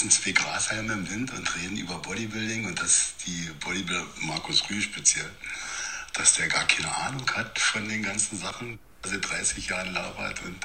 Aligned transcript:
sitzen 0.00 0.10
zwei 0.10 0.32
Grashalme 0.32 0.94
im 0.94 1.10
Wind 1.10 1.30
und 1.32 1.56
reden 1.56 1.76
über 1.76 1.98
Bodybuilding 1.98 2.64
und 2.64 2.80
dass 2.80 3.14
die 3.26 3.50
Bodybuilder, 3.62 4.06
Markus 4.22 4.62
Rühl 4.70 4.80
speziell, 4.80 5.28
dass 6.14 6.36
der 6.36 6.48
gar 6.48 6.66
keine 6.66 6.94
Ahnung 6.96 7.30
hat 7.34 7.58
von 7.58 7.86
den 7.86 8.02
ganzen 8.02 8.38
Sachen, 8.38 8.78
seit 9.04 9.28
30 9.28 9.68
Jahren 9.68 9.92
labert 9.92 10.40
und 10.44 10.56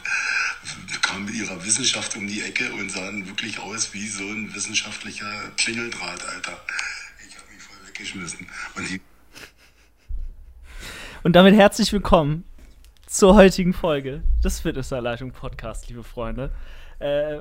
kam 1.01 1.25
mit 1.25 1.35
ihrer 1.35 1.65
Wissenschaft 1.65 2.15
um 2.15 2.27
die 2.27 2.43
Ecke 2.43 2.71
und 2.73 2.89
sahen 2.89 3.27
wirklich 3.27 3.59
aus 3.59 3.93
wie 3.93 4.07
so 4.07 4.23
ein 4.23 4.53
wissenschaftlicher 4.55 5.51
Klingeldraht, 5.57 6.25
Alter. 6.25 6.57
Ich 7.27 7.35
habe 7.35 7.51
mich 7.51 7.61
voll 7.61 7.87
weggeschmissen. 7.87 8.47
Und, 8.75 9.01
und 11.23 11.33
damit 11.33 11.55
herzlich 11.55 11.91
willkommen 11.91 12.45
zur 13.05 13.35
heutigen 13.35 13.73
Folge 13.73 14.23
des 14.41 14.61
Fitnessanleitung 14.61 15.31
Podcast, 15.31 15.89
liebe 15.89 16.05
Freunde. 16.05 16.55
Äh, 16.99 17.39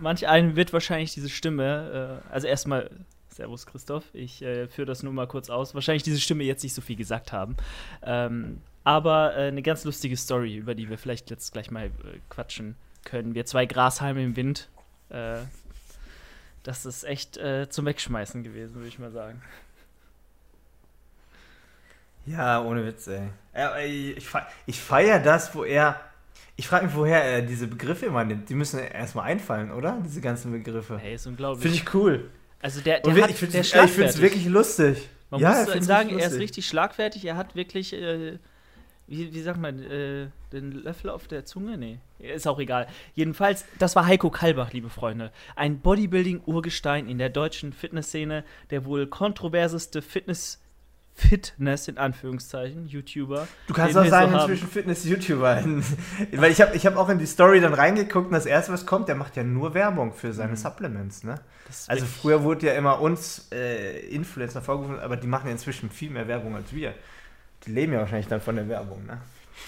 manch 0.00 0.26
einen 0.26 0.56
wird 0.56 0.72
wahrscheinlich 0.72 1.14
diese 1.14 1.28
Stimme, 1.28 2.22
äh, 2.28 2.32
also 2.32 2.46
erstmal 2.46 2.90
Servus 3.28 3.66
Christoph, 3.66 4.04
ich 4.14 4.42
äh, 4.42 4.66
führe 4.66 4.86
das 4.86 5.02
nur 5.02 5.12
mal 5.12 5.28
kurz 5.28 5.48
aus, 5.48 5.74
wahrscheinlich 5.74 6.02
diese 6.02 6.20
Stimme 6.20 6.42
jetzt 6.44 6.62
nicht 6.62 6.74
so 6.74 6.82
viel 6.82 6.96
gesagt 6.96 7.32
haben. 7.32 7.56
Ähm, 8.02 8.60
aber 8.84 9.36
äh, 9.36 9.48
eine 9.48 9.62
ganz 9.62 9.84
lustige 9.84 10.16
Story, 10.16 10.56
über 10.56 10.74
die 10.74 10.90
wir 10.90 10.98
vielleicht 10.98 11.30
jetzt 11.30 11.52
gleich 11.52 11.70
mal 11.70 11.86
äh, 11.86 11.90
quatschen 12.30 12.74
können. 13.04 13.34
Wir 13.34 13.46
zwei 13.46 13.66
Grashalme 13.66 14.24
im 14.24 14.34
Wind. 14.34 14.68
Äh, 15.10 15.36
das 16.62 16.84
ist 16.84 17.04
echt 17.04 17.36
äh, 17.36 17.68
zum 17.68 17.86
Wegschmeißen 17.86 18.42
gewesen, 18.42 18.74
würde 18.74 18.88
ich 18.88 18.98
mal 18.98 19.12
sagen. 19.12 19.40
Ja, 22.26 22.60
ohne 22.62 22.84
Witz, 22.84 23.06
ey. 23.06 24.16
ich 24.66 24.80
feiere 24.80 25.20
das, 25.20 25.54
wo 25.54 25.64
er. 25.64 26.00
Ich 26.60 26.66
frage 26.66 26.86
mich, 26.86 26.94
woher 26.94 27.22
er 27.22 27.40
diese 27.40 27.68
Begriffe 27.68 28.06
immer 28.06 28.24
nimmt. 28.24 28.48
Die 28.48 28.54
müssen 28.54 28.80
erstmal 28.80 29.26
einfallen, 29.26 29.70
oder? 29.70 30.02
Diese 30.04 30.20
ganzen 30.20 30.50
Begriffe. 30.50 30.98
Hey, 30.98 31.14
ist 31.14 31.26
unglaublich. 31.26 31.62
Finde 31.62 31.76
ich 31.76 31.94
cool. 31.94 32.30
Also 32.60 32.80
der, 32.80 33.00
der 33.00 33.22
hat, 33.22 33.30
ich 33.30 33.36
finde 33.36 33.58
es 33.58 34.20
wirklich 34.20 34.46
lustig. 34.46 35.08
Man 35.30 35.40
ja, 35.40 35.64
muss 35.64 35.86
sagen, 35.86 36.18
er 36.18 36.26
ist 36.26 36.38
richtig 36.38 36.66
schlagfertig. 36.66 37.24
Er 37.24 37.36
hat 37.36 37.54
wirklich 37.54 37.92
äh, 37.92 38.38
wie, 39.08 39.32
wie 39.32 39.40
sagt 39.40 39.58
man, 39.58 39.82
äh, 39.82 40.28
den 40.52 40.70
Löffel 40.70 41.08
auf 41.10 41.26
der 41.28 41.46
Zunge? 41.46 41.78
Nee, 41.78 41.98
ist 42.18 42.46
auch 42.46 42.58
egal. 42.58 42.86
Jedenfalls, 43.14 43.64
das 43.78 43.96
war 43.96 44.06
Heiko 44.06 44.30
Kalbach, 44.30 44.72
liebe 44.72 44.90
Freunde. 44.90 45.32
Ein 45.56 45.80
Bodybuilding-Urgestein 45.80 47.08
in 47.08 47.16
der 47.18 47.30
deutschen 47.30 47.72
Fitnessszene, 47.72 48.44
der 48.70 48.84
wohl 48.84 49.06
kontroverseste 49.06 50.02
Fitness- 50.02 50.60
Fitness 51.18 51.88
in 51.88 51.98
Anführungszeichen, 51.98 52.86
YouTuber. 52.86 53.48
Du 53.66 53.74
kannst 53.74 53.96
auch 53.96 54.06
sagen, 54.06 54.32
so 54.32 54.38
inzwischen 54.38 54.68
Fitness-YouTuber. 54.68 55.64
Weil 56.32 56.52
ich 56.52 56.60
habe 56.60 56.76
ich 56.76 56.86
hab 56.86 56.96
auch 56.96 57.08
in 57.08 57.18
die 57.18 57.26
Story 57.26 57.60
dann 57.60 57.74
reingeguckt 57.74 58.26
und 58.26 58.32
das 58.32 58.46
erste, 58.46 58.72
was 58.72 58.86
kommt, 58.86 59.08
der 59.08 59.16
macht 59.16 59.36
ja 59.36 59.42
nur 59.42 59.74
Werbung 59.74 60.12
für 60.12 60.32
seine 60.32 60.52
mhm. 60.52 60.56
Supplements, 60.56 61.24
ne? 61.24 61.40
Also 61.86 62.06
früher 62.06 62.44
wurde 62.44 62.68
ja 62.68 62.72
immer 62.72 63.00
uns 63.00 63.48
äh, 63.52 63.98
Influencer 64.08 64.62
vorgerufen, 64.62 65.00
aber 65.00 65.16
die 65.16 65.26
machen 65.26 65.46
ja 65.46 65.52
inzwischen 65.52 65.90
viel 65.90 66.08
mehr 66.08 66.26
Werbung 66.26 66.56
als 66.56 66.72
wir 66.72 66.94
die 67.66 67.72
leben 67.72 67.92
ja 67.92 68.00
wahrscheinlich 68.00 68.28
dann 68.28 68.40
von 68.40 68.56
der 68.56 68.68
Werbung, 68.68 69.04
ne? 69.06 69.18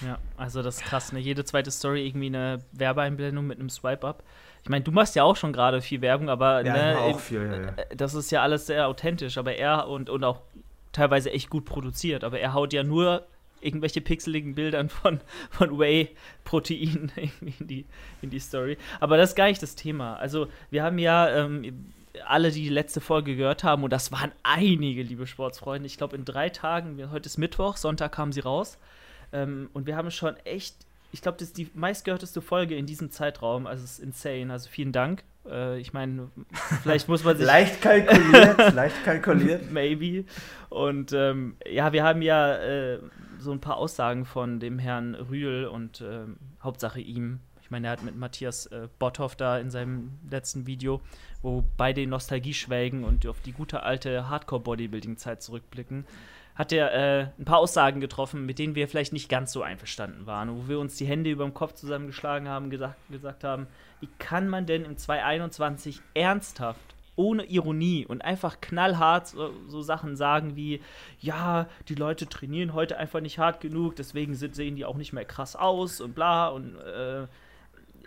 Ja, 0.05 0.17
also 0.37 0.63
das 0.63 0.77
ist 0.77 0.83
krass, 0.83 1.11
ne? 1.11 1.19
Jede 1.19 1.43
zweite 1.43 1.69
Story 1.69 2.07
irgendwie 2.07 2.27
eine 2.27 2.63
Werbeeinblendung 2.71 3.45
mit 3.45 3.59
einem 3.59 3.69
Swipe-Up. 3.69 4.23
Ich 4.63 4.69
meine, 4.69 4.83
du 4.83 4.91
machst 4.91 5.15
ja 5.15 5.23
auch 5.23 5.35
schon 5.35 5.51
gerade 5.51 5.81
viel 5.81 6.01
Werbung, 6.01 6.29
aber 6.29 6.65
ja, 6.65 6.73
ne, 6.73 6.97
auch 6.97 7.19
viel, 7.19 7.41
ja, 7.41 7.61
ja. 7.61 7.67
Äh, 7.75 7.95
das 7.95 8.13
ist 8.13 8.31
ja 8.31 8.41
alles 8.41 8.67
sehr 8.67 8.87
authentisch, 8.87 9.37
aber 9.37 9.55
er 9.55 9.87
und, 9.87 10.09
und 10.09 10.23
auch 10.23 10.41
teilweise 10.91 11.31
echt 11.31 11.49
gut 11.49 11.65
produziert, 11.65 12.23
aber 12.23 12.39
er 12.39 12.53
haut 12.53 12.73
ja 12.73 12.83
nur 12.83 13.25
irgendwelche 13.61 14.01
pixeligen 14.01 14.55
Bildern 14.55 14.89
von, 14.89 15.19
von 15.49 15.77
Whey-Protein 15.77 17.11
in 17.41 17.67
die, 17.67 17.85
in 18.21 18.29
die 18.29 18.39
Story. 18.39 18.77
Aber 18.99 19.17
das 19.17 19.31
ist 19.31 19.35
gar 19.35 19.47
nicht 19.47 19.61
das 19.61 19.75
Thema. 19.75 20.15
Also, 20.15 20.47
wir 20.69 20.83
haben 20.83 20.97
ja 20.97 21.29
ähm, 21.29 21.93
alle, 22.25 22.51
die 22.51 22.63
die 22.63 22.69
letzte 22.69 23.01
Folge 23.01 23.35
gehört 23.35 23.63
haben, 23.63 23.83
und 23.83 23.91
das 23.91 24.11
waren 24.11 24.31
einige, 24.43 25.03
liebe 25.03 25.27
Sportsfreunde, 25.27 25.85
ich 25.85 25.97
glaube 25.97 26.15
in 26.15 26.25
drei 26.25 26.49
Tagen, 26.49 27.11
heute 27.11 27.27
ist 27.27 27.37
Mittwoch, 27.37 27.77
Sonntag 27.77 28.11
kam 28.11 28.31
sie 28.31 28.41
raus, 28.41 28.77
ähm, 29.31 29.69
und 29.73 29.85
wir 29.85 29.95
haben 29.95 30.11
schon 30.11 30.35
echt, 30.37 30.75
ich 31.11 31.21
glaube, 31.21 31.37
das 31.37 31.49
ist 31.49 31.57
die 31.57 31.69
meistgehörteste 31.73 32.41
Folge 32.41 32.75
in 32.75 32.85
diesem 32.85 33.11
Zeitraum, 33.11 33.67
also 33.67 33.83
es 33.83 33.93
ist 33.93 33.99
insane, 33.99 34.51
also 34.51 34.69
vielen 34.69 34.91
Dank. 34.91 35.23
Äh, 35.49 35.79
ich 35.79 35.93
meine, 35.93 36.29
vielleicht 36.83 37.07
muss 37.07 37.23
man 37.23 37.35
sich. 37.37 37.45
leicht 37.45 37.81
kalkuliert, 37.81 38.73
leicht 38.73 39.03
kalkuliert. 39.03 39.71
Maybe. 39.71 40.25
Und 40.69 41.13
ähm, 41.13 41.55
ja, 41.69 41.93
wir 41.93 42.03
haben 42.03 42.21
ja 42.21 42.55
äh, 42.55 42.99
so 43.39 43.51
ein 43.51 43.59
paar 43.59 43.77
Aussagen 43.77 44.25
von 44.25 44.59
dem 44.59 44.79
Herrn 44.79 45.15
Rühl 45.15 45.65
und 45.65 46.01
äh, 46.01 46.25
Hauptsache 46.61 46.99
ihm 46.99 47.39
ich 47.71 47.73
meine, 47.73 47.87
er 47.87 47.91
hat 47.93 48.03
mit 48.03 48.17
Matthias 48.17 48.65
äh, 48.65 48.89
Botthoff 48.99 49.37
da 49.37 49.57
in 49.57 49.71
seinem 49.71 50.19
letzten 50.29 50.67
Video, 50.67 50.99
wo 51.41 51.63
beide 51.77 52.05
Nostalgie 52.05 52.53
schwelgen 52.53 53.05
und 53.05 53.25
auf 53.25 53.39
die 53.39 53.53
gute 53.53 53.83
alte 53.83 54.27
Hardcore-Bodybuilding-Zeit 54.27 55.41
zurückblicken, 55.41 56.05
hat 56.55 56.71
er 56.71 56.93
äh, 56.93 57.27
ein 57.39 57.45
paar 57.45 57.59
Aussagen 57.59 58.01
getroffen, 58.01 58.45
mit 58.45 58.59
denen 58.59 58.75
wir 58.75 58.87
vielleicht 58.87 59.13
nicht 59.13 59.29
ganz 59.29 59.51
so 59.51 59.61
einverstanden 59.61 60.25
waren, 60.25 60.49
wo 60.55 60.67
wir 60.67 60.79
uns 60.79 60.95
die 60.95 61.05
Hände 61.05 61.29
über 61.29 61.43
dem 61.43 61.53
Kopf 61.53 61.73
zusammengeschlagen 61.73 62.47
haben, 62.47 62.69
gesagt, 62.69 62.97
gesagt 63.09 63.43
haben, 63.43 63.67
wie 63.99 64.09
kann 64.19 64.49
man 64.49 64.65
denn 64.65 64.83
im 64.83 64.97
2021 64.97 66.01
ernsthaft 66.13 66.95
ohne 67.15 67.43
Ironie 67.43 68.05
und 68.05 68.23
einfach 68.23 68.61
knallhart 68.61 69.27
so, 69.27 69.51
so, 69.67 69.81
Sachen 69.81 70.15
sagen 70.15 70.55
wie, 70.55 70.81
ja, 71.19 71.67
die 71.87 71.95
Leute 71.95 72.27
trainieren 72.27 72.73
heute 72.73 72.97
einfach 72.97 73.19
nicht 73.19 73.37
hart 73.37 73.61
genug, 73.61 73.95
deswegen 73.95 74.33
sind, 74.35 74.55
sehen 74.55 74.75
die 74.75 74.85
auch 74.85 74.95
nicht 74.95 75.13
mehr 75.13 75.25
krass 75.25 75.55
aus 75.55 76.01
und 76.01 76.15
bla 76.15 76.47
und 76.47 76.75
äh, 76.77 77.27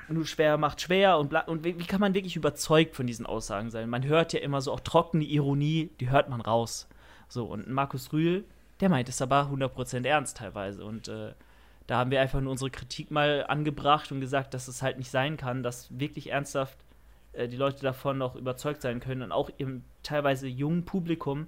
nur 0.09 0.27
schwer 0.27 0.59
macht 0.59 0.81
schwer 0.81 1.19
und, 1.19 1.33
und 1.47 1.65
wie, 1.65 1.79
wie, 1.79 1.85
kann 1.85 2.01
man 2.01 2.15
wirklich 2.15 2.37
überzeugt 2.37 2.95
von 2.95 3.07
diesen 3.07 3.27
Aussagen 3.27 3.71
sein? 3.71 3.89
Man 3.89 4.05
hört 4.05 4.33
ja 4.33 4.41
immer 4.41 4.61
so 4.61 4.73
auch 4.73 4.81
trockene 4.81 5.25
Ironie, 5.25 5.91
die 6.01 6.11
hört 6.11 6.29
man 6.29 6.41
raus. 6.41 6.89
So, 7.29 7.47
und 7.47 7.69
Markus 7.69 8.13
Rühl, 8.13 8.45
der 8.81 8.89
meint 8.89 9.09
es 9.09 9.23
aber 9.23 9.51
100% 9.53 10.07
ernst 10.07 10.37
teilweise 10.37 10.85
und 10.85 11.09
äh, 11.09 11.33
da 11.87 11.99
haben 11.99 12.11
wir 12.11 12.21
einfach 12.21 12.41
nur 12.41 12.51
unsere 12.53 12.71
Kritik 12.71 13.11
mal 13.11 13.45
angebracht 13.47 14.11
und 14.11 14.21
gesagt, 14.21 14.55
dass 14.55 14.69
es 14.69 14.83
halt 14.83 14.99
nicht 14.99 15.11
sein 15.11 15.37
kann, 15.37 15.63
dass 15.63 15.99
wirklich 15.99 16.31
ernsthaft 16.31 16.79
äh, 17.35 17.49
die 17.49 17.57
Leute 17.57 17.83
davon 17.83 18.19
noch 18.19 18.37
überzeugt 18.37 18.83
sein 18.83 19.01
können 19.01 19.23
und 19.23 19.33
auch 19.33 19.51
im 19.59 19.85
teilweise 20.03 20.49
jungen 20.49 20.85
Publikum 20.85 21.47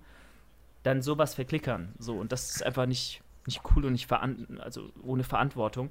dann 0.82 1.02
sowas 1.02 1.34
verklickern. 1.34 1.94
So, 1.98 2.14
und 2.14 2.32
das 2.32 2.56
ist 2.56 2.62
einfach 2.64 2.86
nicht, 2.86 3.22
nicht 3.46 3.62
cool 3.74 3.86
und 3.86 3.92
nicht 3.92 4.10
also 4.12 4.90
ohne 5.02 5.24
Verantwortung. 5.24 5.90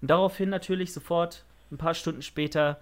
Und 0.00 0.10
daraufhin 0.10 0.50
natürlich 0.50 0.92
sofort 0.92 1.44
ein 1.70 1.78
paar 1.78 1.94
Stunden 1.94 2.22
später 2.22 2.80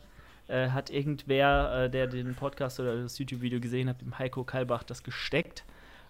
äh, 0.49 0.69
hat 0.69 0.91
irgendwer, 0.91 1.85
äh, 1.85 1.91
der 1.91 2.07
den 2.07 2.35
Podcast 2.35 2.79
oder 2.81 3.03
das 3.03 3.19
YouTube-Video 3.19 3.61
gesehen 3.61 3.89
hat, 3.89 4.01
dem 4.01 4.19
Heiko 4.19 4.45
Kalbach 4.45 4.83
das 4.83 5.03
gesteckt. 5.03 5.65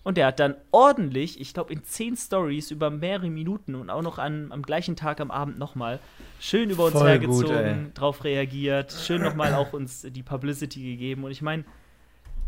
Und 0.04 0.16
der 0.16 0.26
hat 0.26 0.40
dann 0.40 0.56
ordentlich, 0.72 1.40
ich 1.40 1.54
glaube 1.54 1.72
in 1.72 1.84
zehn 1.84 2.16
Stories 2.16 2.70
über 2.70 2.90
mehrere 2.90 3.30
Minuten 3.30 3.74
und 3.76 3.88
auch 3.88 4.02
noch 4.02 4.18
an, 4.18 4.50
am 4.50 4.62
gleichen 4.62 4.96
Tag 4.96 5.20
am 5.20 5.30
Abend 5.30 5.58
nochmal 5.58 6.00
schön 6.40 6.70
über 6.70 6.86
uns 6.86 6.94
Voll 6.94 7.08
hergezogen, 7.08 7.84
gut, 7.84 8.00
drauf 8.00 8.24
reagiert, 8.24 8.92
schön 8.92 9.22
nochmal 9.22 9.54
auch 9.54 9.72
uns 9.72 10.02
die 10.02 10.22
Publicity 10.22 10.82
gegeben. 10.82 11.22
Und 11.22 11.30
ich 11.30 11.40
meine, 11.40 11.64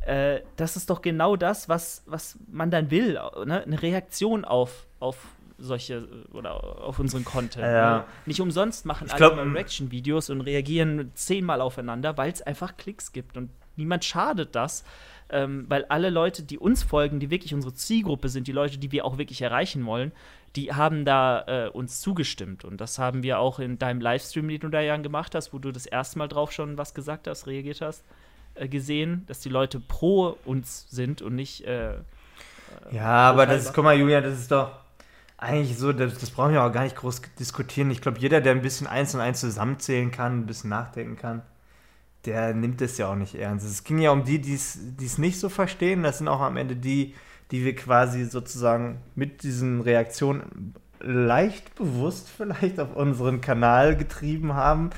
äh, 0.01 0.41
das 0.57 0.77
ist 0.77 0.91
doch 0.91 1.01
genau 1.01 1.37
das, 1.37 1.69
was, 1.69 2.03
was 2.07 2.37
man 2.51 2.71
dann 2.71 2.91
will. 2.91 3.19
Ne? 3.47 3.63
Eine 3.63 3.81
Reaktion 3.81 4.45
auf, 4.45 4.87
auf 4.99 5.17
solche 5.57 6.09
oder 6.33 6.83
auf 6.83 6.99
unseren 6.99 7.25
Content. 7.25 7.65
Ja. 7.65 7.99
Ne? 7.99 8.05
Nicht 8.27 8.41
umsonst 8.41 8.85
machen 8.85 9.07
ich 9.07 9.15
alle 9.15 9.55
Reaction-Videos 9.55 10.29
und 10.31 10.41
reagieren 10.41 11.13
zehnmal 11.15 11.61
aufeinander, 11.61 12.17
weil 12.17 12.33
es 12.33 12.43
einfach 12.43 12.77
Klicks 12.77 13.13
gibt 13.13 13.37
und 13.37 13.51
niemand 13.77 14.05
schadet 14.05 14.55
das. 14.55 14.85
Ähm, 15.31 15.65
weil 15.69 15.87
alle 15.87 16.11
Leute, 16.11 16.43
die 16.43 16.59
uns 16.59 16.83
folgen, 16.83 17.19
die 17.19 17.31
wirklich 17.31 17.55
unsere 17.55 17.73
Zielgruppe 17.73 18.29
sind, 18.29 18.47
die 18.47 18.53
Leute, 18.53 18.77
die 18.77 18.93
wir 18.93 19.07
auch 19.07 19.17
wirklich 19.17 19.41
erreichen 19.41 19.87
wollen, 19.87 20.13
die 20.55 20.73
haben 20.73 21.05
da 21.05 21.45
äh, 21.47 21.69
uns 21.69 22.01
zugestimmt. 22.01 22.65
Und 22.65 22.81
das 22.81 22.99
haben 22.99 23.23
wir 23.23 23.39
auch 23.39 23.59
in 23.59 23.79
deinem 23.79 24.01
Livestream, 24.01 24.49
den 24.49 24.61
du 24.61 24.69
da 24.69 24.81
ja 24.81 24.97
gemacht 24.97 25.35
hast, 25.35 25.53
wo 25.53 25.59
du 25.59 25.73
das 25.73 25.87
erste 25.87 26.19
Mal 26.19 26.29
drauf 26.29 26.53
schon 26.53 26.79
was 26.79 26.95
gesagt 26.95 27.27
hast, 27.27 27.47
reagiert 27.47 27.81
hast, 27.81 28.05
äh, 28.55 28.69
gesehen, 28.69 29.25
dass 29.27 29.41
die 29.41 29.49
Leute 29.49 29.81
pro 29.81 30.37
uns 30.45 30.89
sind 30.91 31.23
und 31.23 31.35
nicht. 31.35 31.65
Äh, 31.65 31.95
ja, 32.91 33.31
aber 33.31 33.47
das 33.47 33.65
ist, 33.65 33.75
guck 33.75 33.85
mal, 33.85 33.97
Julia, 33.97 34.21
das 34.21 34.39
ist 34.39 34.51
doch 34.53 34.71
eigentlich 35.37 35.77
so, 35.77 35.93
das, 35.93 36.19
das 36.19 36.31
brauchen 36.31 36.53
wir 36.53 36.63
auch 36.63 36.73
gar 36.73 36.85
nicht 36.85 36.97
groß 36.97 37.23
diskutieren. 37.39 37.91
Ich 37.91 38.01
glaube, 38.01 38.19
jeder, 38.19 38.41
der 38.41 38.53
ein 38.53 38.63
bisschen 38.63 38.87
eins 38.87 39.15
und 39.15 39.21
eins 39.21 39.41
zusammenzählen 39.41 40.11
kann, 40.11 40.41
ein 40.41 40.47
bisschen 40.47 40.71
nachdenken 40.71 41.17
kann, 41.17 41.43
der 42.27 42.55
nimmt 42.55 42.81
es 42.81 42.99
ja 42.99 43.09
auch 43.09 43.17
nicht 43.17 43.35
ernst. 43.35 43.67
Es 43.67 43.85
ging 43.85 43.99
ja 43.99 44.11
um 44.11 44.25
die, 44.25 44.41
die 44.41 44.55
es 44.55 45.19
nicht 45.19 45.39
so 45.39 45.49
verstehen. 45.49 46.03
Das 46.03 46.19
sind 46.19 46.29
auch 46.29 46.41
am 46.41 46.57
Ende 46.57 46.77
die, 46.77 47.15
die 47.51 47.65
wir 47.65 47.75
quasi 47.75 48.25
sozusagen 48.25 49.01
mit 49.15 49.43
diesen 49.43 49.81
Reaktionen 49.81 50.75
leicht 51.01 51.75
bewusst 51.75 52.29
vielleicht 52.29 52.81
auf 52.81 52.97
unseren 52.97 53.41
Kanal 53.41 53.97
getrieben 53.97 54.55
haben, 54.55 54.91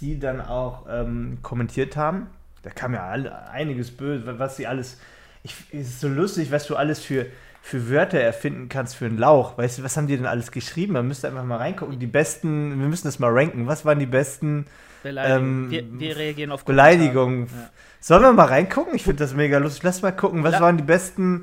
die 0.00 0.18
dann 0.18 0.40
auch 0.40 0.86
ähm, 0.88 1.38
kommentiert 1.42 1.96
haben. 1.96 2.26
Da 2.62 2.70
kam 2.70 2.94
ja 2.94 3.06
alle, 3.06 3.48
einiges 3.48 3.90
böse, 3.90 4.38
was 4.38 4.56
sie 4.56 4.66
alles. 4.66 4.98
Ich, 5.42 5.54
es 5.72 5.88
ist 5.88 6.00
so 6.00 6.08
lustig, 6.08 6.50
was 6.50 6.66
du 6.66 6.76
alles 6.76 7.00
für, 7.00 7.26
für 7.66 7.90
Wörter 7.90 8.20
erfinden 8.20 8.68
kannst 8.68 8.94
für 8.94 9.06
einen 9.06 9.18
Lauch. 9.18 9.58
Weißt 9.58 9.78
du, 9.78 9.82
was 9.82 9.96
haben 9.96 10.06
die 10.06 10.16
denn 10.16 10.26
alles 10.26 10.52
geschrieben? 10.52 10.92
Man 10.92 11.08
müsste 11.08 11.26
einfach 11.26 11.42
mal 11.42 11.56
reingucken. 11.56 11.98
Die 11.98 12.06
besten, 12.06 12.78
wir 12.78 12.86
müssen 12.86 13.08
das 13.08 13.18
mal 13.18 13.32
ranken. 13.32 13.66
Was 13.66 13.84
waren 13.84 13.98
die 13.98 14.06
besten 14.06 14.66
Beleidigung. 15.02 15.42
Ähm, 15.42 15.70
wir, 15.72 16.00
wir, 16.00 16.16
reagieren 16.16 16.52
auf 16.52 16.64
Beleidigungen? 16.64 17.46
Ja. 17.46 17.70
Sollen 17.98 18.22
wir 18.22 18.32
mal 18.32 18.44
reingucken? 18.44 18.94
Ich 18.94 19.02
finde 19.02 19.18
das 19.18 19.34
mega 19.34 19.58
lustig. 19.58 19.82
Lass 19.82 20.00
mal 20.00 20.12
gucken, 20.12 20.44
was 20.44 20.52
La 20.52 20.60
waren 20.60 20.76
die 20.76 20.84
besten 20.84 21.42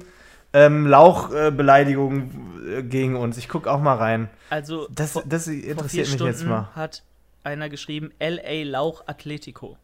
ähm, 0.53 0.87
Lauchbeleidigungen 0.87 2.77
äh, 2.77 2.83
gegen 2.83 3.17
uns? 3.17 3.37
Ich 3.37 3.49
gucke 3.49 3.69
auch 3.69 3.81
mal 3.81 3.97
rein. 3.97 4.29
Also, 4.49 4.87
das, 4.91 5.11
vor, 5.11 5.23
das 5.25 5.47
interessiert 5.47 6.09
mich 6.09 6.21
jetzt 6.21 6.45
mal. 6.45 6.69
hat 6.73 7.03
einer 7.43 7.67
geschrieben, 7.67 8.13
LA 8.21 8.63
Lauch 8.63 9.03
Atletico. 9.07 9.75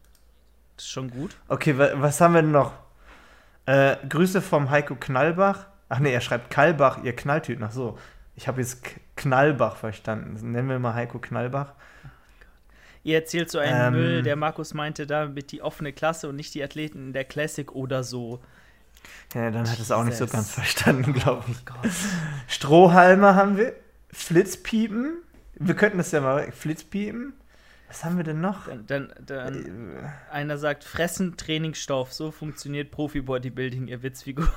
Das 0.76 0.86
ist 0.86 0.90
schon 0.90 1.10
gut. 1.10 1.36
Okay, 1.48 1.76
wa 1.76 1.90
was 1.96 2.18
haben 2.22 2.32
wir 2.32 2.40
denn 2.40 2.52
noch? 2.52 2.72
Äh, 3.66 3.96
Grüße 4.08 4.40
vom 4.40 4.70
Heiko 4.70 4.94
Knallbach. 4.94 5.66
Ach 5.90 5.98
nee, 5.98 6.12
er 6.12 6.20
schreibt 6.20 6.50
Kallbach, 6.50 7.02
ihr 7.02 7.14
Knalltüten. 7.14 7.64
Ach 7.64 7.72
so, 7.72 7.98
ich 8.36 8.48
habe 8.48 8.60
jetzt 8.60 8.82
Knallbach 9.16 9.76
verstanden. 9.76 10.52
Nennen 10.52 10.68
wir 10.68 10.78
mal 10.78 10.94
Heiko 10.94 11.18
Knallbach. 11.18 11.74
Ihr 13.02 13.16
erzählt 13.16 13.50
so 13.50 13.58
einen 13.58 13.94
ähm, 13.94 14.00
Müll, 14.00 14.22
der 14.22 14.36
Markus 14.36 14.72
meinte 14.72 15.06
damit 15.06 15.52
die 15.52 15.62
offene 15.62 15.92
Klasse 15.92 16.28
und 16.28 16.36
nicht 16.36 16.54
die 16.54 16.62
Athleten 16.62 17.08
in 17.08 17.12
der 17.12 17.24
Classic 17.24 17.70
oder 17.72 18.04
so. 18.04 18.40
Ja, 19.34 19.50
dann 19.50 19.68
hat 19.68 19.80
es 19.80 19.90
auch 19.90 20.04
nicht 20.04 20.16
so 20.16 20.26
ganz 20.26 20.50
verstanden, 20.52 21.12
glaube 21.12 21.44
ich. 21.50 21.56
Oh 21.68 21.88
Strohhalme 22.46 23.34
haben 23.34 23.56
wir. 23.56 23.74
Flitzpiepen. 24.12 25.18
Wir 25.54 25.74
könnten 25.74 25.98
das 25.98 26.12
ja 26.12 26.20
mal. 26.20 26.52
Flitzpiepen. 26.52 27.32
Was 27.88 28.04
haben 28.04 28.16
wir 28.16 28.24
denn 28.24 28.40
noch? 28.40 28.68
Dann, 28.68 28.86
dann, 28.86 29.12
dann 29.26 29.96
äh, 29.96 30.32
einer 30.32 30.56
sagt, 30.58 30.84
fressen 30.84 31.36
Trainingsstoff. 31.36 32.12
So 32.12 32.30
funktioniert 32.30 32.92
Profi-Bodybuilding, 32.92 33.88
ihr 33.88 34.02
Witzfigur. 34.04 34.48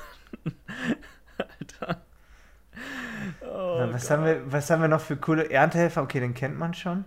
Alter. 1.38 2.02
Oh 3.42 3.78
Na, 3.80 3.94
was, 3.94 4.10
haben 4.10 4.26
wir, 4.26 4.52
was 4.52 4.70
haben 4.70 4.82
wir 4.82 4.88
noch 4.88 5.02
für 5.02 5.18
coole 5.18 5.50
Erntehelfer? 5.50 6.02
Okay, 6.02 6.20
den 6.20 6.34
kennt 6.34 6.58
man 6.58 6.74
schon. 6.74 7.06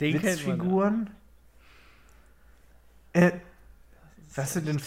Den 0.00 0.22
Witzfiguren. 0.22 1.10
Äh, 3.12 3.32
was 4.34 4.52
sind 4.52 4.68
denn 4.68 4.80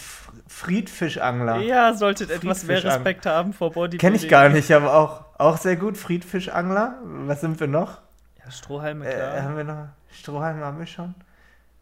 Friedfischangler? 0.48 1.58
Ja, 1.58 1.94
solltet 1.94 2.32
etwas 2.32 2.64
mehr 2.64 2.84
Respekt 2.84 3.26
haben 3.26 3.52
vor 3.52 3.72
Bodybuilding. 3.72 4.00
Kenn 4.00 4.16
ich 4.16 4.30
gar 4.30 4.48
nicht, 4.50 4.72
aber 4.72 4.94
auch, 4.94 5.26
auch 5.38 5.58
sehr 5.58 5.76
gut. 5.76 5.98
Friedfischangler. 5.98 6.98
Was 7.04 7.42
sind 7.42 7.60
wir 7.60 7.68
noch? 7.68 8.02
Ja, 8.44 8.52
Strohhalme, 8.52 9.06
klar. 9.06 9.38
Äh, 9.38 9.42
haben 9.42 9.58
wir 9.58 9.64
noch? 9.66 9.88
Strohhalme 10.12 10.64
haben 10.64 10.80
wir 10.80 10.86
schon. 10.86 11.14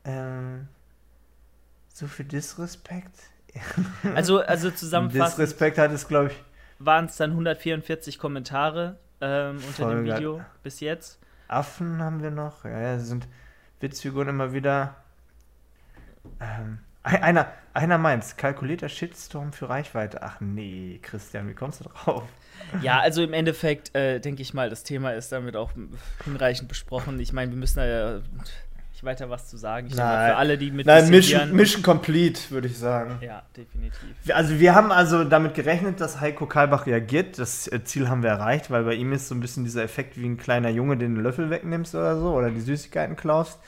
Ähm, 0.06 0.68
so 1.94 2.08
viel 2.08 2.26
Disrespekt. 2.26 3.16
also, 4.16 4.40
also 4.40 4.72
zusammenfassend. 4.72 5.40
Disrespekt 5.40 5.78
hat 5.78 5.92
es, 5.92 6.08
glaube 6.08 6.28
ich. 6.32 6.44
Waren 6.86 7.06
es 7.06 7.18
dann 7.18 7.32
144 7.32 8.18
Kommentare 8.18 8.98
ähm, 9.20 9.60
unter 9.68 9.90
dem 9.90 10.04
Video 10.04 10.38
geil. 10.38 10.46
bis 10.64 10.80
jetzt. 10.80 11.20
Affen 11.48 12.02
haben 12.02 12.22
wir 12.22 12.32
noch. 12.32 12.66
Ja, 12.66 12.80
ja, 12.80 13.00
sind 13.00 13.28
Witzfiguren 13.80 14.30
immer 14.30 14.54
wieder. 14.54 14.96
Ähm, 16.40 16.80
einer, 17.04 17.52
einer 17.74 17.98
meint, 17.98 18.38
kalkulierter 18.38 18.90
Shitstorm 18.90 19.54
für 19.54 19.70
Reichweite. 19.70 20.22
Ach 20.22 20.40
nee, 20.40 21.00
Christian, 21.02 21.48
wie 21.48 21.54
kommst 21.54 21.80
du 21.82 21.86
drauf? 21.86 22.24
Ja, 22.82 23.00
also 23.00 23.24
im 23.24 23.34
Endeffekt 23.34 23.94
äh, 23.96 24.20
denke 24.20 24.42
ich 24.44 24.54
mal, 24.54 24.70
das 24.70 24.84
Thema 24.84 25.12
ist 25.12 25.32
damit 25.32 25.56
auch 25.56 25.72
hinreichend 26.24 26.68
besprochen. 26.70 27.20
Ich 27.20 27.34
meine, 27.34 27.52
wir 27.52 27.58
müssen 27.58 27.78
da 27.78 27.86
ja 27.86 28.22
nicht 29.02 29.04
weiter 29.04 29.30
was 29.30 29.48
zu 29.48 29.58
sagen. 29.58 29.88
Ich 29.88 29.96
Nein. 29.96 30.32
für 30.32 30.38
alle, 30.38 30.58
die 30.58 30.72
mit 30.72 30.86
Nein, 30.86 31.10
Mission, 31.10 31.54
Mission 31.54 31.82
Complete, 31.82 32.40
würde 32.50 32.68
ich 32.68 32.78
sagen. 32.78 33.18
Ja, 33.22 33.44
definitiv. 33.56 34.00
Also 34.34 34.60
wir 34.60 34.76
haben 34.76 34.92
also 34.92 35.24
damit 35.24 35.56
gerechnet, 35.56 36.00
dass 36.00 36.20
Heiko 36.20 36.46
Kalbach 36.46 36.86
reagiert. 36.86 37.40
Das 37.40 37.68
äh, 37.68 37.84
Ziel 37.84 38.10
haben 38.10 38.24
wir 38.24 38.30
erreicht, 38.30 38.70
weil 38.70 38.84
bei 38.84 38.94
ihm 38.94 39.12
ist 39.14 39.28
so 39.28 39.36
ein 39.36 39.40
bisschen 39.40 39.64
dieser 39.64 39.84
Effekt 39.84 40.20
wie 40.20 40.26
ein 40.26 40.38
kleiner 40.38 40.70
Junge, 40.70 40.98
den 40.98 41.16
den 41.16 41.24
Löffel 41.24 41.50
wegnimmst 41.50 41.96
oder 41.96 42.20
so 42.20 42.34
oder 42.34 42.52
die 42.52 42.62
Süßigkeiten 42.62 43.16
klaust. 43.16 43.60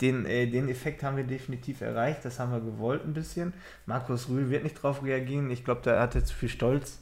Den, 0.00 0.26
äh, 0.26 0.46
den 0.46 0.68
Effekt 0.68 1.02
haben 1.02 1.16
wir 1.16 1.24
definitiv 1.24 1.80
erreicht. 1.80 2.24
Das 2.24 2.38
haben 2.38 2.52
wir 2.52 2.60
gewollt 2.60 3.04
ein 3.04 3.14
bisschen. 3.14 3.54
Markus 3.86 4.28
Rühl 4.28 4.50
wird 4.50 4.64
nicht 4.64 4.82
drauf 4.82 5.02
reagieren. 5.02 5.50
Ich 5.50 5.64
glaube, 5.64 5.80
da 5.84 6.00
hat 6.00 6.14
er 6.14 6.24
zu 6.24 6.34
viel 6.34 6.48
Stolz. 6.48 6.98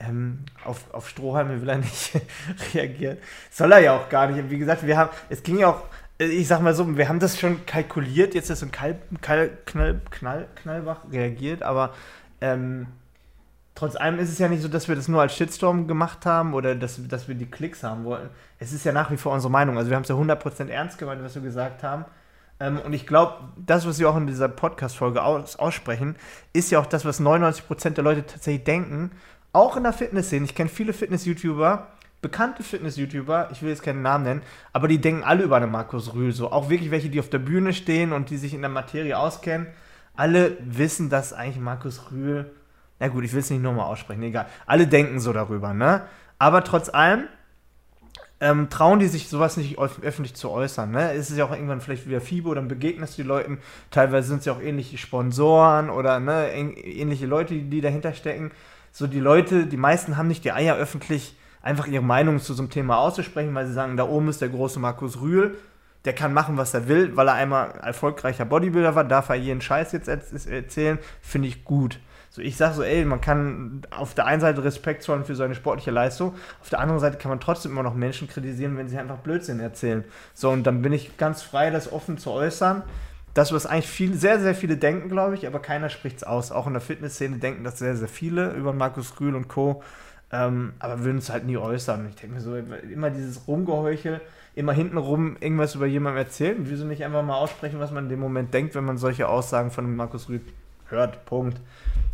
Ähm, 0.00 0.40
auf, 0.64 0.92
auf 0.92 1.08
Strohhalme 1.08 1.60
will 1.60 1.68
er 1.68 1.78
nicht 1.78 2.12
reagieren. 2.74 3.18
Soll 3.50 3.70
er 3.70 3.78
ja 3.78 3.96
auch 3.96 4.08
gar 4.08 4.28
nicht. 4.28 4.50
Wie 4.50 4.58
gesagt, 4.58 4.84
wir 4.84 4.96
haben, 4.96 5.10
es 5.28 5.42
ging 5.42 5.58
ja 5.58 5.68
auch 5.68 5.84
ich 6.30 6.48
sag 6.48 6.60
mal 6.60 6.74
so, 6.74 6.96
wir 6.96 7.08
haben 7.08 7.18
das 7.18 7.38
schon 7.38 7.64
kalkuliert, 7.66 8.34
jetzt 8.34 8.50
ist 8.50 8.60
so 8.60 8.66
ein 8.66 8.72
Kal 8.72 8.98
Kal 9.20 9.50
Knall, 9.66 10.00
Knall, 10.10 10.48
Knallbach 10.56 11.00
reagiert, 11.10 11.62
aber 11.62 11.94
ähm, 12.40 12.86
trotz 13.74 13.96
allem 13.96 14.18
ist 14.18 14.30
es 14.30 14.38
ja 14.38 14.48
nicht 14.48 14.62
so, 14.62 14.68
dass 14.68 14.88
wir 14.88 14.96
das 14.96 15.08
nur 15.08 15.20
als 15.20 15.34
Shitstorm 15.34 15.86
gemacht 15.86 16.26
haben 16.26 16.54
oder 16.54 16.74
dass, 16.74 17.00
dass 17.08 17.28
wir 17.28 17.34
die 17.34 17.46
Klicks 17.46 17.82
haben 17.82 18.04
wollten. 18.04 18.28
Es 18.58 18.72
ist 18.72 18.84
ja 18.84 18.92
nach 18.92 19.10
wie 19.10 19.16
vor 19.16 19.32
unsere 19.32 19.50
Meinung. 19.50 19.78
Also 19.78 19.90
wir 19.90 19.96
haben 19.96 20.02
es 20.02 20.08
ja 20.08 20.16
100% 20.16 20.68
ernst 20.68 20.98
gemeint, 20.98 21.22
was 21.22 21.34
wir 21.34 21.42
gesagt 21.42 21.82
haben. 21.82 22.04
Ähm, 22.60 22.78
und 22.78 22.92
ich 22.92 23.06
glaube, 23.06 23.38
das, 23.56 23.86
was 23.86 23.98
wir 23.98 24.08
auch 24.08 24.16
in 24.16 24.26
dieser 24.26 24.48
Podcast-Folge 24.48 25.22
aus, 25.22 25.56
aussprechen, 25.56 26.16
ist 26.52 26.70
ja 26.70 26.78
auch 26.78 26.86
das, 26.86 27.04
was 27.04 27.20
99% 27.20 27.90
der 27.90 28.04
Leute 28.04 28.26
tatsächlich 28.26 28.64
denken. 28.64 29.10
Auch 29.52 29.76
in 29.76 29.82
der 29.82 29.92
Fitnessszene. 29.92 30.44
Ich 30.44 30.54
kenne 30.54 30.70
viele 30.70 30.92
Fitness-YouTuber, 30.92 31.88
bekannte 32.22 32.62
Fitness-YouTuber, 32.62 33.50
ich 33.52 33.62
will 33.62 33.70
jetzt 33.70 33.82
keinen 33.82 34.00
Namen 34.00 34.24
nennen, 34.24 34.42
aber 34.72 34.88
die 34.88 35.00
denken 35.00 35.24
alle 35.24 35.42
über 35.42 35.56
einen 35.56 35.70
Markus 35.70 36.14
Rühl 36.14 36.32
so. 36.32 36.50
Auch 36.50 36.70
wirklich 36.70 36.90
welche, 36.90 37.10
die 37.10 37.20
auf 37.20 37.28
der 37.28 37.40
Bühne 37.40 37.74
stehen 37.74 38.12
und 38.12 38.30
die 38.30 38.38
sich 38.38 38.54
in 38.54 38.62
der 38.62 38.70
Materie 38.70 39.18
auskennen. 39.18 39.66
Alle 40.14 40.56
wissen, 40.60 41.10
dass 41.10 41.32
eigentlich 41.32 41.58
Markus 41.58 42.10
Rühl, 42.10 42.50
na 43.00 43.08
gut, 43.08 43.24
ich 43.24 43.32
will 43.32 43.40
es 43.40 43.50
nicht 43.50 43.62
nochmal 43.62 43.86
aussprechen, 43.86 44.22
egal. 44.22 44.46
Alle 44.66 44.86
denken 44.86 45.18
so 45.20 45.32
darüber, 45.32 45.74
ne? 45.74 46.02
Aber 46.38 46.64
trotz 46.64 46.88
allem 46.88 47.24
ähm, 48.40 48.68
trauen 48.70 48.98
die 48.98 49.06
sich 49.06 49.28
sowas 49.28 49.56
nicht 49.56 49.78
öffentlich 49.78 50.34
zu 50.34 50.50
äußern. 50.50 50.90
Ne? 50.90 51.12
Es 51.12 51.30
ist 51.30 51.38
ja 51.38 51.44
auch 51.44 51.52
irgendwann 51.52 51.80
vielleicht 51.80 52.08
wieder 52.08 52.20
FIBO, 52.20 52.54
dann 52.54 52.66
begegnest 52.66 53.16
du 53.16 53.22
die 53.22 53.28
Leuten. 53.28 53.58
Teilweise 53.92 54.28
sind 54.28 54.40
es 54.40 54.46
ja 54.46 54.52
auch 54.52 54.60
ähnliche 54.60 54.98
Sponsoren 54.98 55.90
oder 55.90 56.18
ne, 56.18 56.52
ähnliche 56.52 57.26
Leute, 57.26 57.54
die 57.54 57.80
dahinter 57.80 58.14
stecken. 58.14 58.50
So 58.90 59.06
die 59.06 59.20
Leute, 59.20 59.66
die 59.66 59.76
meisten 59.76 60.16
haben 60.16 60.26
nicht 60.26 60.44
die 60.44 60.50
Eier 60.50 60.74
öffentlich 60.74 61.36
einfach 61.62 61.86
ihre 61.86 62.02
Meinung 62.02 62.38
zu 62.40 62.54
so 62.54 62.62
einem 62.62 62.70
Thema 62.70 62.98
auszusprechen, 62.98 63.54
weil 63.54 63.66
sie 63.66 63.72
sagen, 63.72 63.96
da 63.96 64.04
oben 64.04 64.28
ist 64.28 64.40
der 64.40 64.48
große 64.48 64.80
Markus 64.80 65.20
Rühl, 65.20 65.56
der 66.04 66.14
kann 66.14 66.34
machen, 66.34 66.56
was 66.56 66.74
er 66.74 66.88
will, 66.88 67.16
weil 67.16 67.28
er 67.28 67.34
einmal 67.34 67.70
erfolgreicher 67.82 68.44
Bodybuilder 68.44 68.94
war, 68.94 69.04
darf 69.04 69.28
er 69.28 69.36
jeden 69.36 69.60
Scheiß 69.60 69.92
jetzt 69.92 70.08
erzählen, 70.08 70.98
finde 71.20 71.48
ich 71.48 71.64
gut. 71.64 72.00
So, 72.30 72.40
ich 72.40 72.56
sage 72.56 72.74
so, 72.74 72.82
ey, 72.82 73.04
man 73.04 73.20
kann 73.20 73.82
auf 73.90 74.14
der 74.14 74.26
einen 74.26 74.40
Seite 74.40 74.64
Respekt 74.64 75.02
zollen 75.02 75.24
für 75.24 75.36
seine 75.36 75.54
sportliche 75.54 75.90
Leistung, 75.90 76.34
auf 76.60 76.70
der 76.70 76.80
anderen 76.80 76.98
Seite 76.98 77.18
kann 77.18 77.28
man 77.28 77.40
trotzdem 77.40 77.72
immer 77.72 77.82
noch 77.82 77.94
Menschen 77.94 78.26
kritisieren, 78.26 78.76
wenn 78.78 78.88
sie 78.88 78.98
einfach 78.98 79.18
Blödsinn 79.18 79.60
erzählen. 79.60 80.02
So, 80.32 80.50
und 80.50 80.64
dann 80.64 80.82
bin 80.82 80.92
ich 80.92 81.16
ganz 81.18 81.42
frei, 81.42 81.70
das 81.70 81.92
offen 81.92 82.18
zu 82.18 82.30
äußern. 82.30 82.82
Das, 83.34 83.52
was 83.52 83.64
eigentlich 83.64 83.88
viel, 83.88 84.14
sehr, 84.14 84.40
sehr 84.40 84.54
viele 84.54 84.76
denken, 84.76 85.08
glaube 85.08 85.34
ich, 85.34 85.46
aber 85.46 85.58
keiner 85.58 85.88
spricht 85.88 86.18
es 86.18 86.24
aus. 86.24 86.52
Auch 86.52 86.66
in 86.66 86.74
der 86.74 86.82
Fitnessszene 86.82 87.38
denken 87.38 87.64
das 87.64 87.78
sehr, 87.78 87.96
sehr 87.96 88.08
viele 88.08 88.50
über 88.52 88.74
Markus 88.74 89.18
Rühl 89.20 89.34
und 89.34 89.48
Co. 89.48 89.82
Ähm, 90.32 90.72
aber 90.78 91.04
würden 91.04 91.18
es 91.18 91.30
halt 91.30 91.44
nie 91.44 91.58
äußern. 91.58 92.08
Ich 92.08 92.16
denke 92.16 92.36
mir 92.36 92.40
so, 92.40 92.56
immer 92.56 93.10
dieses 93.10 93.46
Rumgeheuchel, 93.46 94.20
immer 94.54 94.72
hintenrum 94.72 95.36
irgendwas 95.40 95.74
über 95.74 95.86
jemanden 95.86 96.18
erzählen. 96.18 96.56
Wieso 96.60 96.86
nicht 96.86 97.04
einfach 97.04 97.22
mal 97.22 97.36
aussprechen, 97.36 97.78
was 97.78 97.90
man 97.90 98.04
in 98.04 98.10
dem 98.10 98.20
Moment 98.20 98.52
denkt, 98.54 98.74
wenn 98.74 98.84
man 98.84 98.96
solche 98.96 99.28
Aussagen 99.28 99.70
von 99.70 99.94
Markus 99.94 100.30
Rüth 100.30 100.42
hört? 100.88 101.26
Punkt. 101.26 101.60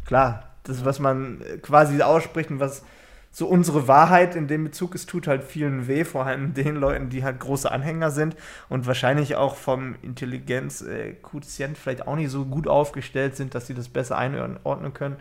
Klar, 0.04 0.48
das, 0.64 0.84
was 0.84 0.98
man 0.98 1.40
quasi 1.62 2.02
ausspricht 2.02 2.50
und 2.50 2.58
was 2.58 2.82
so 3.30 3.46
unsere 3.46 3.86
Wahrheit 3.86 4.34
in 4.34 4.48
dem 4.48 4.64
Bezug 4.64 4.94
ist, 4.96 5.08
tut 5.08 5.28
halt 5.28 5.44
vielen 5.44 5.86
weh, 5.86 6.04
vor 6.04 6.26
allem 6.26 6.54
den 6.54 6.74
Leuten, 6.74 7.10
die 7.10 7.22
halt 7.22 7.38
große 7.38 7.70
Anhänger 7.70 8.10
sind 8.10 8.36
und 8.68 8.86
wahrscheinlich 8.86 9.36
auch 9.36 9.54
vom 9.54 9.94
Intelligenzquotient 10.02 11.78
vielleicht 11.78 12.08
auch 12.08 12.16
nicht 12.16 12.30
so 12.30 12.44
gut 12.46 12.66
aufgestellt 12.66 13.36
sind, 13.36 13.54
dass 13.54 13.68
sie 13.68 13.74
das 13.74 13.88
besser 13.88 14.18
einordnen 14.18 14.92
können. 14.92 15.16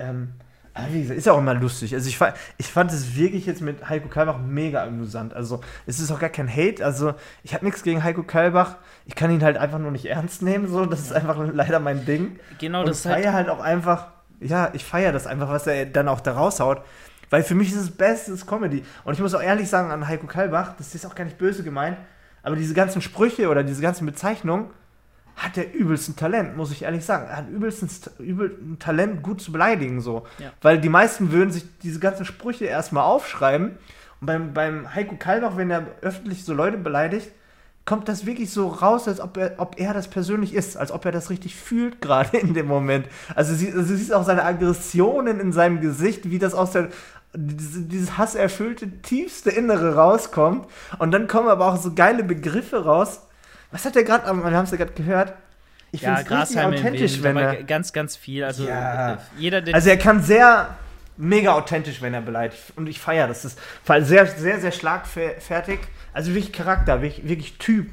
Ähm, 0.00 0.32
wie 0.90 1.02
gesagt, 1.02 1.18
ist 1.18 1.26
ja 1.26 1.32
auch 1.32 1.38
immer 1.38 1.54
lustig. 1.54 1.94
Also 1.94 2.08
ich, 2.08 2.18
ich 2.58 2.66
fand 2.66 2.92
es 2.92 3.16
wirklich 3.16 3.46
jetzt 3.46 3.60
mit 3.60 3.88
Heiko 3.88 4.08
Kalbach 4.08 4.38
mega 4.38 4.82
amüsant. 4.84 5.34
Also 5.34 5.60
es 5.86 5.98
ist 5.98 6.10
auch 6.10 6.20
gar 6.20 6.30
kein 6.30 6.48
Hate. 6.48 6.84
Also 6.84 7.14
ich 7.42 7.54
habe 7.54 7.64
nichts 7.64 7.82
gegen 7.82 8.04
Heiko 8.04 8.22
Kalbach. 8.22 8.76
Ich 9.06 9.14
kann 9.14 9.30
ihn 9.30 9.42
halt 9.42 9.56
einfach 9.56 9.78
nur 9.78 9.90
nicht 9.90 10.06
ernst 10.06 10.42
nehmen. 10.42 10.68
So, 10.68 10.86
das 10.86 11.00
ist 11.00 11.12
einfach 11.12 11.36
leider 11.52 11.80
mein 11.80 12.04
Ding. 12.04 12.38
Genau, 12.58 12.80
Und 12.80 12.88
das 12.88 13.04
ich 13.04 13.10
feiere 13.10 13.32
halt, 13.32 13.48
halt 13.48 13.58
auch 13.58 13.62
einfach. 13.62 14.08
Ja, 14.40 14.70
ich 14.72 14.84
feiere 14.84 15.12
das 15.12 15.26
einfach, 15.26 15.48
was 15.48 15.66
er 15.66 15.86
dann 15.86 16.08
auch 16.08 16.20
da 16.20 16.32
raushaut. 16.32 16.82
Weil 17.30 17.42
für 17.42 17.54
mich 17.54 17.68
ist 17.68 17.76
es 17.76 17.90
bestes 17.90 18.46
Comedy. 18.46 18.84
Und 19.04 19.14
ich 19.14 19.20
muss 19.20 19.34
auch 19.34 19.42
ehrlich 19.42 19.68
sagen 19.68 19.90
an 19.90 20.06
Heiko 20.06 20.26
Kalbach, 20.26 20.74
das 20.78 20.94
ist 20.94 21.06
auch 21.06 21.14
gar 21.14 21.24
nicht 21.24 21.38
böse 21.38 21.62
gemeint, 21.62 21.98
aber 22.42 22.56
diese 22.56 22.74
ganzen 22.74 23.02
Sprüche 23.02 23.48
oder 23.48 23.62
diese 23.62 23.82
ganzen 23.82 24.06
Bezeichnungen, 24.06 24.70
hat 25.38 25.56
der 25.56 25.72
übelsten 25.72 26.16
Talent, 26.16 26.56
muss 26.56 26.72
ich 26.72 26.82
ehrlich 26.82 27.04
sagen. 27.04 27.28
Er 27.28 27.36
hat 27.36 27.48
übelsten 27.48 27.88
übel 28.18 28.56
Talent, 28.78 29.22
gut 29.22 29.40
zu 29.40 29.52
beleidigen, 29.52 30.00
so. 30.00 30.26
Ja. 30.38 30.50
Weil 30.60 30.80
die 30.80 30.88
meisten 30.88 31.32
würden 31.32 31.50
sich 31.50 31.64
diese 31.82 32.00
ganzen 32.00 32.24
Sprüche 32.24 32.66
erstmal 32.66 33.04
aufschreiben. 33.04 33.78
Und 34.20 34.26
beim, 34.26 34.52
beim 34.52 34.94
Heiko 34.94 35.16
Kalbach, 35.16 35.56
wenn 35.56 35.70
er 35.70 35.86
öffentlich 36.02 36.44
so 36.44 36.52
Leute 36.52 36.76
beleidigt, 36.76 37.30
kommt 37.84 38.08
das 38.08 38.26
wirklich 38.26 38.50
so 38.50 38.68
raus, 38.68 39.08
als 39.08 39.20
ob 39.20 39.36
er, 39.36 39.54
ob 39.58 39.80
er 39.80 39.94
das 39.94 40.08
persönlich 40.08 40.52
ist, 40.54 40.76
als 40.76 40.90
ob 40.90 41.04
er 41.06 41.12
das 41.12 41.30
richtig 41.30 41.54
fühlt 41.54 42.00
gerade 42.02 42.36
in 42.36 42.52
dem 42.52 42.66
Moment. 42.66 43.06
Also, 43.34 43.54
sie, 43.54 43.68
also 43.68 43.80
du 43.80 43.96
siehst 43.96 44.12
auch 44.12 44.24
seine 44.24 44.44
Aggressionen 44.44 45.40
in 45.40 45.52
seinem 45.52 45.80
Gesicht, 45.80 46.30
wie 46.30 46.38
das 46.38 46.52
aus 46.52 46.72
der 46.72 46.88
dieses 47.34 48.16
hasserfüllte 48.16 49.02
tiefste 49.02 49.50
Innere 49.50 49.94
rauskommt 49.94 50.66
und 50.98 51.10
dann 51.12 51.28
kommen 51.28 51.48
aber 51.48 51.66
auch 51.66 51.76
so 51.76 51.92
geile 51.94 52.24
Begriffe 52.24 52.84
raus. 52.84 53.27
Was 53.70 53.84
hat 53.84 53.96
er 53.96 54.04
gerade, 54.04 54.24
wir 54.24 54.50
haben 54.50 54.64
es 54.64 54.70
ja 54.70 54.76
gerade 54.76 54.92
gehört, 54.92 55.34
ich 55.90 56.02
ja, 56.02 56.16
finde 56.16 56.42
es 56.42 56.56
authentisch, 56.56 57.22
wenn 57.22 57.36
er 57.36 57.62
ganz, 57.62 57.92
ganz 57.92 58.16
viel. 58.16 58.44
Also 58.44 58.66
ja. 58.66 59.14
Äh, 59.14 59.16
jeder, 59.38 59.62
also 59.72 59.88
er 59.88 59.96
kann 59.96 60.22
sehr 60.22 60.76
mega 61.16 61.52
authentisch, 61.52 62.02
wenn 62.02 62.14
er 62.14 62.20
beleidigt. 62.20 62.60
Und 62.76 62.86
ich 62.88 63.00
feiere 63.00 63.26
das. 63.26 63.42
Das 63.42 63.54
ist 63.54 64.08
sehr, 64.08 64.26
sehr, 64.26 64.60
sehr 64.60 64.72
schlagfertig. 64.72 65.80
Also 66.12 66.34
wirklich 66.34 66.52
Charakter, 66.52 67.00
wirklich, 67.02 67.26
wirklich 67.26 67.58
Typ 67.58 67.90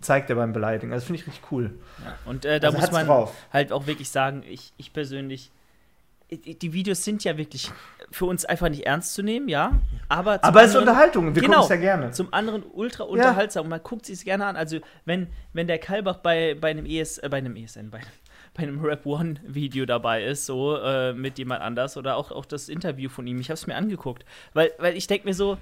zeigt 0.00 0.30
er 0.30 0.36
beim 0.36 0.52
Beleidigen. 0.52 0.92
Also 0.92 1.06
finde 1.06 1.20
ich 1.20 1.26
richtig 1.26 1.52
cool. 1.52 1.70
Ja, 2.04 2.14
und 2.24 2.44
äh, 2.44 2.58
da 2.58 2.68
also 2.68 2.80
muss 2.80 2.90
man 2.90 3.06
drauf. 3.06 3.32
halt 3.52 3.72
auch 3.72 3.86
wirklich 3.86 4.10
sagen, 4.10 4.42
ich, 4.48 4.72
ich 4.76 4.92
persönlich 4.92 5.50
die 6.30 6.72
Videos 6.72 7.04
sind 7.04 7.24
ja 7.24 7.38
wirklich 7.38 7.70
für 8.10 8.26
uns 8.26 8.44
einfach 8.44 8.68
nicht 8.68 8.86
ernst 8.86 9.14
zu 9.14 9.22
nehmen, 9.22 9.48
ja. 9.48 9.72
Aber, 10.08 10.42
aber 10.44 10.62
es 10.62 10.70
ist 10.70 10.76
Unterhaltung, 10.76 11.34
wir 11.34 11.42
genau, 11.42 11.60
gucken 11.60 11.64
es 11.64 11.68
ja 11.70 11.76
gerne. 11.76 12.10
Zum 12.10 12.32
anderen 12.32 12.64
ultra 12.70 13.04
unterhaltsam 13.04 13.62
ja. 13.62 13.64
und 13.64 13.70
man 13.70 13.82
guckt 13.82 14.06
sich 14.06 14.18
es 14.18 14.24
gerne 14.24 14.46
an. 14.46 14.56
Also, 14.56 14.78
wenn, 15.04 15.28
wenn 15.52 15.66
der 15.66 15.78
Kalbach 15.78 16.18
bei, 16.18 16.54
bei 16.54 16.70
einem 16.70 16.84
ES, 16.84 17.18
äh, 17.18 17.28
bei 17.30 17.38
einem 17.38 17.56
ESN, 17.56 17.90
bei, 17.90 18.00
bei 18.54 18.62
einem 18.62 18.84
Rap 18.84 19.06
One 19.06 19.36
Video 19.46 19.86
dabei 19.86 20.24
ist, 20.24 20.44
so 20.44 20.76
äh, 20.76 21.14
mit 21.14 21.38
jemand 21.38 21.62
anders 21.62 21.96
oder 21.96 22.16
auch, 22.16 22.30
auch 22.30 22.44
das 22.44 22.68
Interview 22.68 23.08
von 23.08 23.26
ihm, 23.26 23.40
ich 23.40 23.48
habe 23.48 23.54
es 23.54 23.66
mir 23.66 23.76
angeguckt. 23.76 24.24
Weil, 24.52 24.72
weil 24.78 24.96
ich 24.96 25.06
denke 25.06 25.26
mir 25.26 25.34
so, 25.34 25.56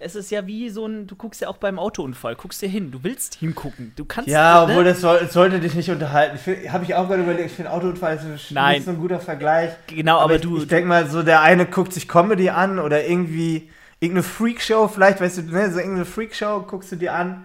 es 0.00 0.14
ist 0.14 0.30
ja 0.30 0.46
wie 0.46 0.70
so 0.70 0.86
ein, 0.86 1.06
du 1.06 1.16
guckst 1.16 1.40
ja 1.40 1.48
auch 1.48 1.56
beim 1.56 1.78
Autounfall, 1.78 2.36
guckst 2.36 2.62
dir 2.62 2.68
hin, 2.68 2.90
du 2.90 3.02
willst 3.02 3.34
hingucken, 3.36 3.92
du 3.96 4.04
kannst. 4.04 4.30
Ja, 4.30 4.64
ne? 4.64 4.72
obwohl 4.72 4.84
das 4.84 5.00
soll, 5.00 5.28
sollte 5.28 5.60
dich 5.60 5.74
nicht 5.74 5.90
unterhalten. 5.90 6.38
Habe 6.70 6.84
ich 6.84 6.94
auch 6.94 7.08
gerade 7.08 7.22
überlegt, 7.22 7.46
ich 7.50 7.56
finde 7.56 7.72
Autounfall 7.72 8.16
ist 8.16 8.50
Nein. 8.50 8.76
nicht 8.76 8.84
so 8.84 8.92
ein 8.92 8.98
guter 8.98 9.20
Vergleich. 9.20 9.72
Genau, 9.88 10.16
aber, 10.16 10.24
aber 10.24 10.34
ich, 10.36 10.42
du. 10.42 10.58
Ich 10.58 10.68
denke 10.68 10.88
mal, 10.88 11.08
so 11.08 11.22
der 11.22 11.42
eine 11.42 11.66
guckt 11.66 11.92
sich 11.92 12.08
Comedy 12.08 12.50
an 12.50 12.78
oder 12.78 13.06
irgendwie 13.06 13.70
irgendeine 14.00 14.22
Freakshow, 14.22 14.88
vielleicht, 14.88 15.20
weißt 15.20 15.38
du, 15.38 15.42
ne, 15.42 15.70
so 15.70 15.78
irgendeine 15.78 16.04
Freakshow 16.04 16.60
guckst 16.60 16.92
du 16.92 16.96
dir 16.96 17.14
an. 17.14 17.44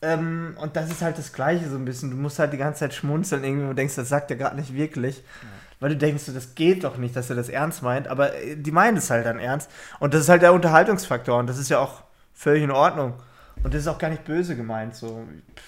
Ähm, 0.00 0.56
und 0.60 0.76
das 0.76 0.90
ist 0.90 1.02
halt 1.02 1.18
das 1.18 1.32
Gleiche 1.32 1.68
so 1.68 1.76
ein 1.76 1.84
bisschen. 1.84 2.10
Du 2.10 2.16
musst 2.16 2.38
halt 2.38 2.52
die 2.52 2.58
ganze 2.58 2.80
Zeit 2.80 2.94
schmunzeln 2.94 3.42
irgendwie 3.42 3.66
und 3.68 3.76
denkst, 3.76 3.96
das 3.96 4.08
sagt 4.08 4.30
er 4.30 4.36
gerade 4.36 4.56
nicht 4.56 4.74
wirklich. 4.74 5.16
Ja 5.16 5.48
weil 5.80 5.90
du 5.90 5.96
denkst, 5.96 6.24
das 6.26 6.54
geht 6.54 6.84
doch 6.84 6.96
nicht, 6.96 7.14
dass 7.14 7.30
er 7.30 7.36
das 7.36 7.48
ernst 7.48 7.82
meint, 7.82 8.08
aber 8.08 8.34
äh, 8.34 8.56
die 8.56 8.72
meinen 8.72 8.96
es 8.96 9.10
halt 9.10 9.26
dann 9.26 9.38
ernst. 9.38 9.70
Und 10.00 10.14
das 10.14 10.22
ist 10.22 10.28
halt 10.28 10.42
der 10.42 10.52
Unterhaltungsfaktor 10.52 11.38
und 11.38 11.48
das 11.48 11.58
ist 11.58 11.68
ja 11.68 11.78
auch 11.78 12.02
völlig 12.34 12.62
in 12.62 12.70
Ordnung. 12.70 13.14
Und 13.62 13.74
das 13.74 13.82
ist 13.82 13.88
auch 13.88 13.98
gar 13.98 14.10
nicht 14.10 14.24
böse 14.24 14.56
gemeint. 14.56 14.94
So. 14.94 15.24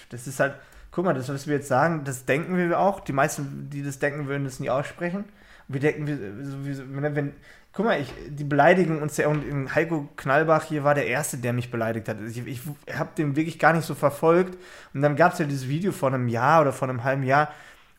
Das 0.09 0.27
ist 0.27 0.39
halt, 0.39 0.55
guck 0.91 1.05
mal, 1.05 1.13
das, 1.13 1.29
was 1.29 1.47
wir 1.47 1.55
jetzt 1.55 1.67
sagen, 1.67 2.03
das 2.05 2.25
denken 2.25 2.55
wir 2.55 2.79
auch. 2.79 3.01
Die 3.01 3.13
meisten, 3.13 3.69
die 3.69 3.83
das 3.83 3.99
denken, 3.99 4.27
würden 4.27 4.45
das 4.45 4.59
nie 4.59 4.69
aussprechen. 4.69 5.25
Wir 5.67 5.81
denken, 5.81 6.07
wenn, 6.07 7.15
wenn 7.15 7.33
guck 7.73 7.85
mal, 7.85 8.01
ich, 8.01 8.13
die 8.27 8.43
beleidigen 8.43 9.01
uns 9.01 9.17
ja, 9.17 9.27
und 9.27 9.73
Heiko 9.73 10.09
Knallbach 10.17 10.65
hier 10.65 10.83
war 10.83 10.95
der 10.95 11.07
Erste, 11.07 11.37
der 11.37 11.53
mich 11.53 11.71
beleidigt 11.71 12.07
hat. 12.09 12.17
Ich, 12.21 12.45
ich 12.45 12.61
habe 12.93 13.11
den 13.17 13.35
wirklich 13.35 13.59
gar 13.59 13.73
nicht 13.73 13.85
so 13.85 13.95
verfolgt. 13.95 14.57
Und 14.93 15.01
dann 15.01 15.15
gab 15.15 15.33
es 15.33 15.39
ja 15.39 15.45
dieses 15.45 15.67
Video 15.67 15.91
vor 15.91 16.13
einem 16.13 16.27
Jahr 16.27 16.61
oder 16.61 16.73
vor 16.73 16.89
einem 16.89 17.03
halben 17.03 17.23
Jahr, 17.23 17.51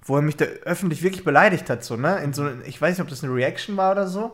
wo 0.04 0.16
er 0.16 0.22
mich 0.22 0.36
da 0.36 0.44
öffentlich 0.44 1.02
wirklich 1.02 1.24
beleidigt 1.24 1.70
hat, 1.70 1.84
so, 1.84 1.96
ne? 1.96 2.18
In 2.22 2.32
so, 2.32 2.48
ich 2.66 2.80
weiß 2.80 2.96
nicht, 2.96 3.02
ob 3.02 3.08
das 3.08 3.22
eine 3.22 3.34
Reaction 3.34 3.76
war 3.76 3.92
oder 3.92 4.06
so. 4.06 4.24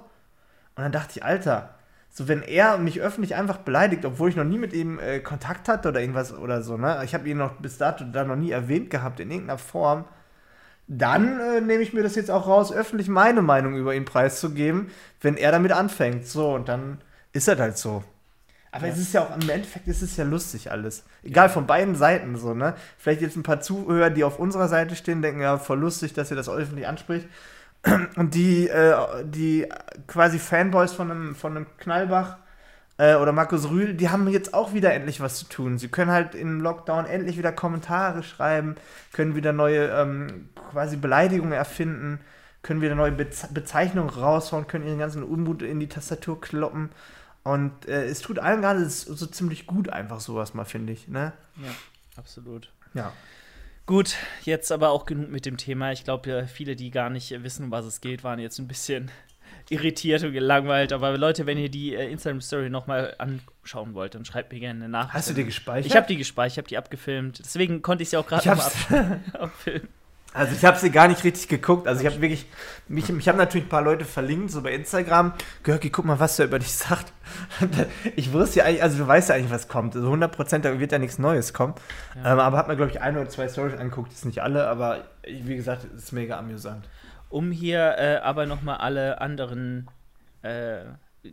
Und 0.76 0.82
dann 0.82 0.92
dachte 0.92 1.12
ich, 1.16 1.24
Alter, 1.24 1.74
so 2.10 2.28
wenn 2.28 2.42
er 2.42 2.78
mich 2.78 3.00
öffentlich 3.00 3.34
einfach 3.34 3.58
beleidigt, 3.58 4.04
obwohl 4.04 4.30
ich 4.30 4.36
noch 4.36 4.44
nie 4.44 4.58
mit 4.58 4.72
ihm 4.72 4.98
äh, 4.98 5.20
Kontakt 5.20 5.68
hatte 5.68 5.88
oder 5.88 6.00
irgendwas 6.00 6.32
oder 6.32 6.62
so, 6.62 6.76
ne? 6.76 7.02
Ich 7.04 7.14
habe 7.14 7.28
ihn 7.28 7.38
noch 7.38 7.54
bis 7.56 7.78
dato 7.78 8.04
da 8.04 8.24
noch 8.24 8.36
nie 8.36 8.50
erwähnt 8.50 8.90
gehabt 8.90 9.20
in 9.20 9.30
irgendeiner 9.30 9.58
Form. 9.58 10.04
Dann 10.88 11.38
äh, 11.40 11.60
nehme 11.60 11.82
ich 11.82 11.92
mir 11.92 12.02
das 12.02 12.16
jetzt 12.16 12.30
auch 12.30 12.46
raus, 12.48 12.72
öffentlich 12.72 13.08
meine 13.08 13.42
Meinung 13.42 13.76
über 13.76 13.94
ihn 13.94 14.06
preiszugeben, 14.06 14.90
wenn 15.20 15.36
er 15.36 15.52
damit 15.52 15.72
anfängt. 15.72 16.26
So, 16.26 16.54
und 16.54 16.68
dann 16.68 16.98
ist 17.32 17.48
er 17.48 17.58
halt 17.58 17.76
so. 17.76 18.02
Aber 18.70 18.86
ja. 18.86 18.92
es 18.92 18.98
ist 18.98 19.14
ja 19.14 19.22
auch, 19.22 19.34
im 19.34 19.48
Endeffekt 19.48 19.88
ist 19.88 20.02
es 20.02 20.16
ja 20.16 20.24
lustig 20.24 20.70
alles. 20.70 21.04
Egal, 21.22 21.46
ja. 21.46 21.52
von 21.52 21.66
beiden 21.66 21.94
Seiten 21.94 22.36
so, 22.36 22.54
ne? 22.54 22.74
Vielleicht 22.98 23.22
jetzt 23.22 23.36
ein 23.36 23.42
paar 23.42 23.60
Zuhörer, 23.60 24.10
die 24.10 24.24
auf 24.24 24.38
unserer 24.38 24.68
Seite 24.68 24.94
stehen, 24.96 25.22
denken, 25.22 25.40
ja, 25.40 25.58
voll 25.58 25.78
lustig, 25.78 26.12
dass 26.12 26.30
ihr 26.30 26.36
das 26.36 26.48
öffentlich 26.48 26.86
anspricht. 26.86 27.26
Und 28.16 28.34
die, 28.34 28.68
äh, 28.68 28.94
die 29.24 29.66
quasi 30.06 30.38
Fanboys 30.38 30.92
von 30.92 31.10
einem, 31.10 31.34
von 31.34 31.56
einem 31.56 31.66
Knallbach 31.78 32.36
äh, 32.98 33.14
oder 33.14 33.32
Markus 33.32 33.70
Rühl, 33.70 33.94
die 33.94 34.10
haben 34.10 34.28
jetzt 34.28 34.52
auch 34.52 34.74
wieder 34.74 34.92
endlich 34.92 35.20
was 35.20 35.38
zu 35.38 35.46
tun. 35.46 35.78
Sie 35.78 35.88
können 35.88 36.10
halt 36.10 36.34
im 36.34 36.60
Lockdown 36.60 37.06
endlich 37.06 37.38
wieder 37.38 37.52
Kommentare 37.52 38.22
schreiben, 38.22 38.76
können 39.12 39.34
wieder 39.36 39.52
neue 39.52 39.88
ähm, 39.88 40.50
quasi 40.72 40.96
Beleidigungen 40.96 41.52
erfinden, 41.52 42.20
können 42.62 42.82
wieder 42.82 42.96
neue 42.96 43.12
Beze 43.12 43.48
Bezeichnungen 43.52 44.10
raushauen, 44.10 44.66
können 44.66 44.86
ihren 44.86 44.98
ganzen 44.98 45.22
Unmut 45.22 45.62
in 45.62 45.80
die 45.80 45.88
Tastatur 45.88 46.40
kloppen. 46.40 46.90
Und 47.48 47.88
äh, 47.88 48.04
es 48.04 48.20
tut 48.20 48.38
allen 48.38 48.60
gerade 48.60 48.86
so 48.90 49.24
ziemlich 49.24 49.66
gut, 49.66 49.88
einfach 49.88 50.20
sowas 50.20 50.52
mal, 50.52 50.66
finde 50.66 50.92
ich. 50.92 51.08
Ne? 51.08 51.32
Ja, 51.56 51.70
absolut. 52.14 52.70
Ja. 52.92 53.14
Gut, 53.86 54.16
jetzt 54.44 54.70
aber 54.70 54.90
auch 54.90 55.06
genug 55.06 55.30
mit 55.30 55.46
dem 55.46 55.56
Thema. 55.56 55.92
Ich 55.92 56.04
glaube, 56.04 56.46
viele, 56.46 56.76
die 56.76 56.90
gar 56.90 57.08
nicht 57.08 57.30
wissen, 57.42 57.64
um 57.64 57.70
was 57.70 57.86
es 57.86 58.02
geht, 58.02 58.22
waren 58.22 58.38
jetzt 58.38 58.58
ein 58.58 58.68
bisschen 58.68 59.10
irritiert 59.70 60.24
und 60.24 60.32
gelangweilt. 60.32 60.92
Aber 60.92 61.16
Leute, 61.16 61.46
wenn 61.46 61.56
ihr 61.56 61.70
die 61.70 61.94
äh, 61.94 62.10
Instagram-Story 62.10 62.68
nochmal 62.68 63.14
anschauen 63.16 63.94
wollt, 63.94 64.14
dann 64.14 64.26
schreibt 64.26 64.52
mir 64.52 64.60
gerne 64.60 64.84
eine 64.84 64.90
Nachricht. 64.90 65.14
Hast 65.14 65.30
du 65.30 65.34
die 65.34 65.44
gespeichert? 65.44 65.86
Ich 65.86 65.96
habe 65.96 66.06
die 66.06 66.18
gespeichert, 66.18 66.52
ich 66.52 66.58
habe 66.58 66.68
die 66.68 66.76
abgefilmt. 66.76 67.38
Deswegen 67.38 67.80
konnte 67.80 68.02
ich 68.02 68.10
sie 68.10 68.18
auch 68.18 68.26
gerade 68.26 68.46
nochmal 68.46 69.20
abfilmen. 69.32 69.88
Also 70.34 70.54
ich 70.54 70.64
habe 70.64 70.78
sie 70.78 70.90
gar 70.90 71.08
nicht 71.08 71.24
richtig 71.24 71.48
geguckt. 71.48 71.88
Also 71.88 72.02
ich 72.02 72.06
habe 72.06 72.20
wirklich, 72.20 72.46
mich, 72.86 73.08
mich 73.08 73.28
haben 73.28 73.38
natürlich 73.38 73.66
ein 73.66 73.70
paar 73.70 73.82
Leute 73.82 74.04
verlinkt, 74.04 74.50
so 74.50 74.62
bei 74.62 74.72
Instagram. 74.72 75.32
Görki, 75.62 75.90
guck 75.90 76.04
mal, 76.04 76.20
was 76.20 76.36
der 76.36 76.46
über 76.46 76.58
dich 76.58 76.72
sagt. 76.72 77.12
ich 78.16 78.32
wusste 78.32 78.58
ja 78.58 78.66
eigentlich, 78.66 78.82
also 78.82 78.98
du 78.98 79.06
weißt 79.06 79.30
ja 79.30 79.36
eigentlich, 79.36 79.50
was 79.50 79.68
kommt. 79.68 79.96
Also 79.96 80.12
100% 80.12 80.58
da 80.58 80.78
wird 80.78 80.92
ja 80.92 80.98
nichts 80.98 81.18
Neues 81.18 81.54
kommen. 81.54 81.74
Ja. 82.22 82.34
Ähm, 82.34 82.40
aber 82.40 82.58
hat 82.58 82.68
mir, 82.68 82.76
glaube 82.76 82.90
ich, 82.90 83.00
ein 83.00 83.16
oder 83.16 83.28
zwei 83.28 83.48
Stories 83.48 83.76
angeguckt. 83.78 84.12
Das 84.12 84.18
ist 84.18 84.24
nicht 84.26 84.42
alle, 84.42 84.68
aber 84.68 85.04
wie 85.26 85.56
gesagt, 85.56 85.86
es 85.96 86.04
ist 86.04 86.12
mega 86.12 86.38
amüsant. 86.38 86.88
Um 87.30 87.50
hier 87.50 87.96
äh, 87.98 88.16
aber 88.22 88.46
nochmal 88.46 88.78
alle 88.78 89.20
anderen 89.20 89.88
äh, 90.42 90.80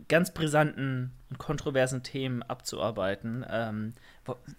ganz 0.08 0.32
brisanten 0.32 1.12
und 1.30 1.38
kontroversen 1.38 2.02
Themen 2.02 2.42
abzuarbeiten, 2.42 3.44
ähm, 3.48 3.92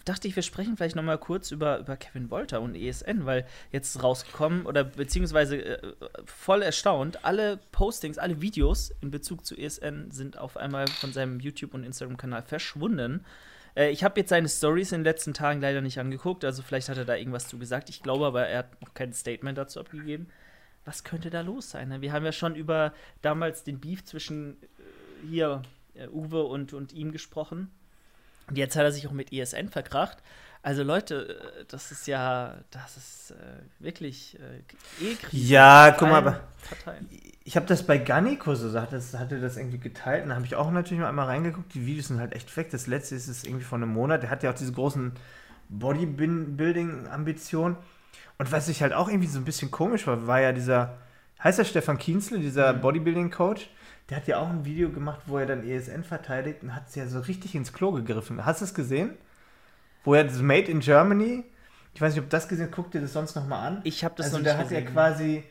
dachte 0.06 0.28
ich, 0.28 0.36
wir 0.36 0.44
sprechen 0.44 0.78
vielleicht 0.78 0.96
noch 0.96 1.04
mal 1.04 1.18
kurz 1.18 1.52
über, 1.52 1.80
über 1.80 1.98
Kevin 1.98 2.30
Wolter 2.30 2.62
und 2.62 2.76
ESN, 2.76 3.26
weil 3.26 3.46
jetzt 3.72 4.02
rausgekommen 4.02 4.66
oder 4.66 4.84
beziehungsweise 4.84 5.58
äh, 5.58 5.94
voll 6.26 6.62
erstaunt, 6.62 7.26
alle 7.26 7.58
Postings, 7.72 8.18
alle 8.18 8.42
Videos 8.42 8.92
in 9.02 9.12
Bezug 9.12 9.46
zu 9.46 9.56
ESN 9.56 10.12
sind 10.12 10.38
auf 10.38 10.58
einmal 10.58 10.88
von 10.88 11.14
seinem 11.14 11.40
YouTube- 11.40 11.74
und 11.74 11.84
Instagram-Kanal 11.84 12.44
verschwunden. 12.44 13.26
Äh, 13.76 13.92
ich 13.92 14.04
habe 14.04 14.20
jetzt 14.20 14.30
seine 14.30 14.50
Stories 14.50 14.92
in 14.92 15.00
den 15.00 15.06
letzten 15.06 15.34
Tagen 15.34 15.62
leider 15.62 15.82
nicht 15.82 16.00
angeguckt, 16.00 16.44
also 16.44 16.62
vielleicht 16.62 16.90
hat 16.90 16.98
er 16.98 17.06
da 17.06 17.16
irgendwas 17.16 17.48
zu 17.48 17.58
gesagt. 17.58 17.90
Ich 17.90 18.02
glaube 18.04 18.26
aber, 18.26 18.48
er 18.48 18.60
hat 18.60 18.82
noch 18.82 18.94
kein 18.94 19.14
Statement 19.14 19.58
dazu 19.58 19.80
abgegeben. 19.80 20.28
Was 20.86 21.04
könnte 21.04 21.30
da 21.30 21.42
los 21.42 21.70
sein? 21.70 21.90
Ne? 21.90 22.02
Wir 22.02 22.14
haben 22.14 22.26
ja 22.26 22.32
schon 22.32 22.56
über 22.56 22.94
damals 23.22 23.64
den 23.64 23.80
Beef 23.80 24.06
zwischen 24.06 24.54
äh, 24.62 25.28
hier 25.28 25.62
äh, 25.94 26.08
Uwe 26.08 26.44
und, 26.44 26.74
und 26.74 26.94
ihm 26.94 27.12
gesprochen. 27.12 27.72
Und 28.48 28.58
jetzt 28.58 28.76
hat 28.76 28.84
er 28.84 28.92
sich 28.92 29.08
auch 29.08 29.12
mit 29.12 29.34
ESN 29.34 29.70
verkracht. 29.70 30.18
Also 30.62 30.84
Leute, 30.84 31.40
äh, 31.60 31.66
das 31.68 31.92
ist 31.92 32.08
ja, 32.08 32.56
das 32.72 32.98
ist 32.98 33.32
äh, 33.32 33.36
wirklich 33.80 34.38
äh, 34.40 35.06
eh 35.06 35.16
Krise. 35.16 35.46
Ja, 35.46 35.96
guck 35.98 36.10
mal, 36.10 36.18
aber 36.18 36.42
ich 37.44 37.56
habe 37.56 37.66
das 37.66 37.84
bei 37.84 37.98
Ganiko 37.98 38.54
so, 38.56 38.78
hat 38.80 38.92
das, 38.92 39.14
hatte 39.14 39.40
das 39.40 39.56
irgendwie 39.56 39.78
geteilt 39.78 40.24
und 40.24 40.30
da 40.30 40.36
habe 40.36 40.46
ich 40.46 40.56
auch 40.56 40.70
natürlich 40.72 41.00
mal 41.00 41.08
einmal 41.10 41.28
reingeguckt. 41.28 41.74
Die 41.74 41.86
Videos 41.86 42.08
sind 42.08 42.20
halt 42.20 42.34
echt 42.34 42.56
weg. 42.58 42.70
Das 42.72 42.88
letzte 42.88 43.16
ist 43.16 43.30
es 43.30 43.46
irgendwie 43.46 43.64
von 43.64 43.82
einem 43.82 43.94
Monat. 43.94 44.24
Der 44.24 44.30
hat 44.30 44.44
ja 44.44 44.50
auch 44.50 44.56
diese 44.56 44.74
großen 44.74 45.14
Bodybuilding-Ambitionen. 45.70 47.78
Und 48.38 48.52
was 48.52 48.68
ich 48.68 48.82
halt 48.82 48.92
auch 48.94 49.08
irgendwie 49.08 49.28
so 49.28 49.40
ein 49.40 49.46
bisschen 49.46 49.72
komisch 49.72 50.06
war, 50.08 50.28
war 50.28 50.42
ja 50.42 50.52
dieser, 50.52 50.98
heißt 51.44 51.60
der 51.60 51.66
Stefan 51.66 51.98
Kienzle, 51.98 52.40
dieser 52.40 52.74
mhm. 52.74 52.82
Bodybuilding-Coach, 52.82 53.70
der 54.10 54.18
hat 54.18 54.28
ja 54.28 54.40
auch 54.40 54.50
ein 54.50 54.66
Video 54.66 54.90
gemacht, 54.90 55.22
wo 55.26 55.38
er 55.38 55.46
dann 55.46 55.68
ESN 55.68 56.04
verteidigt 56.04 56.64
und 56.64 56.74
hat 56.74 56.88
es 56.88 56.96
ja 56.96 57.08
so 57.08 57.20
richtig 57.20 57.56
ins 57.56 57.74
Klo 57.74 57.92
gegriffen. 57.92 58.46
Hast 58.46 58.62
du 58.62 58.66
es 58.66 58.74
gesehen? 58.74 59.12
Wo 60.04 60.14
er 60.14 60.24
das 60.24 60.40
Made 60.40 60.72
in 60.72 60.80
Germany, 60.80 61.44
ich 61.94 62.02
weiß 62.02 62.14
nicht, 62.14 62.24
ob 62.24 62.30
das 62.30 62.48
gesehen, 62.48 62.70
guck 62.72 62.92
dir 62.92 63.02
das 63.02 63.14
sonst 63.14 63.36
nochmal 63.36 63.68
an. 63.68 63.82
Ich 63.84 64.04
habe 64.04 64.16
das 64.16 64.28
also 64.28 64.38
noch 64.38 64.44
nicht 64.44 64.56
da 64.56 64.60
hat 64.60 64.72
er 64.72 64.86
quasi, 64.86 65.44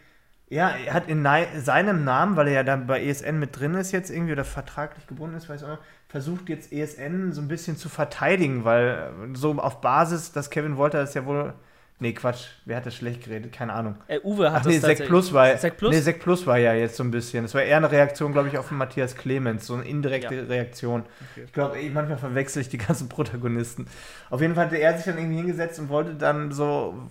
ja, 0.49 0.71
er 0.71 0.95
hat 0.95 1.09
in 1.09 1.27
seinem 1.61 2.05
Namen, 2.05 2.37
weil 2.37 2.49
er 2.49 2.55
ja 2.55 2.63
dann 2.63 2.87
bei 2.87 3.05
ESN 3.05 3.39
mit 3.39 3.59
drin 3.59 3.75
ist 3.75 3.93
jetzt 3.93 4.11
irgendwie 4.11 4.33
oder 4.33 4.45
vertraglich 4.45 5.07
gebunden 5.07 5.37
ist, 5.37 5.49
weiß 5.49 5.63
ich 5.63 5.69
auch, 5.69 5.79
versucht 6.09 6.49
jetzt 6.49 6.73
ESN 6.73 7.33
so 7.33 7.43
ein 7.43 7.49
bisschen 7.49 7.77
zu 7.77 7.89
verteidigen, 7.89 8.65
weil 8.65 9.13
so 9.35 9.53
auf 9.59 9.81
Basis, 9.81 10.33
dass 10.33 10.49
Kevin 10.49 10.77
Wolter 10.79 11.01
das 11.01 11.15
ja 11.15 11.27
wohl 11.27 11.53
Nee, 11.99 12.13
Quatsch. 12.13 12.49
Wer 12.67 12.77
hat 12.77 12.85
das 12.85 12.95
schlecht 12.95 13.25
geredet? 13.25 13.53
Keine 13.55 13.73
Ahnung. 13.73 13.97
Äh, 14.07 14.21
Uwe 14.23 14.53
hat 14.53 14.61
Ach 14.61 14.67
nee, 14.67 14.79
das 14.79 14.99
Sek 14.99 15.07
Plus 15.07 15.33
war 15.33 15.57
Sek 15.57 15.79
Plus? 15.79 15.95
Nee, 15.95 16.01
Sek 16.01 16.21
Plus 16.21 16.47
war 16.47 16.59
ja 16.59 16.75
jetzt 16.75 16.97
so 16.97 17.03
ein 17.03 17.11
bisschen. 17.11 17.45
Das 17.45 17.55
war 17.55 17.63
eher 17.63 17.79
eine 17.79 17.91
Reaktion, 17.91 18.33
glaube 18.33 18.49
ich, 18.49 18.59
auf 18.59 18.71
Matthias 18.71 19.17
Clemens. 19.17 19.67
So 19.67 19.75
eine 19.75 19.85
indirekte 19.85 20.35
Ja. 20.35 20.43
Reaktion. 20.43 21.05
Okay. 21.33 21.45
Ich 21.47 21.53
glaube, 21.55 21.79
manchmal 21.95 22.19
verwechsel 22.19 22.61
ich 22.61 22.69
die 22.69 22.77
ganzen 22.77 23.09
Protagonisten. 23.09 23.87
Auf 24.29 24.43
jeden 24.43 24.55
Fall 24.55 24.67
hatte 24.67 24.77
er 24.77 24.95
sich 24.95 25.07
dann 25.07 25.17
irgendwie 25.17 25.39
hingesetzt 25.39 25.79
und 25.79 25.89
wollte 25.89 26.15
dann 26.15 26.53
so, 26.53 27.09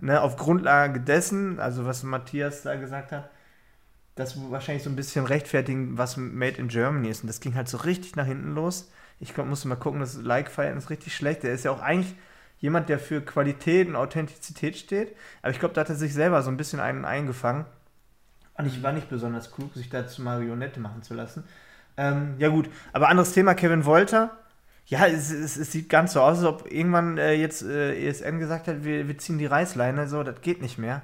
ne, 0.00 0.20
auf 0.20 0.36
Grundlage 0.36 0.98
dessen, 0.98 1.60
also 1.60 1.86
was 1.86 2.02
Matthias 2.02 2.62
da 2.62 2.74
gesagt 2.74 3.12
hat, 3.12 3.30
das 4.16 4.36
wahrscheinlich 4.50 4.82
so 4.82 4.90
ein 4.90 4.96
bisschen 4.96 5.24
rechtfertigen, 5.24 5.98
was 5.98 6.16
Made 6.16 6.56
in 6.58 6.66
Germany 6.66 7.10
ist. 7.10 7.22
Und 7.22 7.28
das 7.28 7.38
ging 7.38 7.54
halt 7.54 7.68
so 7.68 7.76
richtig 7.78 8.16
nach 8.16 8.26
hinten 8.26 8.56
los. 8.56 8.90
Ich 9.20 9.34
glaub, 9.34 9.46
musste 9.46 9.68
mal 9.68 9.76
gucken, 9.76 10.00
das 10.00 10.16
Like-Verhältnis 10.16 10.84
ist 10.84 10.90
richtig 10.90 11.14
schlecht. 11.14 11.44
Der 11.44 11.52
ist 11.52 11.64
ja 11.64 11.70
auch 11.70 11.80
eigentlich 11.80 12.14
jemand, 12.64 12.88
der 12.88 12.98
für 12.98 13.20
Qualität 13.20 13.88
und 13.88 13.94
Authentizität 13.94 14.78
steht. 14.78 15.14
Aber 15.42 15.50
ich 15.50 15.60
glaube, 15.60 15.74
da 15.74 15.82
hat 15.82 15.90
er 15.90 15.96
sich 15.96 16.14
selber 16.14 16.42
so 16.42 16.50
ein 16.50 16.56
bisschen 16.56 16.80
einen 16.80 17.04
eingefangen. 17.04 17.66
Und 18.54 18.64
ich 18.64 18.82
war 18.82 18.92
nicht 18.92 19.10
besonders 19.10 19.52
klug, 19.52 19.74
sich 19.74 19.90
da 19.90 20.06
zu 20.06 20.22
Marionette 20.22 20.80
machen 20.80 21.02
zu 21.02 21.12
lassen. 21.12 21.44
Ähm, 21.98 22.36
ja 22.38 22.48
gut, 22.48 22.70
aber 22.94 23.10
anderes 23.10 23.34
Thema, 23.34 23.54
Kevin 23.54 23.84
Wolter. 23.84 24.30
Ja, 24.86 25.06
es, 25.06 25.30
es, 25.30 25.58
es 25.58 25.72
sieht 25.72 25.90
ganz 25.90 26.14
so 26.14 26.22
aus, 26.22 26.38
als 26.38 26.46
ob 26.46 26.72
irgendwann 26.72 27.18
äh, 27.18 27.34
jetzt 27.34 27.62
äh, 27.62 28.08
ESN 28.08 28.38
gesagt 28.38 28.66
hat, 28.66 28.82
wir, 28.82 29.08
wir 29.08 29.18
ziehen 29.18 29.36
die 29.36 29.44
Reißleine, 29.44 30.08
so, 30.08 30.22
das 30.22 30.40
geht 30.40 30.62
nicht 30.62 30.78
mehr. 30.78 31.02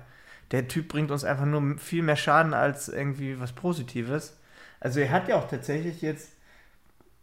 Der 0.52 0.67
Typ 0.67 0.88
bringt 0.88 1.11
uns 1.11 1.25
einfach 1.25 1.45
nur 1.45 1.76
viel 1.76 2.02
mehr 2.02 2.17
Schaden 2.17 2.55
als 2.55 2.88
irgendwie 2.88 3.38
was 3.38 3.52
Positives. 3.52 4.35
Also 4.81 5.00
er 5.00 5.11
hat 5.11 5.29
ja 5.29 5.37
auch 5.37 5.49
tatsächlich 5.49 6.00
jetzt 6.00 6.33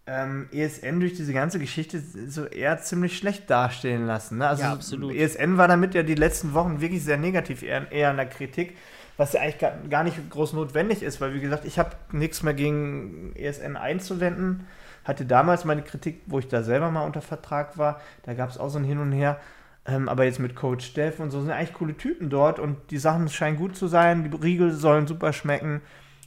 ähm, 0.08 0.48
ESN 0.52 1.02
durch 1.02 1.14
diese 1.16 1.34
ganze 1.34 1.60
Geschichte 1.60 2.02
so 2.28 2.46
eher 2.46 2.80
ziemlich 2.80 3.18
schlecht 3.18 3.50
dastehen 3.50 4.06
lassen. 4.06 4.38
Ne? 4.38 4.48
Also 4.48 4.64
Ja, 4.64 4.74
absolut. 4.74 5.14
ESN 5.14 5.58
war 5.58 5.68
damit 5.68 5.94
ja 5.94 6.04
die 6.04 6.16
letzten 6.16 6.54
Wochen 6.54 6.80
wirklich 6.80 7.04
sehr 7.04 7.18
negativ, 7.18 7.62
eher, 7.62 7.92
eher 7.92 8.12
in 8.12 8.18
der 8.18 8.28
Kritik, 8.28 8.78
was 9.18 9.34
ja 9.34 9.42
eigentlich 9.42 9.60
gar, 9.60 9.74
gar 9.90 10.04
nicht 10.04 10.30
groß 10.30 10.54
notwendig 10.54 11.04
ist, 11.04 11.20
weil 11.20 11.34
wie 11.34 11.42
gesagt, 11.42 11.66
ich 11.66 11.78
habe 11.78 11.92
nichts 12.12 12.42
mehr 12.42 12.54
gegen 12.54 13.36
ESN 13.36 13.76
einzuwenden. 13.76 14.66
Hatte 15.04 15.26
damals 15.26 15.66
meine 15.66 15.84
Kritik, 15.84 16.22
wo 16.26 16.40
ich 16.40 16.48
da 16.48 16.64
selber 16.64 16.90
mal 16.90 17.06
unter 17.06 17.22
Vertrag 17.22 17.78
war, 17.78 18.02
da 18.24 18.34
gab 18.34 18.50
es 18.50 18.58
auch 18.58 18.70
so 18.70 18.80
ein 18.80 18.86
Hin 18.86 19.00
und 19.00 19.12
Her. 19.12 19.40
Ähm, 19.86 20.10
aber 20.10 20.26
jetzt 20.26 20.40
mit 20.40 20.56
Coach 20.56 20.86
Steff 20.86 21.20
und 21.20 21.32
so 21.32 21.42
sind 21.42 21.52
eigentlich 21.52 21.74
coole 21.74 21.96
Typen 21.96 22.30
dort 22.30 22.60
und 22.60 22.92
die 22.92 22.98
Sachen 22.98 23.30
scheinen 23.30 23.58
gut 23.58 23.76
zu 23.76 23.88
sein. 23.88 24.30
Die 24.30 24.38
Riegel 24.38 24.72
sollen 24.72 25.08
super 25.08 25.32
schmecken. 25.32 25.82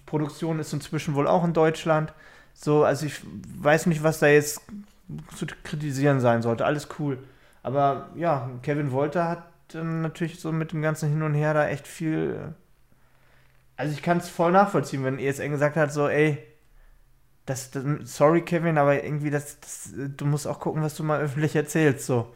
Produktion 0.06 0.58
ist 0.58 0.72
inzwischen 0.72 1.14
wohl 1.14 1.26
auch 1.26 1.44
in 1.44 1.52
Deutschland. 1.52 2.12
So, 2.62 2.84
also 2.84 3.06
ich 3.06 3.20
weiß 3.58 3.86
nicht, 3.86 4.02
was 4.02 4.18
da 4.18 4.26
jetzt 4.28 4.60
zu 5.34 5.46
kritisieren 5.64 6.20
sein 6.20 6.42
sollte. 6.42 6.66
Alles 6.66 6.88
cool. 6.98 7.18
Aber 7.62 8.10
ja, 8.16 8.50
Kevin 8.62 8.92
Wolter 8.92 9.28
hat 9.28 9.44
dann 9.68 10.02
natürlich 10.02 10.40
so 10.40 10.52
mit 10.52 10.72
dem 10.72 10.82
ganzen 10.82 11.08
Hin 11.10 11.22
und 11.22 11.34
Her 11.34 11.54
da 11.54 11.68
echt 11.68 11.86
viel. 11.88 12.36
äh, 12.38 12.52
Also 13.76 13.92
ich 13.94 14.02
kann 14.02 14.18
es 14.18 14.28
voll 14.28 14.52
nachvollziehen, 14.52 15.04
wenn 15.04 15.18
ESN 15.18 15.50
gesagt 15.50 15.76
hat, 15.76 15.92
so, 15.92 16.08
ey, 16.08 16.38
das, 17.46 17.70
das, 17.70 17.84
sorry 18.04 18.42
Kevin, 18.42 18.78
aber 18.78 19.02
irgendwie 19.04 19.30
das, 19.30 19.58
das, 19.60 19.92
du 20.16 20.26
musst 20.26 20.46
auch 20.46 20.60
gucken, 20.60 20.82
was 20.82 20.94
du 20.96 21.02
mal 21.04 21.20
öffentlich 21.20 21.56
erzählst, 21.56 22.06
so. 22.06 22.32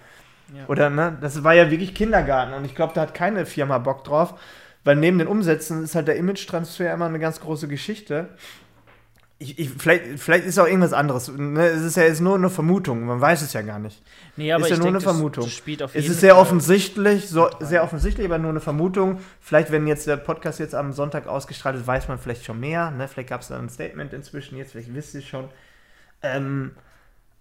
Ja. 0.54 0.66
Oder, 0.68 0.90
ne, 0.90 1.16
das 1.20 1.44
war 1.44 1.54
ja 1.54 1.70
wirklich 1.70 1.94
Kindergarten 1.94 2.54
und 2.54 2.64
ich 2.64 2.74
glaube, 2.74 2.94
da 2.94 3.02
hat 3.02 3.14
keine 3.14 3.46
Firma 3.46 3.78
Bock 3.78 4.04
drauf, 4.04 4.34
weil 4.84 4.96
neben 4.96 5.18
den 5.18 5.28
Umsätzen 5.28 5.84
ist 5.84 5.94
halt 5.94 6.08
der 6.08 6.16
Image-Transfer 6.16 6.92
immer 6.92 7.06
eine 7.06 7.18
ganz 7.20 7.40
große 7.40 7.68
Geschichte. 7.68 8.30
Ich, 9.38 9.58
ich, 9.58 9.70
vielleicht, 9.70 10.20
vielleicht 10.20 10.46
ist 10.46 10.58
auch 10.58 10.66
irgendwas 10.66 10.92
anderes. 10.92 11.28
Ne? 11.28 11.66
Es 11.66 11.82
ist 11.82 11.96
ja 11.96 12.04
jetzt 12.04 12.20
nur 12.20 12.36
eine 12.36 12.48
Vermutung, 12.50 13.04
man 13.04 13.20
weiß 13.20 13.42
es 13.42 13.52
ja 13.52 13.62
gar 13.62 13.80
nicht. 13.80 14.00
Nee, 14.36 14.52
aber 14.52 14.64
Ist 14.64 14.70
ja 14.70 14.76
nur 14.76 14.84
denk, 14.84 14.96
eine 14.96 15.04
das- 15.04 15.12
Vermutung. 15.12 15.44
Das 15.44 15.82
auf 15.82 15.94
Es 15.94 16.08
ist 16.08 16.20
sehr 16.20 16.34
Fall 16.34 16.42
offensichtlich, 16.42 17.28
so, 17.28 17.50
sehr 17.60 17.82
offensichtlich, 17.82 18.24
aber 18.26 18.38
nur 18.38 18.50
eine 18.50 18.60
Vermutung. 18.60 19.18
Vielleicht, 19.40 19.72
wenn 19.72 19.86
jetzt 19.88 20.06
der 20.06 20.16
Podcast 20.18 20.60
jetzt 20.60 20.74
am 20.74 20.92
Sonntag 20.92 21.26
ausgestrahlt 21.26 21.76
ist, 21.76 21.86
weiß 21.86 22.06
man 22.08 22.18
vielleicht 22.18 22.44
schon 22.44 22.60
mehr. 22.60 22.92
Ne? 22.92 23.08
Vielleicht 23.08 23.28
gab 23.28 23.40
es 23.40 23.48
da 23.48 23.58
ein 23.58 23.68
Statement 23.68 24.12
inzwischen 24.12 24.56
jetzt, 24.56 24.70
vielleicht 24.72 24.94
wisst 24.94 25.14
ihr 25.14 25.22
schon. 25.22 25.48
Ähm, 26.22 26.70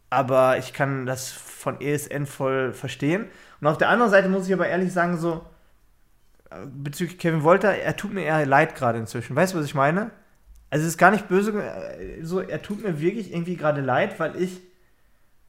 aber 0.10 0.58
ich 0.58 0.74
kann 0.74 1.06
das 1.06 1.32
von 1.32 1.80
ESN 1.80 2.26
voll 2.26 2.74
verstehen. 2.74 3.26
Und 3.62 3.68
auf 3.68 3.78
der 3.78 3.90
anderen 3.90 4.12
Seite 4.12 4.30
muss 4.30 4.48
ich 4.48 4.54
aber 4.54 4.68
ehrlich 4.68 4.92
sagen, 4.92 5.18
so 5.18 5.46
äh, 6.50 6.56
bezüglich 6.66 7.18
Kevin 7.20 7.44
Wolter, 7.44 7.76
er 7.76 7.96
tut 7.96 8.14
mir 8.14 8.24
eher 8.24 8.46
leid 8.48 8.76
gerade 8.76 8.98
inzwischen. 9.00 9.36
Weißt 9.36 9.54
du, 9.54 9.60
was 9.60 9.66
ich 9.66 9.76
meine? 9.76 10.10
Also 10.74 10.88
es 10.88 10.94
ist 10.94 10.98
gar 10.98 11.12
nicht 11.12 11.28
böse, 11.28 11.54
so 12.24 12.40
er 12.40 12.60
tut 12.64 12.82
mir 12.82 13.00
wirklich 13.00 13.32
irgendwie 13.32 13.58
gerade 13.58 13.80
leid, 13.80 14.20
weil 14.20 14.42
ich 14.42 14.60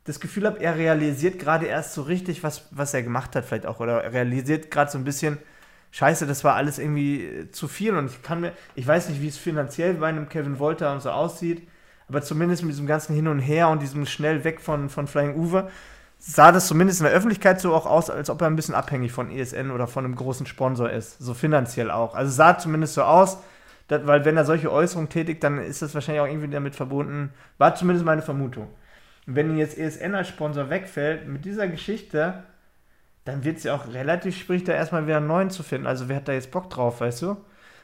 das 0.04 0.20
Gefühl 0.20 0.44
habe, 0.44 0.60
er 0.60 0.76
realisiert 0.76 1.38
gerade 1.38 1.64
erst 1.64 1.94
so 1.94 2.02
richtig, 2.02 2.42
was, 2.42 2.66
was 2.72 2.92
er 2.92 3.02
gemacht 3.02 3.34
hat, 3.34 3.46
vielleicht 3.46 3.64
auch. 3.64 3.80
Oder 3.80 4.04
er 4.04 4.12
realisiert 4.12 4.70
gerade 4.70 4.90
so 4.90 4.98
ein 4.98 5.04
bisschen, 5.04 5.38
scheiße, 5.92 6.26
das 6.26 6.44
war 6.44 6.56
alles 6.56 6.78
irgendwie 6.78 7.24
äh, 7.24 7.50
zu 7.50 7.68
viel. 7.68 7.96
Und 7.96 8.10
ich 8.10 8.22
kann 8.22 8.42
mir, 8.42 8.52
ich 8.74 8.87
weiß 8.87 9.08
nicht, 9.08 9.22
wie 9.22 9.28
es 9.28 9.38
finanziell 9.38 9.94
bei 9.94 10.08
einem 10.08 10.28
Kevin 10.28 10.58
Wolter 10.58 10.92
und 10.92 11.00
so 11.00 11.10
aussieht, 11.10 11.66
aber 12.06 12.20
zumindest 12.20 12.62
mit 12.62 12.72
diesem 12.72 12.87
ganzen 12.87 13.14
Hin 13.14 13.26
und 13.26 13.38
Her 13.38 13.70
und 13.70 13.80
diesem 13.80 14.04
schnell 14.04 14.44
weg 14.44 14.60
von, 14.60 14.90
von 14.90 15.06
Flying 15.06 15.37
Uwe, 15.37 15.70
sah 16.18 16.52
das 16.52 16.66
zumindest 16.66 17.00
in 17.00 17.06
der 17.06 17.14
Öffentlichkeit 17.14 17.62
so 17.62 17.74
auch 17.74 17.87
aus, 17.87 18.10
als 18.10 18.28
ob 18.28 18.42
er 18.42 18.48
ein 18.48 18.56
bisschen 18.56 18.74
abhängig 18.74 19.12
von 19.12 19.30
ESN 19.30 19.70
oder 19.70 19.87
von 19.87 20.04
einem 20.04 20.16
großen 20.16 20.44
Sponsor 20.44 20.90
ist. 20.90 21.18
So 21.18 21.32
finanziell 21.32 21.90
auch. 21.90 22.14
Also 22.14 22.30
sah 22.30 22.58
zumindest 22.58 22.92
so 22.92 23.04
aus, 23.04 23.38
dass, 23.88 24.07
weil 24.07 24.25
wenn 24.25 24.37
er 24.37 24.44
solche 24.44 24.73
Äußerungen 24.73 25.11
tätigt, 25.11 25.42
dann 25.44 25.59
ist 25.59 25.83
das 25.83 25.94
wahrscheinlich 25.94 26.23
auch 26.23 26.27
irgendwie 26.29 26.49
damit 26.49 26.75
verbunden. 26.75 27.33
War 27.59 27.75
zumindest 27.75 28.05
meine 28.05 28.23
Vermutung. 28.23 28.68
Und 29.27 29.37
wenn 29.37 29.57
jetzt 29.57 29.79
ESN 29.79 30.14
als 30.14 30.29
Sponsor 30.29 30.70
wegfällt, 30.70 31.29
mit 31.29 31.44
dieser 31.44 31.68
Geschichte, 31.68 32.44
dann 33.25 33.44
wird 33.44 33.59
es 33.59 33.64
ja 33.64 33.75
auch 33.75 33.92
relativ 33.92 34.37
schwierig, 34.37 34.64
da 34.64 34.73
erstmal 34.73 35.07
wieder 35.07 35.18
einen 35.18 35.27
neuen 35.27 35.51
zu 35.51 35.62
finden. 35.62 35.87
Also 35.87 36.09
wer 36.09 36.16
hat 36.16 36.29
da 36.29 36.33
jetzt 36.33 36.51
Bock 36.51 36.70
drauf, 36.70 37.01
weißt 37.01 37.23
du? 37.23 37.37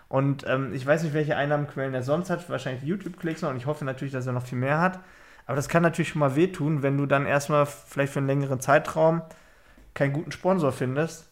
Und 0.09 0.45
ähm, 0.47 0.75
ich 0.75 0.85
weiß 0.85 1.03
nicht, 1.05 1.15
welche 1.15 1.37
Einnahmenquellen 1.37 1.95
er 1.95 2.03
sonst 2.03 2.31
hat, 2.31 2.49
wahrscheinlich 2.51 2.83
YouTube-Klicks 2.83 3.43
noch 3.43 3.51
und 3.51 3.57
ich 3.57 3.67
hoffe 3.67 3.85
natürlich, 3.85 4.13
dass 4.13 4.27
er 4.27 4.33
noch 4.33 4.45
viel 4.45 4.59
mehr 4.59 4.81
hat. 4.81 4.99
Aber 5.47 5.57
das 5.57 5.69
kann 5.69 5.83
natürlich 5.83 6.11
schon 6.11 6.21
mal 6.21 6.37
wehtun, 6.37 6.83
wenn 6.83 6.99
du 6.99 7.07
dann 7.07 7.27
erstmal 7.27 7.67
vielleicht 7.67 8.13
für 8.13 8.19
einen 8.19 8.27
längeren 8.27 8.61
Zeitraum 8.61 9.23
keinen 9.95 10.13
guten 10.13 10.33
Sponsor 10.33 10.73
findest. 10.73 11.29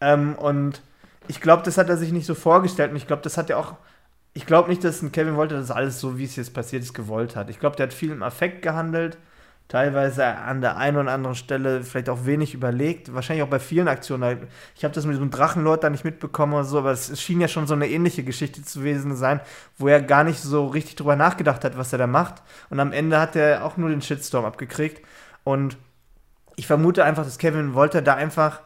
Ähm, 0.00 0.34
und 0.34 0.82
ich 1.28 1.40
glaube, 1.40 1.62
das 1.62 1.78
hat 1.78 1.88
er 1.88 1.96
sich 1.96 2.12
nicht 2.12 2.26
so 2.26 2.34
vorgestellt 2.34 2.90
und 2.90 2.96
ich 2.96 3.06
glaube, 3.06 3.22
das 3.22 3.36
hat 3.36 3.50
er 3.50 3.58
auch. 3.58 3.74
Ich 4.32 4.46
glaube 4.46 4.68
nicht, 4.68 4.82
dass 4.82 5.00
ein 5.00 5.12
Kevin 5.12 5.36
Wolter 5.36 5.56
das 5.56 5.70
alles 5.70 6.00
so, 6.00 6.18
wie 6.18 6.24
es 6.24 6.34
jetzt 6.36 6.54
passiert 6.54 6.82
ist, 6.82 6.92
gewollt 6.92 7.36
hat. 7.36 7.50
Ich 7.50 7.60
glaube, 7.60 7.76
der 7.76 7.86
hat 7.86 7.94
viel 7.94 8.10
im 8.10 8.24
Affekt 8.24 8.62
gehandelt, 8.62 9.16
teilweise 9.68 10.26
an 10.26 10.60
der 10.60 10.76
einen 10.76 10.96
oder 10.96 11.12
anderen 11.12 11.36
Stelle 11.36 11.84
vielleicht 11.84 12.08
auch 12.08 12.26
wenig 12.26 12.52
überlegt, 12.52 13.14
wahrscheinlich 13.14 13.44
auch 13.44 13.48
bei 13.48 13.60
vielen 13.60 13.86
Aktionen. 13.86 14.48
Ich 14.74 14.84
habe 14.84 14.92
das 14.92 15.06
mit 15.06 15.14
diesem 15.14 15.30
Drachenlord 15.30 15.84
da 15.84 15.88
nicht 15.88 16.04
mitbekommen 16.04 16.54
oder 16.54 16.64
so, 16.64 16.78
aber 16.78 16.90
es 16.90 17.20
schien 17.20 17.40
ja 17.40 17.46
schon 17.46 17.68
so 17.68 17.74
eine 17.74 17.88
ähnliche 17.88 18.24
Geschichte 18.24 18.62
zu 18.64 18.80
gewesen 18.80 19.14
sein, 19.14 19.40
wo 19.78 19.86
er 19.86 20.02
gar 20.02 20.24
nicht 20.24 20.40
so 20.40 20.66
richtig 20.66 20.96
drüber 20.96 21.14
nachgedacht 21.14 21.64
hat, 21.64 21.78
was 21.78 21.92
er 21.92 21.98
da 21.98 22.08
macht. 22.08 22.42
Und 22.70 22.80
am 22.80 22.92
Ende 22.92 23.20
hat 23.20 23.36
er 23.36 23.64
auch 23.64 23.76
nur 23.76 23.88
den 23.88 24.02
Shitstorm 24.02 24.44
abgekriegt. 24.44 25.00
Und 25.44 25.76
ich 26.56 26.66
vermute 26.66 27.04
einfach, 27.04 27.24
dass 27.24 27.38
Kevin 27.38 27.74
Wolter 27.74 28.02
da 28.02 28.14
einfach 28.14 28.60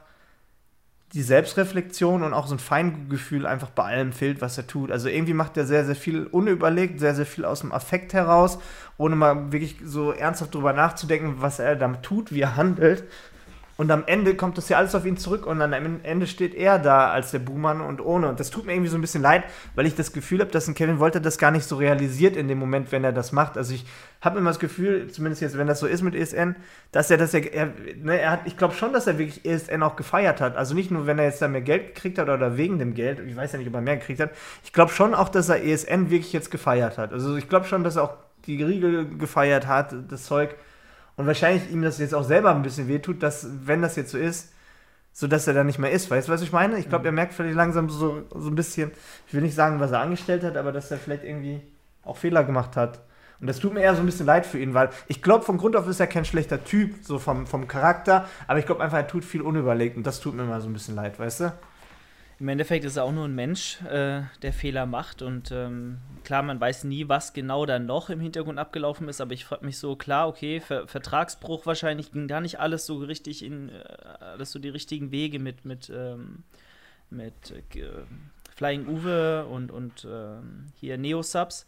die 1.14 1.23
Selbstreflexion 1.23 2.23
und 2.23 2.35
auch 2.35 2.47
so 2.47 2.55
ein 2.55 2.59
Feingefühl 2.59 3.47
einfach 3.47 3.71
bei 3.71 3.85
allem 3.85 4.12
fehlt, 4.12 4.42
was 4.42 4.59
er 4.59 4.66
tut. 4.66 4.92
Also 4.92 5.09
irgendwie 5.09 5.33
macht 5.33 5.57
er 5.57 5.64
sehr, 5.64 5.87
sehr 5.87 5.97
viel 5.97 6.27
unüberlegt, 6.27 7.01
sehr, 7.01 7.14
sehr 7.14 7.25
viel 7.25 7.47
aus 7.47 7.61
dem 7.61 7.73
Affekt 7.73 8.12
heraus, 8.12 8.59
ohne 8.99 9.16
mal 9.16 9.51
wirklich 9.51 9.77
so 9.83 10.12
ernsthaft 10.12 10.55
drüber 10.55 10.75
nachzudenken, 10.75 11.37
was 11.38 11.61
er 11.61 11.77
damit 11.77 12.03
tut, 12.03 12.33
wie 12.33 12.42
er 12.42 12.57
handelt. 12.57 13.05
Und 13.81 13.93
am 13.93 14.03
Ende 14.07 14.35
kommt 14.35 14.59
das 14.59 14.69
ja 14.69 14.77
alles 14.77 14.97
auf 14.97 15.07
ihn 15.07 15.17
zurück 15.17 15.47
und 15.47 15.61
dann 15.61 15.73
am 15.73 16.01
Ende 16.03 16.27
steht 16.27 16.53
er 16.53 16.81
da 16.81 17.12
als 17.12 17.31
der 17.31 17.38
Buhmann 17.38 17.81
und 17.81 18.01
ohne. 18.01 18.29
Und 18.29 18.41
das 18.41 18.51
tut 18.51 18.67
mir 18.67 18.73
irgendwie 18.73 18.91
so 18.91 18.99
ein 18.99 19.01
bisschen 19.01 19.23
leid, 19.23 19.45
weil 19.77 19.87
ich 19.87 19.95
das 19.95 20.12
Gefühl 20.12 20.41
habe, 20.41 20.51
dass 20.51 20.67
ein 20.67 20.75
Kevin 20.75 20.99
Wolter 20.99 21.21
das 21.21 21.38
gar 21.38 21.53
nicht 21.53 21.64
so 21.64 21.77
realisiert 21.77 22.35
in 22.35 22.49
dem 22.49 22.59
Moment, 22.59 22.91
wenn 22.91 23.05
er 23.05 23.12
das 23.12 23.31
macht. 23.31 23.57
Also 23.57 23.73
ich 23.73 23.87
habe 24.21 24.41
immer 24.41 24.51
das 24.51 24.59
Gefühl, 24.59 25.07
zumindest 25.12 25.43
jetzt, 25.43 25.57
wenn 25.57 25.69
das 25.69 25.79
so 25.79 25.87
ist 25.87 26.03
mit 26.03 26.17
ESN, 26.17 26.57
dass 26.91 27.09
er 27.12 27.19
das 27.19 27.33
ja, 27.33 27.38
er, 27.38 27.73
ne, 28.03 28.21
er 28.21 28.33
hat, 28.33 28.41
ich 28.47 28.57
glaube 28.57 28.75
schon, 28.75 28.93
dass 28.93 29.07
er 29.07 29.17
wirklich 29.17 29.45
ESN 29.45 29.85
auch 29.85 29.95
gefeiert 29.95 30.41
hat. 30.41 30.57
Also 30.57 30.75
nicht 30.75 30.91
nur, 30.91 31.07
wenn 31.07 31.21
er 31.21 31.27
jetzt 31.27 31.41
da 31.41 31.47
mehr 31.47 31.61
Geld 31.61 31.95
gekriegt 31.95 32.19
hat 32.19 32.29
oder 32.29 32.57
wegen 32.57 32.81
dem 32.81 32.95
Geld, 32.95 33.21
ich 33.21 33.37
weiß 33.37 33.53
ja 33.53 33.59
nicht, 33.61 33.69
ob 33.69 33.75
er 33.75 33.81
mehr 33.81 33.99
gekriegt 33.99 34.19
hat. 34.19 34.33
Ich 34.64 34.73
glaube 34.73 34.91
schon 34.91 35.14
auch, 35.14 35.29
dass 35.29 35.51
er 35.51 35.64
ESN 35.64 36.11
wirklich 36.11 36.33
jetzt 36.33 36.51
gefeiert 36.51 36.99
hat. 36.99 37.12
Also 37.12 37.37
ich 37.37 37.49
glaube 37.49 37.67
schon, 37.67 37.85
dass 37.85 37.95
er 37.95 38.03
auch 38.03 38.14
die 38.47 38.61
Riegel 38.61 39.07
gefeiert 39.19 39.69
hat, 39.69 39.95
das 40.09 40.25
Zeug. 40.25 40.57
Und 41.19 41.27
wahrscheinlich 41.27 41.69
ihm 41.73 41.83
das 41.83 41.99
jetzt 41.99 42.15
auch 42.15 42.23
selber 42.23 42.55
ein 42.55 42.63
bisschen 42.63 42.87
wehtut, 42.87 43.25
dass, 43.25 43.49
wenn 43.67 43.83
das 43.83 43.97
jetzt 43.97 44.13
so 44.13 44.19
ist, 44.19 44.53
so 45.13 45.27
dass 45.27 45.49
er 45.49 45.53
da 45.55 45.65
nicht 45.65 45.81
mehr 45.81 45.91
ist. 45.91 46.09
Weißt 46.13 46.29
du, 46.29 46.33
was 46.33 46.43
ich 46.43 46.53
meine? 46.53 46.79
Ich 46.79 46.89
glaube, 46.89 47.07
er 47.07 47.13
merkt 47.13 47.35
vielleicht 47.35 47.57
langsam 47.57 47.91
so, 47.91 48.23
so 48.33 48.49
ein 48.49 48.55
bisschen, 48.55 48.93
ich 49.27 49.35
will 49.35 49.43
nicht 49.43 49.57
sagen, 49.57 49.81
was 49.81 49.91
er 49.91 49.99
angestellt 49.99 50.45
hat, 50.45 50.57
aber 50.57 50.71
dass 50.71 50.93
er 50.93 50.99
vielleicht 50.99 51.25
irgendwie 51.25 51.61
auch 52.05 52.17
Fehler 52.17 52.45
gemacht 52.45 52.77
hat. 52.77 53.01
Und 53.41 53.49
das 53.49 53.59
tut 53.59 53.75
mir 53.75 53.81
eher 53.81 53.97
so 53.97 54.01
ein 54.01 54.07
bisschen 54.07 54.27
leid 54.27 54.47
für 54.47 54.61
ihn, 54.61 54.75
weil 54.75 54.91
ich 55.09 55.21
glaube, 55.21 55.45
von 55.45 55.59
Grund 55.59 55.75
auf 55.75 55.89
ist 55.89 55.99
er 55.99 56.07
kein 56.07 56.25
schlechter 56.25 56.63
Typ, 56.63 56.95
so 57.03 57.19
vom, 57.19 57.49
vom 57.49 57.67
Charakter, 57.67 58.29
aber 58.47 58.61
ich 58.61 58.67
glaube 58.67 58.81
einfach, 58.81 58.99
er 58.99 59.09
tut 59.09 59.25
viel 59.25 59.43
unüberlegt 59.43 59.97
und 59.97 60.07
das 60.07 60.21
tut 60.21 60.37
mir 60.37 60.45
immer 60.45 60.61
so 60.61 60.69
ein 60.69 60.73
bisschen 60.73 60.95
leid, 60.95 61.19
weißt 61.19 61.41
du? 61.41 61.53
Im 62.40 62.46
Endeffekt 62.46 62.85
ist 62.85 62.96
er 62.96 63.03
auch 63.03 63.12
nur 63.12 63.24
ein 63.24 63.35
Mensch, 63.35 63.83
äh, 63.83 64.22
der 64.42 64.53
Fehler 64.53 64.87
macht. 64.87 65.22
Und 65.22 65.51
ähm, 65.51 65.98
klar, 66.22 66.42
man 66.42 66.61
weiß 66.61 66.85
nie, 66.85 67.09
was 67.09 67.33
genau 67.33 67.66
da 67.66 67.81
noch 67.81 68.11
im 68.11 68.20
Hintergrund 68.20 68.61
abgelaufen 68.61 69.09
ist. 69.09 69.20
Aber 69.20 69.33
ich 69.33 69.44
frage 69.44 69.66
mich 69.66 69.79
so, 69.79 69.96
klar, 69.96 70.29
okay, 70.29 70.61
Ver 70.61 70.87
Vertragsbruch 70.87 71.66
wahrscheinlich 71.66 72.12
ging 72.12 72.29
da 72.29 72.40
nicht 72.40 72.61
alles 72.61 72.87
so 72.87 72.98
richtig 72.98 73.44
in, 73.44 73.70
äh, 73.70 73.83
alles 74.20 74.53
so 74.53 74.61
die 74.61 74.68
richtigen 74.68 75.11
Wege 75.11 75.40
mit, 75.40 75.64
mit, 75.64 75.90
ähm, 75.92 76.44
mit 77.11 77.51
äh, 77.51 77.88
Flying 78.55 78.87
Uwe 78.87 79.44
und, 79.46 79.72
und 79.72 80.07
ähm, 80.09 80.66
hier 80.79 80.96
Neo-Subs. 80.96 81.66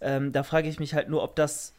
Ähm, 0.00 0.32
da 0.32 0.42
frage 0.42 0.68
ich 0.68 0.80
mich 0.80 0.94
halt 0.94 1.08
nur, 1.08 1.22
ob 1.22 1.36
das 1.36 1.72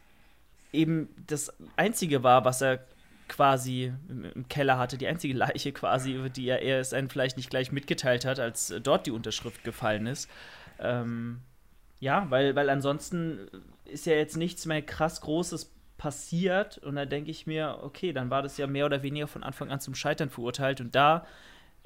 eben 0.72 1.08
das 1.26 1.52
Einzige 1.76 2.22
war, 2.22 2.46
was 2.46 2.62
er 2.62 2.80
quasi 3.28 3.92
im, 4.08 4.48
Keller 4.48 4.78
hatte, 4.78 4.98
die 4.98 5.06
einzige 5.06 5.34
Leiche 5.34 5.72
quasi, 5.72 6.14
über 6.14 6.28
die 6.28 6.48
er 6.48 6.62
erst 6.62 6.94
einen 6.94 7.08
vielleicht 7.08 7.36
nicht 7.36 7.50
gleich 7.50 7.72
mitgeteilt 7.72 8.24
hat, 8.24 8.38
als 8.38 8.74
dort 8.82 9.06
die 9.06 9.10
Unterschrift 9.10 9.64
gefallen 9.64 10.06
ist. 10.06 10.30
Ähm, 10.78 11.40
ja, 12.00 12.26
weil, 12.30 12.54
weil 12.54 12.70
ansonsten 12.70 13.48
ist 13.84 14.06
ja 14.06 14.14
jetzt 14.14 14.36
nichts 14.36 14.66
mehr 14.66 14.82
krass 14.82 15.20
Großes 15.20 15.72
passiert 15.96 16.78
und 16.78 16.96
da 16.96 17.06
denke 17.06 17.30
ich 17.30 17.46
mir, 17.46 17.78
okay, 17.82 18.12
dann 18.12 18.30
war 18.30 18.42
das 18.42 18.58
ja 18.58 18.66
mehr 18.66 18.86
oder 18.86 19.02
weniger 19.02 19.26
von 19.26 19.42
Anfang 19.42 19.70
an 19.70 19.80
zum 19.80 19.94
Scheitern 19.94 20.28
verurteilt 20.28 20.80
und 20.80 20.94
da 20.94 21.26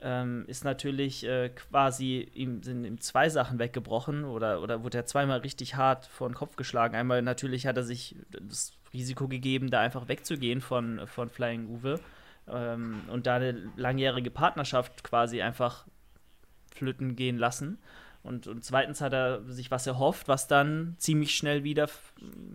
ähm, 0.02 0.44
ist 0.46 0.64
natürlich 0.64 1.24
äh, 1.24 1.50
quasi 1.50 2.28
ihm 2.34 2.62
sind 2.62 2.84
ihm 2.84 3.00
zwei 3.00 3.28
Sachen 3.28 3.58
weggebrochen 3.58 4.24
oder, 4.24 4.62
oder 4.62 4.82
wurde 4.82 4.98
er 4.98 5.06
zweimal 5.06 5.40
richtig 5.40 5.76
hart 5.76 6.06
vor 6.06 6.28
den 6.28 6.34
Kopf 6.34 6.56
geschlagen. 6.56 6.94
Einmal 6.94 7.22
natürlich 7.22 7.66
hat 7.66 7.76
er 7.76 7.82
sich 7.82 8.16
das 8.30 8.72
Risiko 8.92 9.28
gegeben, 9.28 9.70
da 9.70 9.80
einfach 9.80 10.08
wegzugehen 10.08 10.60
von, 10.60 11.06
von 11.06 11.28
Flying 11.28 11.68
Uwe 11.68 12.00
ähm, 12.48 13.02
und 13.08 13.26
da 13.26 13.36
eine 13.36 13.70
langjährige 13.76 14.30
Partnerschaft 14.30 15.04
quasi 15.04 15.42
einfach 15.42 15.86
flöten 16.74 17.16
gehen 17.16 17.38
lassen. 17.38 17.78
Und, 18.22 18.46
und 18.46 18.64
zweitens 18.64 19.00
hat 19.00 19.14
er 19.14 19.42
sich 19.44 19.70
was 19.70 19.86
erhofft, 19.86 20.28
was 20.28 20.46
dann 20.46 20.94
ziemlich 20.98 21.34
schnell 21.34 21.64
wieder 21.64 21.88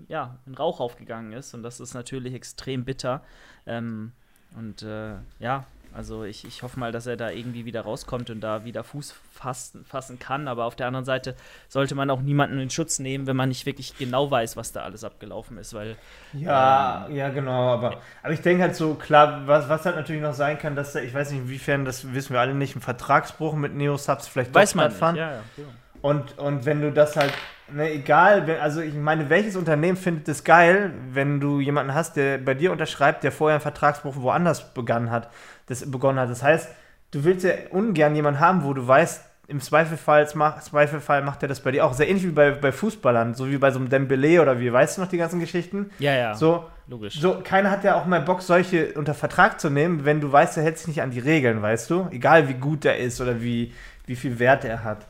ja, 0.07 0.37
in 0.45 0.53
Rauch 0.53 0.79
aufgegangen 0.79 1.33
ist. 1.33 1.53
Und 1.53 1.63
das 1.63 1.79
ist 1.79 1.93
natürlich 1.93 2.33
extrem 2.33 2.85
bitter. 2.85 3.23
Ähm, 3.65 4.11
und 4.55 4.83
äh, 4.83 5.15
ja, 5.39 5.65
also 5.95 6.25
ich, 6.25 6.45
ich 6.45 6.61
hoffe 6.61 6.77
mal, 6.77 6.91
dass 6.91 7.07
er 7.07 7.15
da 7.15 7.29
irgendwie 7.29 7.63
wieder 7.63 7.81
rauskommt 7.81 8.29
und 8.29 8.41
da 8.41 8.65
wieder 8.65 8.83
Fuß 8.83 9.15
fassen, 9.31 9.85
fassen 9.85 10.19
kann. 10.19 10.49
Aber 10.49 10.65
auf 10.65 10.75
der 10.75 10.87
anderen 10.87 11.05
Seite 11.05 11.35
sollte 11.69 11.95
man 11.95 12.09
auch 12.09 12.21
niemanden 12.21 12.59
in 12.59 12.69
Schutz 12.69 12.99
nehmen, 12.99 13.27
wenn 13.27 13.37
man 13.37 13.47
nicht 13.47 13.65
wirklich 13.65 13.97
genau 13.97 14.29
weiß, 14.29 14.57
was 14.57 14.73
da 14.73 14.81
alles 14.81 15.05
abgelaufen 15.05 15.57
ist. 15.57 15.73
Weil, 15.73 15.95
ja, 16.33 17.05
ähm, 17.07 17.15
ja, 17.15 17.29
genau. 17.29 17.73
Aber, 17.73 18.01
aber 18.21 18.33
ich 18.33 18.41
denke 18.41 18.63
halt 18.63 18.75
so, 18.75 18.95
klar, 18.95 19.47
was, 19.47 19.69
was 19.69 19.85
halt 19.85 19.95
natürlich 19.95 20.21
noch 20.21 20.33
sein 20.33 20.59
kann, 20.59 20.75
dass 20.75 20.91
da, 20.91 20.99
ich 20.99 21.13
weiß 21.13 21.31
nicht, 21.31 21.41
inwiefern, 21.43 21.85
das 21.85 22.13
wissen 22.13 22.33
wir 22.33 22.41
alle 22.41 22.53
nicht, 22.53 22.75
ein 22.75 22.81
Vertragsbruch 22.81 23.55
mit 23.55 23.73
Neosubs 23.73 24.27
vielleicht 24.27 24.53
weiß 24.53 24.75
man 24.75 24.91
stattfand. 24.91 25.17
Ja, 25.17 25.31
ja, 25.31 25.39
genau. 25.55 25.69
Und, 26.01 26.37
und 26.37 26.65
wenn 26.65 26.81
du 26.81 26.91
das 26.91 27.15
halt 27.15 27.33
ne, 27.71 27.91
egal, 27.91 28.47
wenn, 28.47 28.59
also 28.59 28.81
ich 28.81 28.93
meine, 28.93 29.29
welches 29.29 29.55
Unternehmen 29.55 29.97
findet 29.97 30.27
es 30.27 30.43
geil, 30.43 30.93
wenn 31.11 31.39
du 31.39 31.59
jemanden 31.59 31.93
hast, 31.93 32.15
der 32.15 32.37
bei 32.37 32.53
dir 32.53 32.71
unterschreibt, 32.71 33.23
der 33.23 33.31
vorher 33.31 33.55
einen 33.55 33.61
Vertragsbruch 33.61 34.15
woanders 34.17 34.73
begonnen 34.73 35.11
hat, 35.11 35.29
das 35.67 35.89
begonnen 35.89 36.19
hat. 36.19 36.29
Das 36.29 36.43
heißt, 36.43 36.69
du 37.11 37.23
willst 37.23 37.45
ja 37.45 37.53
ungern 37.71 38.15
jemanden 38.15 38.39
haben, 38.39 38.63
wo 38.63 38.73
du 38.73 38.87
weißt, 38.87 39.21
im 39.47 39.61
Zweifelsfall, 39.61 40.27
Zweifelsfall 40.27 41.21
macht 41.21 41.43
er 41.43 41.47
das 41.47 41.59
bei 41.59 41.71
dir 41.71 41.85
auch. 41.85 41.93
Sehr 41.93 42.09
ähnlich 42.09 42.25
wie 42.25 42.31
bei, 42.31 42.51
bei 42.51 42.71
Fußballern, 42.71 43.35
so 43.35 43.49
wie 43.49 43.57
bei 43.57 43.69
so 43.69 43.77
einem 43.77 43.89
Dembele 43.89 44.41
oder 44.41 44.59
wie, 44.59 44.73
weißt 44.73 44.97
du 44.97 45.01
noch 45.01 45.07
die 45.07 45.17
ganzen 45.17 45.39
Geschichten? 45.39 45.91
Ja, 45.99 46.15
ja. 46.15 46.33
So, 46.33 46.65
logisch. 46.87 47.19
So, 47.19 47.41
keiner 47.43 47.69
hat 47.69 47.83
ja 47.83 47.95
auch 47.95 48.05
mal 48.05 48.21
Bock, 48.21 48.41
solche 48.41 48.93
unter 48.93 49.13
Vertrag 49.13 49.59
zu 49.59 49.69
nehmen, 49.69 50.03
wenn 50.03 50.19
du 50.19 50.31
weißt, 50.31 50.57
er 50.57 50.63
hält 50.63 50.79
sich 50.79 50.87
nicht 50.87 51.01
an 51.01 51.11
die 51.11 51.19
Regeln, 51.19 51.61
weißt 51.61 51.89
du? 51.91 52.07
Egal 52.11 52.47
wie 52.49 52.55
gut 52.55 52.85
er 52.85 52.97
ist 52.97 53.21
oder 53.21 53.41
wie, 53.41 53.71
wie 54.07 54.15
viel 54.15 54.39
Wert 54.39 54.65
er 54.65 54.83
hat. 54.83 55.05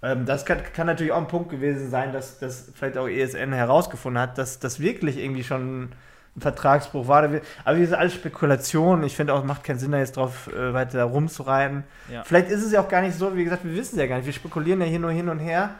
Ähm, 0.00 0.26
das 0.26 0.44
kann, 0.46 0.58
kann, 0.74 0.86
natürlich 0.86 1.12
auch 1.12 1.18
ein 1.18 1.28
Punkt 1.28 1.50
gewesen 1.50 1.90
sein, 1.90 2.12
dass, 2.12 2.38
dass 2.38 2.70
vielleicht 2.74 2.96
auch 2.96 3.08
ESN 3.08 3.52
herausgefunden 3.52 4.22
hat, 4.22 4.38
dass 4.38 4.60
das 4.60 4.78
wirklich 4.78 5.18
irgendwie 5.18 5.44
schon 5.44 5.90
ein 6.36 6.40
Vertragsbruch 6.40 7.08
war. 7.08 7.24
Aber 7.24 7.76
wie 7.76 7.80
gesagt, 7.80 8.00
alles 8.00 8.14
Spekulation. 8.14 9.04
Ich 9.04 9.16
finde 9.16 9.34
auch, 9.34 9.40
es 9.40 9.44
macht 9.44 9.64
keinen 9.64 9.78
Sinn, 9.78 9.92
da 9.92 9.98
jetzt 9.98 10.16
drauf 10.16 10.48
äh, 10.48 10.72
weiter 10.72 11.04
rumzureiten. 11.04 11.84
Ja. 12.10 12.24
Vielleicht 12.24 12.50
ist 12.50 12.64
es 12.64 12.72
ja 12.72 12.80
auch 12.80 12.88
gar 12.88 13.02
nicht 13.02 13.16
so, 13.16 13.36
wie 13.36 13.44
gesagt, 13.44 13.64
wir 13.64 13.74
wissen 13.74 13.96
es 13.96 14.00
ja 14.00 14.06
gar 14.06 14.16
nicht. 14.16 14.26
Wir 14.26 14.32
spekulieren 14.32 14.80
ja 14.80 14.86
hier 14.86 14.98
nur 14.98 15.10
hin 15.10 15.28
und 15.28 15.38
her. 15.38 15.70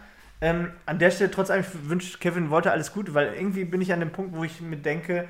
Ähm, 0.42 0.70
an 0.86 0.98
der 0.98 1.10
Stelle 1.10 1.30
trotz 1.30 1.50
allem 1.50 1.64
wünscht 1.84 2.20
Kevin 2.20 2.50
Wolter 2.50 2.72
alles 2.72 2.92
Gute, 2.92 3.14
weil 3.14 3.32
irgendwie 3.34 3.64
bin 3.64 3.80
ich 3.80 3.92
an 3.92 4.00
dem 4.00 4.10
Punkt, 4.10 4.34
wo 4.34 4.42
ich 4.42 4.60
mir 4.60 4.76
denke, 4.76 5.28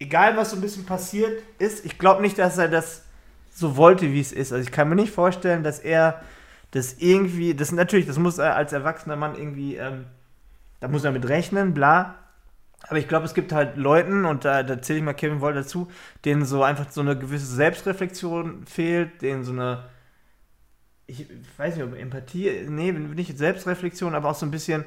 egal 0.00 0.36
was 0.36 0.50
so 0.50 0.56
ein 0.56 0.62
bisschen 0.62 0.86
passiert 0.86 1.42
ist, 1.58 1.84
ich 1.84 1.98
glaube 1.98 2.22
nicht, 2.22 2.38
dass 2.38 2.58
er 2.58 2.68
das 2.68 3.02
so 3.54 3.76
wollte, 3.76 4.10
wie 4.10 4.20
es 4.20 4.32
ist. 4.32 4.52
Also 4.52 4.64
ich 4.64 4.72
kann 4.72 4.88
mir 4.88 4.96
nicht 4.96 5.12
vorstellen, 5.12 5.62
dass 5.62 5.78
er 5.78 6.22
das 6.70 6.94
irgendwie, 6.94 7.54
das 7.54 7.70
natürlich, 7.70 8.06
das 8.06 8.18
muss 8.18 8.38
er 8.38 8.56
als 8.56 8.72
erwachsener 8.72 9.16
Mann 9.16 9.36
irgendwie, 9.36 9.76
ähm, 9.76 10.06
da 10.80 10.88
muss 10.88 11.04
er 11.04 11.12
mit 11.12 11.28
rechnen, 11.28 11.72
bla. 11.74 12.16
Aber 12.88 12.98
ich 12.98 13.08
glaube, 13.08 13.24
es 13.24 13.34
gibt 13.34 13.52
halt 13.52 13.76
Leuten, 13.76 14.24
und 14.24 14.44
da, 14.44 14.62
da 14.62 14.80
zähle 14.80 14.98
ich 14.98 15.04
mal 15.04 15.14
Kevin 15.14 15.40
Woll 15.40 15.54
dazu, 15.54 15.88
denen 16.24 16.44
so 16.44 16.62
einfach 16.62 16.90
so 16.90 17.00
eine 17.00 17.18
gewisse 17.18 17.46
Selbstreflexion 17.46 18.66
fehlt, 18.66 19.22
denen 19.22 19.44
so 19.44 19.52
eine, 19.52 19.84
ich 21.06 21.26
weiß 21.56 21.76
nicht, 21.76 21.84
ob 21.84 21.98
Empathie, 21.98 22.66
nee, 22.68 22.92
nicht 22.92 23.38
Selbstreflexion, 23.38 24.14
aber 24.14 24.30
auch 24.30 24.34
so 24.34 24.46
ein 24.46 24.50
bisschen, 24.50 24.84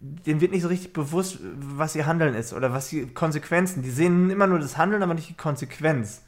denen 0.00 0.40
wird 0.40 0.52
nicht 0.52 0.62
so 0.62 0.68
richtig 0.68 0.92
bewusst, 0.92 1.38
was 1.42 1.96
ihr 1.96 2.06
Handeln 2.06 2.34
ist 2.34 2.52
oder 2.52 2.72
was 2.72 2.88
die 2.88 3.06
Konsequenzen. 3.06 3.82
Die 3.82 3.90
sehen 3.90 4.30
immer 4.30 4.46
nur 4.46 4.58
das 4.58 4.78
Handeln, 4.78 5.02
aber 5.02 5.14
nicht 5.14 5.28
die 5.28 5.36
Konsequenz. 5.36 6.22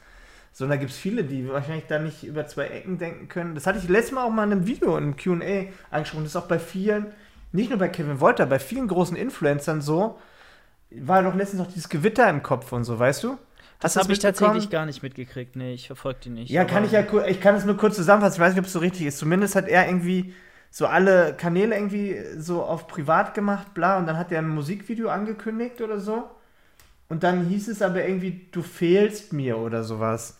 So, 0.52 0.64
und 0.64 0.70
da 0.70 0.76
gibt 0.76 0.90
es 0.90 0.96
viele, 0.98 1.24
die 1.24 1.48
wahrscheinlich 1.48 1.86
da 1.86 1.98
nicht 1.98 2.24
über 2.24 2.46
zwei 2.46 2.66
Ecken 2.66 2.98
denken 2.98 3.28
können. 3.28 3.54
Das 3.54 3.66
hatte 3.66 3.78
ich 3.78 3.88
letztes 3.88 4.12
Mal 4.12 4.24
auch 4.24 4.30
mal 4.30 4.44
in 4.44 4.52
einem 4.52 4.66
Video, 4.66 4.96
in 4.96 5.04
einem 5.04 5.16
QA 5.16 5.70
angesprochen. 5.90 6.24
Das 6.24 6.32
ist 6.32 6.36
auch 6.36 6.48
bei 6.48 6.58
vielen, 6.58 7.06
nicht 7.52 7.70
nur 7.70 7.78
bei 7.78 7.88
Kevin 7.88 8.20
Wolter, 8.20 8.46
bei 8.46 8.58
vielen 8.58 8.88
großen 8.88 9.16
Influencern 9.16 9.80
so. 9.80 10.18
War 10.92 11.22
doch 11.22 11.34
letztens 11.34 11.60
noch 11.60 11.68
dieses 11.68 11.88
Gewitter 11.88 12.28
im 12.28 12.42
Kopf 12.42 12.72
und 12.72 12.84
so, 12.84 12.98
weißt 12.98 13.22
du? 13.24 13.38
Das 13.80 13.96
habe 13.96 14.12
ich 14.12 14.18
tatsächlich 14.18 14.68
gar 14.68 14.84
nicht 14.84 15.02
mitgekriegt. 15.02 15.56
Nee, 15.56 15.72
ich 15.72 15.86
verfolge 15.86 16.20
die 16.24 16.30
nicht. 16.30 16.50
Ja, 16.50 16.64
kann 16.64 16.84
ich 16.84 16.92
ja, 16.92 17.04
ich 17.26 17.40
kann 17.40 17.54
es 17.54 17.64
nur 17.64 17.76
kurz 17.76 17.96
zusammenfassen. 17.96 18.34
Ich 18.34 18.40
weiß 18.40 18.52
nicht, 18.52 18.60
ob 18.60 18.66
es 18.66 18.72
so 18.72 18.78
richtig 18.78 19.06
ist. 19.06 19.18
Zumindest 19.18 19.56
hat 19.56 19.68
er 19.68 19.86
irgendwie 19.86 20.34
so 20.70 20.86
alle 20.86 21.34
Kanäle 21.34 21.74
irgendwie 21.74 22.16
so 22.36 22.62
auf 22.62 22.86
privat 22.86 23.34
gemacht, 23.34 23.72
bla, 23.74 23.98
und 23.98 24.06
dann 24.06 24.18
hat 24.18 24.30
er 24.32 24.40
ein 24.40 24.48
Musikvideo 24.48 25.08
angekündigt 25.08 25.80
oder 25.80 25.98
so. 25.98 26.28
Und 27.08 27.22
dann 27.24 27.46
hieß 27.46 27.68
es 27.68 27.82
aber 27.82 28.06
irgendwie, 28.06 28.48
du 28.52 28.62
fehlst 28.62 29.32
mir 29.32 29.58
oder 29.58 29.82
sowas. 29.82 30.39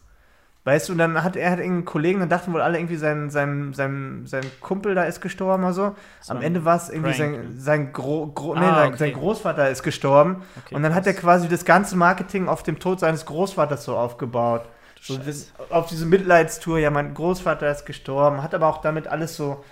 Weißt 0.65 0.89
du, 0.89 0.93
und 0.93 0.99
dann 0.99 1.23
hat 1.23 1.37
er 1.37 1.51
hat 1.51 1.59
einen 1.59 1.87
Kollegen, 1.87 2.21
dann 2.21 2.29
dachten 2.29 2.53
wohl 2.53 2.61
alle 2.61 2.79
irgendwie, 2.79 2.97
sein, 2.97 3.31
sein, 3.31 3.73
sein, 3.73 4.25
sein 4.27 4.45
Kumpel 4.61 4.95
da 4.95 5.05
ist 5.05 5.23
gestorben 5.23 5.65
oder 5.65 5.73
so. 5.73 5.95
so 6.21 6.35
Am 6.35 6.43
Ende 6.43 6.67
war 6.67 6.77
es 6.77 6.91
irgendwie 6.91 7.15
Frank. 7.15 7.35
sein, 7.35 7.55
sein, 7.57 7.93
Gro, 7.95 8.27
Gro 8.27 8.53
ah, 8.53 8.61
nee, 8.61 8.67
sein, 8.67 8.89
okay. 8.89 8.99
sein, 8.99 9.13
Großvater 9.15 9.71
ist 9.71 9.83
gestorben. 9.83 10.43
Okay, 10.65 10.75
und 10.75 10.83
dann 10.83 10.95
hat 10.95 11.07
er 11.07 11.15
quasi 11.15 11.49
das 11.49 11.65
ganze 11.65 11.97
Marketing 11.97 12.47
auf 12.47 12.63
dem 12.63 12.79
Tod 12.79 13.01
seines 13.01 13.25
Großvaters 13.25 13.85
so 13.85 13.97
aufgebaut. 13.97 14.69
So 15.01 15.17
das, 15.17 15.51
auf 15.71 15.87
diese 15.87 16.05
Mitleidstour, 16.05 16.79
ja, 16.79 16.91
mein 16.91 17.15
Großvater 17.15 17.71
ist 17.71 17.87
gestorben, 17.87 18.43
hat 18.43 18.55
aber 18.55 18.67
auch 18.67 18.83
damit 18.83 19.09
alles 19.09 19.35
so 19.37 19.65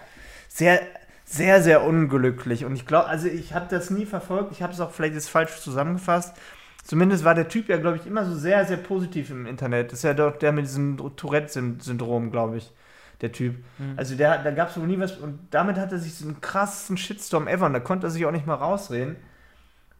sehr, 0.48 0.80
sehr, 1.26 1.62
sehr 1.62 1.84
unglücklich. 1.84 2.64
Und 2.64 2.74
ich 2.74 2.86
glaube, 2.86 3.08
also 3.08 3.28
ich 3.28 3.52
habe 3.52 3.66
das 3.68 3.90
nie 3.90 4.06
verfolgt, 4.06 4.52
ich 4.52 4.62
habe 4.62 4.72
es 4.72 4.80
auch 4.80 4.90
vielleicht 4.90 5.14
jetzt 5.14 5.28
falsch 5.28 5.60
zusammengefasst, 5.60 6.34
Zumindest 6.88 7.22
war 7.22 7.34
der 7.34 7.48
Typ 7.48 7.68
ja, 7.68 7.76
glaube 7.76 7.98
ich, 7.98 8.06
immer 8.06 8.24
so 8.24 8.34
sehr, 8.34 8.64
sehr 8.64 8.78
positiv 8.78 9.28
im 9.28 9.44
Internet. 9.44 9.92
Das 9.92 9.98
ist 9.98 10.04
ja 10.04 10.14
doch 10.14 10.38
der 10.38 10.52
mit 10.52 10.64
diesem 10.64 10.96
Tourette-Syndrom, 11.16 12.30
glaube 12.30 12.56
ich, 12.56 12.72
der 13.20 13.30
Typ. 13.30 13.56
Mhm. 13.76 13.92
Also 13.98 14.16
der, 14.16 14.42
da 14.42 14.50
gab 14.52 14.70
es 14.70 14.80
wohl 14.80 14.86
nie 14.86 14.98
was. 14.98 15.18
Und 15.18 15.38
damit 15.50 15.76
hat 15.76 15.92
er 15.92 15.98
sich 15.98 16.14
so 16.14 16.24
einen 16.24 16.40
krassen 16.40 16.96
Shitstorm 16.96 17.46
ever. 17.46 17.66
Und 17.66 17.74
da 17.74 17.80
konnte 17.80 18.06
er 18.06 18.10
sich 18.10 18.24
auch 18.24 18.30
nicht 18.30 18.46
mal 18.46 18.54
rausreden. 18.54 19.16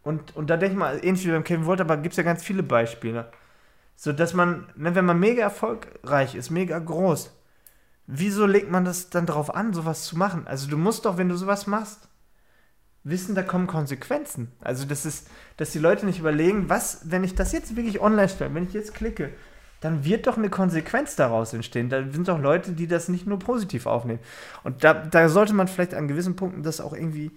Und, 0.02 0.34
und 0.34 0.48
da 0.48 0.56
denke 0.56 0.72
ich 0.72 0.78
mal, 0.78 0.98
ähnlich 1.04 1.26
wie 1.26 1.30
beim 1.30 1.44
Kevin 1.44 1.66
Wolter, 1.66 1.84
aber 1.84 1.98
gibt 1.98 2.14
es 2.14 2.16
ja 2.16 2.22
ganz 2.22 2.42
viele 2.42 2.62
Beispiele. 2.62 3.30
So 3.94 4.14
dass 4.14 4.32
man, 4.32 4.68
ne, 4.74 4.94
wenn 4.94 5.04
man 5.04 5.20
mega 5.20 5.42
erfolgreich 5.42 6.36
ist, 6.36 6.48
mega 6.48 6.78
groß, 6.78 7.36
wieso 8.06 8.46
legt 8.46 8.70
man 8.70 8.86
das 8.86 9.10
dann 9.10 9.26
darauf 9.26 9.54
an, 9.54 9.74
sowas 9.74 10.06
zu 10.06 10.16
machen? 10.16 10.46
Also 10.46 10.70
du 10.70 10.78
musst 10.78 11.04
doch, 11.04 11.18
wenn 11.18 11.28
du 11.28 11.36
sowas 11.36 11.66
machst, 11.66 12.07
wissen, 13.10 13.34
da 13.34 13.42
kommen 13.42 13.66
Konsequenzen. 13.66 14.52
Also 14.60 14.84
das 14.84 15.04
ist, 15.04 15.28
dass 15.56 15.70
die 15.70 15.78
Leute 15.78 16.06
nicht 16.06 16.18
überlegen, 16.18 16.68
was, 16.68 17.00
wenn 17.04 17.24
ich 17.24 17.34
das 17.34 17.52
jetzt 17.52 17.76
wirklich 17.76 18.00
online 18.00 18.28
stelle, 18.28 18.54
wenn 18.54 18.64
ich 18.64 18.72
jetzt 18.72 18.94
klicke, 18.94 19.30
dann 19.80 20.04
wird 20.04 20.26
doch 20.26 20.36
eine 20.36 20.50
Konsequenz 20.50 21.14
daraus 21.16 21.52
entstehen. 21.52 21.88
Da 21.88 22.02
sind 22.02 22.28
doch 22.28 22.38
Leute, 22.38 22.72
die 22.72 22.88
das 22.88 23.08
nicht 23.08 23.26
nur 23.26 23.38
positiv 23.38 23.86
aufnehmen. 23.86 24.18
Und 24.64 24.82
da, 24.82 24.92
da 24.94 25.28
sollte 25.28 25.54
man 25.54 25.68
vielleicht 25.68 25.94
an 25.94 26.08
gewissen 26.08 26.36
Punkten 26.36 26.62
das 26.62 26.80
auch 26.80 26.92
irgendwie 26.92 27.30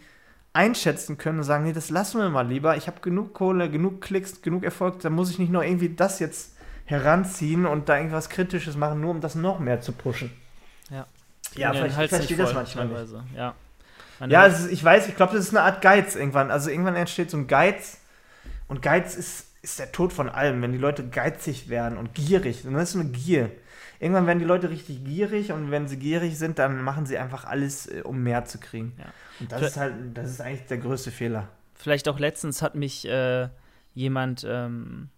einschätzen 0.53 1.17
können 1.17 1.39
und 1.39 1.43
sagen, 1.43 1.63
nee, 1.63 1.73
das 1.73 1.89
lassen 1.89 2.19
wir 2.19 2.29
mal 2.29 2.47
lieber. 2.47 2.75
Ich 2.75 2.88
habe 2.88 2.99
genug 3.01 3.34
Kohle, 3.34 3.69
genug 3.69 4.01
Klicks, 4.01 4.41
genug 4.41 4.63
Erfolg, 4.63 4.99
da 4.99 5.10
muss 5.10 5.29
ich 5.29 5.39
nicht 5.39 5.51
nur 5.51 5.63
irgendwie 5.63 5.89
das 5.89 6.19
jetzt 6.19 6.55
heranziehen 6.86 7.65
und 7.65 7.88
da 7.88 7.97
irgendwas 7.97 8.29
Kritisches 8.29 8.75
machen, 8.75 8.99
nur 8.99 9.12
um 9.12 9.21
das 9.21 9.36
noch 9.36 9.60
mehr 9.60 9.79
zu 9.81 9.93
pushen. 9.93 10.31
Ja. 10.89 11.05
Ja, 11.55 11.73
vielleicht 11.73 11.97
halt 11.97 12.10
verstehe 12.10 12.38
das 12.38 12.53
manchmal 12.53 12.88
nicht. 12.88 13.13
Ja. 13.36 13.53
Ja, 14.29 14.45
ist, 14.45 14.71
ich 14.71 14.84
weiß, 14.84 15.07
ich 15.07 15.15
glaube, 15.15 15.34
das 15.36 15.45
ist 15.45 15.55
eine 15.55 15.63
Art 15.63 15.81
Geiz 15.81 16.15
irgendwann. 16.15 16.51
Also 16.51 16.69
irgendwann 16.69 16.95
entsteht 16.95 17.31
so 17.31 17.38
ein 17.38 17.47
Geiz 17.47 17.99
und 18.67 18.81
Geiz 18.81 19.15
ist, 19.15 19.47
ist 19.62 19.79
der 19.79 19.91
Tod 19.91 20.13
von 20.13 20.29
allem. 20.29 20.62
Wenn 20.62 20.71
die 20.71 20.77
Leute 20.77 21.07
geizig 21.07 21.69
werden 21.69 21.97
und 21.97 22.13
gierig, 22.13 22.63
dann 22.63 22.75
ist 22.75 22.91
so 22.91 22.99
eine 22.99 23.10
Gier. 23.10 23.51
irgendwann 23.99 24.27
werden 24.27 24.39
die 24.39 24.45
Leute 24.45 24.69
richtig 24.69 25.03
gierig 25.03 25.51
und 25.51 25.71
wenn 25.71 25.88
sie 25.88 25.97
gierig 25.97 26.38
sind, 26.38 26.60
dann 26.60 26.81
machen 26.84 27.05
sie 27.05 27.17
einfach 27.17 27.45
alles, 27.45 27.88
äh, 27.88 28.01
um 28.03 28.21
mehr 28.21 28.45
zu 28.45 28.60
kriegen. 28.60 28.93
Ja. 28.97 29.05
Und 29.39 29.51
das 29.51 29.62
ist 29.62 29.77
halt, 29.77 29.95
das 30.13 30.29
ist 30.29 30.41
eigentlich 30.41 30.67
der 30.67 30.77
größte 30.77 31.12
Fehler. 31.12 31.47
Vielleicht 31.75 32.07
auch 32.07 32.19
letztens 32.19 32.62
hat 32.62 32.75
mich 32.75 33.07
äh, 33.07 33.49
jemand, 33.93 34.45
ähm, 34.47 35.10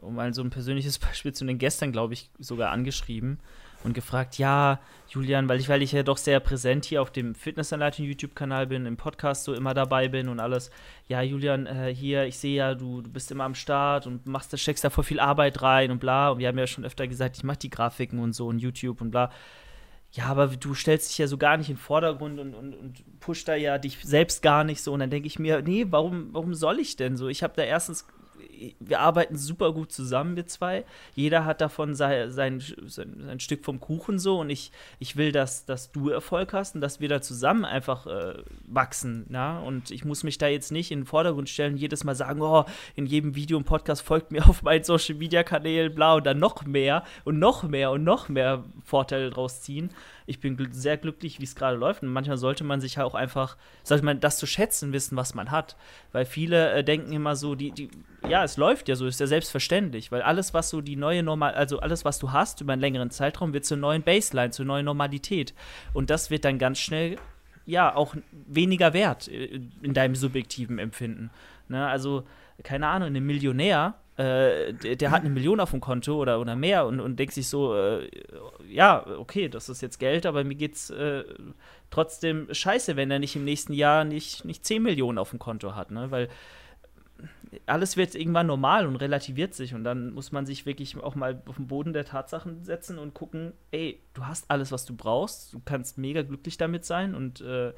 um 0.00 0.16
mal 0.16 0.34
so 0.34 0.42
ein 0.42 0.50
persönliches 0.50 0.98
Beispiel 0.98 1.32
zu 1.32 1.44
den 1.44 1.58
gestern, 1.58 1.92
glaube 1.92 2.14
ich, 2.14 2.30
sogar 2.38 2.70
angeschrieben 2.70 3.38
und 3.84 3.94
gefragt, 3.94 4.38
ja, 4.38 4.80
Julian, 5.08 5.48
weil 5.48 5.60
ich, 5.60 5.68
weil 5.68 5.82
ich 5.82 5.92
ja 5.92 6.02
doch 6.02 6.16
sehr 6.16 6.40
präsent 6.40 6.84
hier 6.84 7.02
auf 7.02 7.10
dem 7.10 7.34
Fitnessanleitung 7.34 8.06
YouTube-Kanal 8.06 8.66
bin, 8.66 8.86
im 8.86 8.96
Podcast 8.96 9.44
so 9.44 9.54
immer 9.54 9.74
dabei 9.74 10.08
bin 10.08 10.28
und 10.28 10.40
alles. 10.40 10.70
Ja, 11.08 11.20
Julian, 11.20 11.66
äh, 11.66 11.94
hier, 11.94 12.24
ich 12.24 12.38
sehe 12.38 12.56
ja, 12.56 12.74
du, 12.74 13.02
du 13.02 13.10
bist 13.10 13.30
immer 13.30 13.44
am 13.44 13.54
Start 13.54 14.06
und 14.06 14.26
machst, 14.26 14.58
steckst 14.58 14.84
da 14.84 14.90
voll 14.90 15.04
viel 15.04 15.20
Arbeit 15.20 15.60
rein 15.62 15.90
und 15.90 15.98
bla. 15.98 16.30
Und 16.30 16.38
wir 16.38 16.48
haben 16.48 16.58
ja 16.58 16.66
schon 16.66 16.84
öfter 16.84 17.06
gesagt, 17.06 17.36
ich 17.36 17.44
mache 17.44 17.58
die 17.58 17.70
Grafiken 17.70 18.20
und 18.20 18.32
so 18.32 18.46
und 18.46 18.58
YouTube 18.58 19.00
und 19.00 19.10
bla. 19.10 19.30
Ja, 20.12 20.26
aber 20.26 20.46
du 20.48 20.74
stellst 20.74 21.10
dich 21.10 21.18
ja 21.18 21.26
so 21.26 21.38
gar 21.38 21.56
nicht 21.56 21.70
in 21.70 21.76
den 21.76 21.80
Vordergrund 21.80 22.38
und, 22.38 22.54
und, 22.54 22.74
und 22.74 23.20
pusht 23.20 23.48
da 23.48 23.54
ja 23.54 23.78
dich 23.78 23.98
selbst 24.02 24.42
gar 24.42 24.62
nicht 24.62 24.82
so. 24.82 24.92
Und 24.92 25.00
dann 25.00 25.10
denke 25.10 25.26
ich 25.26 25.38
mir, 25.38 25.62
nee, 25.62 25.86
warum, 25.88 26.28
warum 26.32 26.54
soll 26.54 26.80
ich 26.80 26.96
denn 26.96 27.16
so? 27.16 27.28
Ich 27.28 27.42
habe 27.42 27.54
da 27.56 27.62
erstens 27.62 28.06
wir 28.80 29.00
arbeiten 29.00 29.36
super 29.36 29.72
gut 29.72 29.92
zusammen, 29.92 30.36
wir 30.36 30.46
zwei. 30.46 30.84
Jeder 31.14 31.44
hat 31.44 31.60
davon 31.60 31.94
sein, 31.94 32.30
sein, 32.30 32.62
sein, 32.86 33.40
Stück 33.40 33.64
vom 33.64 33.80
Kuchen 33.80 34.18
so 34.18 34.40
und 34.40 34.50
ich, 34.50 34.72
ich 34.98 35.16
will, 35.16 35.32
dass, 35.32 35.64
dass 35.64 35.92
du 35.92 36.08
Erfolg 36.10 36.52
hast 36.52 36.74
und 36.74 36.80
dass 36.80 37.00
wir 37.00 37.08
da 37.08 37.20
zusammen 37.22 37.64
einfach 37.64 38.06
äh, 38.06 38.34
wachsen. 38.66 39.26
Na? 39.28 39.60
Und 39.60 39.90
ich 39.90 40.04
muss 40.04 40.24
mich 40.24 40.38
da 40.38 40.48
jetzt 40.48 40.72
nicht 40.72 40.90
in 40.90 41.00
den 41.00 41.06
Vordergrund 41.06 41.48
stellen 41.48 41.74
und 41.74 41.78
jedes 41.78 42.04
Mal 42.04 42.14
sagen, 42.14 42.40
oh, 42.42 42.64
in 42.94 43.06
jedem 43.06 43.34
Video 43.34 43.56
und 43.56 43.64
Podcast 43.64 44.02
folgt 44.02 44.32
mir 44.32 44.46
auf 44.48 44.62
meinen 44.62 44.84
Social 44.84 45.14
Media 45.16 45.42
Kanälen, 45.42 45.94
bla, 45.94 46.14
und 46.14 46.26
dann 46.26 46.38
noch 46.38 46.64
mehr 46.64 47.04
und 47.24 47.38
noch 47.38 47.62
mehr 47.62 47.90
und 47.90 48.04
noch 48.04 48.28
mehr 48.28 48.64
Vorteile 48.84 49.30
draus 49.30 49.62
ziehen 49.62 49.90
ich 50.32 50.40
bin 50.40 50.56
gl 50.56 50.72
sehr 50.72 50.96
glücklich, 50.96 51.40
wie 51.40 51.44
es 51.44 51.54
gerade 51.54 51.76
läuft. 51.76 52.02
Und 52.02 52.08
manchmal 52.08 52.38
sollte 52.38 52.64
man 52.64 52.80
sich 52.80 52.94
ja 52.94 53.04
auch 53.04 53.14
einfach, 53.14 53.58
sollte 53.82 54.04
man 54.04 54.18
das 54.18 54.38
zu 54.38 54.46
schätzen 54.46 54.92
wissen, 54.92 55.14
was 55.14 55.34
man 55.34 55.50
hat. 55.50 55.76
Weil 56.10 56.24
viele 56.24 56.72
äh, 56.72 56.82
denken 56.82 57.12
immer 57.12 57.36
so, 57.36 57.54
die, 57.54 57.70
die, 57.70 57.90
ja, 58.26 58.42
es 58.42 58.56
läuft 58.56 58.88
ja 58.88 58.96
so, 58.96 59.06
ist 59.06 59.20
ja 59.20 59.26
selbstverständlich. 59.26 60.10
Weil 60.10 60.22
alles, 60.22 60.54
was 60.54 60.70
so 60.70 60.80
die 60.80 60.96
neue 60.96 61.22
Normal, 61.22 61.54
also 61.54 61.80
alles, 61.80 62.06
was 62.06 62.18
du 62.18 62.32
hast 62.32 62.62
über 62.62 62.72
einen 62.72 62.80
längeren 62.80 63.10
Zeitraum, 63.10 63.52
wird 63.52 63.66
zur 63.66 63.76
neuen 63.76 64.02
Baseline, 64.02 64.50
zur 64.50 64.64
neuen 64.64 64.86
Normalität. 64.86 65.52
Und 65.92 66.08
das 66.08 66.30
wird 66.30 66.46
dann 66.46 66.58
ganz 66.58 66.78
schnell, 66.78 67.16
ja, 67.66 67.94
auch 67.94 68.16
weniger 68.30 68.94
wert 68.94 69.28
äh, 69.28 69.60
in 69.82 69.92
deinem 69.92 70.14
subjektiven 70.14 70.78
Empfinden. 70.78 71.30
Ne? 71.68 71.86
Also, 71.86 72.24
keine 72.62 72.86
Ahnung, 72.88 73.14
ein 73.14 73.26
Millionär 73.26 73.94
äh, 74.22 74.74
der, 74.74 74.96
der, 74.96 75.10
hat 75.10 75.22
eine 75.22 75.30
Million 75.30 75.58
auf 75.58 75.70
dem 75.70 75.80
Konto 75.80 76.14
oder, 76.14 76.40
oder 76.40 76.54
mehr 76.54 76.86
und, 76.86 77.00
und 77.00 77.18
denkt 77.18 77.34
sich 77.34 77.48
so, 77.48 77.74
äh, 77.74 78.08
ja, 78.68 79.04
okay, 79.18 79.48
das 79.48 79.68
ist 79.68 79.80
jetzt 79.80 79.98
Geld, 79.98 80.26
aber 80.26 80.44
mir 80.44 80.54
geht's 80.54 80.90
äh, 80.90 81.24
trotzdem 81.90 82.46
scheiße, 82.52 82.96
wenn 82.96 83.10
er 83.10 83.18
nicht 83.18 83.36
im 83.36 83.44
nächsten 83.44 83.72
Jahr 83.72 84.04
nicht, 84.04 84.44
nicht 84.44 84.64
10 84.64 84.82
Millionen 84.82 85.18
auf 85.18 85.30
dem 85.30 85.38
Konto 85.38 85.74
hat, 85.74 85.90
ne? 85.90 86.10
Weil 86.10 86.28
alles 87.66 87.96
wird 87.96 88.14
irgendwann 88.14 88.46
normal 88.46 88.86
und 88.86 88.96
relativiert 88.96 89.54
sich 89.54 89.74
und 89.74 89.84
dann 89.84 90.12
muss 90.12 90.32
man 90.32 90.46
sich 90.46 90.66
wirklich 90.66 90.96
auch 90.96 91.14
mal 91.14 91.42
auf 91.46 91.56
den 91.56 91.66
Boden 91.66 91.92
der 91.92 92.04
Tatsachen 92.04 92.64
setzen 92.64 92.98
und 92.98 93.14
gucken, 93.14 93.52
ey, 93.70 94.00
du 94.14 94.26
hast 94.26 94.50
alles, 94.50 94.72
was 94.72 94.84
du 94.84 94.96
brauchst, 94.96 95.52
du 95.52 95.60
kannst 95.64 95.98
mega 95.98 96.22
glücklich 96.22 96.56
damit 96.56 96.84
sein 96.84 97.14
und 97.14 97.40
äh, 97.40 97.72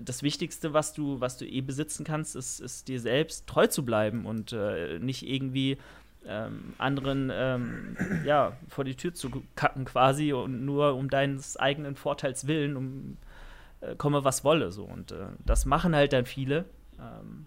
das 0.00 0.22
Wichtigste, 0.22 0.72
was 0.72 0.92
du, 0.92 1.20
was 1.20 1.36
du 1.36 1.46
eh 1.46 1.60
besitzen 1.60 2.04
kannst, 2.04 2.36
ist, 2.36 2.60
ist 2.60 2.88
dir 2.88 3.00
selbst 3.00 3.46
treu 3.46 3.66
zu 3.66 3.84
bleiben 3.84 4.26
und 4.26 4.52
äh, 4.52 4.98
nicht 4.98 5.26
irgendwie 5.26 5.78
ähm, 6.26 6.74
anderen 6.78 7.30
ähm, 7.32 7.96
ja, 8.24 8.56
vor 8.68 8.84
die 8.84 8.96
Tür 8.96 9.14
zu 9.14 9.30
kacken 9.56 9.84
quasi 9.84 10.32
und 10.32 10.64
nur 10.64 10.94
um 10.94 11.10
deines 11.10 11.56
eigenen 11.56 11.96
Vorteils 11.96 12.46
willen, 12.46 12.76
um 12.76 13.16
äh, 13.80 13.94
komme 13.96 14.24
was 14.24 14.44
wolle 14.44 14.72
so. 14.72 14.84
Und 14.84 15.12
äh, 15.12 15.26
das 15.44 15.66
machen 15.66 15.94
halt 15.94 16.12
dann 16.12 16.26
viele. 16.26 16.64
Ähm, 16.98 17.46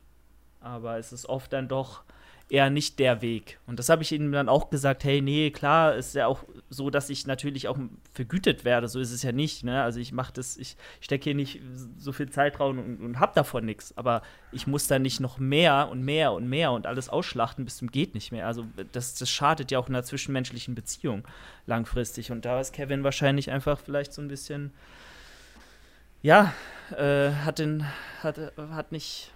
aber 0.60 0.98
es 0.98 1.12
ist 1.12 1.28
oft 1.28 1.52
dann 1.54 1.68
doch 1.68 2.04
eher 2.50 2.70
nicht 2.70 2.98
der 3.00 3.22
Weg. 3.22 3.60
Und 3.68 3.78
das 3.78 3.90
habe 3.90 4.04
ich 4.04 4.12
ihnen 4.14 4.32
dann 4.32 4.48
auch 4.48 4.70
gesagt, 4.70 5.04
hey, 5.04 5.22
nee, 5.22 5.52
klar, 5.52 5.96
ist 5.96 6.16
ja 6.16 6.28
auch 6.28 6.44
so, 6.70 6.90
dass 6.90 7.10
ich 7.10 7.28
natürlich 7.28 7.68
auch 7.68 7.78
vergütet 8.14 8.64
werde. 8.64 8.88
So 8.88 9.02
ist 9.02 9.12
es 9.12 9.22
ja 9.22 9.34
nicht. 9.34 9.66
Ne? 9.66 9.84
Also 9.84 10.00
ich 10.00 10.14
mache 10.14 10.32
das, 10.32 10.56
ich 10.56 10.78
stecke 11.02 11.26
hier 11.26 11.36
nicht 11.36 11.60
so 11.98 12.14
viel 12.14 12.30
Zeit 12.30 12.58
drauf 12.58 12.72
und, 12.72 13.02
und 13.02 13.20
habe 13.20 13.34
davon 13.36 13.66
nichts. 13.66 13.98
Aber 13.98 14.22
ich 14.54 14.66
muss 14.66 14.88
da 14.88 14.98
nicht 14.98 15.20
noch 15.20 15.40
mehr 15.40 15.90
und 15.92 16.04
mehr 16.04 16.32
und 16.32 16.48
mehr 16.48 16.72
und 16.72 16.88
alles 16.88 17.10
ausschlachten 17.10 17.66
bis 17.66 17.78
zum 17.78 17.92
geht 17.92 18.14
nicht 18.14 18.32
mehr. 18.32 18.48
Also 18.48 18.66
das, 18.94 19.16
das 19.16 19.30
schadet 19.30 19.70
ja 19.72 19.80
auch 19.80 19.90
in 19.90 19.96
einer 19.96 20.04
zwischenmenschlichen 20.04 20.74
Beziehung 20.74 21.28
langfristig. 21.66 22.32
Und 22.32 22.46
da 22.46 22.62
ist 22.62 22.72
Kevin 22.72 23.04
wahrscheinlich 23.04 23.52
einfach 23.52 23.78
vielleicht 23.78 24.14
so 24.14 24.22
ein 24.22 24.30
bisschen, 24.30 24.72
ja, 26.22 26.54
äh, 26.98 27.32
hat, 27.32 27.60
den, 27.60 27.86
hat, 28.24 28.40
hat 28.58 28.94
nicht 28.94 29.34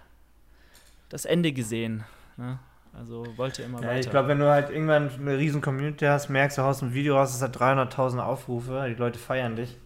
das 1.10 1.26
Ende 1.26 1.52
gesehen. 1.52 2.04
Ne? 2.38 2.58
Also 2.92 3.26
wollte 3.36 3.62
immer 3.62 3.80
ja, 3.80 3.88
weiter. 3.88 4.00
Ich 4.00 4.10
glaube, 4.10 4.28
wenn 4.28 4.38
du 4.38 4.50
halt 4.50 4.70
irgendwann 4.70 5.10
eine 5.18 5.38
riesen 5.38 5.60
Community 5.60 6.04
hast, 6.04 6.28
merkst 6.28 6.58
du, 6.58 6.62
haust 6.62 6.82
ein 6.82 6.92
Video 6.92 7.16
raus, 7.16 7.32
das 7.32 7.42
hat 7.42 7.56
300.000 7.56 8.18
Aufrufe, 8.18 8.84
die 8.88 8.94
Leute 8.94 9.18
feiern 9.18 9.56
dich, 9.56 9.78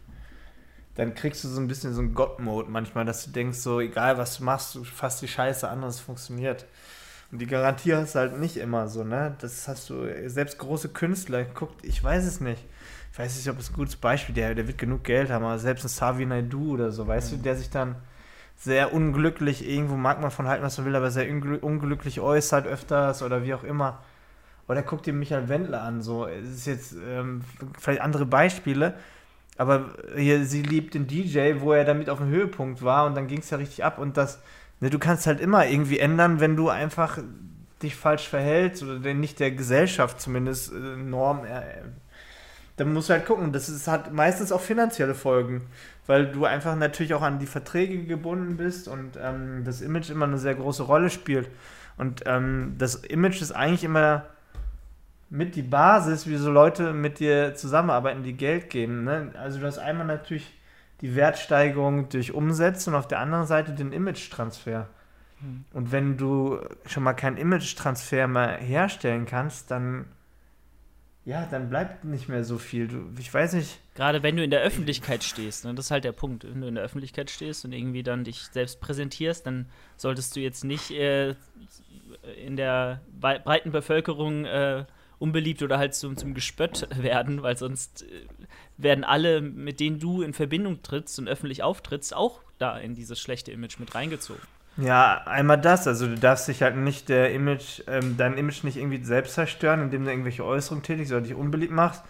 dann 0.97 1.15
kriegst 1.15 1.45
du 1.45 1.49
so 1.49 1.61
ein 1.61 1.69
bisschen 1.69 1.95
so 1.95 2.01
einen 2.01 2.15
God-Mode 2.15 2.71
manchmal, 2.71 3.05
dass 3.05 3.25
du 3.25 3.31
denkst, 3.31 3.59
so 3.59 3.81
egal 3.81 4.19
was 4.19 4.39
du 4.39 4.45
machst, 4.45 4.75
du 4.75 4.83
fasst 4.83 5.23
die 5.23 5.29
Scheiße 5.29 5.69
an 5.69 5.83
und 5.83 5.89
es 5.89 6.01
funktioniert. 6.01 6.67
Und 7.31 7.41
die 7.41 7.47
Garantie 7.47 7.95
hast 7.95 8.15
du 8.15 8.21
halt 8.21 8.39
nicht 8.39 8.57
immer 8.57 8.89
so, 8.89 9.05
ne? 9.05 9.37
Das 9.41 9.67
hast 9.69 9.91
du, 9.91 10.07
selbst 10.29 10.59
große 10.59 10.91
Künstler, 10.91 11.45
guckt, 11.45 11.85
ich 11.85 12.03
weiß 12.03 12.25
es 12.25 12.41
nicht. 12.41 12.65
Ich 13.13 13.19
weiß 13.19 13.37
nicht, 13.37 13.49
ob 13.49 13.59
es 13.59 13.71
ein 13.71 13.75
gutes 13.75 13.97
Beispiel, 13.97 14.35
der, 14.35 14.55
der 14.55 14.67
wird 14.67 14.79
genug 14.79 15.05
Geld 15.05 15.31
haben, 15.31 15.45
aber 15.45 15.59
selbst 15.59 15.85
ein 15.85 15.89
Savi 15.89 16.27
Naidu 16.27 16.75
oder 16.75 16.91
so, 16.91 17.07
weißt 17.07 17.33
mhm. 17.33 17.37
du, 17.37 17.43
der 17.43 17.57
sich 17.57 17.71
dann 17.71 17.97
sehr 18.57 18.93
unglücklich, 18.93 19.69
irgendwo 19.69 19.97
mag 19.97 20.21
man 20.21 20.31
von 20.31 20.49
halten, 20.49 20.65
was 20.65 20.79
man 20.79 20.87
will, 20.87 20.97
aber 20.97 21.11
sehr 21.11 21.31
unglücklich 21.31 22.21
äußert 22.21 22.67
öfters 22.67 23.23
oder 23.23 23.45
wie 23.45 23.55
auch 23.55 23.65
immer. 23.65 24.03
Oder 24.69 24.83
guckt 24.83 25.07
dir 25.07 25.13
Michael 25.13 25.49
Wendler 25.49 25.83
an, 25.83 26.03
so. 26.03 26.27
Es 26.27 26.49
ist 26.49 26.67
jetzt 26.67 26.97
ähm, 27.07 27.43
vielleicht 27.79 28.01
andere 28.01 28.27
Beispiele, 28.27 28.95
aber 29.59 29.91
hier, 30.17 30.45
sie 30.45 30.63
liebt 30.63 30.95
den 30.95 31.07
DJ, 31.07 31.61
wo 31.61 31.73
er 31.73 31.85
damit 31.85 32.11
auf 32.11 32.19
dem 32.19 32.29
Höhepunkt 32.29 32.83
war 32.83 33.07
und 33.07 33.15
dann 33.15 33.29
ging 33.29 33.39
es 33.39 33.51
ja 33.51 33.59
richtig 33.59 33.85
ab 33.85 33.99
und 33.99 34.17
das, 34.17 34.41
ne, 34.81 34.91
du 34.91 34.99
kannst 34.99 35.27
halt 35.27 35.41
immer 35.41 35.67
irgendwie 35.67 35.99
ändern, 35.99 36.41
wenn 36.41 36.57
du 36.57 36.69
einfach 36.69 37.19
dich 37.83 37.95
falsch 37.95 38.29
verhältst 38.29 38.83
oder 38.83 39.15
nicht 39.15 39.39
der 39.39 39.51
Gesellschaft 39.53 40.21
zumindest 40.21 40.73
äh, 40.73 40.97
Norm, 40.97 41.45
äh, 41.45 41.63
dann 42.77 42.93
musst 42.93 43.09
du 43.09 43.15
halt 43.15 43.27
gucken, 43.27 43.53
das 43.53 43.69
ist, 43.69 43.87
hat 43.89 44.13
meistens 44.13 44.53
auch 44.53 44.61
finanzielle 44.61 45.15
Folgen 45.15 45.63
weil 46.07 46.31
du 46.31 46.45
einfach 46.45 46.77
natürlich 46.77 47.15
auch 47.15 47.23
an 47.23 47.39
die 47.39 47.47
Verträge 47.47 48.05
gebunden 48.05 48.57
bist 48.57 48.89
und 48.89 49.19
ähm, 49.21 49.63
das 49.65 49.81
Image 49.81 50.11
immer 50.11 50.27
eine 50.27 50.39
sehr 50.39 50.55
große 50.55 50.85
Rolle 50.85 51.11
spielt. 51.11 51.49
Und 51.97 52.23
ähm, 52.27 52.75
das 52.79 52.97
Image 52.97 53.41
ist 53.41 53.53
eigentlich 53.53 53.85
immer 53.85 54.25
mit 55.29 55.57
die 55.57 55.63
Basis, 55.63 56.27
wie 56.27 56.37
so 56.37 56.51
Leute 56.51 56.93
mit 56.93 57.19
dir 57.19 57.55
zusammenarbeiten, 57.55 58.23
die 58.23 58.35
Geld 58.35 58.71
geben. 58.71 59.05
Ne? 59.05 59.33
Also 59.39 59.59
du 59.59 59.67
hast 59.67 59.79
einmal 59.79 60.07
natürlich 60.07 60.53
die 61.01 61.15
Wertsteigerung 61.17 62.09
durch 62.09 62.33
Umsätze 62.33 62.91
und 62.91 62.97
auf 62.97 63.09
der 63.09 63.19
anderen 63.21 63.47
Seite 63.47 63.73
den 63.73 63.93
Image-Transfer. 63.93 64.87
Hm. 65.41 65.65
Und 65.73 65.93
wenn 65.93 66.17
du 66.17 66.61
schon 66.87 67.03
mal 67.03 67.13
keinen 67.13 67.37
Image-Transfer 67.37 68.29
mehr 68.29 68.57
herstellen 68.59 69.27
kannst, 69.27 69.71
dann 69.71 70.07
ja, 71.27 71.45
dann 71.45 71.69
bleibt 71.69 72.05
nicht 72.05 72.29
mehr 72.29 72.45
so 72.45 72.57
viel. 72.57 72.87
Du, 72.87 73.11
ich 73.19 73.35
weiß 73.35 73.55
nicht. 73.55 73.81
Gerade 73.97 74.23
wenn 74.23 74.37
du 74.37 74.45
in 74.45 74.51
der 74.51 74.61
Öffentlichkeit 74.61 75.25
stehst, 75.25 75.65
ne, 75.65 75.75
das 75.75 75.87
ist 75.87 75.91
halt 75.91 76.05
der 76.05 76.13
Punkt. 76.13 76.45
Wenn 76.45 76.61
du 76.61 76.69
in 76.69 76.77
der 76.77 76.85
Öffentlichkeit 76.85 77.31
stehst 77.31 77.65
und 77.65 77.73
irgendwie 77.73 78.05
dann 78.05 78.23
dich 78.23 78.43
selbst 78.53 78.81
präsentierst, 78.81 79.45
dann 79.45 79.69
solltest 79.97 80.37
du 80.37 80.41
jetzt 80.41 80.63
nicht 80.63 80.93
äh, 80.93 81.35
in 82.45 82.57
der 82.57 83.01
breiten 83.21 83.73
Bevölkerung 83.73 84.45
äh, 84.45 84.85
unbeliebt 85.19 85.63
oder 85.65 85.79
halt 85.79 85.97
zum, 85.97 86.17
zum 86.17 86.33
Gespött 86.33 86.87
werden, 86.97 87.43
weil 87.43 87.57
sonst 87.57 88.05
äh, 88.05 88.27
werden 88.77 89.03
alle, 89.03 89.41
mit 89.41 89.81
denen 89.81 89.99
du 89.99 90.23
in 90.23 90.33
Verbindung 90.33 90.81
trittst 90.85 91.19
und 91.19 91.27
öffentlich 91.27 91.65
auftrittst, 91.65 92.15
auch 92.15 92.41
da 92.59 92.79
in 92.79 92.95
dieses 92.95 93.19
schlechte 93.19 93.51
Image 93.51 93.81
mit 93.81 93.97
reingezogen. 93.97 94.43
Ja, 94.77 95.23
einmal 95.25 95.59
das, 95.59 95.87
also 95.87 96.07
du 96.07 96.17
darfst 96.17 96.49
dich 96.49 96.63
halt 96.63 96.77
nicht 96.77 97.09
der 97.09 97.33
Image, 97.33 97.83
ähm, 97.87 98.17
dein 98.19 98.37
Image 98.37 98.63
nicht 98.63 98.77
irgendwie 98.77 99.03
selbst 99.03 99.35
zerstören, 99.35 99.81
indem 99.81 100.05
du 100.05 100.11
irgendwelche 100.11 100.45
Äußerungen 100.45 100.83
tätigst 100.83 101.13
oder 101.13 101.23
dich 101.23 101.35
unbeliebt 101.35 101.73
machst. 101.73 102.03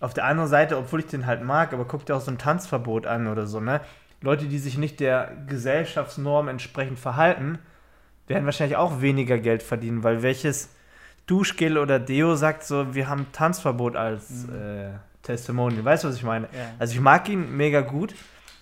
Auf 0.00 0.14
der 0.14 0.24
anderen 0.24 0.48
Seite, 0.48 0.78
obwohl 0.78 1.00
ich 1.00 1.06
den 1.06 1.26
halt 1.26 1.42
mag, 1.42 1.72
aber 1.72 1.84
guck 1.84 2.06
dir 2.06 2.16
auch 2.16 2.20
so 2.20 2.30
ein 2.30 2.38
Tanzverbot 2.38 3.06
an 3.06 3.26
oder 3.26 3.46
so, 3.46 3.60
ne? 3.60 3.80
Leute, 4.20 4.46
die 4.46 4.58
sich 4.58 4.78
nicht 4.78 5.00
der 5.00 5.32
Gesellschaftsnorm 5.46 6.48
entsprechend 6.48 6.98
verhalten, 6.98 7.58
werden 8.26 8.44
wahrscheinlich 8.46 8.76
auch 8.76 9.00
weniger 9.00 9.38
Geld 9.38 9.62
verdienen, 9.62 10.02
weil 10.02 10.22
welches 10.22 10.70
Duschgel 11.26 11.78
oder 11.78 11.98
Deo 11.98 12.34
sagt 12.36 12.64
so, 12.64 12.94
wir 12.94 13.08
haben 13.08 13.26
Tanzverbot 13.32 13.96
als 13.96 14.46
mhm. 14.46 14.54
äh, 14.54 14.88
Testimonial. 15.22 15.84
Weißt 15.84 16.04
du, 16.04 16.08
was 16.08 16.16
ich 16.16 16.22
meine? 16.22 16.46
Ja. 16.46 16.70
Also 16.78 16.94
ich 16.94 17.00
mag 17.00 17.28
ihn 17.28 17.56
mega 17.56 17.82
gut, 17.82 18.14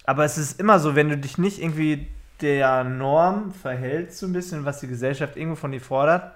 aber 0.04 0.24
es 0.24 0.36
ist 0.36 0.60
immer 0.60 0.78
so, 0.78 0.94
wenn 0.94 1.08
du 1.08 1.16
dich 1.16 1.38
nicht 1.38 1.62
irgendwie 1.62 2.08
der 2.40 2.84
Norm 2.84 3.52
verhältst, 3.52 4.18
so 4.18 4.26
ein 4.26 4.32
bisschen, 4.32 4.64
was 4.64 4.80
die 4.80 4.88
Gesellschaft 4.88 5.36
irgendwo 5.36 5.56
von 5.56 5.72
dir 5.72 5.80
fordert, 5.80 6.34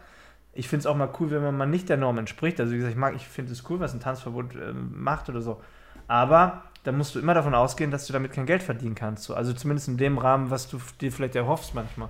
Ich 0.53 0.69
finde 0.69 0.81
es 0.81 0.87
auch 0.87 0.97
mal 0.97 1.11
cool, 1.21 1.31
wenn 1.31 1.43
man 1.43 1.57
mal 1.57 1.67
nicht 1.67 1.89
der 1.89 1.97
Norm 1.97 2.19
entspricht. 2.19 2.59
Also 2.59 2.73
wie 2.73 2.77
gesagt, 2.79 2.93
ich 2.93 2.99
mag, 2.99 3.15
ich 3.15 3.29
finde 3.29 3.53
es 3.53 3.69
cool, 3.71 3.79
was 3.79 3.95
ein 3.95 4.01
Tanzverbot 4.01 4.57
äh, 4.57 4.73
macht 4.73 5.29
oder 5.29 5.41
so. 5.41 5.61
Aber 6.09 6.65
da 6.83 6.93
musst 6.93 7.15
du 7.15 7.21
immer 7.21 7.35
davon 7.35 7.55
ausgehen, 7.55 7.91
dass 7.91 8.07
du 8.07 8.13
damit 8.13 8.33
kein 8.33 8.47
Geld 8.47 8.63
verdienen 8.63 8.95
kannst. 8.97 9.25
So. 9.25 9.35
Also 9.35 9.53
zumindest 9.53 9.89
in 9.89 9.97
dem 9.97 10.19
Rahmen, 10.19 10.51
was 10.51 10.69
du 10.69 10.81
dir 11.01 11.13
vielleicht 11.13 11.37
erhoffst 11.37 11.75
manchmal. 11.75 12.09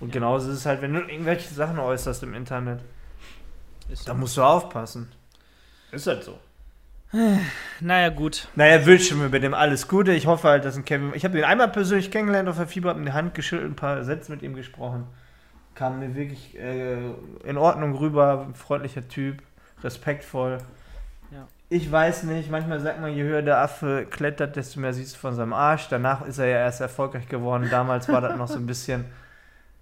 Und 0.00 0.08
ja. 0.08 0.14
genauso 0.14 0.50
ist 0.50 0.58
es 0.58 0.66
halt, 0.66 0.80
wenn 0.80 0.94
du 0.94 1.00
irgendwelche 1.00 1.52
Sachen 1.52 1.78
äußerst 1.78 2.22
im 2.22 2.34
Internet. 2.34 2.80
Ist 3.88 4.08
da 4.08 4.14
musst 4.14 4.36
du 4.36 4.42
aufpassen. 4.42 5.10
Ist 5.92 6.06
halt 6.06 6.24
so. 6.24 6.38
Naja, 7.80 8.08
gut. 8.08 8.48
Naja, 8.54 8.84
wünschen 8.86 9.20
wir 9.20 9.28
bei 9.28 9.38
dem 9.38 9.54
alles 9.54 9.88
Gute. 9.88 10.12
Ich 10.12 10.26
hoffe 10.26 10.48
halt, 10.48 10.64
dass 10.64 10.76
ein 10.76 10.84
Kevin. 10.84 11.12
Ich 11.14 11.24
habe 11.24 11.38
ihn 11.38 11.44
einmal 11.44 11.68
persönlich 11.68 12.10
kennengelernt 12.10 12.48
auf 12.48 12.56
der 12.56 12.66
Fieber, 12.66 12.90
habe 12.90 13.00
ihm 13.00 13.06
die 13.06 13.12
Hand 13.12 13.34
geschüttelt, 13.34 13.70
ein 13.70 13.76
paar 13.76 14.02
Sätze 14.04 14.32
mit 14.32 14.42
ihm 14.42 14.54
gesprochen. 14.54 15.06
Kam 15.74 16.00
mir 16.00 16.14
wirklich 16.14 16.58
äh, 16.58 16.96
in 17.44 17.56
Ordnung 17.56 17.94
rüber, 17.96 18.48
freundlicher 18.54 19.06
Typ, 19.08 19.42
respektvoll. 19.82 20.58
Ja. 21.30 21.46
Ich 21.68 21.90
weiß 21.90 22.24
nicht, 22.24 22.50
manchmal 22.50 22.80
sagt 22.80 23.00
man, 23.00 23.12
je 23.12 23.22
höher 23.22 23.42
der 23.42 23.58
Affe 23.58 24.06
klettert, 24.08 24.56
desto 24.56 24.80
mehr 24.80 24.92
siehst 24.92 25.16
du 25.16 25.18
von 25.18 25.34
seinem 25.34 25.52
Arsch. 25.52 25.88
Danach 25.88 26.24
ist 26.26 26.38
er 26.38 26.46
ja 26.46 26.58
erst 26.58 26.80
erfolgreich 26.80 27.28
geworden. 27.28 27.68
Damals 27.70 28.08
war 28.08 28.20
das 28.20 28.36
noch 28.36 28.48
so 28.48 28.58
ein 28.58 28.66
bisschen 28.66 29.04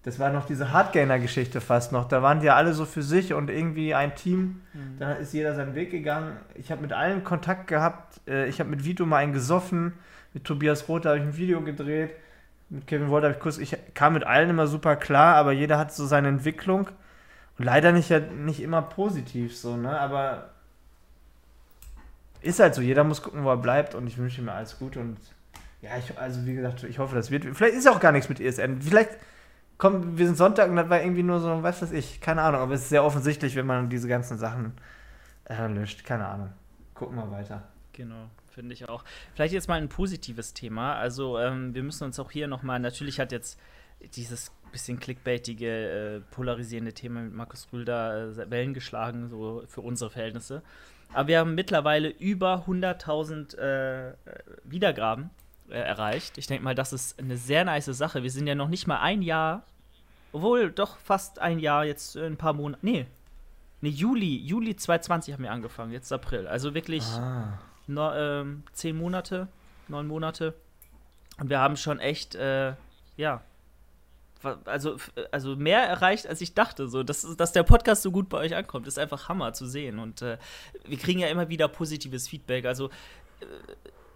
das 0.05 0.19
war 0.19 0.31
noch 0.31 0.47
diese 0.47 0.73
Hardgainer-Geschichte 0.73 1.61
fast 1.61 1.93
noch. 1.93 2.07
Da 2.09 2.23
waren 2.23 2.41
die 2.41 2.47
ja 2.47 2.57
alle 2.57 2.73
so 2.73 2.85
für 2.85 3.03
sich 3.03 3.35
und 3.35 3.51
irgendwie 3.51 3.95
ein 3.95 4.17
Team. 4.17 4.63
Mhm. 4.73 4.99
Da 4.99 5.13
ist 5.13 5.33
jeder 5.33 5.55
seinen 5.55 5.77
Weg 5.77 5.93
gegangen. 5.93 6.37
Ich 6.55 6.73
habe 6.73 6.83
mit 6.83 6.93
allen 6.93 7.23
Kontakt 7.23 7.69
gehabt. 7.69 8.21
Äh, 8.27 8.49
ich 8.49 8.59
habe 8.59 8.69
mit 8.69 8.85
Vito 8.85 9.07
mal 9.07 9.19
einen 9.19 9.33
gesoffen. 9.33 9.93
Mit 10.35 10.45
Tobias 10.45 10.89
Roth 10.89 11.07
habe 11.07 11.19
ich 11.19 11.23
ein 11.23 11.37
Video 11.37 11.61
gedreht. 11.61 12.15
Mit 12.69 12.89
Kevin 12.89 13.11
Wolter 13.11 13.29
habe 13.29 13.37
ich 13.37 13.43
kurz. 13.43 13.59
Ich 13.59 13.77
kam 13.95 14.15
mit 14.15 14.25
allen 14.25 14.51
immer 14.51 14.67
super 14.67 14.97
klar, 14.97 15.37
aber 15.37 15.53
jeder 15.53 15.79
hat 15.79 15.95
so 15.95 16.05
seine 16.05 16.29
Entwicklung. 16.29 16.89
Und 17.59 17.65
leider 17.65 17.93
nicht, 17.93 18.11
nicht 18.33 18.61
immer 18.61 18.83
positiv 18.83 19.57
so, 19.57 19.77
ne? 19.77 20.01
Aber 20.01 20.49
ist 22.41 22.59
halt 22.59 22.75
so. 22.75 22.83
Jeder 22.83 23.05
muss 23.05 23.23
gucken, 23.23 23.45
wo 23.45 23.51
er 23.51 23.57
bleibt. 23.57 23.95
Und 23.95 24.09
ich 24.09 24.19
wünsche 24.19 24.43
mir 24.43 24.53
alles 24.53 24.81
Gute. 24.81 24.99
Und 24.99 25.19
ja, 25.81 25.91
ich, 25.97 26.19
also 26.19 26.45
wie 26.45 26.55
gesagt, 26.55 26.83
ich 26.83 26.99
hoffe, 26.99 27.15
das 27.15 27.31
wird. 27.31 27.45
Vielleicht 27.55 27.77
ist 27.77 27.89
auch 27.89 28.01
gar 28.01 28.11
nichts 28.11 28.29
mit 28.29 28.41
ESN. 28.41 28.83
Vielleicht 28.83 29.11
komm, 29.83 30.17
wir 30.17 30.27
sind 30.27 30.37
Sonntag 30.37 30.71
und 30.71 30.77
das 30.77 30.89
war 30.89 31.03
irgendwie 31.03 31.25
nur 31.25 31.41
so, 31.41 31.61
was 31.65 31.83
weiß 31.83 31.91
ich, 31.91 32.21
keine 32.21 32.43
Ahnung, 32.43 32.61
aber 32.61 32.75
es 32.75 32.83
ist 32.83 32.91
sehr 32.91 33.03
offensichtlich, 33.03 33.57
wenn 33.57 33.67
man 33.67 33.91
diese 33.91 34.07
ganzen 34.07 34.39
Sachen 34.39 34.75
äh, 35.47 35.67
löscht. 35.67 36.05
Keine 36.05 36.25
Ahnung. 36.29 36.51
Gucken 36.95 37.17
wir 37.17 37.29
weiter. 37.33 37.65
Genau, 37.93 38.31
finde 38.53 38.75
ich 38.75 38.89
auch. 38.89 39.03
Vielleicht 39.35 39.53
jetzt 39.53 39.67
mal 39.67 39.81
ein 39.81 39.89
positives 39.89 40.55
Thema. 40.55 40.95
Also, 40.95 41.37
ähm, 41.37 41.75
wir 41.75 41.83
müssen 41.83 42.05
uns 42.05 42.21
auch 42.21 42.31
hier 42.31 42.47
nochmal, 42.47 42.79
natürlich 42.79 43.19
hat 43.19 43.33
jetzt 43.33 43.59
dieses 44.15 44.53
bisschen 44.71 45.01
clickbaitige, 45.01 45.67
äh, 45.67 46.21
polarisierende 46.33 46.93
Thema 46.93 47.21
mit 47.21 47.35
Markus 47.35 47.67
Rühl 47.73 47.85
da 47.85 48.29
äh, 48.29 48.51
Wellen 48.51 48.75
geschlagen, 48.75 49.31
so 49.31 49.65
für 49.67 49.81
unsere 49.81 50.11
Verhältnisse. 50.11 50.63
Aber 51.13 51.27
wir 51.27 51.41
haben 51.41 51.57
mittlerweile 51.57 52.09
über 52.09 52.67
100.000 52.69 53.57
äh, 53.57 54.15
Wiedergaben 54.63 55.31
äh, 55.69 55.75
erreicht. 55.75 56.39
Ich 56.39 56.47
denke 56.47 56.63
mal, 56.63 56.77
das 56.77 56.93
ist 56.93 57.19
eine 57.19 57.37
sehr 57.37 57.65
nice 57.65 57.87
Sache. 57.87 58.23
Wir 58.23 58.31
sind 58.31 58.47
ja 58.47 58.55
noch 58.55 58.69
nicht 58.69 58.87
mal 58.87 59.01
ein 59.01 59.23
Jahr 59.23 59.67
obwohl, 60.33 60.71
doch 60.71 60.97
fast 60.97 61.39
ein 61.39 61.59
Jahr, 61.59 61.85
jetzt 61.85 62.17
ein 62.17 62.37
paar 62.37 62.53
Monate. 62.53 62.85
Nee. 62.85 63.07
Nee, 63.81 63.91
Juli. 63.91 64.39
Juli 64.39 64.77
2020 64.77 65.35
haben 65.35 65.43
wir 65.43 65.51
angefangen, 65.51 65.93
jetzt 65.93 66.13
April. 66.13 66.47
Also 66.47 66.75
wirklich 66.75 67.05
ah. 67.05 67.59
no, 67.87 68.13
ähm, 68.13 68.63
zehn 68.73 68.97
Monate, 68.97 69.49
neun 69.89 70.07
Monate. 70.07 70.55
Und 71.39 71.51
wir 71.51 71.59
haben 71.59 71.77
schon 71.77 71.99
echt, 71.99 72.35
äh, 72.35 72.75
ja, 73.17 73.43
also, 74.65 74.97
also 75.31 75.57
mehr 75.57 75.83
erreicht, 75.83 76.27
als 76.27 76.41
ich 76.41 76.55
dachte. 76.55 76.89
So, 76.89 77.03
dass, 77.03 77.37
dass 77.37 77.53
der 77.53 77.63
Podcast 77.63 78.03
so 78.03 78.11
gut 78.11 78.29
bei 78.29 78.39
euch 78.39 78.55
ankommt, 78.55 78.87
ist 78.87 78.99
einfach 78.99 79.29
Hammer 79.29 79.53
zu 79.53 79.67
sehen. 79.67 79.99
Und 79.99 80.23
äh, 80.23 80.39
wir 80.87 80.99
kriegen 80.99 81.21
ja 81.21 81.29
immer 81.29 81.49
wieder 81.49 81.69
positives 81.69 82.29
Feedback. 82.29 82.65
Also 82.65 82.89
äh, 83.41 83.45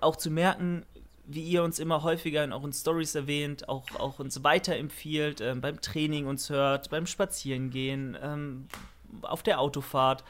auch 0.01 0.17
zu 0.17 0.31
merken, 0.31 0.85
wie 1.27 1.43
ihr 1.43 1.63
uns 1.63 1.79
immer 1.79 2.03
häufiger 2.03 2.45
in 2.45 2.53
euren 2.53 2.73
Stories 2.73 3.15
erwähnt, 3.15 3.69
auch, 3.69 3.85
auch 3.99 4.19
uns 4.19 4.43
weiterempfiehlt, 4.45 5.41
äh, 5.41 5.55
beim 5.57 5.81
Training 5.81 6.27
uns 6.27 6.51
hört, 6.51 6.91
beim 6.91 7.07
Spazierengehen, 7.07 8.17
ähm, 8.23 8.67
auf 9.23 9.43
der 9.43 9.61
Autofahrt. 9.61 10.25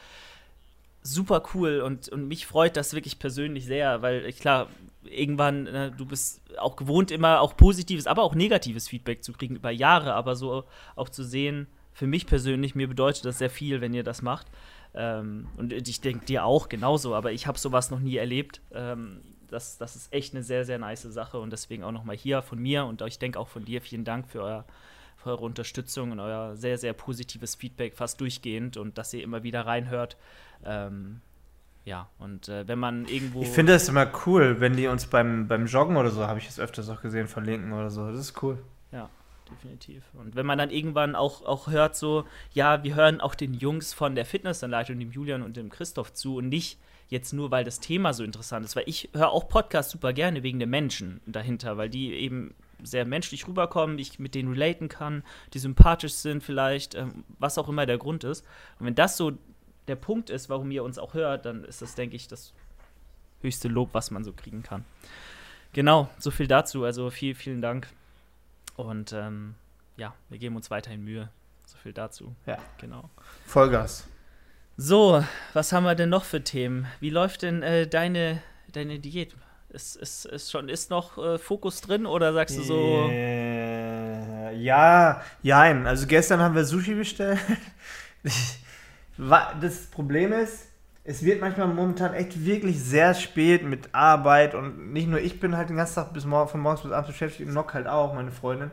Super 1.03 1.43
cool 1.53 1.81
und, 1.81 2.09
und 2.09 2.27
mich 2.27 2.47
freut 2.47 2.75
das 2.75 2.93
wirklich 2.93 3.19
persönlich 3.19 3.65
sehr, 3.65 4.01
weil 4.01 4.31
klar, 4.33 4.67
irgendwann, 5.03 5.67
äh, 5.67 5.91
du 5.91 6.05
bist 6.05 6.41
auch 6.57 6.75
gewohnt, 6.75 7.11
immer 7.11 7.41
auch 7.41 7.55
positives, 7.55 8.07
aber 8.07 8.23
auch 8.23 8.35
negatives 8.35 8.87
Feedback 8.87 9.23
zu 9.23 9.33
kriegen 9.33 9.55
über 9.55 9.71
Jahre, 9.71 10.13
aber 10.13 10.35
so 10.35 10.63
auch 10.95 11.09
zu 11.09 11.23
sehen, 11.23 11.67
für 11.93 12.07
mich 12.07 12.27
persönlich, 12.27 12.75
mir 12.75 12.87
bedeutet 12.87 13.25
das 13.25 13.37
sehr 13.37 13.49
viel, 13.49 13.81
wenn 13.81 13.93
ihr 13.93 14.03
das 14.03 14.21
macht. 14.21 14.47
Ähm, 14.93 15.47
und 15.57 15.71
ich 15.71 16.01
denke 16.01 16.25
dir 16.25 16.45
auch 16.45 16.69
genauso, 16.69 17.15
aber 17.15 17.31
ich 17.31 17.47
habe 17.47 17.57
sowas 17.57 17.89
noch 17.91 17.99
nie 17.99 18.17
erlebt. 18.17 18.61
Ähm, 18.71 19.21
das, 19.49 19.77
das 19.77 19.95
ist 19.95 20.13
echt 20.13 20.33
eine 20.33 20.43
sehr, 20.43 20.65
sehr 20.65 20.79
nice 20.79 21.03
Sache 21.03 21.39
und 21.39 21.51
deswegen 21.51 21.83
auch 21.83 21.91
nochmal 21.91 22.17
hier 22.17 22.41
von 22.41 22.59
mir 22.59 22.85
und 22.85 23.01
ich 23.01 23.19
denke 23.19 23.39
auch 23.39 23.47
von 23.47 23.65
dir 23.65 23.81
vielen 23.81 24.03
Dank 24.03 24.27
für, 24.27 24.41
euer, 24.41 24.65
für 25.17 25.29
eure 25.31 25.45
Unterstützung 25.45 26.11
und 26.11 26.19
euer 26.19 26.55
sehr, 26.55 26.77
sehr 26.77 26.93
positives 26.93 27.55
Feedback 27.55 27.95
fast 27.95 28.21
durchgehend 28.21 28.77
und 28.77 28.97
dass 28.97 29.13
ihr 29.13 29.23
immer 29.23 29.43
wieder 29.43 29.65
reinhört. 29.65 30.17
Ähm, 30.65 31.21
ja, 31.85 32.09
und 32.19 32.49
äh, 32.49 32.67
wenn 32.67 32.79
man 32.79 33.05
irgendwo. 33.05 33.41
Ich 33.41 33.47
finde 33.47 33.73
es 33.73 33.87
immer 33.87 34.11
cool, 34.25 34.59
wenn 34.59 34.75
die 34.75 34.87
uns 34.87 35.05
beim, 35.05 35.47
beim 35.47 35.67
Joggen 35.67 35.95
oder 35.95 36.09
so, 36.09 36.27
habe 36.27 36.37
ich 36.37 36.47
es 36.47 36.59
öfters 36.59 36.89
auch 36.89 37.01
gesehen, 37.01 37.29
verlinken 37.29 37.71
oder 37.71 37.89
so. 37.89 38.11
Das 38.11 38.19
ist 38.19 38.43
cool. 38.43 38.57
Ja, 38.91 39.09
definitiv. 39.49 40.03
Und 40.13 40.35
wenn 40.35 40.45
man 40.45 40.57
dann 40.57 40.69
irgendwann 40.69 41.15
auch, 41.15 41.45
auch 41.45 41.67
hört, 41.67 41.95
so, 41.95 42.25
ja, 42.53 42.83
wir 42.83 42.95
hören 42.95 43.21
auch 43.21 43.35
den 43.35 43.53
Jungs 43.53 43.93
von 43.93 44.15
der 44.15 44.25
Fitnessanleitung, 44.25 44.99
dem 44.99 45.11
Julian 45.11 45.43
und 45.43 45.55
dem 45.55 45.69
Christoph 45.69 46.11
zu 46.11 46.35
und 46.35 46.49
nicht 46.49 46.77
jetzt 47.09 47.33
nur, 47.33 47.51
weil 47.51 47.63
das 47.63 47.79
Thema 47.79 48.13
so 48.13 48.23
interessant 48.23 48.65
ist, 48.65 48.75
weil 48.75 48.83
ich 48.87 49.09
höre 49.13 49.29
auch 49.29 49.47
Podcasts 49.47 49.91
super 49.91 50.13
gerne 50.13 50.43
wegen 50.43 50.59
der 50.59 50.67
Menschen 50.67 51.21
dahinter, 51.25 51.77
weil 51.77 51.89
die 51.89 52.13
eben 52.13 52.53
sehr 52.83 53.05
menschlich 53.05 53.47
rüberkommen, 53.47 53.97
ich 53.97 54.19
mit 54.19 54.35
denen 54.35 54.51
relaten 54.51 54.87
kann, 54.87 55.23
die 55.53 55.59
sympathisch 55.59 56.13
sind 56.13 56.43
vielleicht, 56.43 56.95
ähm, 56.95 57.23
was 57.39 57.57
auch 57.57 57.69
immer 57.69 57.85
der 57.85 57.97
Grund 57.97 58.23
ist. 58.23 58.45
Und 58.79 58.85
wenn 58.85 58.95
das 58.95 59.17
so 59.17 59.33
der 59.87 59.95
Punkt 59.95 60.29
ist, 60.29 60.49
warum 60.49 60.69
ihr 60.71 60.83
uns 60.83 60.99
auch 60.99 61.13
hört, 61.13 61.45
dann 61.45 61.63
ist 61.63 61.81
das, 61.81 61.95
denke 61.95 62.15
ich, 62.15 62.27
das 62.27 62.53
höchste 63.41 63.67
Lob, 63.67 63.89
was 63.93 64.11
man 64.11 64.23
so 64.23 64.33
kriegen 64.33 64.63
kann. 64.63 64.85
Genau, 65.73 66.09
so 66.19 66.31
viel 66.31 66.47
dazu. 66.47 66.83
Also 66.83 67.09
vielen, 67.09 67.35
vielen 67.35 67.61
Dank. 67.61 67.87
Und 68.75 69.13
ähm, 69.13 69.55
ja, 69.95 70.13
wir 70.29 70.37
geben 70.37 70.55
uns 70.55 70.69
weiterhin 70.69 71.03
Mühe. 71.03 71.29
So 71.65 71.77
viel 71.77 71.93
dazu. 71.93 72.35
Ja, 72.45 72.57
genau. 72.79 73.09
Vollgas. 73.45 74.07
So, 74.79 75.23
was 75.53 75.73
haben 75.73 75.85
wir 75.85 75.95
denn 75.95 76.09
noch 76.09 76.23
für 76.23 76.43
Themen? 76.43 76.85
Wie 76.99 77.09
läuft 77.09 77.41
denn 77.41 77.63
äh, 77.63 77.87
deine, 77.87 78.43
deine 78.71 78.99
Diät? 78.99 79.35
Ist, 79.69 79.95
ist, 79.95 80.25
ist 80.25 80.51
schon 80.51 80.69
ist 80.69 80.91
noch 80.91 81.17
äh, 81.17 81.39
Fokus 81.39 81.81
drin 81.81 82.05
oder 82.05 82.31
sagst 82.31 82.59
du 82.59 82.61
so? 82.61 83.09
Äh, 83.09 84.55
ja, 84.55 85.23
ja. 85.41 85.61
Also 85.83 86.05
gestern 86.05 86.41
haben 86.41 86.53
wir 86.53 86.63
Sushi 86.63 86.93
bestellt. 86.93 87.39
das 89.17 89.87
Problem 89.87 90.31
ist, 90.31 90.67
es 91.03 91.23
wird 91.23 91.41
manchmal 91.41 91.69
momentan 91.69 92.13
echt 92.13 92.45
wirklich 92.45 92.79
sehr 92.79 93.15
spät 93.15 93.63
mit 93.63 93.95
Arbeit 93.95 94.53
und 94.53 94.93
nicht 94.93 95.07
nur 95.07 95.19
ich 95.19 95.39
bin 95.39 95.57
halt 95.57 95.69
den 95.69 95.77
ganzen 95.77 95.95
Tag 95.95 96.13
bis 96.13 96.25
morgen, 96.25 96.49
von 96.49 96.59
morgens 96.59 96.83
bis 96.83 96.91
abends 96.91 97.09
beschäftigt 97.09 97.47
und 97.49 97.55
Nock 97.55 97.73
halt 97.73 97.87
auch, 97.87 98.13
meine 98.13 98.31
Freundin. 98.31 98.69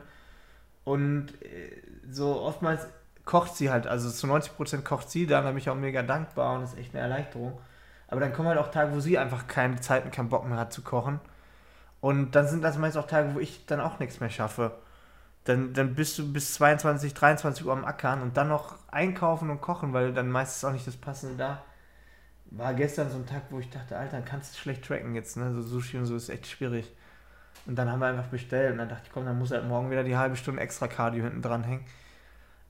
Und 0.85 1.29
äh, 1.43 1.81
so 2.11 2.43
oftmals 2.43 2.87
kocht 3.25 3.57
sie 3.57 3.71
halt, 3.71 3.87
also 3.87 4.11
zu 4.11 4.27
90% 4.27 4.83
kocht 4.83 5.11
sie, 5.11 5.27
da 5.27 5.41
bin 5.43 5.57
ich 5.57 5.71
auch 5.71 5.75
mega 5.75 6.03
dankbar 6.03 6.55
und 6.55 6.63
das 6.63 6.73
ist 6.75 6.79
echt 6.79 6.95
eine 6.95 7.03
Erleichterung. 7.03 7.59
Aber 8.09 8.21
dann 8.21 8.33
kommen 8.33 8.49
halt 8.49 8.59
auch 8.59 8.71
Tage, 8.71 8.93
wo 8.93 9.01
sie 9.01 9.19
einfach 9.19 9.47
keine 9.47 9.81
Zeit 9.81 10.05
und 10.05 10.13
keinen 10.13 10.29
Bock 10.29 10.47
mehr 10.47 10.59
hat 10.59 10.73
zu 10.73 10.83
kochen. 10.83 11.21
Und 12.01 12.33
dann 12.35 12.47
sind 12.47 12.63
das 12.63 12.77
meist 12.77 12.99
auch 12.99 13.07
Tage, 13.07 13.35
wo 13.35 13.41
ich 13.41 13.65
dann 13.67 13.81
auch 13.81 13.99
nichts 13.99 14.21
mehr 14.21 14.29
schaffe. 14.29 14.73
Dann, 15.45 15.73
dann 15.73 15.95
bist 15.95 16.19
du 16.19 16.33
bis 16.33 16.55
22, 16.55 17.15
23 17.15 17.65
Uhr 17.65 17.73
am 17.73 17.85
Ackern 17.85 18.23
und 18.23 18.37
dann 18.37 18.49
noch 18.49 18.77
einkaufen 18.91 19.51
und 19.51 19.61
kochen, 19.61 19.93
weil 19.93 20.13
dann 20.13 20.31
meistens 20.31 20.65
auch 20.65 20.73
nicht 20.73 20.87
das 20.87 20.97
Passende 20.97 21.37
da. 21.37 21.63
War 22.47 22.75
gestern 22.75 23.11
so 23.11 23.17
ein 23.17 23.27
Tag, 23.27 23.45
wo 23.51 23.59
ich 23.59 23.71
dachte, 23.71 23.97
Alter, 23.97 24.21
kannst 24.21 24.55
du 24.55 24.59
schlecht 24.59 24.85
tracken 24.85 25.15
jetzt, 25.15 25.37
ne? 25.37 25.53
So 25.53 25.63
Sushi 25.63 25.99
und 25.99 26.07
so 26.07 26.15
ist 26.15 26.29
echt 26.29 26.47
schwierig. 26.47 26.95
Und 27.67 27.77
dann 27.77 27.91
haben 27.91 28.01
wir 28.01 28.07
einfach 28.07 28.27
bestellt 28.27 28.73
und 28.73 28.79
dann 28.79 28.89
dachte 28.89 29.05
ich, 29.07 29.13
komm, 29.13 29.25
dann 29.25 29.39
muss 29.39 29.51
halt 29.51 29.67
morgen 29.67 29.91
wieder 29.91 30.05
die 30.05 30.17
halbe 30.17 30.37
Stunde 30.37 30.61
extra 30.61 30.87
Cardio 30.89 31.25
hinten 31.25 31.43
dran 31.43 31.65
hängen. 31.65 31.85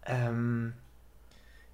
Ähm, 0.07 0.75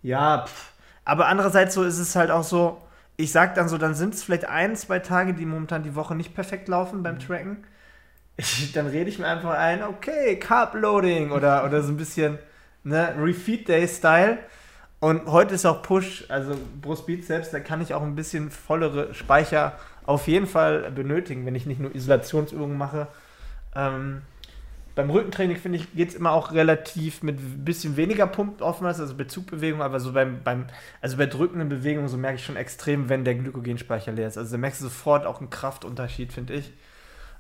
ja, 0.03 0.47
pff. 0.47 0.73
aber 1.05 1.27
andererseits 1.27 1.75
so 1.75 1.83
ist 1.83 1.99
es 1.99 2.17
halt 2.17 2.31
auch 2.31 2.45
so, 2.45 2.81
ich 3.17 3.33
sag 3.33 3.55
dann 3.55 3.69
so, 3.69 3.77
dann 3.77 3.95
sind 3.95 4.15
es 4.15 4.23
vielleicht 4.23 4.47
ein, 4.47 4.77
zwei 4.77 4.99
Tage, 4.99 5.35
die 5.35 5.45
momentan 5.45 5.83
die 5.83 5.95
Woche 5.95 6.15
nicht 6.15 6.35
perfekt 6.35 6.69
laufen 6.69 7.03
beim 7.03 7.17
mhm. 7.17 7.21
Tracken. 7.21 7.65
Ich, 8.37 8.73
dann 8.75 8.87
rede 8.87 9.11
ich 9.11 9.19
mir 9.19 9.27
einfach 9.27 9.51
ein, 9.51 9.83
okay, 9.83 10.39
Carb 10.39 10.75
Loading 10.75 11.31
oder, 11.31 11.65
oder 11.65 11.83
so 11.83 11.93
ein 11.93 11.97
bisschen 11.97 12.39
ne, 12.85 13.15
Refeed 13.19 13.69
Day 13.69 13.87
Style. 13.87 14.39
Und 15.01 15.27
heute 15.27 15.55
ist 15.55 15.65
auch 15.65 15.83
Push, 15.83 16.27
also 16.29 16.55
Brust 16.81 17.07
Bizeps, 17.07 17.51
da 17.51 17.61
kann 17.61 17.81
ich 17.81 17.95
auch 17.95 18.03
ein 18.03 18.15
bisschen 18.15 18.51
vollere 18.51 19.15
Speicher 19.15 19.79
auf 20.05 20.27
jeden 20.29 20.47
Fall 20.47 20.91
benötigen, 20.91 21.47
wenn 21.47 21.55
ich 21.55 21.67
nicht 21.67 21.81
nur 21.81 21.95
Isolationsübungen 21.95 22.77
mache. 22.77 23.07
Ähm, 23.75 24.23
beim 24.95 25.11
Rückentraining, 25.11 25.57
finde 25.57 25.79
ich, 25.79 25.93
geht 25.95 26.11
es 26.11 26.15
immer 26.15 26.33
auch 26.33 26.53
relativ 26.53 27.23
mit 27.23 27.39
ein 27.39 27.65
bisschen 27.65 27.97
weniger 27.97 28.27
Pump 28.27 28.61
oftmals, 28.61 29.01
also 29.01 29.15
Bezugbewegung, 29.15 29.83
aber 29.83 30.01
so 30.01 30.13
beim, 30.13 30.43
beim, 30.43 30.67
also 31.01 31.17
bei 31.17 31.27
drückenden 31.27 31.69
Bewegungen, 31.69 32.09
so 32.09 32.17
merke 32.17 32.37
ich 32.37 32.45
schon 32.45 32.57
extrem, 32.57 33.09
wenn 33.09 33.25
der 33.25 33.35
Glykogenspeicher 33.37 34.13
leer 34.13 34.29
ist. 34.29 34.39
Also 34.39 34.53
da 34.53 34.59
merkst 34.59 34.81
du 34.81 34.85
sofort 34.85 35.27
auch 35.27 35.41
einen 35.41 35.51
Kraftunterschied, 35.51 36.33
finde 36.33 36.55
ich. 36.55 36.73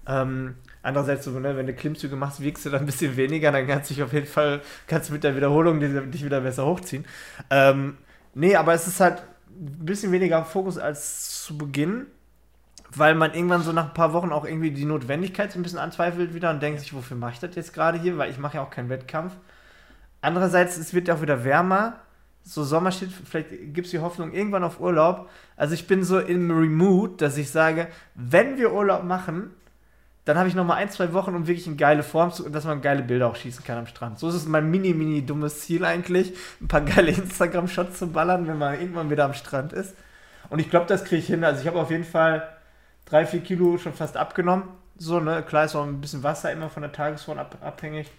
Ähm, 0.06 0.54
andererseits, 0.82 1.24
so, 1.24 1.30
ne, 1.38 1.56
wenn 1.56 1.66
du 1.66 1.74
Klimmzüge 1.74 2.16
machst, 2.16 2.40
wiegst 2.40 2.64
du 2.64 2.70
dann 2.70 2.80
ein 2.80 2.86
bisschen 2.86 3.16
weniger, 3.16 3.52
dann 3.52 3.66
kannst 3.66 3.90
du 3.90 3.94
dich 3.94 4.02
auf 4.02 4.12
jeden 4.12 4.26
Fall, 4.26 4.62
kannst 4.86 5.10
mit 5.10 5.24
der 5.24 5.36
Wiederholung 5.36 5.80
dich 5.80 6.24
wieder 6.24 6.40
besser 6.40 6.66
hochziehen. 6.66 7.04
Ähm, 7.50 7.98
nee, 8.34 8.56
aber 8.56 8.74
es 8.74 8.86
ist 8.86 9.00
halt 9.00 9.22
ein 9.48 9.84
bisschen 9.84 10.12
weniger 10.12 10.44
Fokus 10.44 10.78
als 10.78 11.44
zu 11.44 11.58
Beginn 11.58 12.06
weil 12.94 13.14
man 13.14 13.34
irgendwann 13.34 13.62
so 13.62 13.72
nach 13.72 13.88
ein 13.88 13.94
paar 13.94 14.12
Wochen 14.12 14.32
auch 14.32 14.44
irgendwie 14.44 14.70
die 14.70 14.84
Notwendigkeit 14.84 15.52
so 15.52 15.58
ein 15.58 15.62
bisschen 15.62 15.78
anzweifelt 15.78 16.34
wieder 16.34 16.50
und 16.50 16.62
denkt 16.62 16.80
sich, 16.80 16.92
wofür 16.94 17.16
mache 17.16 17.32
ich 17.34 17.40
das 17.40 17.54
jetzt 17.54 17.72
gerade 17.72 17.98
hier, 17.98 18.18
weil 18.18 18.30
ich 18.30 18.38
mache 18.38 18.56
ja 18.56 18.62
auch 18.62 18.70
keinen 18.70 18.88
Wettkampf. 18.88 19.32
Andererseits, 20.20 20.76
es 20.76 20.92
wird 20.92 21.08
ja 21.08 21.14
auch 21.14 21.22
wieder 21.22 21.44
wärmer, 21.44 21.94
so 22.42 22.64
Sommer 22.64 22.90
steht, 22.90 23.10
vielleicht 23.12 23.50
gibt 23.50 23.86
es 23.86 23.90
die 23.90 24.00
Hoffnung 24.00 24.32
irgendwann 24.32 24.64
auf 24.64 24.80
Urlaub. 24.80 25.28
Also 25.56 25.74
ich 25.74 25.86
bin 25.86 26.04
so 26.04 26.18
im 26.18 26.50
Remote, 26.50 27.16
dass 27.18 27.36
ich 27.36 27.50
sage, 27.50 27.88
wenn 28.14 28.58
wir 28.58 28.72
Urlaub 28.72 29.04
machen, 29.04 29.50
dann 30.24 30.36
habe 30.36 30.48
ich 30.48 30.54
noch 30.54 30.64
mal 30.64 30.74
ein, 30.74 30.90
zwei 30.90 31.12
Wochen, 31.12 31.34
um 31.34 31.46
wirklich 31.46 31.66
in 31.66 31.76
geile 31.76 32.02
Form 32.02 32.32
zu, 32.32 32.48
dass 32.48 32.64
man 32.64 32.82
geile 32.82 33.02
Bilder 33.02 33.28
auch 33.28 33.36
schießen 33.36 33.64
kann 33.64 33.78
am 33.78 33.86
Strand. 33.86 34.18
So 34.18 34.28
ist 34.28 34.34
es 34.34 34.46
mein 34.46 34.70
mini, 34.70 34.94
mini 34.94 35.24
dummes 35.24 35.60
Ziel 35.60 35.84
eigentlich, 35.84 36.34
ein 36.60 36.68
paar 36.68 36.82
geile 36.82 37.10
Instagram-Shots 37.10 37.98
zu 37.98 38.08
ballern, 38.08 38.46
wenn 38.46 38.58
man 38.58 38.78
irgendwann 38.80 39.10
wieder 39.10 39.24
am 39.24 39.34
Strand 39.34 39.72
ist. 39.72 39.94
Und 40.50 40.58
ich 40.58 40.70
glaube, 40.70 40.86
das 40.86 41.04
kriege 41.04 41.20
ich 41.20 41.26
hin. 41.26 41.44
Also 41.44 41.62
ich 41.62 41.66
habe 41.66 41.80
auf 41.80 41.90
jeden 41.90 42.04
Fall 42.04 42.46
drei, 43.10 43.26
vier 43.26 43.40
Kilo 43.40 43.76
schon 43.78 43.92
fast 43.92 44.16
abgenommen. 44.16 44.64
So, 44.96 45.20
ne? 45.20 45.42
Klar 45.42 45.64
ist 45.64 45.74
auch 45.74 45.86
ein 45.86 46.00
bisschen 46.00 46.22
Wasser 46.22 46.52
immer 46.52 46.68
von 46.70 46.82
der 46.82 46.92
Tagesform 46.92 47.38
ab, 47.38 47.58
abhängig. 47.60 48.10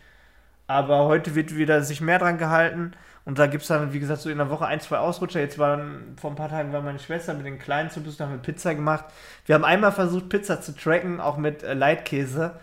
Aber 0.67 1.05
heute 1.05 1.35
wird 1.35 1.55
wieder 1.55 1.81
sich 1.83 2.01
mehr 2.01 2.19
dran 2.19 2.37
gehalten. 2.37 2.93
Und 3.23 3.37
da 3.37 3.47
gibt 3.47 3.61
es 3.61 3.67
dann, 3.67 3.93
wie 3.93 3.99
gesagt, 3.99 4.21
so 4.21 4.29
in 4.29 4.39
der 4.39 4.49
Woche 4.49 4.65
ein, 4.65 4.79
zwei 4.79 4.97
Ausrutscher. 4.97 5.39
Jetzt 5.39 5.59
waren, 5.59 6.15
vor 6.19 6.31
ein 6.31 6.35
paar 6.35 6.49
Tagen 6.49 6.73
war 6.73 6.81
meine 6.81 6.99
Schwester 6.99 7.33
mit 7.33 7.45
den 7.45 7.59
Kleinen 7.59 7.89
zu 7.89 8.01
Besuch, 8.01 8.21
haben 8.21 8.31
wir 8.31 8.39
Pizza 8.39 8.73
gemacht. 8.73 9.05
Wir 9.45 9.55
haben 9.55 9.65
einmal 9.65 9.91
versucht, 9.91 10.29
Pizza 10.29 10.61
zu 10.61 10.75
tracken, 10.75 11.19
auch 11.19 11.37
mit 11.37 11.61
äh, 11.63 11.73
Leitkäse. 11.73 12.59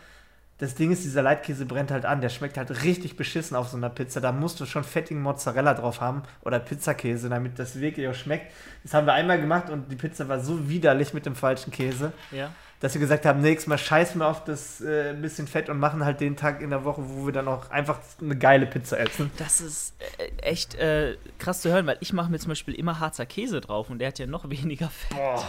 Das 0.58 0.74
Ding 0.74 0.90
ist, 0.90 1.04
dieser 1.04 1.22
Leitkäse 1.22 1.66
brennt 1.66 1.90
halt 1.90 2.04
an. 2.04 2.20
Der 2.20 2.28
schmeckt 2.28 2.58
halt 2.58 2.82
richtig 2.82 3.16
beschissen 3.16 3.56
auf 3.56 3.68
so 3.68 3.76
einer 3.76 3.90
Pizza. 3.90 4.20
Da 4.20 4.32
musst 4.32 4.58
du 4.60 4.66
schon 4.66 4.84
fettigen 4.84 5.22
Mozzarella 5.22 5.74
drauf 5.74 6.00
haben 6.00 6.22
oder 6.42 6.58
Pizzakäse, 6.58 7.28
damit 7.28 7.58
das 7.58 7.80
wirklich 7.80 8.08
auch 8.08 8.14
schmeckt. 8.14 8.52
Das 8.82 8.92
haben 8.92 9.06
wir 9.06 9.12
einmal 9.12 9.40
gemacht 9.40 9.70
und 9.70 9.90
die 9.90 9.96
Pizza 9.96 10.28
war 10.28 10.40
so 10.40 10.68
widerlich 10.68 11.14
mit 11.14 11.26
dem 11.26 11.36
falschen 11.36 11.70
Käse. 11.70 12.12
Ja 12.32 12.50
dass 12.80 12.94
wir 12.94 13.00
gesagt 13.00 13.26
haben, 13.26 13.40
nächstes 13.40 13.66
Mal 13.66 13.78
scheißen 13.78 14.20
wir 14.20 14.28
auf 14.28 14.44
das 14.44 14.80
äh, 14.80 15.14
bisschen 15.14 15.48
Fett 15.48 15.68
und 15.68 15.78
machen 15.78 16.04
halt 16.04 16.20
den 16.20 16.36
Tag 16.36 16.60
in 16.60 16.70
der 16.70 16.84
Woche, 16.84 17.02
wo 17.04 17.26
wir 17.26 17.32
dann 17.32 17.48
auch 17.48 17.70
einfach 17.70 17.98
eine 18.20 18.36
geile 18.36 18.66
Pizza 18.66 18.98
essen. 19.00 19.30
Das 19.36 19.60
ist 19.60 19.94
äh, 20.18 20.28
echt 20.42 20.76
äh, 20.76 21.16
krass 21.38 21.62
zu 21.62 21.70
hören, 21.70 21.86
weil 21.86 21.98
ich 22.00 22.12
mache 22.12 22.30
mir 22.30 22.38
zum 22.38 22.50
Beispiel 22.50 22.74
immer 22.74 23.00
Harzer 23.00 23.26
Käse 23.26 23.60
drauf 23.60 23.90
und 23.90 23.98
der 23.98 24.08
hat 24.08 24.18
ja 24.18 24.26
noch 24.26 24.48
weniger 24.48 24.88
Fett. 24.90 25.18
Oh. 25.18 25.42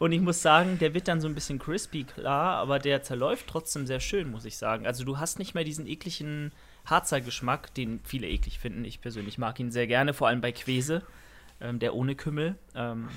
Und 0.00 0.12
ich 0.12 0.20
muss 0.20 0.42
sagen, 0.42 0.78
der 0.78 0.92
wird 0.94 1.06
dann 1.06 1.20
so 1.20 1.28
ein 1.28 1.34
bisschen 1.34 1.58
crispy, 1.58 2.04
klar, 2.04 2.56
aber 2.56 2.80
der 2.80 3.02
zerläuft 3.02 3.46
trotzdem 3.46 3.86
sehr 3.86 4.00
schön, 4.00 4.30
muss 4.30 4.44
ich 4.44 4.56
sagen. 4.56 4.86
Also 4.86 5.04
du 5.04 5.18
hast 5.18 5.38
nicht 5.38 5.54
mehr 5.54 5.64
diesen 5.64 5.86
ekligen 5.86 6.52
Harzer 6.84 7.20
Geschmack, 7.20 7.72
den 7.74 8.00
viele 8.02 8.26
eklig 8.26 8.58
finden. 8.58 8.84
Ich 8.84 9.00
persönlich 9.00 9.38
mag 9.38 9.60
ihn 9.60 9.70
sehr 9.70 9.86
gerne, 9.86 10.14
vor 10.14 10.26
allem 10.26 10.40
bei 10.40 10.50
Quese, 10.50 11.02
ähm, 11.60 11.78
der 11.78 11.94
ohne 11.94 12.16
Kümmel. 12.16 12.56
Ähm, 12.74 13.08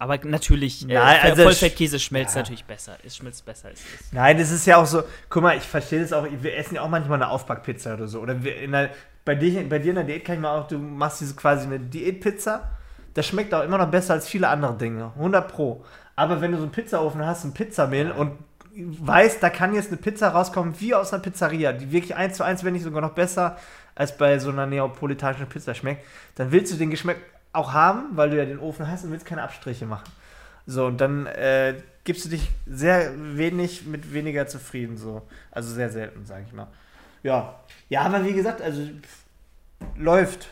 aber 0.00 0.18
natürlich, 0.24 0.88
äh, 0.88 0.94
Nein, 0.94 1.18
also 1.22 1.42
Vollfettkäse 1.42 2.00
schmelzt 2.00 2.34
ja. 2.34 2.40
natürlich 2.40 2.64
besser. 2.64 2.96
Es 3.04 3.18
schmilzt 3.18 3.44
besser 3.44 3.68
als 3.68 3.80
es. 3.80 4.12
Nein, 4.12 4.38
das 4.38 4.50
ist 4.50 4.66
ja 4.66 4.78
auch 4.78 4.86
so, 4.86 5.02
guck 5.28 5.42
mal, 5.42 5.58
ich 5.58 5.62
verstehe 5.62 6.00
das 6.00 6.14
auch, 6.14 6.26
wir 6.26 6.56
essen 6.56 6.76
ja 6.76 6.80
auch 6.80 6.88
manchmal 6.88 7.22
eine 7.22 7.28
Aufbackpizza 7.28 7.92
oder 7.92 8.08
so. 8.08 8.20
Oder 8.20 8.34
der, 8.36 8.90
bei, 9.26 9.34
dir, 9.34 9.68
bei 9.68 9.78
dir 9.78 9.90
in 9.90 9.96
der 9.96 10.04
Diät 10.04 10.24
kann 10.24 10.36
ich 10.36 10.40
mal 10.40 10.58
auch, 10.58 10.66
du 10.66 10.78
machst 10.78 11.20
diese 11.20 11.34
quasi 11.36 11.66
eine 11.66 11.78
Diätpizza, 11.78 12.70
das 13.12 13.26
schmeckt 13.26 13.52
auch 13.52 13.62
immer 13.62 13.76
noch 13.76 13.90
besser 13.90 14.14
als 14.14 14.26
viele 14.26 14.48
andere 14.48 14.74
Dinge. 14.78 15.12
100 15.16 15.52
Pro. 15.52 15.84
Aber 16.16 16.40
wenn 16.40 16.52
du 16.52 16.56
so 16.56 16.62
einen 16.62 16.72
Pizzaofen 16.72 17.26
hast, 17.26 17.44
ein 17.44 17.52
Pizzamehl 17.52 18.10
und 18.10 18.38
weißt, 18.74 19.42
da 19.42 19.50
kann 19.50 19.74
jetzt 19.74 19.88
eine 19.88 19.98
Pizza 19.98 20.28
rauskommen 20.28 20.76
wie 20.78 20.94
aus 20.94 21.12
einer 21.12 21.22
Pizzeria, 21.22 21.74
die 21.74 21.92
wirklich 21.92 22.16
eins 22.16 22.38
zu 22.38 22.42
eins, 22.42 22.64
wenn 22.64 22.72
nicht 22.72 22.84
sogar 22.84 23.02
noch 23.02 23.12
besser 23.12 23.58
als 23.94 24.16
bei 24.16 24.38
so 24.38 24.48
einer 24.48 24.64
neapolitanischen 24.64 25.46
Pizza 25.46 25.74
schmeckt, 25.74 26.06
dann 26.36 26.52
willst 26.52 26.72
du 26.72 26.78
den 26.78 26.88
Geschmack 26.88 27.18
auch 27.52 27.72
haben, 27.72 28.16
weil 28.16 28.30
du 28.30 28.36
ja 28.36 28.44
den 28.44 28.58
Ofen 28.58 28.88
hast 28.88 29.04
und 29.04 29.10
willst 29.10 29.26
keine 29.26 29.42
Abstriche 29.42 29.86
machen. 29.86 30.10
So, 30.66 30.86
und 30.86 31.00
dann 31.00 31.26
äh, 31.26 31.74
gibst 32.04 32.24
du 32.24 32.28
dich 32.28 32.50
sehr 32.66 33.12
wenig 33.16 33.86
mit 33.86 34.12
weniger 34.12 34.46
zufrieden, 34.46 34.96
so. 34.96 35.22
Also 35.50 35.72
sehr 35.74 35.90
selten, 35.90 36.24
sage 36.26 36.44
ich 36.46 36.52
mal. 36.52 36.68
Ja. 37.22 37.60
Ja, 37.88 38.02
aber 38.02 38.24
wie 38.24 38.32
gesagt, 38.32 38.62
also 38.62 38.82
läuft. 39.96 40.48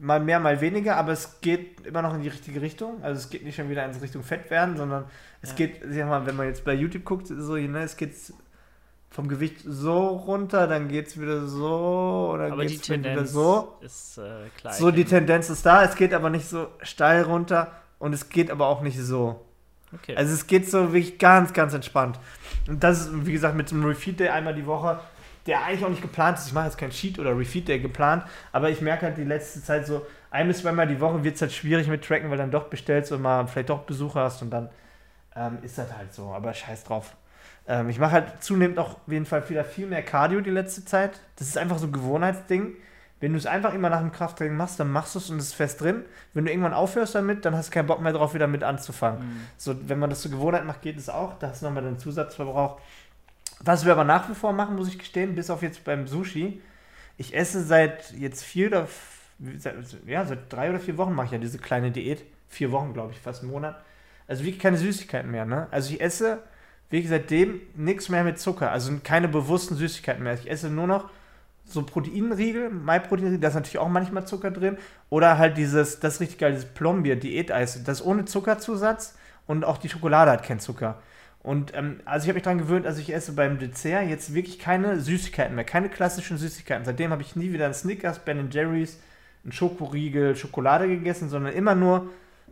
Mal 0.00 0.20
mehr, 0.20 0.38
mal 0.38 0.60
weniger, 0.60 0.96
aber 0.96 1.10
es 1.10 1.40
geht 1.40 1.84
immer 1.84 2.02
noch 2.02 2.14
in 2.14 2.22
die 2.22 2.28
richtige 2.28 2.62
Richtung. 2.62 3.02
Also 3.02 3.18
es 3.18 3.30
geht 3.30 3.42
nicht 3.42 3.56
schon 3.56 3.68
wieder 3.68 3.84
in 3.84 3.90
Richtung 3.90 4.22
Fett 4.22 4.48
werden, 4.48 4.76
sondern 4.76 5.06
es 5.42 5.50
ja. 5.50 5.56
geht, 5.56 5.80
sag 5.82 6.06
mal, 6.06 6.24
wenn 6.24 6.36
man 6.36 6.46
jetzt 6.46 6.64
bei 6.64 6.72
YouTube 6.72 7.04
guckt, 7.04 7.26
so, 7.26 7.56
ne, 7.56 7.82
es 7.82 7.96
geht 7.96 8.14
vom 9.10 9.28
Gewicht 9.28 9.60
so 9.64 10.08
runter, 10.08 10.66
dann 10.66 10.88
geht 10.88 11.08
es 11.08 11.20
wieder 11.20 11.46
so 11.46 12.30
oder 12.34 12.52
aber 12.52 12.62
geht's 12.62 12.82
die 12.82 12.92
Tendenz 12.92 13.14
wieder 13.20 13.26
so. 13.26 13.78
Ist, 13.80 14.18
äh, 14.18 14.48
klar 14.56 14.72
so, 14.72 14.90
die 14.90 15.04
Tendenz 15.04 15.50
ist 15.50 15.64
da, 15.64 15.84
es 15.84 15.96
geht 15.96 16.12
aber 16.12 16.30
nicht 16.30 16.46
so 16.46 16.68
steil 16.82 17.22
runter 17.22 17.72
und 17.98 18.12
es 18.12 18.28
geht 18.28 18.50
aber 18.50 18.66
auch 18.66 18.82
nicht 18.82 18.98
so. 18.98 19.44
Okay. 19.94 20.14
Also 20.16 20.34
es 20.34 20.46
geht 20.46 20.70
so 20.70 20.92
wirklich 20.92 21.18
ganz, 21.18 21.52
ganz 21.52 21.72
entspannt. 21.72 22.18
Und 22.68 22.84
das 22.84 23.00
ist, 23.00 23.26
wie 23.26 23.32
gesagt, 23.32 23.56
mit 23.56 23.72
einem 23.72 23.84
Refeed 23.84 24.20
Day 24.20 24.28
einmal 24.28 24.54
die 24.54 24.66
Woche, 24.66 25.00
der 25.46 25.64
eigentlich 25.64 25.84
auch 25.84 25.88
nicht 25.88 26.02
geplant 26.02 26.38
ist. 26.38 26.46
Ich 26.46 26.52
mache 26.52 26.66
jetzt 26.66 26.76
kein 26.76 26.90
Cheat 26.90 27.18
oder 27.18 27.36
Refeed 27.36 27.68
Day 27.68 27.80
geplant, 27.80 28.24
aber 28.52 28.68
ich 28.68 28.82
merke 28.82 29.06
halt 29.06 29.16
die 29.16 29.24
letzte 29.24 29.62
Zeit 29.62 29.86
so, 29.86 30.06
ein 30.30 30.46
bis 30.46 30.60
zweimal 30.60 30.86
die 30.86 31.00
Woche 31.00 31.24
wird 31.24 31.36
es 31.36 31.40
halt 31.40 31.52
schwierig 31.52 31.88
mit 31.88 32.04
Tracken, 32.04 32.30
weil 32.30 32.36
dann 32.36 32.50
doch 32.50 32.64
bestellst 32.64 33.10
und 33.12 33.22
mal 33.22 33.46
vielleicht 33.46 33.70
doch 33.70 33.80
Besucher 33.80 34.20
hast 34.20 34.42
und 34.42 34.50
dann 34.50 34.68
ähm, 35.34 35.58
ist 35.62 35.78
das 35.78 35.96
halt 35.96 36.12
so. 36.12 36.26
Aber 36.32 36.52
scheiß 36.52 36.84
drauf. 36.84 37.16
Ähm, 37.68 37.90
ich 37.90 37.98
mache 37.98 38.12
halt 38.12 38.42
zunehmend 38.42 38.78
auch 38.78 38.94
auf 38.94 39.12
jeden 39.12 39.26
Fall 39.26 39.48
wieder 39.48 39.62
viel 39.62 39.86
mehr 39.86 40.02
Cardio 40.02 40.40
die 40.40 40.50
letzte 40.50 40.84
Zeit. 40.84 41.20
Das 41.36 41.46
ist 41.46 41.58
einfach 41.58 41.78
so 41.78 41.86
ein 41.86 41.92
Gewohnheitsding. 41.92 42.74
Wenn 43.20 43.32
du 43.32 43.38
es 43.38 43.46
einfach 43.46 43.74
immer 43.74 43.90
nach 43.90 44.00
dem 44.00 44.12
Krafttraining 44.12 44.56
machst, 44.56 44.78
dann 44.80 44.90
machst 44.90 45.14
du 45.14 45.18
es 45.18 45.28
und 45.28 45.38
es 45.38 45.48
ist 45.48 45.54
fest 45.54 45.80
drin. 45.80 46.04
Wenn 46.34 46.44
du 46.44 46.50
irgendwann 46.50 46.72
aufhörst 46.72 47.14
damit, 47.14 47.44
dann 47.44 47.54
hast 47.54 47.68
du 47.68 47.74
keinen 47.74 47.86
Bock 47.86 48.00
mehr 48.00 48.12
drauf, 48.12 48.32
wieder 48.32 48.46
mit 48.46 48.62
anzufangen. 48.62 49.20
Mhm. 49.20 49.40
So, 49.56 49.76
wenn 49.88 49.98
man 49.98 50.08
das 50.08 50.22
zur 50.22 50.30
Gewohnheit 50.30 50.64
macht, 50.64 50.82
geht 50.82 50.96
es 50.96 51.08
auch. 51.08 51.38
Da 51.38 51.48
hast 51.48 51.62
du 51.62 51.66
nochmal 51.66 51.82
den 51.82 51.98
Zusatzverbrauch. 51.98 52.80
Was 53.60 53.84
wir 53.84 53.92
aber 53.92 54.04
nach 54.04 54.30
wie 54.30 54.34
vor 54.34 54.52
machen, 54.52 54.76
muss 54.76 54.88
ich 54.88 54.98
gestehen, 54.98 55.34
bis 55.34 55.50
auf 55.50 55.62
jetzt 55.62 55.84
beim 55.84 56.06
Sushi. 56.06 56.62
Ich 57.16 57.34
esse 57.34 57.64
seit 57.64 58.12
jetzt 58.12 58.44
vier 58.44 58.68
oder 58.68 58.88
seit, 59.56 59.74
ja, 60.06 60.24
seit 60.24 60.52
drei 60.52 60.70
oder 60.70 60.78
vier 60.78 60.96
Wochen 60.96 61.12
mache 61.12 61.26
ich 61.26 61.32
ja 61.32 61.38
diese 61.38 61.58
kleine 61.58 61.90
Diät. 61.90 62.22
Vier 62.48 62.70
Wochen, 62.70 62.94
glaube 62.94 63.12
ich, 63.12 63.18
fast 63.18 63.42
einen 63.42 63.50
Monat. 63.50 63.82
Also 64.28 64.44
wirklich 64.44 64.62
keine 64.62 64.76
Süßigkeiten 64.76 65.28
mehr. 65.28 65.44
Ne? 65.44 65.66
Also 65.72 65.92
ich 65.92 66.00
esse 66.00 66.44
wie 66.90 67.06
seitdem 67.06 67.60
nichts 67.76 68.08
mehr 68.08 68.24
mit 68.24 68.38
Zucker, 68.38 68.72
also 68.72 68.92
keine 69.04 69.28
bewussten 69.28 69.76
Süßigkeiten 69.76 70.22
mehr. 70.22 70.34
Ich 70.34 70.50
esse 70.50 70.70
nur 70.70 70.86
noch 70.86 71.10
so 71.64 71.82
Proteinriegel, 71.82 72.70
MyProteinriegel, 72.70 73.40
da 73.40 73.48
ist 73.48 73.54
natürlich 73.54 73.78
auch 73.78 73.88
manchmal 73.88 74.26
Zucker 74.26 74.50
drin. 74.50 74.78
Oder 75.10 75.36
halt 75.36 75.58
dieses, 75.58 76.00
das 76.00 76.14
ist 76.14 76.20
richtig 76.20 76.38
geil, 76.38 76.52
dieses 76.52 76.68
Plombier, 76.68 77.16
Diäteis, 77.16 77.82
das 77.84 78.04
ohne 78.04 78.24
Zuckerzusatz 78.24 79.16
und 79.46 79.64
auch 79.64 79.78
die 79.78 79.88
Schokolade 79.88 80.30
hat 80.30 80.44
keinen 80.44 80.60
Zucker. 80.60 80.98
Und 81.40 81.74
ähm, 81.74 82.00
also 82.04 82.24
ich 82.24 82.28
habe 82.28 82.34
mich 82.34 82.42
daran 82.42 82.58
gewöhnt, 82.58 82.86
also 82.86 83.00
ich 83.00 83.14
esse 83.14 83.32
beim 83.32 83.58
Dessert 83.58 84.08
jetzt 84.08 84.34
wirklich 84.34 84.58
keine 84.58 85.00
Süßigkeiten 85.00 85.54
mehr, 85.54 85.64
keine 85.64 85.88
klassischen 85.88 86.36
Süßigkeiten. 86.36 86.84
Seitdem 86.84 87.10
habe 87.10 87.22
ich 87.22 87.36
nie 87.36 87.52
wieder 87.52 87.66
einen 87.66 87.74
Snickers, 87.74 88.18
Ben 88.18 88.50
Jerry's, 88.50 88.98
einen 89.44 89.52
Schokoriegel, 89.52 90.36
Schokolade 90.36 90.88
gegessen, 90.88 91.28
sondern 91.28 91.52
immer 91.52 91.74
nur 91.74 92.08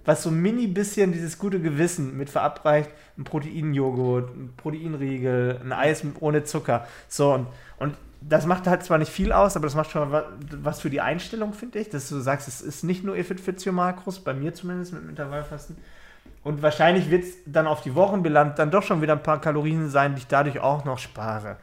was 0.07 0.23
so 0.23 0.31
mini 0.31 0.67
bisschen 0.67 1.13
dieses 1.13 1.39
gute 1.39 1.61
Gewissen 1.61 2.17
mit 2.17 2.31
verabreicht, 2.31 2.91
ein 3.19 3.25
Proteinjoghurt, 3.25 4.35
ein 4.35 4.55
Proteinriegel, 4.57 5.61
ein 5.63 5.73
Eis 5.73 6.03
ohne 6.21 6.45
Zucker. 6.45 6.87
So, 7.09 7.35
und, 7.35 7.47
und 7.79 7.97
das 8.21 8.47
macht 8.47 8.67
halt 8.67 8.83
zwar 8.83 8.99
nicht 8.99 9.13
viel 9.13 9.33
aus, 9.33 9.57
aber 9.57 9.67
das 9.67 9.75
macht 9.75 9.91
schon 9.91 10.11
was 10.63 10.81
für 10.81 10.91
die 10.91 11.01
Einstellung, 11.01 11.53
finde 11.53 11.79
ich, 11.79 11.91
dass 11.91 12.09
du 12.09 12.19
sagst, 12.21 12.49
es 12.49 12.61
ist 12.61 12.83
nicht 12.83 13.05
nur 13.05 13.17
Effizienz 13.17 13.67
Makros, 13.67 14.21
bei 14.21 14.33
mir 14.33 14.55
zumindest 14.55 14.93
mit 14.95 15.09
Intervallfasten. 15.09 15.77
Und 16.43 16.63
wahrscheinlich 16.63 17.11
wird 17.11 17.25
es 17.25 17.35
dann 17.45 17.67
auf 17.67 17.83
die 17.83 17.95
Wochenbilanz 17.95 18.57
dann 18.57 18.71
doch 18.71 18.83
schon 18.83 19.03
wieder 19.03 19.15
ein 19.15 19.23
paar 19.23 19.41
Kalorien 19.41 19.91
sein, 19.91 20.15
die 20.15 20.21
ich 20.21 20.27
dadurch 20.29 20.61
auch 20.61 20.85
noch 20.85 20.99
spare. 20.99 21.57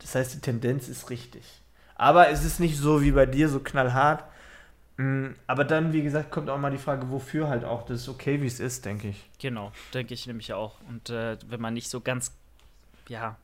Das 0.00 0.14
heißt, 0.14 0.34
die 0.34 0.40
Tendenz 0.40 0.88
ist 0.88 1.10
richtig. 1.10 1.62
Aber 1.94 2.28
es 2.28 2.44
ist 2.44 2.60
nicht 2.60 2.76
so 2.76 3.02
wie 3.02 3.12
bei 3.12 3.26
dir, 3.26 3.48
so 3.48 3.58
knallhart. 3.58 4.24
Mm, 4.98 5.28
aber 5.46 5.64
dann, 5.64 5.92
wie 5.92 6.02
gesagt, 6.02 6.30
kommt 6.30 6.50
auch 6.50 6.58
mal 6.58 6.70
die 6.70 6.78
Frage, 6.78 7.08
wofür 7.10 7.48
halt 7.48 7.64
auch. 7.64 7.86
Das 7.86 8.02
ist 8.02 8.08
okay, 8.08 8.42
wie 8.42 8.46
es 8.46 8.60
ist, 8.60 8.84
denke 8.84 9.08
ich. 9.08 9.30
Genau, 9.38 9.72
denke 9.94 10.12
ich 10.12 10.26
nämlich 10.26 10.52
auch. 10.52 10.76
Und 10.88 11.08
äh, 11.08 11.38
wenn 11.46 11.60
man 11.60 11.72
nicht 11.72 11.88
so 11.88 12.00
ganz, 12.00 12.36
ja, 13.08 13.36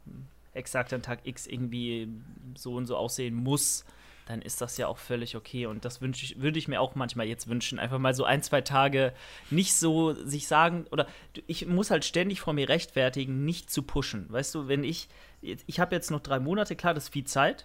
exakt 0.53 0.93
an 0.93 1.03
Tag 1.03 1.21
X 1.25 1.47
irgendwie 1.47 2.09
so 2.57 2.75
und 2.75 2.87
so 2.87 2.97
aussehen 2.97 3.35
muss, 3.35 3.85
dann 4.27 4.43
ist 4.43 4.61
das 4.61 4.77
ja 4.79 4.89
auch 4.89 4.99
völlig 4.99 5.37
okay. 5.37 5.67
Und 5.67 5.85
das 5.85 6.01
ich, 6.03 6.41
würde 6.41 6.59
ich 6.59 6.67
mir 6.67 6.81
auch 6.81 6.97
manchmal 6.97 7.27
jetzt 7.27 7.49
wünschen. 7.49 7.79
Einfach 7.79 7.99
mal 7.99 8.15
so 8.15 8.25
ein, 8.25 8.43
zwei 8.43 8.61
Tage 8.61 9.13
nicht 9.51 9.75
so 9.75 10.13
sich 10.13 10.49
sagen, 10.49 10.87
oder 10.91 11.07
ich 11.47 11.67
muss 11.67 11.91
halt 11.91 12.05
ständig 12.05 12.41
vor 12.41 12.53
mir 12.53 12.69
rechtfertigen, 12.69 13.45
nicht 13.45 13.71
zu 13.71 13.83
pushen. 13.83 14.27
Weißt 14.29 14.55
du, 14.55 14.67
wenn 14.67 14.83
ich, 14.83 15.09
ich 15.41 15.79
habe 15.79 15.95
jetzt 15.95 16.11
noch 16.11 16.21
drei 16.21 16.41
Monate, 16.41 16.75
klar, 16.75 16.95
das 16.95 17.05
ist 17.05 17.13
viel 17.13 17.25
Zeit. 17.25 17.65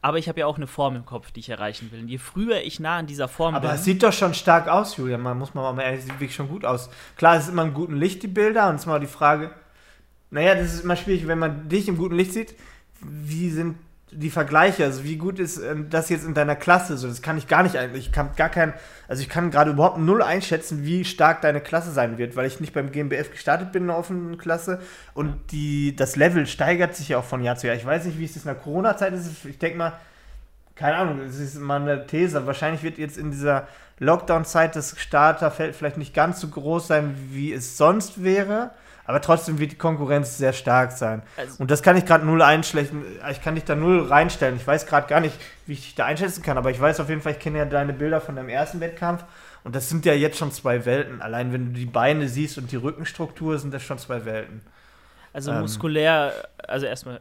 Aber 0.00 0.18
ich 0.18 0.28
habe 0.28 0.40
ja 0.40 0.46
auch 0.46 0.56
eine 0.56 0.68
Form 0.68 0.94
im 0.94 1.04
Kopf, 1.04 1.32
die 1.32 1.40
ich 1.40 1.48
erreichen 1.48 1.90
will. 1.90 2.00
Und 2.00 2.08
je 2.08 2.18
früher 2.18 2.60
ich 2.62 2.78
nah 2.78 2.98
an 2.98 3.06
dieser 3.06 3.26
Form 3.26 3.54
aber 3.54 3.62
bin. 3.62 3.70
Aber 3.70 3.78
es 3.78 3.84
sieht 3.84 4.02
doch 4.02 4.12
schon 4.12 4.32
stark 4.32 4.68
aus, 4.68 4.96
Julian. 4.96 5.20
Man 5.20 5.36
muss 5.38 5.54
mal 5.54 5.72
mal 5.72 5.82
ehrlich, 5.82 6.02
sieht 6.02 6.12
wirklich 6.12 6.34
schon 6.34 6.48
gut 6.48 6.64
aus. 6.64 6.88
Klar, 7.16 7.36
es 7.36 7.44
ist 7.44 7.50
immer 7.50 7.62
im 7.62 7.74
guten 7.74 7.96
Licht, 7.96 8.22
die 8.22 8.28
Bilder. 8.28 8.68
Und 8.68 8.76
es 8.76 8.82
ist 8.82 8.86
mal 8.86 9.00
die 9.00 9.06
Frage, 9.06 9.50
naja, 10.30 10.54
das 10.54 10.74
ist 10.74 10.84
immer 10.84 10.96
schwierig, 10.96 11.26
wenn 11.26 11.38
man 11.38 11.68
dich 11.68 11.88
im 11.88 11.96
guten 11.96 12.14
Licht 12.14 12.32
sieht. 12.32 12.54
Wie 13.00 13.50
sind 13.50 13.76
die 14.10 14.30
Vergleiche, 14.30 14.84
also 14.84 15.04
wie 15.04 15.16
gut 15.16 15.38
ist 15.38 15.58
ähm, 15.58 15.88
das 15.90 16.08
jetzt 16.08 16.24
in 16.24 16.34
deiner 16.34 16.56
Klasse? 16.56 16.96
So, 16.96 17.08
das 17.08 17.22
kann 17.22 17.38
ich 17.38 17.46
gar 17.46 17.62
nicht 17.62 17.76
eigentlich. 17.76 18.06
Ich 18.06 18.12
kann 18.12 18.30
gar 18.36 18.48
kein, 18.48 18.72
also 19.06 19.22
ich 19.22 19.28
kann 19.28 19.50
gerade 19.50 19.70
überhaupt 19.70 19.98
null 19.98 20.22
einschätzen, 20.22 20.84
wie 20.84 21.04
stark 21.04 21.42
deine 21.42 21.60
Klasse 21.60 21.92
sein 21.92 22.18
wird, 22.18 22.36
weil 22.36 22.46
ich 22.46 22.60
nicht 22.60 22.72
beim 22.72 22.92
GmbF 22.92 23.30
gestartet 23.30 23.72
bin 23.72 23.82
in 23.82 23.88
der 23.88 23.98
offenen 23.98 24.38
Klasse 24.38 24.80
und 25.14 25.36
die, 25.52 25.94
das 25.94 26.16
Level 26.16 26.46
steigert 26.46 26.94
sich 26.96 27.10
ja 27.10 27.18
auch 27.18 27.24
von 27.24 27.42
Jahr 27.42 27.56
zu 27.56 27.66
Jahr. 27.66 27.76
Ich 27.76 27.86
weiß 27.86 28.04
nicht, 28.04 28.18
wie 28.18 28.24
es 28.24 28.36
in 28.36 28.42
der 28.44 28.54
Corona-Zeit 28.54 29.12
ist. 29.12 29.44
Ich 29.44 29.58
denke 29.58 29.78
mal, 29.78 29.92
keine 30.74 30.96
Ahnung, 30.96 31.20
das 31.24 31.36
ist 31.36 31.58
mal 31.58 31.80
eine 31.80 32.06
These. 32.06 32.46
Wahrscheinlich 32.46 32.82
wird 32.82 32.98
jetzt 32.98 33.18
in 33.18 33.30
dieser 33.30 33.66
Lockdown-Zeit 33.98 34.76
das 34.76 34.98
Starterfeld 34.98 35.74
vielleicht 35.74 35.98
nicht 35.98 36.14
ganz 36.14 36.40
so 36.40 36.48
groß 36.48 36.86
sein, 36.86 37.16
wie 37.30 37.52
es 37.52 37.76
sonst 37.76 38.22
wäre. 38.22 38.70
Aber 39.08 39.22
trotzdem 39.22 39.58
wird 39.58 39.72
die 39.72 39.78
Konkurrenz 39.78 40.36
sehr 40.36 40.52
stark 40.52 40.92
sein. 40.92 41.22
Also 41.38 41.62
und 41.62 41.70
das 41.70 41.82
kann 41.82 41.96
ich 41.96 42.04
gerade 42.04 42.26
null 42.26 42.42
einschlechten. 42.42 43.02
Ich 43.30 43.40
kann 43.40 43.54
dich 43.54 43.64
da 43.64 43.74
null 43.74 44.02
reinstellen. 44.02 44.56
Ich 44.56 44.66
weiß 44.66 44.84
gerade 44.84 45.08
gar 45.08 45.20
nicht, 45.20 45.34
wie 45.64 45.72
ich 45.72 45.80
dich 45.80 45.94
da 45.94 46.04
einschätzen 46.04 46.42
kann. 46.42 46.58
Aber 46.58 46.70
ich 46.70 46.78
weiß 46.78 47.00
auf 47.00 47.08
jeden 47.08 47.22
Fall, 47.22 47.32
ich 47.32 47.38
kenne 47.38 47.56
ja 47.56 47.64
deine 47.64 47.94
Bilder 47.94 48.20
von 48.20 48.36
deinem 48.36 48.50
ersten 48.50 48.80
Wettkampf. 48.80 49.24
Und 49.64 49.74
das 49.74 49.88
sind 49.88 50.04
ja 50.04 50.12
jetzt 50.12 50.36
schon 50.36 50.52
zwei 50.52 50.84
Welten. 50.84 51.22
Allein 51.22 51.54
wenn 51.54 51.72
du 51.72 51.80
die 51.80 51.86
Beine 51.86 52.28
siehst 52.28 52.58
und 52.58 52.70
die 52.70 52.76
Rückenstruktur, 52.76 53.58
sind 53.58 53.72
das 53.72 53.82
schon 53.82 53.96
zwei 53.96 54.26
Welten. 54.26 54.60
Also 55.32 55.52
ähm. 55.52 55.60
muskulär, 55.62 56.34
also 56.58 56.84
erstmal 56.84 57.20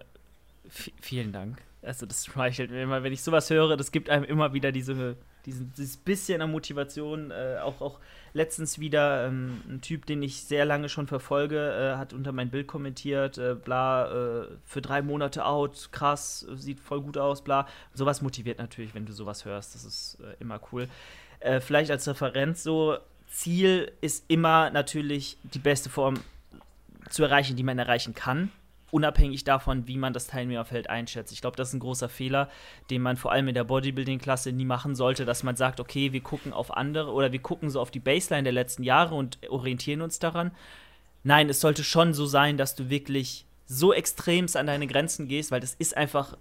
vielen 0.70 1.32
Dank. 1.32 1.62
Also 1.82 2.06
das 2.06 2.26
schmeichelt 2.26 2.70
mir 2.70 2.84
immer, 2.84 3.02
wenn 3.02 3.14
ich 3.14 3.24
sowas 3.24 3.50
höre, 3.50 3.78
das 3.78 3.94
gibt 3.94 4.10
einem 4.10 4.26
immer 4.26 4.52
wieder 4.52 4.74
diese, 4.74 5.16
diesen, 5.46 5.72
dieses 5.78 5.96
bisschen 5.96 6.42
an 6.42 6.52
Motivation, 6.52 7.32
äh, 7.32 7.60
auch, 7.64 7.80
auch 7.80 8.00
letztens 8.38 8.80
wieder 8.80 9.28
ähm, 9.28 9.62
ein 9.68 9.82
Typ, 9.82 10.06
den 10.06 10.24
ich 10.24 10.44
sehr 10.44 10.64
lange 10.64 10.88
schon 10.88 11.08
verfolge, 11.08 11.58
äh, 11.58 11.98
hat 11.98 12.14
unter 12.14 12.32
mein 12.32 12.50
Bild 12.50 12.68
kommentiert, 12.68 13.38
äh, 13.38 13.56
bla, 13.56 14.44
äh, 14.44 14.48
für 14.64 14.82
drei 14.82 15.02
Monate 15.02 15.46
out, 15.46 15.90
krass, 15.92 16.48
sieht 16.54 16.80
voll 16.80 17.02
gut 17.02 17.18
aus, 17.18 17.44
bla. 17.44 17.68
sowas 17.94 18.22
motiviert 18.22 18.60
natürlich, 18.60 18.96
wenn 18.96 19.06
du 19.06 19.12
sowas 19.12 19.44
hörst, 19.44 19.76
das 19.76 19.84
ist 19.84 20.20
äh, 20.22 20.36
immer 20.40 20.62
cool. 20.72 20.88
Äh, 21.40 21.60
vielleicht 21.60 21.92
als 21.92 22.08
Referenz 22.08 22.64
so, 22.64 22.98
Ziel 23.30 23.92
ist 24.00 24.24
immer 24.30 24.70
natürlich 24.70 25.38
die 25.44 25.60
beste 25.60 25.90
Form 25.90 26.16
zu 27.10 27.24
erreichen, 27.24 27.58
die 27.58 27.64
man 27.64 27.78
erreichen 27.78 28.14
kann 28.14 28.52
unabhängig 28.92 29.44
davon, 29.44 29.88
wie 29.88 29.98
man 29.98 30.14
das 30.14 30.28
Teilnehmerfeld 30.28 30.90
einschätzt. 30.90 31.34
Ich 31.34 31.42
glaube, 31.42 31.58
das 31.58 31.70
ist 31.70 31.74
ein 31.74 31.80
großer 31.80 32.10
Fehler, 32.10 32.50
den 32.90 33.02
man 33.02 33.18
vor 33.18 33.32
allem 33.32 33.48
in 33.48 33.54
der 33.54 33.66
Bodybuilding-Klasse 33.66 34.52
nie 34.52 34.66
machen 34.66 34.96
sollte, 34.96 35.26
dass 35.26 35.44
man 35.44 35.56
sagt, 35.56 35.80
okay, 35.80 36.14
wir 36.14 36.22
gucken 36.22 36.54
auf 36.54 36.76
andere 36.76 37.12
oder 37.12 37.32
wir 37.32 37.40
gucken 37.40 37.70
so 37.70 37.82
auf 37.82 37.92
die 37.92 38.00
Baseline 38.00 38.44
der 38.44 38.54
letzten 38.54 38.84
Jahre 38.84 39.16
und 39.16 39.40
orientieren 39.50 40.02
uns 40.02 40.20
daran. 40.20 40.52
Nein, 41.24 41.50
es 41.50 41.60
sollte 41.60 41.84
schon 41.84 42.14
so 42.14 42.26
sein, 42.26 42.58
dass 42.58 42.76
du 42.76 42.90
wirklich 42.90 43.46
so 43.66 43.92
extremst 43.92 44.56
an 44.56 44.68
deine 44.68 44.88
Grenzen 44.88 45.28
gehst, 45.28 45.52
weil 45.52 45.60
das 45.60 45.74
ist 45.74 45.98
einfach 45.98 46.38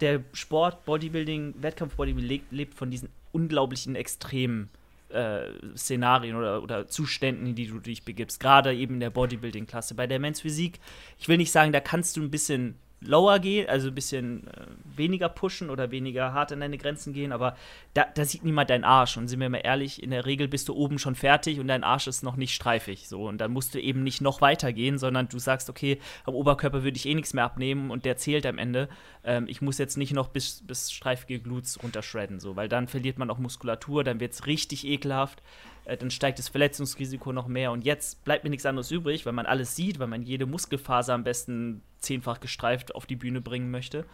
der 0.00 0.22
Sport, 0.32 0.84
Bodybuilding, 0.84 1.54
Wettkampf-Bodybuilding 1.60 2.28
lebt, 2.28 2.52
lebt 2.52 2.74
von 2.74 2.92
diesen 2.92 3.08
unglaublichen 3.32 3.96
Extremen 3.96 4.70
äh, 5.10 5.48
Szenarien 5.76 6.36
oder, 6.36 6.62
oder 6.62 6.86
Zuständen, 6.86 7.46
in 7.46 7.54
die 7.54 7.66
du 7.66 7.78
dich 7.78 8.04
begibst. 8.04 8.40
Gerade 8.40 8.74
eben 8.74 8.94
in 8.94 9.00
der 9.00 9.10
Bodybuilding-Klasse. 9.10 9.94
Bei 9.94 10.06
der 10.06 10.18
Men's 10.18 10.40
Physik, 10.40 10.80
ich 11.18 11.28
will 11.28 11.36
nicht 11.36 11.52
sagen, 11.52 11.72
da 11.72 11.80
kannst 11.80 12.16
du 12.16 12.22
ein 12.22 12.30
bisschen 12.30 12.76
lower 13.00 13.38
gehen, 13.38 13.68
also 13.68 13.88
ein 13.88 13.94
bisschen 13.94 14.46
äh, 14.48 14.66
weniger 14.84 15.28
pushen 15.28 15.70
oder 15.70 15.90
weniger 15.90 16.32
hart 16.32 16.52
an 16.52 16.60
deine 16.60 16.78
Grenzen 16.78 17.12
gehen, 17.12 17.32
aber 17.32 17.56
da, 17.94 18.04
da, 18.12 18.24
sieht 18.24 18.44
niemand 18.44 18.70
deinen 18.70 18.84
Arsch. 18.84 19.16
Und 19.16 19.28
sind 19.28 19.40
wir 19.40 19.48
mal 19.48 19.58
ehrlich, 19.58 20.02
in 20.02 20.10
der 20.10 20.26
Regel 20.26 20.48
bist 20.48 20.68
du 20.68 20.74
oben 20.74 20.98
schon 20.98 21.14
fertig 21.14 21.60
und 21.60 21.68
dein 21.68 21.84
Arsch 21.84 22.08
ist 22.08 22.22
noch 22.22 22.36
nicht 22.36 22.54
streifig. 22.54 23.08
So. 23.08 23.28
Und 23.28 23.38
dann 23.38 23.52
musst 23.52 23.74
du 23.74 23.80
eben 23.80 24.02
nicht 24.02 24.20
noch 24.20 24.40
weiter 24.40 24.72
gehen, 24.72 24.98
sondern 24.98 25.28
du 25.28 25.38
sagst, 25.38 25.70
okay, 25.70 25.98
am 26.24 26.34
Oberkörper 26.34 26.82
würde 26.82 26.96
ich 26.96 27.06
eh 27.06 27.14
nichts 27.14 27.34
mehr 27.34 27.44
abnehmen 27.44 27.90
und 27.90 28.04
der 28.04 28.16
zählt 28.16 28.46
am 28.46 28.58
Ende. 28.58 28.88
Ähm, 29.24 29.46
ich 29.48 29.62
muss 29.62 29.78
jetzt 29.78 29.96
nicht 29.96 30.12
noch 30.12 30.28
bis, 30.28 30.62
bis 30.66 30.90
streifige 30.90 31.40
Gluts 31.40 31.82
runterschredden, 31.82 32.40
so, 32.40 32.56
weil 32.56 32.68
dann 32.68 32.88
verliert 32.88 33.18
man 33.18 33.30
auch 33.30 33.38
Muskulatur, 33.38 34.02
dann 34.02 34.20
wird 34.20 34.32
es 34.32 34.46
richtig 34.46 34.86
ekelhaft. 34.86 35.42
Äh, 35.88 35.96
dann 35.96 36.10
steigt 36.10 36.38
das 36.38 36.48
Verletzungsrisiko 36.48 37.32
noch 37.32 37.48
mehr. 37.48 37.72
Und 37.72 37.84
jetzt 37.84 38.22
bleibt 38.24 38.44
mir 38.44 38.50
nichts 38.50 38.66
anderes 38.66 38.90
übrig, 38.90 39.26
weil 39.26 39.32
man 39.32 39.46
alles 39.46 39.74
sieht, 39.74 39.98
weil 39.98 40.06
man 40.06 40.22
jede 40.22 40.46
Muskelfaser 40.46 41.14
am 41.14 41.24
besten 41.24 41.82
zehnfach 41.98 42.40
gestreift 42.40 42.94
auf 42.94 43.06
die 43.06 43.16
Bühne 43.16 43.40
bringen 43.40 43.70
möchte. 43.70 44.04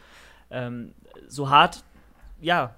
Ähm, 0.50 0.94
so 1.26 1.50
hart, 1.50 1.84
ja, 2.40 2.76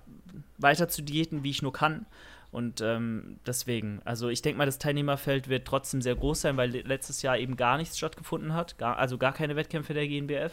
weiter 0.59 0.89
zu 0.89 1.03
diäten, 1.03 1.45
wie 1.45 1.51
ich 1.51 1.63
nur 1.63 1.73
kann. 1.73 2.07
Und 2.53 2.81
ähm, 2.81 3.39
deswegen, 3.47 4.01
also 4.05 4.31
ich 4.31 4.41
denke 4.41 4.57
mal, 4.57 4.65
das 4.65 4.79
Teilnehmerfeld 4.79 5.49
wird 5.49 5.67
trotzdem 5.67 6.01
sehr 6.01 6.15
groß 6.15 6.41
sein, 6.41 6.57
weil 6.57 6.71
letztes 6.71 7.21
Jahr 7.21 7.37
eben 7.37 7.57
gar 7.57 7.77
nichts 7.77 7.99
stattgefunden 7.99 8.55
hat, 8.55 8.79
gar, 8.79 8.97
also 8.97 9.19
gar 9.19 9.35
keine 9.35 9.57
Wettkämpfe 9.57 9.93
der 9.93 10.09
GNBF. 10.09 10.53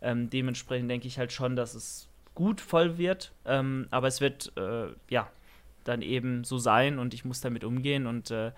Ähm, 0.00 0.30
dementsprechend 0.30 0.90
denke 0.90 1.08
ich 1.08 1.18
halt 1.18 1.32
schon, 1.32 1.56
dass 1.56 1.74
es 1.74 2.08
gut 2.34 2.60
voll 2.62 2.96
wird, 2.96 3.32
ähm, 3.44 3.86
aber 3.90 4.06
es 4.08 4.20
wird, 4.22 4.52
äh, 4.56 4.86
ja, 5.10 5.30
dann 5.88 6.02
eben 6.02 6.44
so 6.44 6.58
sein 6.58 6.98
und 6.98 7.14
ich 7.14 7.24
muss 7.24 7.40
damit 7.40 7.64
umgehen. 7.64 8.06
Und 8.06 8.30
äh, 8.30 8.52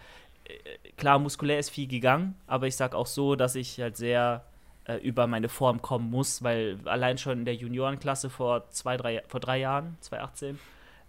klar, 0.96 1.18
muskulär 1.18 1.58
ist 1.58 1.70
viel 1.70 1.88
gegangen, 1.88 2.34
aber 2.46 2.66
ich 2.66 2.76
sage 2.76 2.96
auch 2.96 3.06
so, 3.06 3.36
dass 3.36 3.54
ich 3.54 3.80
halt 3.80 3.96
sehr 3.96 4.44
äh, 4.84 4.96
über 4.96 5.26
meine 5.26 5.48
Form 5.48 5.82
kommen 5.82 6.10
muss, 6.10 6.42
weil 6.42 6.78
allein 6.84 7.18
schon 7.18 7.40
in 7.40 7.44
der 7.44 7.54
Juniorenklasse 7.54 8.30
vor 8.30 8.68
zwei, 8.70 8.96
drei, 8.96 9.22
vor 9.28 9.40
drei 9.40 9.58
Jahren, 9.58 9.96
2018, 10.00 10.58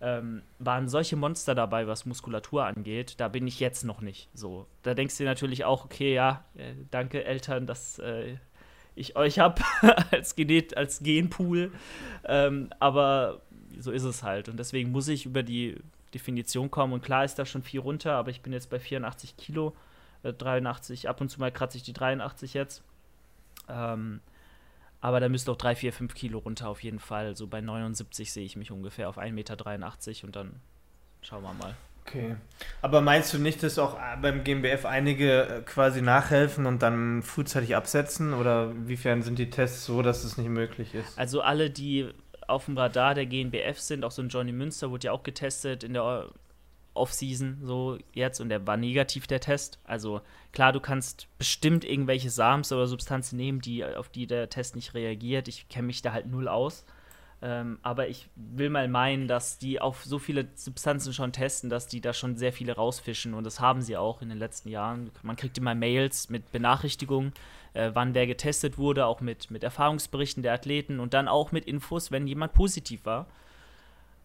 ähm, 0.01 0.43
waren 0.59 0.87
solche 0.87 1.15
Monster 1.15 1.55
dabei, 1.55 1.87
was 1.87 2.05
Muskulatur 2.05 2.65
angeht. 2.65 3.15
Da 3.17 3.27
bin 3.27 3.47
ich 3.47 3.59
jetzt 3.59 3.83
noch 3.83 4.01
nicht 4.01 4.29
so. 4.33 4.65
Da 4.83 4.93
denkst 4.93 5.17
du 5.17 5.23
dir 5.23 5.29
natürlich 5.29 5.65
auch, 5.65 5.85
okay, 5.85 6.13
ja, 6.13 6.45
äh, 6.55 6.73
danke 6.91 7.25
Eltern, 7.25 7.65
dass 7.65 7.99
äh, 7.99 8.37
ich 8.95 9.15
euch 9.15 9.39
habe 9.39 9.61
als, 10.11 10.35
als 10.75 10.99
Genpool. 10.99 11.71
Ähm, 12.25 12.69
aber 12.79 13.41
so 13.77 13.91
ist 13.91 14.03
es 14.03 14.23
halt. 14.23 14.49
Und 14.49 14.57
deswegen 14.57 14.91
muss 14.91 15.07
ich 15.07 15.25
über 15.25 15.43
die 15.43 15.77
Definition 16.13 16.71
kommen. 16.71 16.93
Und 16.93 17.01
klar 17.01 17.25
ist 17.25 17.39
da 17.39 17.45
schon 17.45 17.63
viel 17.63 17.79
runter, 17.79 18.13
aber 18.13 18.29
ich 18.29 18.41
bin 18.41 18.53
jetzt 18.53 18.69
bei 18.69 18.79
84 18.79 19.37
Kilo, 19.37 19.75
äh, 20.23 20.33
83, 20.33 21.09
ab 21.09 21.21
und 21.21 21.29
zu 21.29 21.39
mal 21.39 21.51
kratze 21.51 21.77
ich 21.77 21.83
die 21.83 21.93
83 21.93 22.53
jetzt. 22.53 22.83
Ähm, 23.67 24.21
aber 25.01 25.19
da 25.19 25.29
müsste 25.29 25.51
auch 25.51 25.57
3, 25.57 25.75
4, 25.75 25.93
5 25.93 26.13
Kilo 26.13 26.39
runter 26.39 26.67
auf 26.67 26.83
jeden 26.83 26.99
Fall. 26.99 27.35
So 27.35 27.47
bei 27.47 27.61
79 27.61 28.31
sehe 28.31 28.45
ich 28.45 28.55
mich 28.55 28.71
ungefähr 28.71 29.07
auf 29.09 29.17
1,83 29.17 29.31
Meter 29.31 30.25
und 30.25 30.35
dann 30.35 30.59
schauen 31.21 31.43
wir 31.43 31.53
mal. 31.53 31.75
Okay. 32.05 32.35
Aber 32.81 33.01
meinst 33.01 33.33
du 33.33 33.37
nicht, 33.37 33.61
dass 33.61 33.77
auch 33.77 33.97
beim 34.21 34.43
GmbF 34.43 34.85
einige 34.85 35.43
äh, 35.43 35.61
quasi 35.61 36.01
nachhelfen 36.01 36.65
und 36.65 36.81
dann 36.81 37.21
frühzeitig 37.21 37.75
absetzen? 37.75 38.33
Oder 38.33 38.71
inwiefern 38.71 39.21
sind 39.21 39.37
die 39.37 39.49
Tests 39.49 39.85
so, 39.85 40.01
dass 40.01 40.23
es 40.23 40.37
nicht 40.37 40.49
möglich 40.49 40.95
ist? 40.95 41.17
Also 41.19 41.41
alle, 41.41 41.69
die 41.69 42.09
auf 42.49 42.65
dem 42.65 42.77
Radar 42.77 43.15
der 43.15 43.25
GNBF 43.25 43.79
sind. 43.79 44.03
Auch 44.03 44.11
so 44.11 44.21
ein 44.21 44.29
Johnny 44.29 44.51
Münster 44.51 44.91
wurde 44.91 45.07
ja 45.07 45.11
auch 45.11 45.23
getestet 45.23 45.83
in 45.83 45.93
der 45.93 46.29
Off-Season 46.93 47.59
so 47.63 47.97
jetzt 48.13 48.39
und 48.41 48.49
der 48.49 48.65
war 48.67 48.77
negativ, 48.77 49.27
der 49.27 49.39
Test. 49.39 49.79
Also 49.83 50.21
klar, 50.51 50.73
du 50.73 50.79
kannst 50.79 51.27
bestimmt 51.37 51.85
irgendwelche 51.85 52.29
Sams 52.29 52.71
oder 52.71 52.87
Substanzen 52.87 53.37
nehmen, 53.37 53.61
die, 53.61 53.85
auf 53.85 54.09
die 54.09 54.27
der 54.27 54.49
Test 54.49 54.75
nicht 54.75 54.93
reagiert. 54.93 55.47
Ich 55.47 55.69
kenne 55.69 55.87
mich 55.87 56.01
da 56.01 56.11
halt 56.11 56.27
null 56.27 56.47
aus. 56.47 56.85
Ähm, 57.41 57.79
aber 57.83 58.09
ich 58.09 58.27
will 58.35 58.69
mal 58.69 58.89
meinen, 58.89 59.27
dass 59.29 59.57
die 59.57 59.79
auf 59.79 60.03
so 60.03 60.19
viele 60.19 60.49
Substanzen 60.55 61.13
schon 61.13 61.31
testen, 61.31 61.69
dass 61.69 61.87
die 61.87 62.01
da 62.01 62.11
schon 62.11 62.35
sehr 62.35 62.51
viele 62.51 62.75
rausfischen 62.75 63.33
und 63.33 63.45
das 63.45 63.61
haben 63.61 63.81
sie 63.81 63.95
auch 63.95 64.21
in 64.21 64.27
den 64.27 64.37
letzten 64.37 64.67
Jahren. 64.67 65.09
Man 65.23 65.37
kriegt 65.37 65.57
immer 65.57 65.73
Mails 65.73 66.29
mit 66.29 66.51
Benachrichtigungen, 66.51 67.31
äh, 67.73 67.91
wann 67.93 68.13
wer 68.13 68.27
getestet 68.27 68.77
wurde, 68.77 69.05
auch 69.05 69.21
mit, 69.21 69.51
mit 69.51 69.63
Erfahrungsberichten 69.63 70.43
der 70.43 70.53
Athleten 70.53 70.99
und 70.99 71.13
dann 71.13 71.29
auch 71.29 71.53
mit 71.53 71.65
Infos, 71.65 72.11
wenn 72.11 72.27
jemand 72.27 72.53
positiv 72.53 73.05
war. 73.05 73.27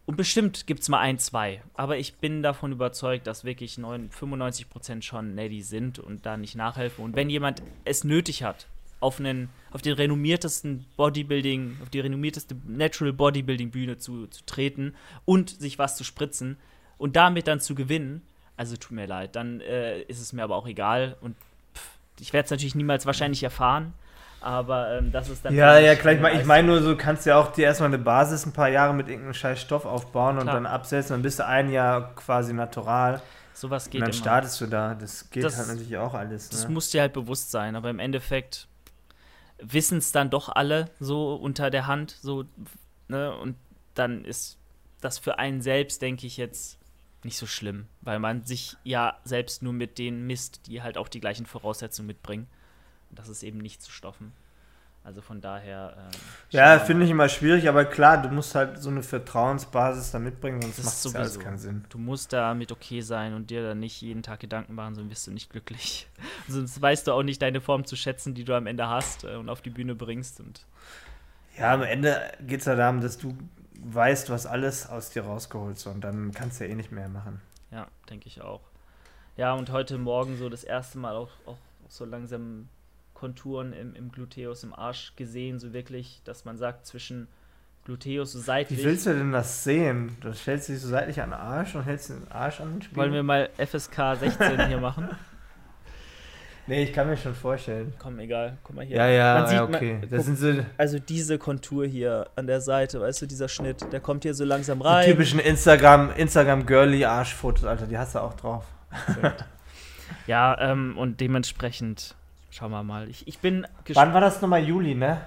Und 0.06 0.16
bestimmt 0.16 0.66
gibt 0.66 0.80
es 0.80 0.88
mal 0.88 0.98
ein, 0.98 1.18
zwei. 1.18 1.62
Aber 1.74 1.96
ich 1.96 2.16
bin 2.16 2.42
davon 2.42 2.72
überzeugt, 2.72 3.26
dass 3.26 3.44
wirklich 3.44 3.78
9, 3.78 4.10
95% 4.10 5.02
schon 5.02 5.34
Neddy 5.34 5.62
sind 5.62 5.98
und 5.98 6.26
da 6.26 6.36
nicht 6.36 6.56
nachhelfen. 6.56 7.04
Und 7.04 7.16
wenn 7.16 7.30
jemand 7.30 7.62
es 7.84 8.04
nötig 8.04 8.42
hat, 8.42 8.66
auf, 9.04 9.20
einen, 9.20 9.48
auf 9.70 9.82
den 9.82 9.92
renommiertesten 9.94 10.84
Bodybuilding, 10.96 11.76
auf 11.82 11.90
die 11.90 12.00
renommierteste 12.00 12.56
Natural 12.66 13.12
Bodybuilding 13.12 13.70
Bühne 13.70 13.98
zu, 13.98 14.26
zu 14.26 14.44
treten 14.46 14.94
und 15.24 15.50
sich 15.50 15.78
was 15.78 15.96
zu 15.96 16.04
spritzen 16.04 16.56
und 16.98 17.14
damit 17.16 17.46
dann 17.46 17.60
zu 17.60 17.74
gewinnen, 17.74 18.22
also 18.56 18.76
tut 18.76 18.92
mir 18.92 19.06
leid, 19.06 19.36
dann 19.36 19.60
äh, 19.60 20.00
ist 20.02 20.20
es 20.20 20.32
mir 20.32 20.42
aber 20.42 20.56
auch 20.56 20.66
egal 20.66 21.16
und 21.20 21.36
ich 22.20 22.32
werde 22.32 22.44
es 22.46 22.50
natürlich 22.50 22.74
niemals 22.74 23.06
wahrscheinlich 23.06 23.42
erfahren, 23.42 23.92
Aber 24.40 24.98
ähm, 24.98 25.10
das 25.10 25.28
ist 25.30 25.44
dann. 25.44 25.54
Ja, 25.54 25.78
ja, 25.78 25.94
klar. 25.96 26.12
Ich 26.14 26.20
meine 26.20 26.44
mein 26.44 26.66
nur, 26.66 26.82
so 26.82 26.96
kannst 26.96 27.24
ja 27.26 27.36
auch 27.38 27.50
dir 27.52 27.64
erstmal 27.64 27.88
eine 27.88 27.98
Basis 27.98 28.44
ein 28.46 28.52
paar 28.52 28.68
Jahre 28.68 28.92
mit 28.94 29.08
irgendeinem 29.08 29.32
scheiß 29.34 29.58
Stoff 29.60 29.84
aufbauen 29.86 30.36
klar. 30.36 30.40
und 30.42 30.46
dann 30.64 30.66
absetzen. 30.66 31.14
Dann 31.14 31.22
bist 31.22 31.38
du 31.38 31.46
ein 31.46 31.72
Jahr 31.72 32.14
quasi 32.14 32.52
natural. 32.52 33.20
Sowas 33.54 33.84
geht 33.88 34.02
Und 34.02 34.08
dann 34.08 34.10
immer. 34.14 34.20
startest 34.22 34.60
du 34.60 34.66
da. 34.66 34.94
Das 34.94 35.30
geht 35.30 35.44
Das- 35.44 35.56
halt 35.56 35.68
natürlich 35.68 35.96
auch 35.96 36.12
alles. 36.14 36.50
Das 36.50 36.68
Ne? 36.68 36.74
muss 36.74 36.90
dir 36.90 37.00
halt 37.00 37.14
bewusst 37.14 37.50
sein, 37.52 37.74
aber 37.74 37.88
im 37.90 37.98
Endeffekt 37.98 38.68
wissen 39.72 39.98
es 39.98 40.12
dann 40.12 40.30
doch 40.30 40.48
alle 40.48 40.90
so 41.00 41.34
unter 41.34 41.70
der 41.70 41.86
Hand, 41.86 42.18
so, 42.22 42.44
ne, 43.08 43.36
und 43.36 43.56
dann 43.94 44.24
ist 44.24 44.58
das 45.00 45.18
für 45.18 45.38
einen 45.38 45.62
selbst, 45.62 46.02
denke 46.02 46.26
ich, 46.26 46.36
jetzt 46.36 46.78
nicht 47.24 47.38
so 47.38 47.46
schlimm, 47.46 47.86
weil 48.02 48.18
man 48.18 48.44
sich 48.44 48.76
ja 48.84 49.18
selbst 49.24 49.62
nur 49.62 49.72
mit 49.72 49.98
denen 49.98 50.26
misst, 50.26 50.66
die 50.66 50.82
halt 50.82 50.98
auch 50.98 51.08
die 51.08 51.20
gleichen 51.20 51.46
Voraussetzungen 51.46 52.06
mitbringen. 52.06 52.46
Und 53.10 53.18
das 53.18 53.28
ist 53.28 53.42
eben 53.42 53.58
nicht 53.58 53.82
zu 53.82 53.90
stoffen. 53.90 54.32
Also 55.04 55.20
von 55.20 55.40
daher. 55.42 55.94
Ähm, 55.98 56.20
Ja, 56.50 56.78
finde 56.78 57.04
ich 57.04 57.10
immer 57.10 57.28
schwierig, 57.28 57.68
aber 57.68 57.84
klar, 57.84 58.22
du 58.22 58.30
musst 58.30 58.54
halt 58.54 58.78
so 58.78 58.88
eine 58.88 59.02
Vertrauensbasis 59.02 60.12
da 60.12 60.18
mitbringen, 60.18 60.62
sonst 60.62 60.82
macht 60.82 61.04
das 61.04 61.12
ja 61.12 61.20
alles 61.20 61.38
keinen 61.38 61.58
Sinn. 61.58 61.84
Du 61.90 61.98
musst 61.98 62.32
damit 62.32 62.72
okay 62.72 63.02
sein 63.02 63.34
und 63.34 63.50
dir 63.50 63.62
dann 63.62 63.80
nicht 63.80 64.00
jeden 64.00 64.22
Tag 64.22 64.40
Gedanken 64.40 64.74
machen, 64.74 64.94
sonst 64.94 65.10
wirst 65.10 65.26
du 65.26 65.32
nicht 65.32 65.50
glücklich. 65.50 66.08
sonst 66.48 66.80
weißt 66.80 67.06
du 67.06 67.12
auch 67.12 67.22
nicht 67.22 67.42
deine 67.42 67.60
Form 67.60 67.84
zu 67.84 67.96
schätzen, 67.96 68.34
die 68.34 68.44
du 68.44 68.54
am 68.54 68.66
Ende 68.66 68.88
hast 68.88 69.24
äh, 69.24 69.36
und 69.36 69.50
auf 69.50 69.60
die 69.60 69.70
Bühne 69.70 69.94
bringst. 69.94 70.40
Und 70.40 70.64
Ja, 71.58 71.74
am 71.74 71.82
Ende 71.82 72.18
geht 72.40 72.60
es 72.60 72.66
ja 72.66 72.74
darum, 72.74 73.02
dass 73.02 73.18
du 73.18 73.36
weißt, 73.80 74.30
was 74.30 74.46
alles 74.46 74.88
aus 74.88 75.10
dir 75.10 75.24
rausgeholt 75.24 75.76
ist 75.76 75.86
und 75.86 76.00
dann 76.02 76.32
kannst 76.32 76.60
du 76.60 76.64
ja 76.64 76.70
eh 76.70 76.74
nicht 76.74 76.92
mehr 76.92 77.08
machen. 77.10 77.42
ja, 77.70 77.88
denke 78.08 78.26
ich 78.28 78.40
auch. 78.40 78.62
Ja, 79.36 79.52
und 79.52 79.70
heute 79.70 79.98
Morgen 79.98 80.38
so 80.38 80.48
das 80.48 80.64
erste 80.64 80.96
Mal 80.98 81.14
auch, 81.16 81.30
auch 81.44 81.58
so 81.88 82.04
langsam 82.04 82.68
Konturen 83.14 83.72
im, 83.72 83.94
im 83.94 84.10
Gluteus, 84.12 84.64
im 84.64 84.74
Arsch 84.74 85.14
gesehen, 85.16 85.58
so 85.58 85.72
wirklich, 85.72 86.20
dass 86.24 86.44
man 86.44 86.56
sagt, 86.58 86.86
zwischen 86.86 87.28
Gluteus 87.84 88.32
so 88.32 88.38
Wie 88.40 88.42
seitlich. 88.42 88.84
willst 88.84 89.06
du 89.06 89.14
denn 89.14 89.32
das 89.32 89.64
sehen? 89.64 90.16
Du 90.20 90.32
stellst 90.32 90.68
dich 90.68 90.80
so 90.80 90.88
seitlich 90.88 91.20
an 91.20 91.30
den 91.30 91.38
Arsch 91.38 91.74
und 91.74 91.84
hältst 91.84 92.10
den 92.10 92.30
Arsch 92.30 92.60
an 92.60 92.72
den 92.74 92.82
Spiegel? 92.82 92.96
Wollen 93.02 93.12
wir 93.12 93.22
mal 93.22 93.50
FSK 93.58 94.16
16 94.20 94.66
hier 94.68 94.78
machen? 94.80 95.08
nee, 96.66 96.82
ich 96.84 96.92
kann 96.94 97.06
mir 97.08 97.16
schon 97.16 97.34
vorstellen. 97.34 97.92
Komm, 97.98 98.18
egal. 98.20 98.56
Guck 98.64 98.76
mal 98.76 98.84
hier. 98.86 98.96
Ja, 98.96 99.08
ja, 99.08 99.34
Man 99.34 99.46
sieht, 99.48 99.56
ja 99.56 99.62
man- 99.64 99.74
okay. 99.74 99.98
guck, 100.00 100.10
das 100.10 100.24
sind 100.24 100.38
so 100.38 100.52
die 100.52 100.62
Also 100.78 100.98
diese 100.98 101.38
Kontur 101.38 101.86
hier 101.86 102.28
an 102.36 102.46
der 102.46 102.60
Seite, 102.62 103.00
weißt 103.00 103.20
du, 103.22 103.26
dieser 103.26 103.48
Schnitt, 103.48 103.92
der 103.92 104.00
kommt 104.00 104.22
hier 104.22 104.34
so 104.34 104.44
langsam 104.44 104.80
rein. 104.80 105.04
typischen 105.06 105.38
Instagram, 105.40 106.10
Instagram 106.16 106.64
girly 106.66 107.04
Arschfotos, 107.04 107.64
Alter, 107.64 107.86
die 107.86 107.98
hast 107.98 108.14
du 108.14 108.20
auch 108.20 108.34
drauf. 108.34 108.64
Ja, 110.26 110.58
ähm, 110.60 110.96
und 110.96 111.20
dementsprechend 111.20 112.14
schauen 112.54 112.70
wir 112.70 112.82
mal. 112.82 113.08
Ich, 113.08 113.26
ich 113.26 113.38
bin 113.38 113.66
gespannt. 113.84 114.08
Wann 114.08 114.14
war 114.14 114.20
das 114.20 114.40
nochmal 114.40 114.64
Juli, 114.64 114.94
ne? 114.94 115.20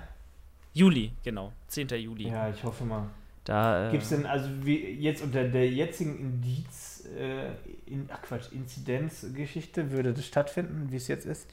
Juli, 0.73 1.11
genau. 1.23 1.51
10. 1.67 1.89
Juli. 1.89 2.29
Ja, 2.29 2.49
ich 2.49 2.63
hoffe 2.63 2.85
mal. 2.85 3.09
Da, 3.43 3.87
äh, 3.87 3.91
Gibt 3.91 4.03
es 4.03 4.09
denn, 4.09 4.25
also 4.25 4.49
wie 4.63 4.91
jetzt 4.99 5.23
unter 5.23 5.43
der 5.45 5.69
jetzigen 5.69 6.19
Indiz, 6.19 7.05
äh, 7.17 7.47
in, 7.85 8.09
ach 8.11 8.21
Quatsch, 8.21 8.51
Inzidenzgeschichte, 8.51 9.91
würde 9.91 10.13
das 10.13 10.25
stattfinden, 10.25 10.91
wie 10.91 10.97
es 10.97 11.07
jetzt 11.07 11.25
ist? 11.25 11.47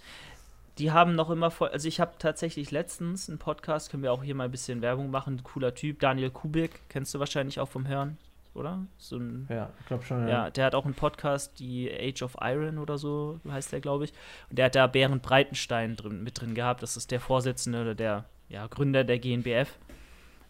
die 0.79 0.91
haben 0.91 1.15
noch 1.15 1.31
immer 1.31 1.51
voll. 1.51 1.69
Also 1.69 1.89
ich 1.89 2.01
habe 2.01 2.15
tatsächlich 2.19 2.71
letztens 2.71 3.29
einen 3.29 3.39
Podcast, 3.39 3.91
können 3.91 4.03
wir 4.03 4.13
auch 4.13 4.25
hier 4.25 4.35
mal 4.35 4.47
ein 4.47 4.51
bisschen 4.51 4.83
Werbung 4.83 5.11
machen. 5.11 5.43
Cooler 5.45 5.75
Typ, 5.75 6.01
Daniel 6.01 6.31
Kubik, 6.31 6.81
kennst 6.89 7.15
du 7.15 7.21
wahrscheinlich 7.21 7.61
auch 7.61 7.69
vom 7.69 7.87
Hören, 7.87 8.19
oder? 8.55 8.87
So 8.99 9.17
ein 9.17 9.47
Ja, 9.51 9.71
ich 9.81 9.87
glaube 9.87 10.05
schon. 10.05 10.29
Ja, 10.29 10.51
der 10.51 10.67
hat 10.67 10.75
auch 10.75 10.85
einen 10.85 10.95
Podcast, 10.95 11.59
die 11.59 11.91
Age 11.91 12.23
of 12.23 12.37
Iron 12.41 12.79
oder 12.79 12.99
so 12.99 13.41
heißt 13.49 13.73
der, 13.73 13.81
glaube 13.81 14.05
ich. 14.05 14.13
Und 14.51 14.59
der 14.59 14.67
hat 14.67 14.75
da 14.75 14.87
Berend 14.87 15.23
Breitenstein 15.23 15.97
drin, 15.97 16.23
mit 16.23 16.41
drin 16.41 16.55
gehabt. 16.55 16.83
Das 16.83 16.97
ist 16.97 17.11
der 17.11 17.21
Vorsitzende 17.21 17.81
oder 17.81 17.95
der 17.95 18.25
ja, 18.49 18.67
Gründer 18.67 19.05
der 19.05 19.19
GNBF. 19.19 19.79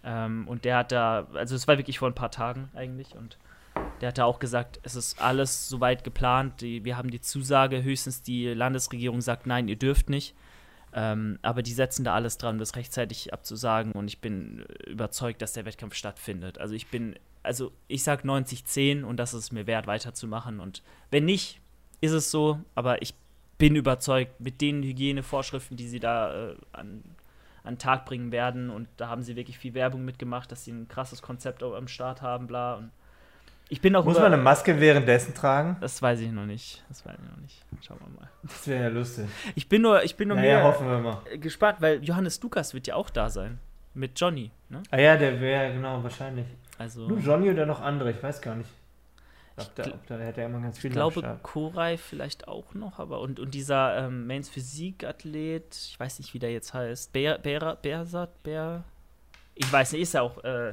Ähm, 0.04 0.46
und 0.46 0.64
der 0.64 0.78
hat 0.78 0.92
da, 0.92 1.26
also 1.34 1.54
es 1.54 1.66
war 1.66 1.78
wirklich 1.78 1.98
vor 1.98 2.08
ein 2.08 2.14
paar 2.14 2.30
Tagen 2.30 2.70
eigentlich. 2.74 3.16
Und 3.16 3.38
der 4.00 4.08
hat 4.08 4.18
da 4.18 4.24
auch 4.24 4.38
gesagt, 4.38 4.80
es 4.82 4.94
ist 4.94 5.20
alles 5.20 5.68
soweit 5.68 6.04
geplant. 6.04 6.60
Die, 6.60 6.84
wir 6.84 6.96
haben 6.96 7.10
die 7.10 7.20
Zusage, 7.20 7.82
höchstens 7.82 8.22
die 8.22 8.48
Landesregierung 8.48 9.20
sagt, 9.20 9.46
nein, 9.46 9.68
ihr 9.68 9.76
dürft 9.76 10.10
nicht. 10.10 10.34
Ähm, 10.92 11.38
aber 11.42 11.62
die 11.62 11.72
setzen 11.72 12.04
da 12.04 12.14
alles 12.14 12.38
dran, 12.38 12.58
das 12.58 12.76
rechtzeitig 12.76 13.32
abzusagen. 13.32 13.92
Und 13.92 14.08
ich 14.08 14.20
bin 14.20 14.64
überzeugt, 14.86 15.42
dass 15.42 15.52
der 15.52 15.64
Wettkampf 15.64 15.94
stattfindet. 15.94 16.58
Also 16.58 16.74
ich 16.74 16.88
bin 16.88 17.16
also 17.44 17.72
ich 17.88 18.02
sag 18.02 18.24
90-10 18.24 19.04
und 19.04 19.16
das 19.18 19.34
ist 19.34 19.52
mir 19.52 19.66
wert, 19.66 19.86
weiterzumachen. 19.86 20.60
Und 20.60 20.82
wenn 21.10 21.24
nicht, 21.24 21.60
ist 22.00 22.12
es 22.12 22.30
so, 22.30 22.58
aber 22.74 23.02
ich 23.02 23.14
bin 23.58 23.76
überzeugt, 23.76 24.40
mit 24.40 24.60
den 24.60 24.82
Hygienevorschriften, 24.82 25.76
die 25.76 25.86
sie 25.88 26.00
da 26.00 26.50
äh, 26.50 26.54
an, 26.72 27.02
an 27.62 27.74
den 27.74 27.78
Tag 27.78 28.04
bringen 28.04 28.32
werden, 28.32 28.68
und 28.70 28.88
da 28.96 29.08
haben 29.08 29.22
sie 29.22 29.36
wirklich 29.36 29.58
viel 29.58 29.74
Werbung 29.74 30.04
mitgemacht, 30.04 30.50
dass 30.50 30.64
sie 30.64 30.72
ein 30.72 30.88
krasses 30.88 31.22
Konzept 31.22 31.62
auch 31.62 31.74
am 31.74 31.86
Start 31.88 32.20
haben, 32.20 32.46
bla. 32.46 32.74
Und 32.74 32.90
ich 33.68 33.80
bin 33.80 33.94
auch 33.96 34.04
Muss 34.04 34.16
über- 34.16 34.24
man 34.24 34.34
eine 34.34 34.42
Maske 34.42 34.78
währenddessen 34.80 35.34
tragen? 35.34 35.76
Das 35.80 36.02
weiß 36.02 36.20
ich 36.20 36.30
noch 36.32 36.46
nicht. 36.46 36.84
Das 36.88 37.06
weiß 37.06 37.14
ich 37.22 37.30
noch 37.30 37.40
nicht. 37.42 37.62
Schauen 37.86 37.98
wir 38.00 38.20
mal. 38.20 38.28
Das 38.42 38.66
wäre 38.66 38.82
ja 38.84 38.88
lustig. 38.88 39.26
Ich 39.54 39.68
bin 39.68 39.80
nur, 39.82 40.02
ich 40.02 40.16
bin 40.16 40.28
nur 40.28 40.36
Naja, 40.36 40.56
mehr 40.56 40.64
hoffen 40.64 40.86
wir 40.88 40.98
mal. 40.98 41.22
gespannt, 41.38 41.80
weil 41.80 42.02
Johannes 42.04 42.42
Lukas 42.42 42.74
wird 42.74 42.86
ja 42.86 42.94
auch 42.96 43.08
da 43.10 43.30
sein. 43.30 43.58
Mit 43.96 44.18
Johnny, 44.20 44.50
ne? 44.70 44.82
Ah 44.90 44.98
ja, 44.98 45.16
der 45.16 45.40
wäre, 45.40 45.72
genau, 45.72 46.02
wahrscheinlich. 46.02 46.46
Also. 46.78 47.06
Nur 47.08 47.18
Johnny 47.18 47.50
oder 47.50 47.66
noch 47.66 47.80
andere, 47.80 48.10
ich 48.10 48.22
weiß 48.22 48.40
gar 48.40 48.56
nicht. 48.56 48.70
Ich 49.56 49.64
Ob 49.64 49.72
gl- 49.78 49.92
ob 49.94 50.06
der 50.08 50.26
hat 50.26 50.36
ja 50.36 50.46
immer 50.46 50.60
ganz 50.60 50.78
viel 50.78 50.90
Ich 50.90 50.94
glaube, 50.94 51.38
Koray 51.42 51.96
vielleicht 51.96 52.48
auch 52.48 52.74
noch, 52.74 52.98
aber 52.98 53.20
und, 53.20 53.38
und 53.38 53.54
dieser 53.54 53.96
ähm, 54.06 54.26
Mains 54.26 54.48
Physik-Athlet, 54.48 55.74
ich 55.90 56.00
weiß 56.00 56.18
nicht, 56.18 56.34
wie 56.34 56.38
der 56.38 56.50
jetzt 56.52 56.74
heißt, 56.74 57.12
Bär, 57.12 57.38
Bär, 57.38 57.76
Bärsat, 57.80 58.42
Bär, 58.42 58.82
ich 59.54 59.70
weiß 59.72 59.92
nicht, 59.92 60.02
ist 60.02 60.14
ja 60.14 60.22
auch 60.22 60.42
äh, 60.42 60.70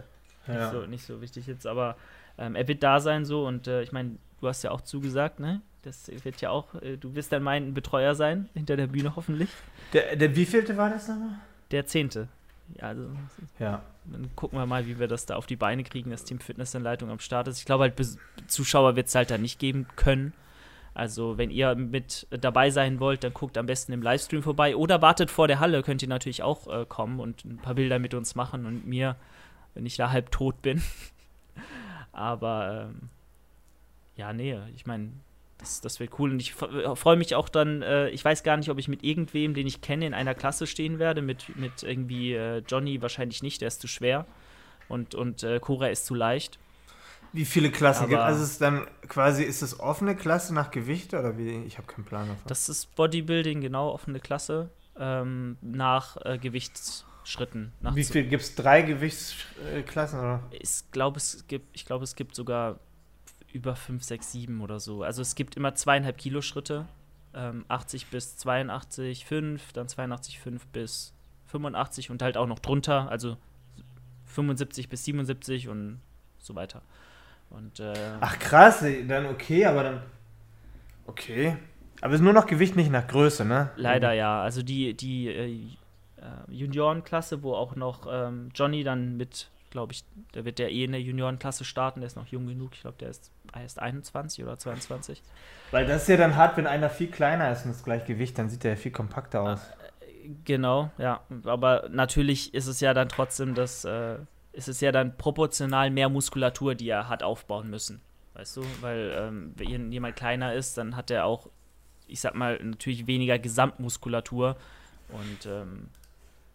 nicht, 0.47 0.57
Ja. 0.57 0.71
so, 0.71 0.85
nicht 0.87 1.05
so 1.05 1.21
wichtig 1.21 1.45
jetzt, 1.47 1.67
aber 1.67 1.95
ähm, 2.39 2.55
er 2.55 2.67
wird 2.67 2.81
da 2.81 2.99
sein 2.99 3.25
so 3.25 3.45
und 3.45 3.67
äh, 3.67 3.83
ich 3.83 3.91
meine, 3.91 4.15
du 4.39 4.47
hast 4.47 4.63
ja 4.63 4.71
auch 4.71 4.81
zugesagt, 4.81 5.39
ne? 5.39 5.61
Das 5.83 6.09
wird 6.23 6.41
ja 6.41 6.49
auch, 6.51 6.73
äh, 6.81 6.97
du 6.97 7.13
wirst 7.15 7.31
dann 7.31 7.43
mein 7.43 7.73
Betreuer 7.75 8.15
sein, 8.15 8.49
hinter 8.55 8.77
der 8.77 8.87
Bühne 8.87 9.15
hoffentlich. 9.15 9.49
Der, 9.93 10.15
der 10.15 10.35
wievielte 10.35 10.75
war 10.77 10.89
das 10.89 11.07
nochmal? 11.07 11.39
Der 11.71 11.85
Zehnte. 11.85 12.27
Ja, 12.77 12.83
also 12.87 13.07
Ja. 13.59 13.81
dann 14.05 14.29
gucken 14.35 14.57
wir 14.59 14.65
mal, 14.65 14.85
wie 14.87 14.99
wir 14.99 15.07
das 15.07 15.25
da 15.25 15.35
auf 15.35 15.45
die 15.45 15.55
Beine 15.55 15.83
kriegen, 15.83 16.09
dass 16.11 16.23
Team 16.23 16.39
Fitnessanleitung 16.39 17.09
am 17.09 17.19
Start 17.19 17.47
ist. 17.47 17.59
Ich 17.59 17.65
glaube 17.65 17.83
halt, 17.83 17.99
Bes- 17.99 18.17
Zuschauer 18.47 18.95
wird 18.95 19.07
es 19.07 19.15
halt 19.15 19.29
da 19.31 19.37
nicht 19.37 19.59
geben 19.59 19.87
können. 19.95 20.33
Also, 20.93 21.37
wenn 21.37 21.51
ihr 21.51 21.73
mit 21.75 22.27
dabei 22.31 22.69
sein 22.69 22.99
wollt, 22.99 23.23
dann 23.23 23.33
guckt 23.33 23.57
am 23.57 23.65
besten 23.65 23.93
im 23.93 24.01
Livestream 24.01 24.43
vorbei 24.43 24.75
oder 24.75 25.01
wartet 25.01 25.31
vor 25.31 25.47
der 25.47 25.59
Halle, 25.61 25.83
könnt 25.83 26.01
ihr 26.01 26.09
natürlich 26.09 26.43
auch 26.43 26.67
äh, 26.67 26.85
kommen 26.85 27.19
und 27.21 27.45
ein 27.45 27.57
paar 27.57 27.75
Bilder 27.75 27.97
mit 27.97 28.13
uns 28.13 28.35
machen 28.35 28.65
und 28.65 28.85
mir, 28.85 29.15
wenn 29.73 29.85
ich 29.85 29.95
da 29.95 30.11
halb 30.11 30.31
tot 30.31 30.61
bin. 30.61 30.81
Aber 32.11 32.89
ähm, 32.89 33.09
ja, 34.17 34.33
nee, 34.33 34.57
ich 34.75 34.85
meine, 34.85 35.11
das, 35.61 35.79
das 35.81 35.99
wird 36.01 36.19
cool. 36.19 36.31
Und 36.31 36.39
ich 36.41 36.53
freue 36.53 37.15
mich 37.15 37.33
auch 37.35 37.47
dann, 37.47 37.81
äh, 37.81 38.09
ich 38.09 38.23
weiß 38.25 38.43
gar 38.43 38.57
nicht, 38.57 38.69
ob 38.69 38.77
ich 38.77 38.87
mit 38.89 39.03
irgendwem, 39.03 39.53
den 39.53 39.65
ich 39.67 39.79
kenne, 39.81 40.05
in 40.05 40.13
einer 40.13 40.35
Klasse 40.35 40.67
stehen 40.67 40.99
werde. 40.99 41.21
Mit, 41.21 41.55
mit 41.57 41.83
irgendwie 41.83 42.33
äh, 42.33 42.61
Johnny 42.67 43.01
wahrscheinlich 43.01 43.41
nicht, 43.43 43.61
der 43.61 43.69
ist 43.69 43.79
zu 43.81 43.87
schwer. 43.87 44.25
Und, 44.89 45.15
und 45.15 45.43
äh, 45.43 45.59
Cora 45.61 45.87
ist 45.87 46.05
zu 46.05 46.15
leicht. 46.15 46.59
Wie 47.33 47.45
viele 47.45 47.71
Klassen 47.71 48.09
gibt 48.09 48.19
Aber- 48.19 48.25
Also 48.27 48.43
ist 48.43 48.51
es 48.51 48.57
dann 48.57 48.85
quasi, 49.07 49.43
ist 49.43 49.61
es 49.61 49.79
offene 49.79 50.17
Klasse 50.17 50.53
nach 50.53 50.69
Gewicht 50.69 51.13
oder 51.13 51.37
wie? 51.37 51.63
Ich 51.65 51.77
habe 51.77 51.87
keinen 51.87 52.03
Plan 52.03 52.27
davon. 52.27 52.43
Das 52.47 52.67
ist 52.67 52.93
Bodybuilding, 52.95 53.61
genau, 53.61 53.89
offene 53.89 54.19
Klasse. 54.19 54.69
Ähm, 54.99 55.57
nach 55.61 56.17
äh, 56.25 56.37
Gewichtsschritten. 56.37 57.71
Nach 57.79 57.95
wie 57.95 58.03
viel 58.03 58.25
gibt 58.25 58.43
es? 58.43 58.55
Drei 58.55 58.81
Gewichtsklassen 58.81 60.19
oder? 60.19 60.43
Ich 60.51 60.91
glaube, 60.91 61.17
es 61.17 61.45
gibt, 61.47 61.67
ich 61.73 61.85
glaube, 61.85 62.03
es 62.03 62.15
gibt 62.15 62.35
sogar 62.35 62.79
über 63.53 63.75
5, 63.75 64.03
6, 64.03 64.31
7 64.31 64.61
oder 64.61 64.79
so. 64.79 65.03
Also 65.03 65.21
es 65.21 65.35
gibt 65.35 65.55
immer 65.55 65.75
zweieinhalb 65.75 66.17
Kilo 66.17 66.41
Schritte. 66.41 66.85
Ähm, 67.33 67.65
80 67.69 68.07
bis 68.07 68.35
82, 68.37 69.25
5, 69.25 69.73
dann 69.73 69.87
82, 69.87 70.39
5 70.39 70.67
bis 70.67 71.13
85 71.47 72.09
und 72.09 72.21
halt 72.21 72.37
auch 72.37 72.47
noch 72.47 72.59
drunter, 72.59 73.09
also 73.09 73.37
75 74.25 74.89
bis 74.89 75.05
77 75.05 75.69
und 75.69 76.01
so 76.39 76.55
weiter. 76.55 76.81
Und 77.49 77.79
äh, 77.79 77.93
Ach 78.19 78.39
krass, 78.39 78.83
dann 79.07 79.25
okay, 79.27 79.65
aber 79.65 79.83
dann. 79.83 80.01
Okay. 81.05 81.57
Aber 81.99 82.13
es 82.13 82.19
ist 82.19 82.23
nur 82.23 82.33
noch 82.33 82.47
Gewicht, 82.47 82.75
nicht 82.75 82.89
nach 82.89 83.07
Größe, 83.07 83.45
ne? 83.45 83.69
Leider 83.75 84.13
ja. 84.13 84.41
Also 84.41 84.63
die, 84.63 84.95
die 84.95 85.27
äh, 85.27 85.59
Juniorenklasse, 86.49 87.43
wo 87.43 87.53
auch 87.53 87.75
noch 87.75 88.07
ähm, 88.09 88.49
Johnny 88.55 88.83
dann 88.83 89.17
mit, 89.17 89.50
glaube 89.71 89.93
ich, 89.93 90.05
der 90.33 90.45
wird 90.45 90.59
ja 90.59 90.67
eh 90.67 90.83
in 90.83 90.91
der 90.91 91.01
Juniorenklasse 91.01 91.63
starten, 91.63 92.01
der 92.01 92.07
ist 92.07 92.15
noch 92.15 92.27
jung 92.27 92.45
genug. 92.45 92.71
Ich 92.73 92.81
glaube, 92.81 92.97
der 92.99 93.09
ist 93.09 93.31
erst 93.53 93.79
21 93.79 94.43
oder 94.43 94.57
22. 94.57 95.23
Weil 95.71 95.87
das 95.87 96.03
ist 96.03 96.07
ja 96.09 96.17
dann 96.17 96.35
hart, 96.35 96.57
wenn 96.57 96.67
einer 96.67 96.89
viel 96.89 97.09
kleiner 97.09 97.51
ist 97.51 97.65
und 97.65 97.71
das 97.71 97.83
gleiche 97.83 98.05
Gewicht, 98.05 98.37
dann 98.37 98.49
sieht 98.49 98.63
der 98.63 98.71
ja 98.71 98.77
viel 98.77 98.91
kompakter 98.91 99.41
aus. 99.41 99.61
Genau, 100.45 100.91
ja. 100.97 101.21
Aber 101.45 101.89
natürlich 101.89 102.53
ist 102.53 102.67
es 102.67 102.79
ja 102.79 102.93
dann 102.93 103.09
trotzdem 103.09 103.55
das, 103.55 103.85
äh, 103.85 104.17
ist 104.51 104.67
es 104.67 104.81
ja 104.81 104.91
dann 104.91 105.17
proportional 105.17 105.89
mehr 105.89 106.09
Muskulatur, 106.09 106.75
die 106.75 106.89
er 106.89 107.09
hat 107.09 107.23
aufbauen 107.23 107.69
müssen. 107.69 108.01
Weißt 108.33 108.57
du? 108.57 108.63
Weil 108.81 109.13
ähm, 109.17 109.53
wenn 109.55 109.91
jemand 109.91 110.15
kleiner 110.15 110.53
ist, 110.53 110.77
dann 110.77 110.95
hat 110.95 111.09
er 111.09 111.25
auch, 111.25 111.49
ich 112.07 112.21
sag 112.21 112.35
mal, 112.35 112.59
natürlich 112.63 113.07
weniger 113.07 113.39
Gesamtmuskulatur. 113.39 114.57
Und 115.09 115.45
ähm, 115.45 115.89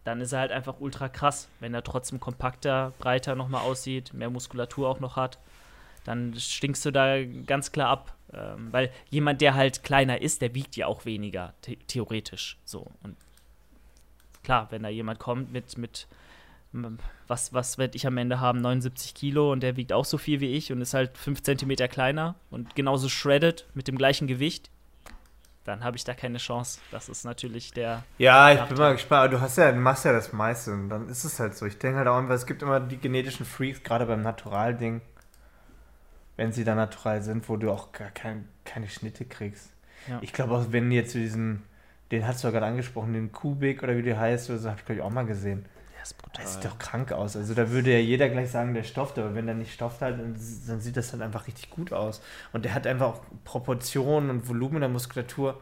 dann 0.07 0.21
ist 0.21 0.33
er 0.33 0.39
halt 0.39 0.53
einfach 0.53 0.77
ultra 0.79 1.09
krass. 1.09 1.49
Wenn 1.59 1.75
er 1.75 1.83
trotzdem 1.83 2.21
kompakter, 2.21 2.93
breiter 2.99 3.35
nochmal 3.35 3.63
aussieht, 3.63 4.15
mehr 4.15 4.31
Muskulatur 4.31 4.89
auch 4.89 5.01
noch 5.01 5.17
hat, 5.17 5.41
dann 6.05 6.35
stinkst 6.35 6.85
du 6.85 6.93
da 6.93 7.25
ganz 7.25 7.73
klar 7.73 7.89
ab. 7.89 8.15
Ähm, 8.33 8.73
weil 8.73 8.93
jemand, 9.11 9.41
der 9.41 9.55
halt 9.55 9.83
kleiner 9.83 10.21
ist, 10.21 10.43
der 10.43 10.55
wiegt 10.55 10.77
ja 10.77 10.87
auch 10.87 11.05
weniger, 11.05 11.55
the 11.65 11.77
theoretisch. 11.89 12.57
So. 12.65 12.87
Und 13.03 13.17
klar, 14.45 14.69
wenn 14.71 14.85
da 14.85 14.89
jemand 14.89 15.19
kommt 15.19 15.53
mit, 15.53 15.77
mit 15.77 16.07
was, 17.27 17.53
was 17.53 17.79
werde 17.79 17.97
ich 17.97 18.07
am 18.07 18.17
Ende 18.19 18.39
haben? 18.39 18.61
79 18.61 19.15
Kilo 19.15 19.51
und 19.51 19.61
der 19.61 19.77
wiegt 19.77 19.93
auch 19.93 20.05
so 20.05 20.19
viel 20.19 20.41
wie 20.41 20.53
ich 20.53 20.71
und 20.71 20.81
ist 20.81 20.95
halt 20.95 21.17
5 21.19 21.43
Zentimeter 21.43 21.89
kleiner 21.89 22.37
und 22.51 22.77
genauso 22.77 23.09
shredded 23.09 23.67
mit 23.75 23.89
dem 23.89 23.97
gleichen 23.97 24.27
Gewicht, 24.27 24.71
dann 25.67 25.83
habe 25.83 25.97
ich 25.97 26.05
da 26.05 26.15
keine 26.15 26.39
Chance. 26.39 26.81
Das 26.91 27.09
ist 27.09 27.25
natürlich 27.25 27.73
der. 27.73 28.05
Ja, 28.19 28.53
ich 28.53 28.63
bin 28.63 28.79
mal 28.79 28.93
gespannt. 28.93 29.33
Du 29.33 29.41
hast 29.41 29.59
ja, 29.59 29.73
machst 29.73 30.05
ja 30.05 30.13
das 30.13 30.33
meiste 30.33 30.73
und 30.73 30.89
dann 30.89 31.09
ist 31.09 31.25
es 31.25 31.41
halt 31.41 31.57
so. 31.57 31.67
Ich 31.67 31.79
denke 31.79 31.99
halt 31.99 32.09
auch, 32.09 32.23
es 32.31 32.47
gibt 32.47 32.63
immer 32.63 32.81
die 32.81 32.99
genetischen 32.99 33.45
Freaks, 33.45 33.83
gerade 33.83 34.07
beim 34.07 34.23
Natural-Ding, 34.23 35.01
wenn 36.37 36.53
sie 36.53 36.65
da 36.65 36.75
natural 36.75 37.23
sind, 37.23 37.49
wo 37.49 37.57
du 37.57 37.71
auch 37.71 37.93
gar 37.93 38.11
kein, 38.11 38.49
keine 38.65 38.89
Schnitte 38.89 39.25
kriegst. 39.25 39.71
Ja. 40.09 40.19
Ich 40.23 40.33
glaube 40.33 40.55
auch, 40.55 40.67
wenn 40.71 40.93
jetzt 40.93 41.15
diesen, 41.15 41.65
den 42.11 42.27
hast 42.27 42.43
du 42.43 42.49
ja 42.49 42.53
gerade 42.53 42.67
angesprochen, 42.67 43.13
den 43.13 43.33
Kubik 43.33 43.83
oder 43.83 43.97
wie 43.97 44.03
der 44.03 44.19
heißt, 44.19 44.51
oder 44.51 44.59
so, 44.59 44.69
habe 44.69 44.79
ich 44.79 44.87
glaube 44.87 45.01
ich 45.01 45.05
auch 45.05 45.11
mal 45.11 45.27
gesehen 45.27 45.67
ist 46.07 46.19
brutal. 46.19 46.45
Das 46.45 46.55
sieht 46.55 46.65
doch 46.65 46.79
krank 46.79 47.13
aus. 47.13 47.37
Also 47.37 47.55
da 47.55 47.71
würde 47.71 47.93
ja 47.93 47.99
jeder 47.99 48.29
gleich 48.29 48.51
sagen, 48.51 48.75
der 48.75 48.83
stofft, 48.83 49.19
aber 49.19 49.35
wenn 49.35 49.49
er 49.49 49.55
nicht 49.55 49.73
stofft 49.73 50.03
halt, 50.03 50.19
dann, 50.19 50.35
dann 50.67 50.81
sieht 50.81 50.97
das 50.97 51.13
halt 51.13 51.23
einfach 51.23 51.47
richtig 51.47 51.71
gut 51.71 51.93
aus. 51.93 52.23
Und 52.53 52.65
der 52.65 52.75
hat 52.75 52.87
einfach 52.87 53.07
auch 53.07 53.21
Proportionen 53.45 54.31
und 54.31 54.49
Volumen 54.49 54.81
der 54.81 54.89
Muskulatur. 54.89 55.61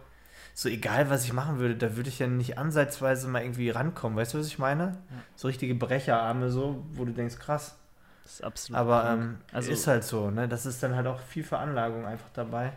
So 0.55 0.69
egal, 0.69 1.11
was 1.11 1.25
ich 1.25 1.33
machen 1.33 1.59
würde, 1.59 1.75
da 1.75 1.97
würde 1.97 2.09
ich 2.09 2.21
ja 2.21 2.29
nicht 2.29 2.59
ansatzweise 2.59 3.27
mal 3.29 3.43
irgendwie 3.43 3.71
rankommen. 3.71 4.17
Weißt 4.17 4.35
du, 4.35 4.39
was 4.39 4.47
ich 4.47 4.59
meine? 4.59 4.85
Ja. 4.85 5.17
So 5.35 5.49
richtige 5.49 5.75
Brecherarme 5.75 6.51
so, 6.51 6.85
wo 6.93 7.05
du 7.05 7.13
denkst, 7.13 7.39
krass. 7.39 7.77
Das 8.23 8.35
ist 8.35 8.45
absolut. 8.45 8.79
Aber 8.79 9.11
ähm, 9.11 9.39
also, 9.53 9.71
ist 9.71 9.87
halt 9.87 10.05
so, 10.05 10.31
ne? 10.31 10.49
Das 10.49 10.65
ist 10.65 10.83
dann 10.83 10.95
halt 10.95 11.07
auch 11.07 11.21
viel 11.21 11.45
Veranlagung 11.45 12.07
einfach 12.07 12.31
dabei. 12.33 12.73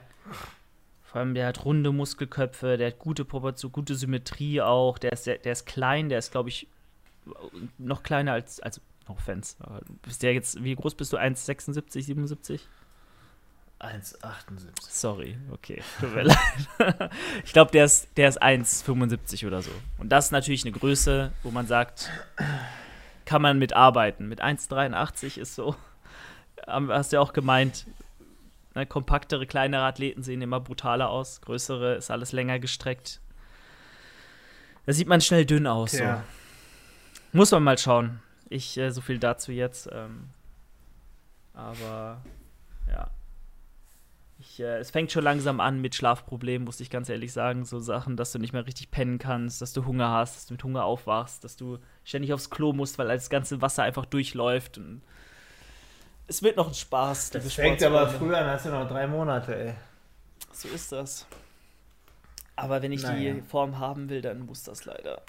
Vor 1.04 1.22
allem, 1.22 1.36
der 1.36 1.48
hat 1.48 1.64
runde 1.64 1.92
Muskelköpfe, 1.92 2.78
der 2.78 2.88
hat 2.88 3.00
gute 3.00 3.24
Proportion, 3.24 3.72
gute 3.72 3.96
Symmetrie 3.96 4.62
auch, 4.62 4.98
der 4.98 5.14
ist, 5.14 5.26
der, 5.26 5.38
der 5.38 5.54
ist 5.54 5.66
klein, 5.66 6.10
der 6.10 6.20
ist, 6.20 6.32
glaube 6.32 6.50
ich, 6.50 6.68
noch 7.78 8.04
kleiner 8.04 8.34
als, 8.34 8.60
also 8.60 8.82
noch 9.08 9.20
Fans. 9.20 9.58
Bist 10.02 10.24
der 10.24 10.34
jetzt, 10.34 10.64
wie 10.64 10.76
groß 10.76 10.96
bist 10.96 11.14
du? 11.14 11.18
1,76, 11.18 12.02
77? 12.04 12.68
1,78. 13.80 14.70
Sorry, 14.82 15.38
okay. 15.52 15.84
Tut 16.00 16.16
mir 16.16 16.24
leid. 16.80 17.12
ich 17.46 17.54
glaube, 17.54 17.72
der 17.72 17.86
ist, 17.86 18.10
der 18.18 18.30
ist 18.30 18.42
1,75 18.42 19.46
oder 19.46 19.62
so. 19.62 19.72
Und 19.98 20.10
das 20.10 20.26
ist 20.26 20.32
natürlich 20.32 20.64
eine 20.66 20.72
Größe, 20.72 21.32
wo 21.44 21.52
man 21.52 21.68
sagt, 21.68 22.10
kann 23.26 23.42
man 23.42 23.60
mitarbeiten. 23.60 24.28
Mit 24.28 24.44
1,83 24.44 25.38
ist 25.38 25.56
so, 25.56 25.76
hast 26.66 27.12
du 27.12 27.18
ja 27.18 27.22
auch 27.22 27.34
gemeint, 27.34 27.86
ne, 28.74 28.86
kompaktere, 28.88 29.46
kleinere 29.46 29.84
Athleten 29.84 30.24
sehen 30.24 30.42
immer 30.42 30.60
brutaler 30.60 31.10
aus. 31.10 31.42
Größere 31.42 31.96
ist 31.96 32.10
alles 32.10 32.32
länger 32.32 32.60
gestreckt. 32.60 33.22
Da 34.88 34.94
sieht 34.94 35.08
man 35.08 35.22
schnell 35.22 35.46
dünn 35.46 35.68
aus. 35.68 35.92
Ja. 35.92 36.18
So. 36.18 36.24
Muss 37.38 37.52
man 37.52 37.62
mal 37.62 37.78
schauen. 37.78 38.20
Ich, 38.50 38.80
äh, 38.80 38.90
so 38.90 39.00
viel 39.00 39.20
dazu 39.20 39.52
jetzt. 39.52 39.88
Ähm, 39.94 40.30
aber 41.54 42.24
ja. 42.90 43.12
Ich, 44.40 44.60
äh, 44.60 44.80
es 44.80 44.90
fängt 44.90 45.12
schon 45.12 45.24
langsam 45.24 45.60
an 45.60 45.80
mit 45.80 45.94
Schlafproblemen, 45.94 46.66
muss 46.66 46.80
ich 46.80 46.90
ganz 46.90 47.10
ehrlich 47.10 47.32
sagen. 47.32 47.64
So 47.64 47.78
Sachen, 47.78 48.18
dass 48.18 48.32
du 48.32 48.40
nicht 48.40 48.54
mehr 48.54 48.66
richtig 48.66 48.90
pennen 48.90 49.20
kannst, 49.20 49.62
dass 49.62 49.72
du 49.72 49.86
Hunger 49.86 50.10
hast, 50.10 50.36
dass 50.36 50.46
du 50.48 50.56
mit 50.56 50.64
Hunger 50.64 50.84
aufwachst, 50.84 51.44
dass 51.44 51.56
du 51.56 51.78
ständig 52.04 52.34
aufs 52.34 52.50
Klo 52.50 52.74
musst, 52.74 52.98
weil 52.98 53.08
das 53.08 53.30
ganze 53.30 53.62
Wasser 53.62 53.84
einfach 53.84 54.08
durchläuft. 54.08 54.80
Und 54.80 55.04
es 56.26 56.42
wird 56.42 56.58
noch 56.58 56.70
ein 56.70 56.74
Spaß. 56.74 57.30
Das 57.30 57.54
fängt 57.54 57.84
aber 57.84 58.08
früher 58.08 58.40
an, 58.40 58.48
hast 58.48 58.66
du 58.66 58.70
noch 58.72 58.88
drei 58.88 59.06
Monate, 59.06 59.56
ey. 59.56 59.74
So 60.52 60.70
ist 60.70 60.92
das. 60.92 61.28
Aber 62.56 62.82
wenn 62.82 62.92
ich 62.92 63.04
naja. 63.04 63.36
die 63.36 63.42
Form 63.44 63.78
haben 63.78 64.10
will, 64.10 64.22
dann 64.22 64.40
muss 64.40 64.64
das 64.64 64.86
leider 64.86 65.22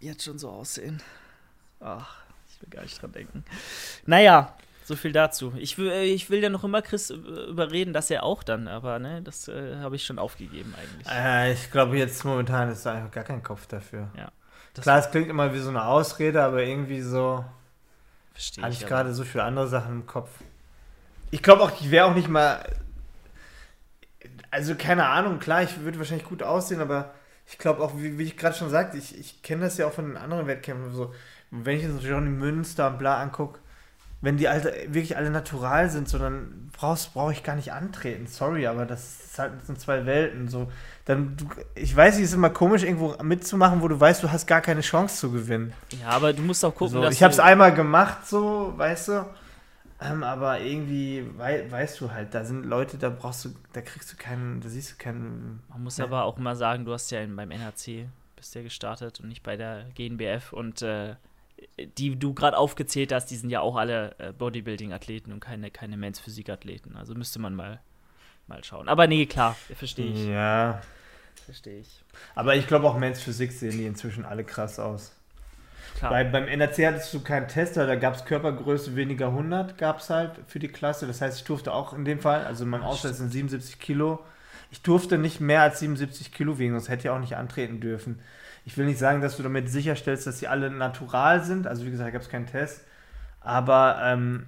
jetzt 0.00 0.24
schon 0.24 0.38
so 0.38 0.48
aussehen. 0.48 1.02
Ach, 1.80 2.16
ich 2.48 2.60
will 2.62 2.68
gar 2.70 2.82
nicht 2.82 3.00
dran 3.00 3.12
denken. 3.12 3.44
Naja, 4.06 4.54
so 4.84 4.96
viel 4.96 5.12
dazu. 5.12 5.52
Ich 5.56 5.78
will, 5.78 5.90
äh, 5.90 6.04
ich 6.04 6.30
will 6.30 6.42
ja 6.42 6.48
noch 6.48 6.64
immer 6.64 6.82
Chris 6.82 7.10
überreden, 7.10 7.92
dass 7.92 8.10
er 8.10 8.24
auch 8.24 8.42
dann, 8.42 8.68
aber 8.68 8.98
ne, 8.98 9.22
das 9.22 9.48
äh, 9.48 9.76
habe 9.76 9.96
ich 9.96 10.04
schon 10.04 10.18
aufgegeben 10.18 10.74
eigentlich. 10.76 11.06
Äh, 11.08 11.52
ich 11.52 11.70
glaube, 11.70 11.96
jetzt 11.96 12.24
momentan 12.24 12.70
ist 12.70 12.84
da 12.84 12.94
einfach 12.94 13.12
gar 13.12 13.24
kein 13.24 13.42
Kopf 13.42 13.66
dafür. 13.66 14.10
Ja. 14.16 14.30
Klar, 14.80 14.98
es 14.98 15.10
klingt 15.10 15.28
immer 15.28 15.52
wie 15.52 15.58
so 15.58 15.68
eine 15.68 15.84
Ausrede, 15.84 16.42
aber 16.42 16.62
irgendwie 16.62 17.00
so. 17.00 17.44
Verstehe 18.32 18.64
Habe 18.64 18.72
ich, 18.72 18.82
ich 18.82 18.86
gerade 18.86 19.12
so 19.14 19.24
viele 19.24 19.44
andere 19.44 19.68
Sachen 19.68 19.92
im 19.92 20.06
Kopf. 20.06 20.30
Ich 21.30 21.42
glaube 21.42 21.62
auch, 21.62 21.72
ich 21.80 21.90
wäre 21.90 22.06
auch 22.06 22.14
nicht 22.14 22.28
mal. 22.28 22.64
Also, 24.50 24.74
keine 24.74 25.06
Ahnung, 25.06 25.38
klar, 25.38 25.62
ich 25.62 25.80
würde 25.80 25.98
wahrscheinlich 25.98 26.26
gut 26.26 26.42
aussehen, 26.42 26.80
aber 26.80 27.12
ich 27.46 27.58
glaube 27.58 27.82
auch, 27.82 27.96
wie, 27.96 28.18
wie 28.18 28.24
ich 28.24 28.36
gerade 28.36 28.56
schon 28.56 28.70
sagte, 28.70 28.96
ich, 28.96 29.16
ich 29.18 29.42
kenne 29.42 29.64
das 29.64 29.76
ja 29.78 29.86
auch 29.86 29.92
von 29.92 30.06
den 30.06 30.16
anderen 30.16 30.46
Wettkämpfen. 30.46 30.92
So, 30.92 31.14
wenn 31.50 31.76
ich 31.76 31.82
jetzt 31.82 32.02
Johnny 32.02 32.30
Münster 32.30 32.88
und 32.88 32.98
bla 32.98 33.20
angucke, 33.20 33.58
wenn 34.22 34.36
die 34.36 34.48
alle, 34.48 34.72
wirklich 34.88 35.16
alle 35.16 35.30
natural 35.30 35.88
sind, 35.88 36.08
so 36.08 36.18
dann 36.18 36.70
brauchst 36.72 37.14
brauche 37.14 37.32
ich 37.32 37.42
gar 37.42 37.56
nicht 37.56 37.72
antreten. 37.72 38.26
Sorry, 38.26 38.66
aber 38.66 38.84
das, 38.84 39.24
ist 39.24 39.38
halt, 39.38 39.54
das 39.58 39.66
sind 39.66 39.80
zwei 39.80 40.04
Welten. 40.04 40.48
So, 40.48 40.70
dann, 41.06 41.36
du, 41.36 41.46
ich 41.74 41.94
weiß, 41.96 42.16
es 42.16 42.22
ist 42.22 42.34
immer 42.34 42.50
komisch, 42.50 42.82
irgendwo 42.82 43.16
mitzumachen, 43.22 43.80
wo 43.80 43.88
du 43.88 43.98
weißt, 43.98 44.22
du 44.22 44.30
hast 44.30 44.46
gar 44.46 44.60
keine 44.60 44.82
Chance 44.82 45.16
zu 45.16 45.32
gewinnen. 45.32 45.72
Ja, 46.00 46.08
aber 46.08 46.34
du 46.34 46.42
musst 46.42 46.64
auch 46.64 46.74
gucken, 46.74 46.94
so, 46.94 47.02
dass 47.02 47.14
Ich 47.14 47.22
habe 47.22 47.32
es 47.32 47.40
einmal 47.40 47.74
gemacht, 47.74 48.26
so, 48.26 48.74
weißt 48.76 49.08
du. 49.08 49.26
Ähm, 50.02 50.22
aber 50.22 50.60
irgendwie 50.60 51.26
wei 51.36 51.70
weißt 51.70 52.00
du 52.00 52.10
halt, 52.10 52.34
da 52.34 52.44
sind 52.44 52.64
Leute, 52.64 52.96
da 52.96 53.10
brauchst 53.10 53.44
du, 53.44 53.50
da 53.74 53.82
kriegst 53.82 54.10
du 54.12 54.16
keinen, 54.16 54.60
da 54.60 54.68
siehst 54.68 54.92
du 54.92 54.96
keinen. 54.96 55.62
Man 55.68 55.82
muss 55.82 55.98
ne? 55.98 56.04
aber 56.04 56.24
auch 56.24 56.38
mal 56.38 56.56
sagen, 56.56 56.86
du 56.86 56.92
hast 56.92 57.10
ja 57.10 57.20
beim 57.26 57.50
NHC 57.50 58.06
bist 58.40 58.54
ja 58.54 58.62
gestartet 58.62 59.20
und 59.20 59.28
nicht 59.28 59.42
bei 59.42 59.56
der 59.56 59.84
GNBF 59.94 60.54
und 60.54 60.80
äh, 60.80 61.14
die 61.96 62.18
du 62.18 62.34
gerade 62.34 62.56
aufgezählt 62.56 63.12
hast, 63.12 63.26
die 63.26 63.36
sind 63.36 63.50
ja 63.50 63.60
auch 63.60 63.76
alle 63.76 64.14
äh, 64.18 64.32
Bodybuilding-Athleten 64.32 65.32
und 65.32 65.40
keine, 65.40 65.70
keine 65.70 65.96
Men's-Physik-Athleten. 65.96 66.96
Also 66.96 67.14
müsste 67.14 67.38
man 67.38 67.54
mal, 67.54 67.80
mal 68.46 68.62
schauen. 68.64 68.88
Aber 68.88 69.06
nee, 69.06 69.26
klar, 69.26 69.56
verstehe 69.74 70.12
ich. 70.12 70.26
Ja. 70.26 70.80
Verstehe 71.44 71.80
ich. 71.80 72.04
Aber 72.34 72.54
ich 72.54 72.66
glaube 72.66 72.86
auch 72.86 72.98
Men's 72.98 73.20
Physik 73.20 73.52
sehen 73.52 73.72
die 73.72 73.86
inzwischen 73.86 74.24
alle 74.24 74.44
krass 74.44 74.78
aus. 74.78 75.16
Bei, 76.00 76.24
beim 76.24 76.46
NRC 76.46 76.86
hattest 76.86 77.12
du 77.12 77.20
keinen 77.20 77.48
Tester, 77.48 77.86
da 77.86 77.94
gab 77.96 78.14
es 78.14 78.24
Körpergröße 78.24 78.96
weniger 78.96 79.26
100, 79.28 79.76
gab 79.76 79.98
es 79.98 80.08
halt 80.08 80.32
für 80.46 80.58
die 80.58 80.68
Klasse. 80.68 81.06
Das 81.06 81.20
heißt, 81.20 81.38
ich 81.38 81.44
durfte 81.44 81.72
auch 81.72 81.92
in 81.92 82.04
dem 82.04 82.20
Fall, 82.20 82.44
also 82.44 82.64
mein 82.64 82.82
Ausweis 82.82 83.18
sind 83.18 83.30
77 83.30 83.78
Kilo, 83.78 84.20
ich 84.70 84.82
durfte 84.82 85.18
nicht 85.18 85.40
mehr 85.40 85.62
als 85.62 85.80
77 85.80 86.32
Kilo 86.32 86.58
wiegen, 86.58 86.72
sonst 86.72 86.88
hätte 86.88 87.08
ich 87.08 87.10
auch 87.10 87.18
nicht 87.18 87.36
antreten 87.36 87.80
dürfen. 87.80 88.20
Ich 88.64 88.76
will 88.76 88.86
nicht 88.86 88.98
sagen, 88.98 89.20
dass 89.20 89.36
du 89.36 89.42
damit 89.42 89.70
sicherstellst, 89.70 90.26
dass 90.26 90.38
sie 90.38 90.48
alle 90.48 90.70
natural 90.70 91.42
sind. 91.42 91.66
Also 91.66 91.84
wie 91.86 91.90
gesagt, 91.90 92.12
gab 92.12 92.22
es 92.22 92.28
keinen 92.28 92.46
Test. 92.46 92.82
Aber 93.40 93.98
ähm, 94.02 94.46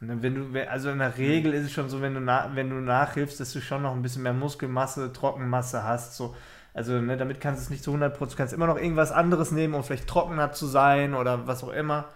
wenn 0.00 0.34
du, 0.34 0.68
also 0.68 0.90
in 0.90 0.98
der 0.98 1.18
Regel 1.18 1.52
ist 1.52 1.66
es 1.66 1.72
schon 1.72 1.90
so, 1.90 2.00
wenn 2.00 2.14
du, 2.14 2.20
na, 2.20 2.50
wenn 2.54 2.70
du 2.70 2.76
nachhilfst, 2.76 3.38
dass 3.38 3.52
du 3.52 3.60
schon 3.60 3.82
noch 3.82 3.92
ein 3.92 4.02
bisschen 4.02 4.22
mehr 4.22 4.32
Muskelmasse, 4.32 5.12
Trockenmasse 5.12 5.84
hast. 5.84 6.16
So. 6.16 6.34
Also 6.72 7.00
ne, 7.00 7.16
damit 7.16 7.40
kannst 7.40 7.60
du 7.60 7.64
es 7.64 7.70
nicht 7.70 7.84
zu 7.84 7.92
100%, 7.94 8.18
du 8.18 8.36
kannst 8.36 8.54
immer 8.54 8.66
noch 8.66 8.78
irgendwas 8.78 9.12
anderes 9.12 9.50
nehmen, 9.50 9.74
um 9.74 9.84
vielleicht 9.84 10.08
trockener 10.08 10.52
zu 10.52 10.66
sein 10.66 11.14
oder 11.14 11.46
was 11.46 11.62
auch 11.62 11.72
immer. 11.72 12.06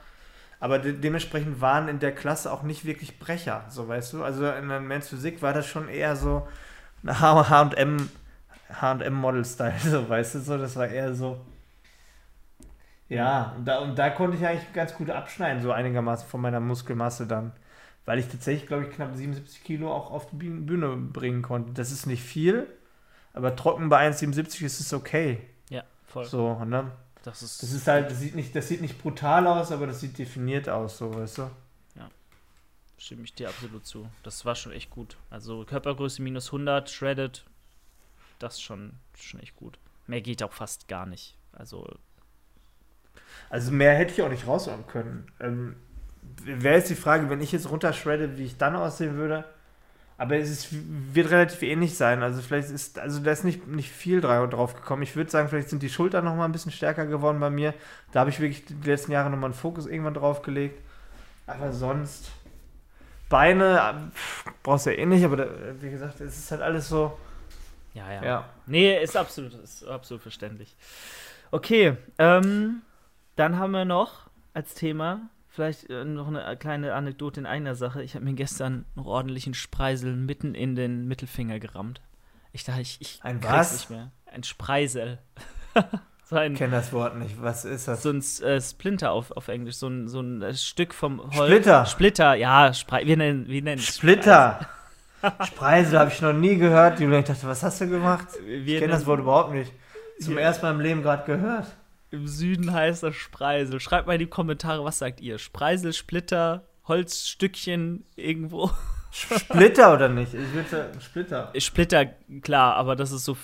Aber 0.60 0.78
de 0.78 0.94
dementsprechend 0.94 1.60
waren 1.60 1.88
in 1.88 1.98
der 1.98 2.12
Klasse 2.12 2.50
auch 2.50 2.62
nicht 2.62 2.86
wirklich 2.86 3.18
Brecher, 3.18 3.64
so 3.68 3.86
weißt 3.86 4.14
du. 4.14 4.24
Also 4.24 4.48
in 4.48 4.68
der 4.68 4.80
Men's 4.80 5.08
Physik 5.08 5.42
war 5.42 5.52
das 5.52 5.66
schon 5.66 5.88
eher 5.88 6.16
so 6.16 6.48
H&M 7.06 8.08
HM-Model-Style, 8.68 9.78
so 9.84 10.08
weißt 10.08 10.36
du 10.36 10.40
so, 10.40 10.58
das 10.58 10.76
war 10.76 10.88
eher 10.88 11.14
so. 11.14 11.40
Ja, 13.08 13.54
und 13.56 13.64
da, 13.66 13.78
und 13.78 13.98
da 13.98 14.10
konnte 14.10 14.36
ich 14.36 14.46
eigentlich 14.46 14.72
ganz 14.72 14.94
gut 14.94 15.10
abschneiden, 15.10 15.62
so 15.62 15.72
einigermaßen 15.72 16.28
von 16.28 16.40
meiner 16.40 16.60
Muskelmasse 16.60 17.26
dann. 17.26 17.52
Weil 18.06 18.18
ich 18.18 18.28
tatsächlich, 18.28 18.66
glaube 18.66 18.84
ich, 18.84 18.90
knapp 18.90 19.14
77 19.14 19.64
Kilo 19.64 19.92
auch 19.92 20.10
auf 20.10 20.28
die 20.30 20.36
Bühne 20.36 20.96
bringen 20.96 21.42
konnte. 21.42 21.72
Das 21.72 21.90
ist 21.90 22.06
nicht 22.06 22.22
viel, 22.22 22.66
aber 23.32 23.56
trocken 23.56 23.88
bei 23.88 24.08
1,77 24.08 24.64
ist 24.64 24.80
es 24.80 24.92
okay. 24.92 25.40
Ja, 25.70 25.84
voll. 26.06 26.24
So, 26.24 26.64
ne? 26.64 26.90
Das 27.22 27.42
ist, 27.42 27.62
das 27.62 27.72
ist 27.72 27.88
halt, 27.88 28.10
das 28.10 28.20
sieht, 28.20 28.34
nicht, 28.34 28.54
das 28.54 28.68
sieht 28.68 28.82
nicht 28.82 29.00
brutal 29.00 29.46
aus, 29.46 29.72
aber 29.72 29.86
das 29.86 30.00
sieht 30.00 30.18
definiert 30.18 30.68
aus, 30.68 30.98
so, 30.98 31.14
weißt 31.14 31.38
du? 31.38 31.42
Ja, 31.96 32.10
stimme 32.98 33.24
ich 33.24 33.32
dir 33.32 33.48
absolut 33.48 33.86
zu. 33.86 34.06
Das 34.22 34.44
war 34.44 34.54
schon 34.54 34.72
echt 34.72 34.90
gut. 34.90 35.16
Also 35.30 35.64
Körpergröße 35.64 36.20
minus 36.20 36.48
100, 36.48 36.90
shredded, 36.90 37.46
das 38.38 38.60
schon, 38.60 38.92
schon 39.18 39.40
echt 39.40 39.56
gut. 39.56 39.78
Mehr 40.06 40.20
geht 40.20 40.42
auch 40.42 40.52
fast 40.52 40.88
gar 40.88 41.06
nicht. 41.06 41.36
Also. 41.52 41.86
Also 43.50 43.72
mehr 43.72 43.94
hätte 43.94 44.12
ich 44.12 44.22
auch 44.22 44.28
nicht 44.28 44.46
raushauen 44.46 44.86
können. 44.86 45.26
Ähm, 45.40 45.76
Wäre 46.44 46.76
jetzt 46.76 46.90
die 46.90 46.94
Frage, 46.94 47.30
wenn 47.30 47.40
ich 47.40 47.52
jetzt 47.52 47.70
runterschredde, 47.70 48.38
wie 48.38 48.44
ich 48.44 48.56
dann 48.56 48.76
aussehen 48.76 49.16
würde. 49.16 49.44
Aber 50.16 50.36
es 50.36 50.48
ist, 50.48 50.68
wird 50.70 51.30
relativ 51.30 51.62
ähnlich 51.62 51.96
sein. 51.96 52.22
Also 52.22 52.40
vielleicht 52.40 52.70
ist, 52.70 52.98
also 52.98 53.20
da 53.20 53.32
ist 53.32 53.44
nicht, 53.44 53.66
nicht 53.66 53.90
viel 53.90 54.20
drauf 54.20 54.74
gekommen. 54.74 55.02
Ich 55.02 55.16
würde 55.16 55.30
sagen, 55.30 55.48
vielleicht 55.48 55.70
sind 55.70 55.82
die 55.82 55.88
Schultern 55.88 56.24
noch 56.24 56.36
mal 56.36 56.44
ein 56.44 56.52
bisschen 56.52 56.72
stärker 56.72 57.06
geworden 57.06 57.40
bei 57.40 57.50
mir. 57.50 57.74
Da 58.12 58.20
habe 58.20 58.30
ich 58.30 58.40
wirklich 58.40 58.64
die 58.64 58.88
letzten 58.88 59.12
Jahre 59.12 59.30
noch 59.30 59.38
mal 59.38 59.46
einen 59.46 59.54
Fokus 59.54 59.86
irgendwann 59.86 60.14
drauf 60.14 60.42
gelegt. 60.42 60.80
Aber 61.46 61.72
sonst 61.72 62.30
Beine 63.28 64.10
pff, 64.14 64.44
brauchst 64.62 64.86
du 64.86 64.90
ja 64.90 64.98
eh 64.98 65.06
nicht, 65.06 65.24
aber 65.24 65.36
da, 65.36 65.46
wie 65.80 65.90
gesagt, 65.90 66.20
es 66.20 66.38
ist 66.38 66.50
halt 66.50 66.62
alles 66.62 66.88
so. 66.88 67.18
Ja, 67.94 68.12
ja. 68.12 68.24
ja. 68.24 68.48
Nee, 68.66 69.02
ist 69.02 69.16
absolut, 69.16 69.54
ist 69.54 69.86
absolut 69.86 70.22
verständlich. 70.22 70.76
Okay, 71.50 71.96
ähm, 72.18 72.82
dann 73.36 73.58
haben 73.58 73.70
wir 73.70 73.84
noch 73.84 74.28
als 74.52 74.74
Thema 74.74 75.30
vielleicht 75.54 75.88
äh, 75.88 76.04
noch 76.04 76.26
eine 76.26 76.56
kleine 76.56 76.94
Anekdote 76.94 77.40
in 77.40 77.46
einer 77.46 77.74
Sache. 77.76 78.02
Ich 78.02 78.14
habe 78.14 78.24
mir 78.24 78.34
gestern 78.34 78.84
noch 78.96 79.06
ordentlichen 79.06 79.54
Spreisel 79.54 80.16
mitten 80.16 80.54
in 80.54 80.74
den 80.74 81.06
Mittelfinger 81.06 81.60
gerammt. 81.60 82.00
Ich 82.52 82.64
dachte, 82.64 82.80
ich, 82.80 82.98
ich 83.00 83.20
ein 83.22 83.42
was? 83.42 83.72
nicht 83.72 83.90
mehr. 83.90 84.10
Ein 84.26 84.42
Spreisel. 84.42 85.18
so 86.24 86.36
ein, 86.36 86.52
ich 86.52 86.58
kenne 86.58 86.72
das 86.72 86.92
Wort 86.92 87.16
nicht. 87.16 87.40
Was 87.40 87.64
ist 87.64 87.86
das? 87.86 88.02
So 88.02 88.10
ein 88.10 88.22
äh, 88.42 88.60
Splinter 88.60 89.12
auf, 89.12 89.30
auf 89.30 89.46
Englisch. 89.46 89.76
So 89.76 89.88
ein, 89.88 90.08
so 90.08 90.20
ein 90.20 90.42
äh, 90.42 90.54
Stück 90.54 90.92
vom 90.92 91.20
Holz. 91.20 91.34
Splitter. 91.34 91.86
Splitter, 91.86 92.34
ja. 92.34 92.72
Spre 92.72 93.06
wir 93.06 93.16
nennen, 93.16 93.46
wir 93.46 93.62
nennen 93.62 93.80
Splitter. 93.80 94.54
Spreisel 94.54 94.83
habe 95.60 96.10
ich 96.12 96.20
noch 96.20 96.32
nie 96.32 96.56
gehört. 96.56 97.00
Ich 97.00 97.08
dachte, 97.08 97.46
was 97.46 97.62
hast 97.62 97.80
du 97.80 97.88
gemacht? 97.88 98.28
Wir 98.44 98.74
ich 98.74 98.80
kenne 98.80 98.92
das 98.92 99.06
Wort 99.06 99.20
überhaupt 99.20 99.52
nicht. 99.52 99.72
Zum 100.20 100.38
ersten 100.38 100.64
Mal 100.64 100.72
im 100.72 100.80
Leben 100.80 101.02
gerade 101.02 101.24
gehört. 101.24 101.66
Im 102.10 102.28
Süden 102.28 102.72
heißt 102.72 103.02
das 103.02 103.16
Spreisel. 103.16 103.80
Schreibt 103.80 104.06
mal 104.06 104.12
in 104.14 104.20
die 104.20 104.26
Kommentare, 104.26 104.84
was 104.84 104.98
sagt 104.98 105.20
ihr? 105.20 105.38
Spreisel, 105.38 105.92
Splitter, 105.92 106.62
Holzstückchen 106.86 108.04
irgendwo? 108.14 108.70
Splitter 109.10 109.94
oder 109.94 110.08
nicht? 110.08 110.34
Ich 110.34 110.52
würde 110.52 110.68
sagen 110.68 111.00
Splitter. 111.00 111.52
Splitter, 111.58 112.06
klar, 112.42 112.76
aber 112.76 112.94
das 112.94 113.10
ist 113.10 113.24
so, 113.24 113.36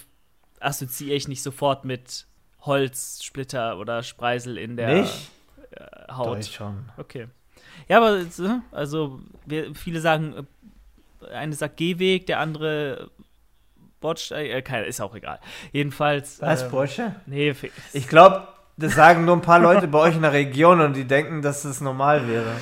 assoziiere 0.60 1.16
ich 1.16 1.28
nicht 1.28 1.42
sofort 1.42 1.84
mit 1.84 2.26
Holz, 2.60 3.22
Splitter 3.22 3.78
oder 3.78 4.02
Spreisel 4.02 4.58
in 4.58 4.76
der 4.76 5.00
nicht? 5.02 5.30
Äh, 5.70 6.12
Haut. 6.12 6.38
Doch, 6.38 6.52
schon. 6.52 6.88
Okay. 6.96 7.28
Ja, 7.88 7.98
aber 7.98 8.24
also 8.72 9.20
wir, 9.46 9.74
viele 9.74 10.00
sagen, 10.00 10.34
äh, 10.34 10.42
eine 11.32 11.54
sagt 11.54 11.76
Gehweg, 11.76 12.26
der 12.26 12.40
andere 12.40 13.10
Botsch, 14.00 14.30
äh, 14.32 14.62
keine, 14.62 14.86
ist 14.86 15.00
auch 15.00 15.14
egal. 15.14 15.40
Jedenfalls. 15.72 16.40
Was, 16.40 16.62
ähm, 16.62 16.70
Botche? 16.70 17.14
Nee, 17.26 17.54
ich 17.92 18.08
glaube, 18.08 18.48
das 18.76 18.94
sagen 18.94 19.24
nur 19.24 19.36
ein 19.36 19.42
paar 19.42 19.58
Leute 19.58 19.88
bei 19.88 19.98
euch 19.98 20.16
in 20.16 20.22
der 20.22 20.32
Region 20.32 20.80
und 20.80 20.94
die 20.94 21.04
denken, 21.04 21.42
dass 21.42 21.62
das 21.62 21.80
normal 21.80 22.26
wäre. 22.28 22.52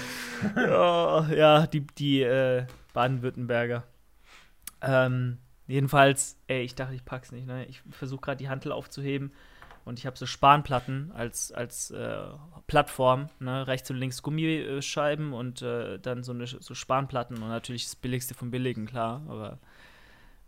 ja, 0.57 1.33
ja, 1.33 1.67
die, 1.67 1.87
die 1.87 2.23
äh, 2.23 2.65
Baden-Württemberger. 2.93 3.85
Ähm, 4.83 5.39
jedenfalls, 5.67 6.37
ey, 6.49 6.63
ich 6.63 6.75
dachte, 6.75 6.95
ich 6.95 7.05
pack's 7.05 7.33
nicht. 7.33 7.47
Ne? 7.47 7.65
Ich 7.67 7.83
versuche 7.91 8.21
gerade 8.21 8.39
die 8.39 8.49
Hantel 8.49 8.73
aufzuheben 8.73 9.33
und 9.89 9.99
ich 9.99 10.05
habe 10.05 10.19
so 10.19 10.27
Spanplatten 10.27 11.11
als, 11.15 11.51
als 11.51 11.91
äh, 11.91 12.19
Plattform. 12.67 13.29
Ne? 13.41 13.67
Rechts 13.67 13.91
und 13.91 13.97
links 13.97 14.23
Gummischeiben 14.23 15.33
und 15.33 15.63
äh, 15.63 15.99
dann 15.99 16.23
so, 16.23 16.33
eine, 16.33 16.47
so 16.47 16.75
Spanplatten 16.75 17.43
und 17.43 17.49
natürlich 17.49 17.87
das 17.87 17.97
Billigste 17.97 18.35
vom 18.35 18.51
Billigen, 18.51 18.85
klar. 18.85 19.23
Aber 19.29 19.59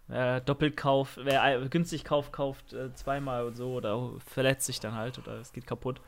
äh, 0.09 0.43
doppelt 0.43 0.77
kauft, 0.77 1.21
wer 1.23 1.59
günstig 1.69 2.05
kauft, 2.05 2.33
kauft 2.33 2.75
äh, 2.75 2.93
zweimal 2.95 3.47
und 3.47 3.57
so 3.57 3.73
oder 3.73 4.13
verletzt 4.27 4.67
sich 4.67 4.79
dann 4.79 4.95
halt 4.95 5.19
oder 5.19 5.41
es 5.41 5.53
geht 5.53 5.67
kaputt. 5.67 6.01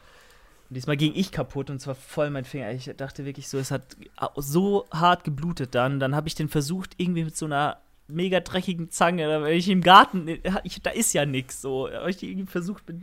Und 0.69 0.75
diesmal 0.75 0.99
ging 0.99 1.13
ich 1.15 1.33
kaputt 1.33 1.71
und 1.71 1.81
zwar 1.81 1.95
voll 1.95 2.29
mein 2.29 2.45
Finger. 2.45 2.71
Ich 2.73 2.91
dachte 2.97 3.25
wirklich 3.25 3.49
so, 3.49 3.59
es 3.59 3.71
hat 3.71 3.97
so 4.37 4.87
hart 4.93 5.25
geblutet 5.25 5.75
dann. 5.75 6.01
Dann 6.01 6.15
habe 6.15 6.29
ich 6.29 6.35
den 6.35 6.51
versucht, 6.51 6.95
irgendwie 6.99 7.25
mit 7.25 7.37
so 7.37 7.47
einer 7.47 7.79
mega 8.13 8.41
dreckigen 8.41 8.91
Zange, 8.91 9.27
da 9.27 9.47
ich 9.47 9.69
im 9.69 9.81
Garten, 9.81 10.29
ich, 10.65 10.83
da 10.83 10.91
ist 10.91 11.13
ja 11.13 11.27
nichts 11.27 11.61
so. 11.61 11.91
Habe 11.91 12.11
ich 12.11 12.23
irgendwie 12.23 12.51
versucht 12.51 12.87
mit, 12.89 13.01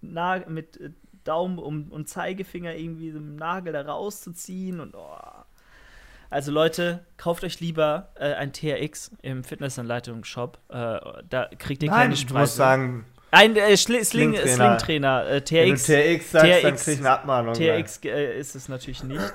mit, 0.00 0.48
mit 0.48 0.80
äh, 0.80 0.90
Daumen 1.24 1.58
und, 1.58 1.90
und 1.90 2.08
Zeigefinger 2.08 2.74
irgendwie 2.74 3.10
so 3.10 3.18
einen 3.18 3.36
Nagel 3.36 3.72
da 3.72 3.82
rauszuziehen 3.82 4.80
und 4.80 4.94
oh, 4.94 5.16
also 6.30 6.50
Leute, 6.50 7.04
kauft 7.16 7.44
euch 7.44 7.60
lieber 7.60 8.08
äh, 8.16 8.34
ein 8.34 8.52
TRX 8.52 9.12
im 9.22 9.44
Fitnessanleitungsshop. 9.44 10.58
Äh, 10.68 10.98
da 11.28 11.48
kriegt 11.58 11.82
ihr 11.84 11.90
Nein, 11.90 12.00
keine 12.00 12.16
Speise. 12.16 12.34
Du 12.34 12.40
musst 12.40 12.56
sagen, 12.56 13.04
ein 13.30 13.56
äh, 13.56 13.76
Sling, 13.76 14.02
Sling-Trainer. 14.02 14.78
Sling 14.78 15.02
äh, 15.02 15.40
TRX, 15.40 15.88
Wenn 15.88 15.96
du 15.96 16.18
TRX 16.18 16.30
sagst, 16.30 16.46
TRX, 16.46 16.62
dann 16.62 16.76
krieg 16.76 16.94
ich 16.94 16.98
eine 17.00 17.10
Abmahnung. 17.10 17.54
TRX 17.54 18.00
äh, 18.04 18.38
ist 18.38 18.54
es 18.56 18.68
natürlich 18.68 19.04
nicht. 19.04 19.32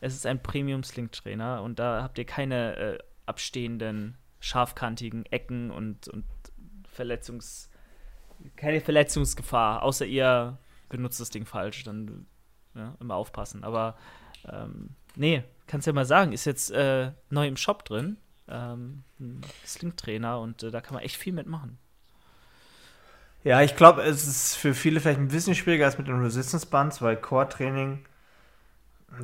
es 0.00 0.14
ist 0.14 0.26
ein 0.26 0.42
Premium-Sling-Trainer 0.42 1.62
und 1.62 1.78
da 1.78 2.02
habt 2.02 2.18
ihr 2.18 2.24
keine 2.24 2.76
äh, 2.76 2.98
abstehenden, 3.26 4.16
scharfkantigen 4.40 5.26
Ecken 5.26 5.70
und, 5.70 6.08
und 6.08 6.24
Verletzungs... 6.88 7.70
keine 8.56 8.80
Verletzungsgefahr, 8.80 9.82
außer 9.82 10.06
ihr 10.06 10.58
benutzt 10.88 11.20
das 11.20 11.30
Ding 11.30 11.46
falsch, 11.46 11.84
dann 11.84 12.26
ja, 12.74 12.94
immer 13.00 13.14
aufpassen. 13.16 13.64
Aber 13.64 13.96
ähm, 14.48 14.90
nee, 15.14 15.42
kannst 15.66 15.86
ja 15.86 15.92
mal 15.92 16.06
sagen, 16.06 16.32
ist 16.32 16.44
jetzt 16.44 16.70
äh, 16.70 17.12
neu 17.30 17.46
im 17.46 17.56
Shop 17.56 17.84
drin. 17.84 18.18
Ähm, 18.48 19.02
ein 19.18 19.40
Sling-Trainer 19.64 20.38
und 20.38 20.62
äh, 20.62 20.70
da 20.70 20.80
kann 20.80 20.94
man 20.94 21.02
echt 21.02 21.16
viel 21.16 21.32
mitmachen. 21.32 21.78
Ja, 23.42 23.62
ich 23.62 23.76
glaube, 23.76 24.02
es 24.02 24.26
ist 24.26 24.54
für 24.56 24.74
viele 24.74 25.00
vielleicht 25.00 25.18
ein 25.18 25.28
bisschen 25.28 25.54
schwieriger 25.54 25.86
als 25.86 25.98
mit 25.98 26.08
den 26.08 26.20
Resistance 26.20 26.66
Bands, 26.66 27.02
weil 27.02 27.16
Core-Training 27.16 28.04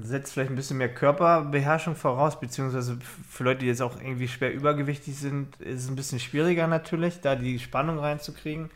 setzt 0.03 0.33
vielleicht 0.33 0.51
ein 0.51 0.57
bisschen 0.57 0.79
mehr 0.79 0.93
Körperbeherrschung 0.93 1.97
voraus, 1.97 2.41
beziehungsweise 2.41 2.99
für 3.29 3.45
Leute, 3.45 3.61
die 3.61 3.67
jetzt 3.67 3.83
auch 3.83 4.01
irgendwie 4.01 4.29
schwer 4.29 4.53
übergewichtig 4.53 5.17
sind, 5.17 5.57
ist 5.61 5.85
es 5.85 5.89
ein 5.89 5.97
bisschen 5.97 6.21
schwieriger 6.21 6.67
natürlich, 6.67 7.21
da 7.21 7.35
die 7.35 7.59
Spannung 7.59 7.99
reinzukriegen. 7.99 8.71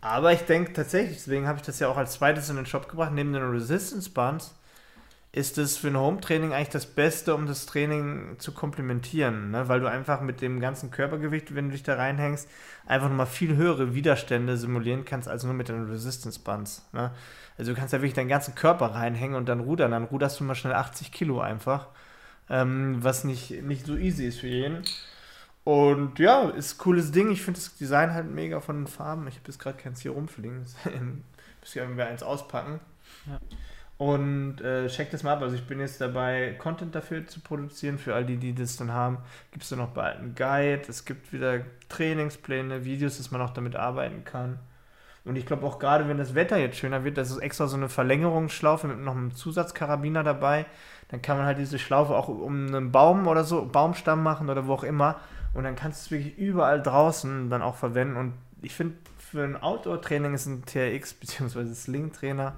Aber 0.00 0.32
ich 0.32 0.42
denke 0.42 0.72
tatsächlich, 0.72 1.18
deswegen 1.18 1.46
habe 1.46 1.58
ich 1.58 1.64
das 1.64 1.78
ja 1.78 1.88
auch 1.88 1.96
als 1.96 2.14
zweites 2.14 2.50
in 2.50 2.56
den 2.56 2.66
Shop 2.66 2.88
gebracht, 2.88 3.12
neben 3.12 3.32
den 3.32 3.50
Resistance 3.50 4.10
Bands, 4.10 4.54
ist 5.34 5.56
es 5.56 5.78
für 5.78 5.88
ein 5.88 5.96
Home-Training 5.96 6.52
eigentlich 6.52 6.68
das 6.68 6.84
Beste, 6.84 7.34
um 7.34 7.46
das 7.46 7.64
Training 7.64 8.36
zu 8.38 8.52
komplementieren, 8.52 9.50
ne? 9.50 9.66
weil 9.68 9.80
du 9.80 9.86
einfach 9.86 10.20
mit 10.20 10.42
dem 10.42 10.60
ganzen 10.60 10.90
Körpergewicht, 10.90 11.54
wenn 11.54 11.66
du 11.66 11.72
dich 11.72 11.82
da 11.82 11.94
reinhängst, 11.94 12.48
einfach 12.84 13.08
nochmal 13.08 13.26
viel 13.26 13.56
höhere 13.56 13.94
Widerstände 13.94 14.58
simulieren 14.58 15.06
kannst, 15.06 15.28
als 15.28 15.44
nur 15.44 15.54
mit 15.54 15.68
den 15.68 15.88
Resistance 15.88 16.38
Bands. 16.40 16.86
Ne? 16.92 17.12
Also 17.58 17.72
du 17.72 17.78
kannst 17.78 17.92
ja 17.92 18.00
wirklich 18.00 18.14
deinen 18.14 18.28
ganzen 18.28 18.54
Körper 18.54 18.86
reinhängen 18.86 19.36
und 19.36 19.48
dann 19.48 19.60
rudern, 19.60 19.90
dann 19.90 20.04
ruderst 20.04 20.40
du 20.40 20.44
mal 20.44 20.54
schnell 20.54 20.74
80 20.74 21.12
Kilo 21.12 21.40
einfach, 21.40 21.88
ähm, 22.48 23.02
was 23.02 23.24
nicht, 23.24 23.62
nicht 23.62 23.86
so 23.86 23.96
easy 23.96 24.26
ist 24.26 24.40
für 24.40 24.48
jeden. 24.48 24.84
Und 25.64 26.18
ja, 26.18 26.48
ist 26.50 26.74
ein 26.74 26.78
cooles 26.78 27.12
Ding. 27.12 27.30
Ich 27.30 27.42
finde 27.42 27.60
das 27.60 27.76
Design 27.76 28.14
halt 28.14 28.30
mega 28.30 28.60
von 28.60 28.80
den 28.80 28.86
Farben. 28.86 29.28
Ich 29.28 29.36
habe 29.36 29.46
jetzt 29.46 29.58
gerade 29.58 29.78
keins 29.78 30.00
hier 30.00 30.10
rumfliegen. 30.12 30.58
Müssen 30.58 31.24
wir 31.74 31.82
irgendwie 31.82 32.02
eins 32.02 32.22
auspacken. 32.22 32.80
Ja. 33.26 33.38
Und 33.98 34.60
äh, 34.60 34.88
checkt 34.88 35.12
das 35.12 35.22
mal 35.22 35.34
ab. 35.34 35.42
Also 35.42 35.54
ich 35.54 35.64
bin 35.64 35.78
jetzt 35.78 36.00
dabei, 36.00 36.56
Content 36.58 36.92
dafür 36.92 37.24
zu 37.28 37.38
produzieren. 37.38 37.98
Für 37.98 38.16
all 38.16 38.24
die, 38.24 38.36
die 38.36 38.52
das 38.52 38.76
dann 38.76 38.90
haben, 38.90 39.18
gibt 39.52 39.62
es 39.62 39.68
dann 39.68 39.78
noch 39.78 39.90
bald 39.90 40.18
einen 40.18 40.34
Guide. 40.34 40.82
Es 40.88 41.04
gibt 41.04 41.32
wieder 41.32 41.60
Trainingspläne, 41.88 42.84
Videos, 42.84 43.18
dass 43.18 43.30
man 43.30 43.40
auch 43.40 43.50
damit 43.50 43.76
arbeiten 43.76 44.24
kann. 44.24 44.58
Und 45.24 45.36
ich 45.36 45.46
glaube 45.46 45.66
auch 45.66 45.78
gerade, 45.78 46.08
wenn 46.08 46.18
das 46.18 46.34
Wetter 46.34 46.56
jetzt 46.56 46.78
schöner 46.78 47.04
wird, 47.04 47.16
das 47.16 47.30
ist 47.30 47.38
extra 47.38 47.68
so 47.68 47.76
eine 47.76 47.88
Verlängerungsschlaufe 47.88 48.88
mit 48.88 48.98
noch 48.98 49.14
einem 49.14 49.34
Zusatzkarabiner 49.34 50.24
dabei. 50.24 50.66
Dann 51.08 51.22
kann 51.22 51.36
man 51.36 51.46
halt 51.46 51.58
diese 51.58 51.78
Schlaufe 51.78 52.14
auch 52.14 52.28
um 52.28 52.66
einen 52.66 52.90
Baum 52.90 53.28
oder 53.28 53.44
so, 53.44 53.64
Baumstamm 53.66 54.22
machen 54.22 54.50
oder 54.50 54.66
wo 54.66 54.74
auch 54.74 54.84
immer. 54.84 55.20
Und 55.54 55.64
dann 55.64 55.76
kannst 55.76 56.00
du 56.00 56.06
es 56.06 56.10
wirklich 56.10 56.38
überall 56.38 56.82
draußen 56.82 57.50
dann 57.50 57.62
auch 57.62 57.76
verwenden. 57.76 58.16
Und 58.16 58.32
ich 58.62 58.74
finde, 58.74 58.96
für 59.18 59.44
ein 59.44 59.56
Outdoor-Training 59.56 60.34
ist 60.34 60.46
ein 60.46 60.64
TRX 60.64 61.14
bzw. 61.14 61.72
Sling-Trainer 61.72 62.54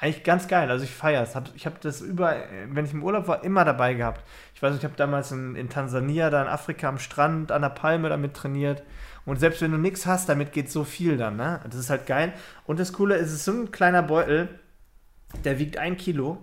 eigentlich 0.00 0.24
ganz 0.24 0.48
geil. 0.48 0.70
Also 0.70 0.84
ich 0.84 0.90
feiere 0.90 1.22
es. 1.22 1.34
Ich 1.54 1.66
habe 1.66 1.76
das 1.82 2.00
über, 2.00 2.34
wenn 2.70 2.86
ich 2.86 2.92
im 2.92 3.04
Urlaub 3.04 3.28
war, 3.28 3.44
immer 3.44 3.66
dabei 3.66 3.92
gehabt. 3.92 4.24
Ich 4.54 4.62
weiß, 4.62 4.74
ich 4.74 4.84
habe 4.84 4.94
damals 4.96 5.30
in, 5.30 5.56
in, 5.56 5.68
Tansania, 5.68 6.30
da 6.30 6.40
in 6.40 6.48
Afrika 6.48 6.88
am 6.88 6.98
Strand, 6.98 7.52
an 7.52 7.60
der 7.60 7.68
Palme 7.68 8.08
damit 8.08 8.34
trainiert. 8.34 8.82
Und 9.26 9.38
selbst 9.38 9.60
wenn 9.62 9.72
du 9.72 9.78
nichts 9.78 10.06
hast, 10.06 10.28
damit 10.28 10.52
geht 10.52 10.70
so 10.70 10.84
viel 10.84 11.16
dann. 11.16 11.36
Ne? 11.36 11.60
Das 11.64 11.76
ist 11.76 11.90
halt 11.90 12.06
geil. 12.06 12.32
Und 12.66 12.80
das 12.80 12.92
Coole 12.92 13.16
ist, 13.16 13.28
es 13.28 13.34
ist 13.34 13.44
so 13.44 13.52
ein 13.52 13.70
kleiner 13.70 14.02
Beutel, 14.02 14.48
der 15.44 15.58
wiegt 15.58 15.76
ein 15.76 15.96
Kilo. 15.96 16.38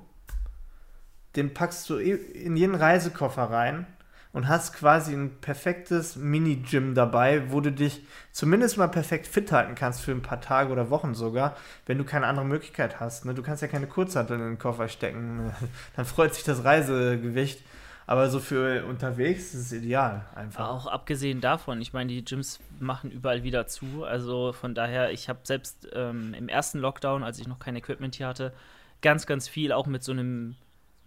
Den 1.36 1.53
packst 1.53 1.89
du 1.89 1.97
in 1.97 2.55
jeden 2.55 2.75
Reisekoffer 2.75 3.43
rein 3.43 3.86
und 4.34 4.47
hast 4.47 4.73
quasi 4.73 5.13
ein 5.13 5.39
perfektes 5.41 6.15
Mini-Gym 6.15 6.93
dabei, 6.93 7.51
wo 7.51 7.61
du 7.61 7.71
dich 7.71 8.05
zumindest 8.32 8.78
mal 8.78 8.88
perfekt 8.88 9.25
fit 9.25 9.51
halten 9.51 9.75
kannst 9.75 10.01
für 10.01 10.11
ein 10.11 10.21
paar 10.21 10.41
Tage 10.41 10.71
oder 10.71 10.89
Wochen 10.89 11.15
sogar, 11.15 11.55
wenn 11.86 11.97
du 11.97 12.03
keine 12.03 12.28
andere 12.28 12.45
Möglichkeit 12.45 12.99
hast. 12.99 13.25
Ne? 13.25 13.34
Du 13.34 13.41
kannst 13.41 13.61
ja 13.61 13.67
keine 13.67 13.88
Kurzhanteln 13.88 14.39
in 14.39 14.47
den 14.47 14.59
Koffer 14.59 14.89
stecken, 14.89 15.51
dann 15.95 16.05
freut 16.05 16.36
sich 16.36 16.43
das 16.43 16.63
Reisegewicht. 16.63 17.63
Aber 18.09 18.29
so 18.29 18.39
für 18.39 18.85
unterwegs 18.85 19.53
ist 19.53 19.65
es 19.65 19.71
ideal 19.73 20.25
einfach. 20.33 20.69
Auch 20.69 20.87
abgesehen 20.87 21.41
davon, 21.41 21.81
ich 21.81 21.91
meine, 21.91 22.13
die 22.13 22.23
Gyms 22.23 22.59
machen 22.79 23.11
überall 23.11 23.43
wieder 23.43 23.67
zu. 23.67 24.05
Also 24.05 24.53
von 24.53 24.73
daher, 24.73 25.11
ich 25.11 25.27
habe 25.27 25.39
selbst 25.43 25.89
ähm, 25.91 26.33
im 26.33 26.47
ersten 26.47 26.79
Lockdown, 26.79 27.23
als 27.23 27.37
ich 27.37 27.49
noch 27.49 27.59
kein 27.59 27.75
Equipment 27.75 28.15
hier 28.15 28.27
hatte, 28.27 28.53
ganz, 29.01 29.25
ganz 29.25 29.49
viel 29.49 29.73
auch 29.73 29.87
mit 29.87 30.03
so 30.03 30.13
einem 30.13 30.55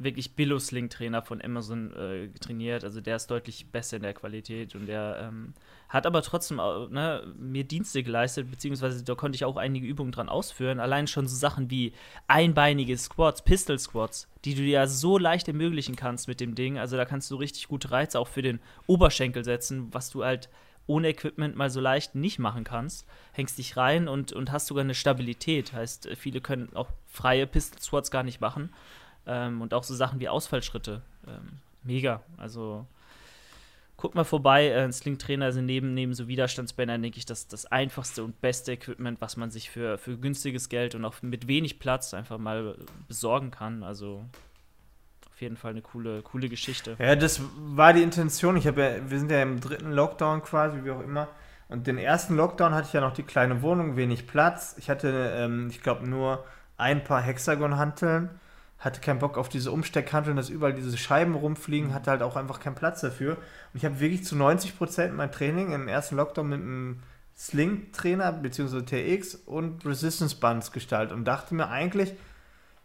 wirklich 0.03 0.35
Billo-Sling-Trainer 0.35 1.23
von 1.23 1.43
Amazon 1.43 1.93
äh, 1.93 2.29
trainiert. 2.41 2.85
Also 2.85 3.01
der 3.01 3.17
ist 3.17 3.31
deutlich 3.31 3.67
besser 3.71 3.99
in 3.99 4.03
der 4.03 4.15
Qualität 4.15 4.75
und 4.75 4.87
der 4.87 5.29
ähm, 5.29 5.53
hat 5.91 6.07
aber 6.07 6.23
trotzdem 6.23 6.57
ne, 6.57 7.23
mir 7.39 7.65
Dienste 7.65 8.03
geleistet, 8.03 8.51
beziehungsweise 8.51 9.05
da 9.05 9.15
konnte 9.15 9.37
ich 9.37 9.45
auch 9.45 9.57
einige 9.57 9.87
Übungen 9.87 10.11
dran 10.11 10.31
ausführen. 10.31 10.81
Allein 10.81 11.07
schon 11.07 11.29
so 11.29 11.37
Sachen 11.37 11.71
wie 11.71 11.93
einbeinige 12.29 12.97
Squats, 12.97 13.43
Pistol 13.43 13.79
Squats, 13.79 14.27
die 14.45 14.55
du 14.55 14.63
dir 14.63 14.87
so 14.89 15.19
leicht 15.19 15.49
ermöglichen 15.49 15.97
kannst 15.97 16.29
mit 16.29 16.41
dem 16.41 16.55
Ding. 16.55 16.79
Also 16.79 16.97
da 16.97 17.05
kannst 17.05 17.31
du 17.31 17.37
richtig 17.37 17.69
gute 17.69 17.91
Reize 17.91 18.19
auch 18.19 18.29
für 18.29 18.43
den 18.43 18.59
Oberschenkel 18.87 19.45
setzen, 19.45 19.89
was 19.93 20.11
du 20.11 20.25
halt 20.25 20.49
ohne 20.87 21.09
Equipment 21.09 21.57
mal 21.57 21.71
so 21.71 21.81
leicht 21.81 22.15
nicht 22.15 22.39
machen 22.39 22.65
kannst. 22.65 23.07
Hängst 23.33 23.59
dich 23.59 23.77
rein 23.77 24.09
und, 24.09 24.33
und 24.33 24.51
hast 24.51 24.67
sogar 24.67 24.83
eine 24.83 24.95
Stabilität. 24.95 25.73
Heißt, 25.73 26.09
viele 26.17 26.41
können 26.41 26.75
auch 26.75 26.89
freie 27.07 27.47
Pistol 27.47 27.81
Squats 27.81 28.11
gar 28.11 28.23
nicht 28.23 28.41
machen. 28.41 28.71
Ähm, 29.27 29.61
und 29.61 29.75
auch 29.75 29.85
so 29.85 29.95
Sachen 29.95 30.21
wie 30.21 30.29
Ausfallschritte. 30.29 31.03
Ähm, 31.27 31.59
mega. 31.83 32.23
Also 32.37 32.87
guck 34.01 34.15
mal 34.15 34.25
vorbei. 34.25 34.69
Äh, 34.69 34.91
Sling-Trainer 34.91 35.53
sind 35.53 35.67
neben, 35.67 35.95
neben 35.95 36.15
so 36.15 36.27
Widerstandsbändern, 36.27 37.03
denke 37.03 37.19
ich, 37.19 37.27
das, 37.27 37.47
das 37.47 37.67
einfachste 37.67 38.25
und 38.25 38.41
beste 38.41 38.73
Equipment, 38.73 39.21
was 39.21 39.37
man 39.37 39.51
sich 39.51 39.71
für, 39.71 39.99
für 39.99 40.17
günstiges 40.17 40.69
Geld 40.69 40.95
und 40.95 41.05
auch 41.05 41.21
mit 41.23 41.47
wenig 41.47 41.79
Platz 41.79 42.15
einfach 42.15 42.39
mal 42.39 42.77
besorgen 43.09 43.51
kann. 43.51 43.83
Also 43.83 44.25
auf 45.31 45.41
jeden 45.41 45.57
Fall 45.57 45.73
eine 45.73 45.83
coole, 45.83 46.23
coole 46.23 46.49
Geschichte. 46.49 46.97
Ja, 46.99 47.15
das 47.15 47.43
war 47.57 47.93
die 47.93 48.03
Intention. 48.03 48.57
Ich 48.57 48.67
habe 48.67 48.83
ja, 48.83 49.11
wir 49.11 49.19
sind 49.19 49.31
ja 49.31 49.43
im 49.43 49.61
dritten 49.61 49.93
Lockdown 49.93 50.43
quasi, 50.43 50.83
wie 50.83 50.91
auch 50.91 51.03
immer. 51.03 51.29
Und 51.69 51.87
den 51.87 51.99
ersten 51.99 52.37
Lockdown 52.37 52.75
hatte 52.75 52.89
ich 52.89 52.93
ja 52.95 53.01
noch 53.01 53.13
die 53.13 53.23
kleine 53.23 53.63
Wohnung, 53.63 53.97
wenig 53.97 54.27
Platz. 54.27 54.75
Ich 54.79 54.91
hatte, 54.91 55.33
ähm, 55.37 55.69
ich 55.71 55.83
glaube, 55.83 56.09
nur 56.09 56.45
ein 56.79 57.05
paar 57.05 57.21
Hexagon-Hanteln 57.21 58.31
hatte 58.81 59.01
keinen 59.01 59.19
Bock 59.19 59.37
auf 59.37 59.51
diese 59.51 59.71
Umsteckhanteln, 59.71 60.37
dass 60.37 60.49
überall 60.49 60.73
diese 60.73 60.97
Scheiben 60.97 61.35
rumfliegen, 61.35 61.95
hatte 61.95 62.11
halt 62.11 62.23
auch 62.23 62.37
einfach 62.37 62.61
keinen 62.61 62.75
Platz 62.75 63.03
dafür. 63.03 63.33
Und 63.33 63.75
ich 63.75 63.85
habe 63.85 64.01
wirklich 64.01 64.25
zu 64.25 64.35
90 64.37 64.77
Prozent 64.77 65.15
mein 65.15 65.31
Training 65.31 65.73
im 65.73 65.87
ersten 65.87 66.17
Lockdown 66.17 66.49
mit 66.49 66.61
einem 66.61 67.03
Sling-Trainer 67.37 68.33
bzw. 68.33 68.83
TX 68.83 69.35
und 69.47 69.85
Resistance 69.85 70.37
Bands 70.37 70.73
gestaltet 70.73 71.15
und 71.15 71.27
dachte 71.27 71.55
mir 71.55 71.69
eigentlich, 71.69 72.15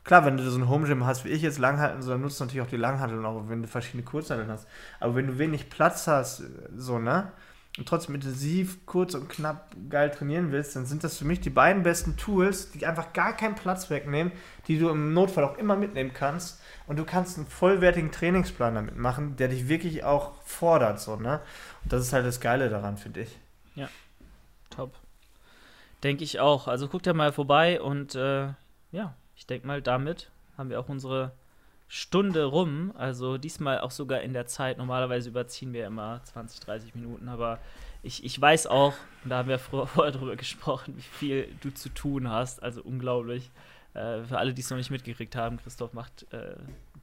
klar, 0.04 0.26
wenn 0.26 0.36
du 0.38 0.50
so 0.50 0.60
ein 0.60 0.70
Home 0.70 0.86
Gym 0.86 1.06
hast 1.06 1.24
wie 1.24 1.30
ich 1.30 1.42
jetzt 1.42 1.60
Langhanteln, 1.60 2.02
so, 2.02 2.12
dann 2.12 2.22
nutzt 2.22 2.40
du 2.40 2.44
natürlich 2.44 2.66
auch 2.66 2.70
die 2.70 2.78
Langhanteln, 2.78 3.26
auch 3.26 3.48
wenn 3.48 3.62
du 3.62 3.68
verschiedene 3.70 4.04
Kurzhanteln 4.04 4.52
hast. 4.52 4.68
Aber 5.00 5.16
wenn 5.16 5.28
du 5.28 5.38
wenig 5.38 5.70
Platz 5.70 6.08
hast, 6.08 6.44
so, 6.76 7.00
ne? 7.00 7.32
Und 7.78 7.88
trotzdem 7.88 8.16
intensiv, 8.16 8.86
kurz 8.86 9.16
und 9.16 9.28
knapp 9.28 9.76
geil 9.90 10.10
trainieren 10.10 10.52
willst, 10.52 10.76
dann 10.76 10.86
sind 10.86 11.04
das 11.04 11.18
für 11.18 11.26
mich 11.26 11.42
die 11.42 11.50
beiden 11.50 11.84
besten 11.84 12.16
Tools, 12.16 12.72
die 12.72 12.86
einfach 12.86 13.12
gar 13.12 13.36
keinen 13.36 13.56
Platz 13.56 13.90
wegnehmen, 13.90 14.32
die 14.68 14.80
du 14.80 14.90
im 14.90 15.14
Notfall 15.14 15.44
auch 15.44 15.58
immer 15.58 15.76
mitnehmen 15.76 16.14
kannst. 16.14 16.62
Und 16.88 16.98
du 16.98 17.04
kannst 17.04 17.38
einen 17.38 17.48
vollwertigen 17.48 18.12
Trainingsplan 18.12 18.76
damit 18.76 18.96
machen, 18.96 19.36
der 19.36 19.50
dich 19.50 19.68
wirklich 19.68 20.04
auch 20.06 20.42
fordert. 20.44 21.02
So, 21.02 21.18
ne? 21.18 21.42
Und 21.84 21.92
das 21.92 22.02
ist 22.02 22.14
halt 22.14 22.26
das 22.26 22.40
Geile 22.40 22.70
daran, 22.70 22.98
finde 22.98 23.22
ich. 23.22 23.38
Ja, 23.76 23.90
top. 24.70 24.94
Denke 26.04 26.24
ich 26.24 26.40
auch. 26.40 26.68
Also 26.68 26.88
guck 26.88 27.04
da 27.04 27.14
mal 27.14 27.34
vorbei 27.34 27.82
und 27.82 28.16
äh, 28.16 28.50
ja, 28.92 29.16
ich 29.36 29.48
denke 29.48 29.68
mal, 29.68 29.82
damit 29.82 30.30
haben 30.58 30.70
wir 30.70 30.80
auch 30.80 30.88
unsere 30.88 31.34
Stunde 31.96 32.44
rum. 32.44 32.92
Also 32.98 33.38
diesmal 33.38 33.80
auch 33.80 33.92
sogar 33.92 34.20
in 34.20 34.34
der 34.34 34.48
Zeit. 34.48 34.78
Normalerweise 34.78 35.30
überziehen 35.30 35.72
wir 35.72 35.88
immer 35.88 36.22
20, 36.26 36.60
30 36.60 36.94
Minuten, 36.94 37.30
aber 37.30 37.60
ich, 38.04 38.26
ich 38.26 38.40
weiß 38.40 38.68
auch, 38.68 38.94
da 39.24 39.38
haben 39.38 39.48
wir 39.48 39.60
vorher 39.60 40.12
drüber 40.12 40.36
gesprochen, 40.36 40.98
wie 40.98 41.02
viel 41.02 41.48
du 41.62 41.74
zu 41.74 41.88
tun 41.88 42.30
hast. 42.30 42.62
Also 42.62 42.82
unglaublich. 42.84 43.50
Äh, 43.94 44.24
für 44.24 44.38
alle, 44.38 44.54
die 44.54 44.62
es 44.62 44.70
noch 44.70 44.78
nicht 44.78 44.92
mitgekriegt 44.92 45.38
haben, 45.38 45.56
Christoph 45.56 45.94
macht, 45.94 46.32
äh, 46.34 46.58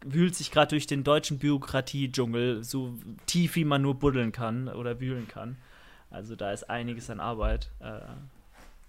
wühlt 0.05 0.34
sich 0.34 0.51
gerade 0.51 0.68
durch 0.68 0.86
den 0.86 1.05
deutschen 1.05 1.38
Bürokratie-Dschungel 1.38 2.62
so 2.62 2.93
tief, 3.24 3.57
wie 3.57 3.64
man 3.64 3.80
nur 3.80 3.95
buddeln 3.95 4.30
kann 4.30 4.68
oder 4.68 5.01
wühlen 5.01 5.26
kann. 5.26 5.57
Also 6.11 6.36
da 6.36 6.53
ist 6.53 6.68
einiges 6.68 7.09
an 7.09 7.18
Arbeit. 7.18 7.70
Äh, 7.80 8.01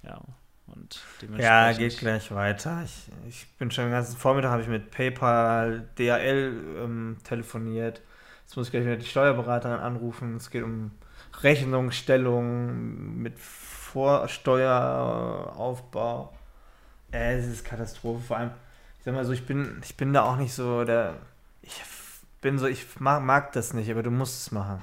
ja, 0.05 0.21
und 0.67 1.01
ja, 1.37 1.73
geht 1.73 1.97
gleich 1.97 2.31
weiter. 2.31 2.83
Ich, 2.85 3.07
ich 3.27 3.47
bin 3.57 3.71
schon 3.71 3.85
den 3.85 3.91
ganzen 3.91 4.15
Vormittag 4.17 4.51
habe 4.51 4.61
ich 4.61 4.67
mit 4.67 4.91
PayPal, 4.91 5.87
DHL 5.97 6.53
ähm, 6.83 7.17
telefoniert. 7.23 8.01
Jetzt 8.45 8.55
muss 8.55 8.67
ich 8.67 8.71
gleich 8.71 8.85
wieder 8.85 8.97
die 8.97 9.05
Steuerberaterin 9.05 9.79
anrufen. 9.79 10.35
Es 10.37 10.49
geht 10.49 10.63
um 10.63 10.91
Rechnungsstellung 11.41 13.21
mit 13.21 13.37
Vorsteueraufbau. 13.39 16.33
Äh, 17.11 17.39
es 17.39 17.47
ist 17.47 17.65
Katastrophe. 17.65 18.23
Vor 18.23 18.37
allem, 18.37 18.51
ich 18.99 19.05
sag 19.05 19.13
mal 19.13 19.25
so, 19.25 19.33
ich 19.33 19.45
bin, 19.45 19.81
ich 19.83 19.97
bin 19.97 20.13
da 20.13 20.23
auch 20.23 20.37
nicht 20.37 20.53
so 20.53 20.85
der. 20.85 21.15
Ich 21.61 21.83
bin 22.41 22.57
so, 22.57 22.67
ich 22.67 22.99
mag, 22.99 23.21
mag 23.23 23.51
das 23.53 23.73
nicht, 23.73 23.91
aber 23.91 24.03
du 24.03 24.11
musst 24.11 24.47
es 24.47 24.51
machen. 24.51 24.81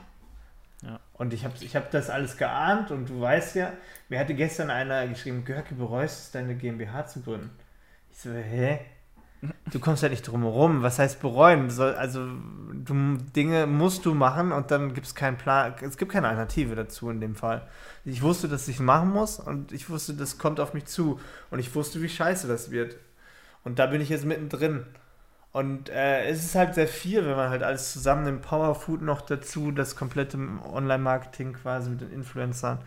Und 1.21 1.35
ich 1.35 1.45
habe 1.45 1.53
ich 1.61 1.77
hab 1.77 1.91
das 1.91 2.09
alles 2.09 2.39
geahnt 2.39 2.91
und 2.91 3.11
du 3.11 3.21
weißt 3.21 3.55
ja, 3.55 3.75
mir 4.09 4.18
hatte 4.18 4.33
gestern 4.33 4.71
einer 4.71 5.07
geschrieben, 5.07 5.45
Görke, 5.45 5.75
bereust 5.75 6.18
es, 6.18 6.31
deine 6.31 6.55
GmbH 6.55 7.09
zu 7.09 7.21
gründen. 7.21 7.51
Ich 8.11 8.21
so, 8.21 8.31
hä? 8.31 8.81
Du 9.71 9.81
kommst 9.81 10.03
ja 10.03 10.09
nicht 10.09 10.23
drum 10.23 10.45
herum. 10.45 10.83
Was 10.83 10.99
heißt 10.99 11.21
bereuen? 11.21 11.71
Also, 11.79 12.27
du, 12.73 13.18
Dinge 13.37 13.66
musst 13.66 14.07
du 14.07 14.14
machen 14.14 14.51
und 14.51 14.71
dann 14.71 14.95
gibt 14.95 15.07
es 15.07 15.14
keinen 15.14 15.37
Plan. 15.37 15.75
Es 15.83 15.99
gibt 15.99 16.11
keine 16.11 16.27
Alternative 16.27 16.75
dazu 16.75 17.11
in 17.11 17.21
dem 17.21 17.35
Fall. 17.35 17.68
Ich 18.07 18.23
wusste, 18.23 18.49
dass 18.49 18.66
ich 18.66 18.81
machen 18.81 19.11
muss 19.11 19.41
und 19.41 19.73
ich 19.73 19.91
wusste, 19.91 20.14
das 20.14 20.39
kommt 20.39 20.59
auf 20.59 20.73
mich 20.73 20.87
zu. 20.87 21.21
Und 21.51 21.59
ich 21.59 21.75
wusste, 21.75 22.01
wie 22.01 22.09
scheiße 22.09 22.49
das 22.49 22.71
wird. 22.71 22.97
Und 23.62 23.79
da 23.79 23.89
bin 23.89 24.01
ich 24.01 24.09
jetzt 24.09 24.25
mittendrin. 24.25 24.87
Und 25.53 25.89
äh, 25.89 26.27
es 26.27 26.45
ist 26.45 26.55
halt 26.55 26.75
sehr 26.75 26.87
viel, 26.87 27.27
wenn 27.27 27.37
man 27.37 27.51
halt 27.51 27.63
alles 27.63 27.93
zusammen 27.93 28.25
nimmt. 28.25 28.43
Powerfood 28.43 29.03
noch 29.03 29.21
dazu, 29.23 29.73
das 29.73 29.97
komplette 29.97 30.39
Online-Marketing 30.73 31.55
quasi 31.55 31.91
mit 31.91 32.01
den 32.03 32.13
Influencern. 32.13 32.79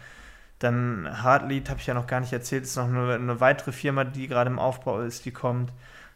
Dann 0.59 1.23
Heartlead 1.23 1.69
habe 1.69 1.81
ich 1.81 1.87
ja 1.87 1.93
noch 1.93 2.07
gar 2.07 2.21
nicht 2.21 2.31
erzählt, 2.31 2.63
ist 2.63 2.77
noch 2.77 2.85
eine, 2.87 3.15
eine 3.15 3.39
weitere 3.41 3.73
Firma, 3.73 4.05
die 4.05 4.27
gerade 4.29 4.49
im 4.49 4.59
Aufbau 4.59 5.01
ist, 5.01 5.25
die 5.25 5.31
kommt. 5.31 5.73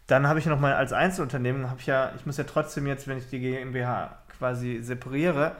Dann 0.07 0.27
habe 0.27 0.39
ich 0.39 0.45
noch 0.45 0.59
mal 0.59 0.73
als 0.73 0.93
Einzelunternehmen, 0.93 1.69
habe 1.69 1.81
ich 1.81 1.87
ja, 1.87 2.13
ich 2.15 2.25
muss 2.25 2.37
ja 2.37 2.45
trotzdem 2.45 2.87
jetzt, 2.87 3.07
wenn 3.09 3.17
ich 3.17 3.29
die 3.29 3.39
GmbH 3.41 4.17
quasi 4.37 4.79
separiere, 4.81 5.53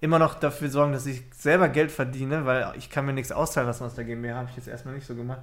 immer 0.00 0.18
noch 0.18 0.34
dafür 0.34 0.70
sorgen, 0.70 0.92
dass 0.94 1.04
ich 1.04 1.22
selber 1.34 1.68
Geld 1.68 1.92
verdiene, 1.92 2.46
weil 2.46 2.72
ich 2.78 2.88
kann 2.88 3.04
mir 3.04 3.12
nichts 3.12 3.30
auszahlen 3.30 3.68
lassen 3.68 3.84
aus 3.84 3.94
der 3.94 4.04
GmbH, 4.04 4.36
habe 4.36 4.48
ich 4.50 4.56
jetzt 4.56 4.68
erstmal 4.68 4.94
nicht 4.94 5.06
so 5.06 5.14
gemacht. 5.14 5.42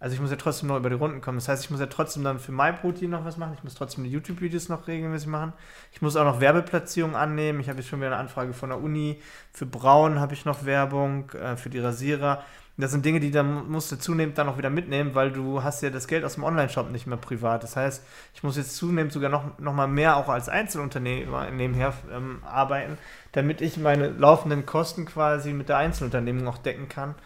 Also 0.00 0.14
ich 0.14 0.20
muss 0.20 0.30
ja 0.30 0.36
trotzdem 0.36 0.68
noch 0.68 0.76
über 0.76 0.90
die 0.90 0.96
Runden 0.96 1.20
kommen. 1.20 1.38
Das 1.38 1.48
heißt, 1.48 1.64
ich 1.64 1.70
muss 1.70 1.80
ja 1.80 1.86
trotzdem 1.86 2.22
dann 2.22 2.38
für 2.38 2.52
MyProtein 2.52 3.10
noch 3.10 3.24
was 3.24 3.36
machen. 3.36 3.54
Ich 3.56 3.64
muss 3.64 3.74
trotzdem 3.74 4.04
die 4.04 4.10
YouTube-Videos 4.10 4.68
noch 4.68 4.86
regelmäßig 4.86 5.26
machen. 5.26 5.52
Ich 5.92 6.00
muss 6.00 6.14
auch 6.14 6.24
noch 6.24 6.40
Werbeplatzierungen 6.40 7.16
annehmen. 7.16 7.58
Ich 7.58 7.68
habe 7.68 7.80
jetzt 7.80 7.88
schon 7.88 7.98
wieder 7.98 8.12
eine 8.12 8.18
Anfrage 8.18 8.52
von 8.52 8.68
der 8.68 8.80
Uni. 8.80 9.20
Für 9.52 9.66
Braun 9.66 10.20
habe 10.20 10.34
ich 10.34 10.44
noch 10.44 10.64
Werbung, 10.64 11.30
äh, 11.32 11.56
für 11.56 11.68
die 11.68 11.80
Rasierer. 11.80 12.44
Das 12.80 12.92
sind 12.92 13.04
Dinge, 13.04 13.18
die 13.18 13.32
dann 13.32 13.68
musst 13.68 13.90
du 13.90 13.98
zunehmend 13.98 14.38
dann 14.38 14.48
auch 14.48 14.56
wieder 14.56 14.70
mitnehmen, 14.70 15.16
weil 15.16 15.32
du 15.32 15.64
hast 15.64 15.82
ja 15.82 15.90
das 15.90 16.06
Geld 16.06 16.24
aus 16.24 16.34
dem 16.34 16.44
Online-Shop 16.44 16.92
nicht 16.92 17.08
mehr 17.08 17.16
privat. 17.16 17.64
Das 17.64 17.74
heißt, 17.74 18.04
ich 18.34 18.44
muss 18.44 18.56
jetzt 18.56 18.76
zunehmend 18.76 19.12
sogar 19.12 19.30
noch, 19.30 19.58
noch 19.58 19.72
mal 19.72 19.88
mehr 19.88 20.16
auch 20.16 20.28
als 20.28 20.48
Einzelunternehmer 20.48 21.50
nebenher 21.50 21.92
ähm, 22.14 22.38
arbeiten, 22.44 22.96
damit 23.32 23.62
ich 23.62 23.78
meine 23.78 24.10
laufenden 24.10 24.64
Kosten 24.64 25.06
quasi 25.06 25.52
mit 25.54 25.68
der 25.68 25.78
Einzelunternehmung 25.78 26.46
auch 26.46 26.58
decken 26.58 26.88
kann 26.88 27.16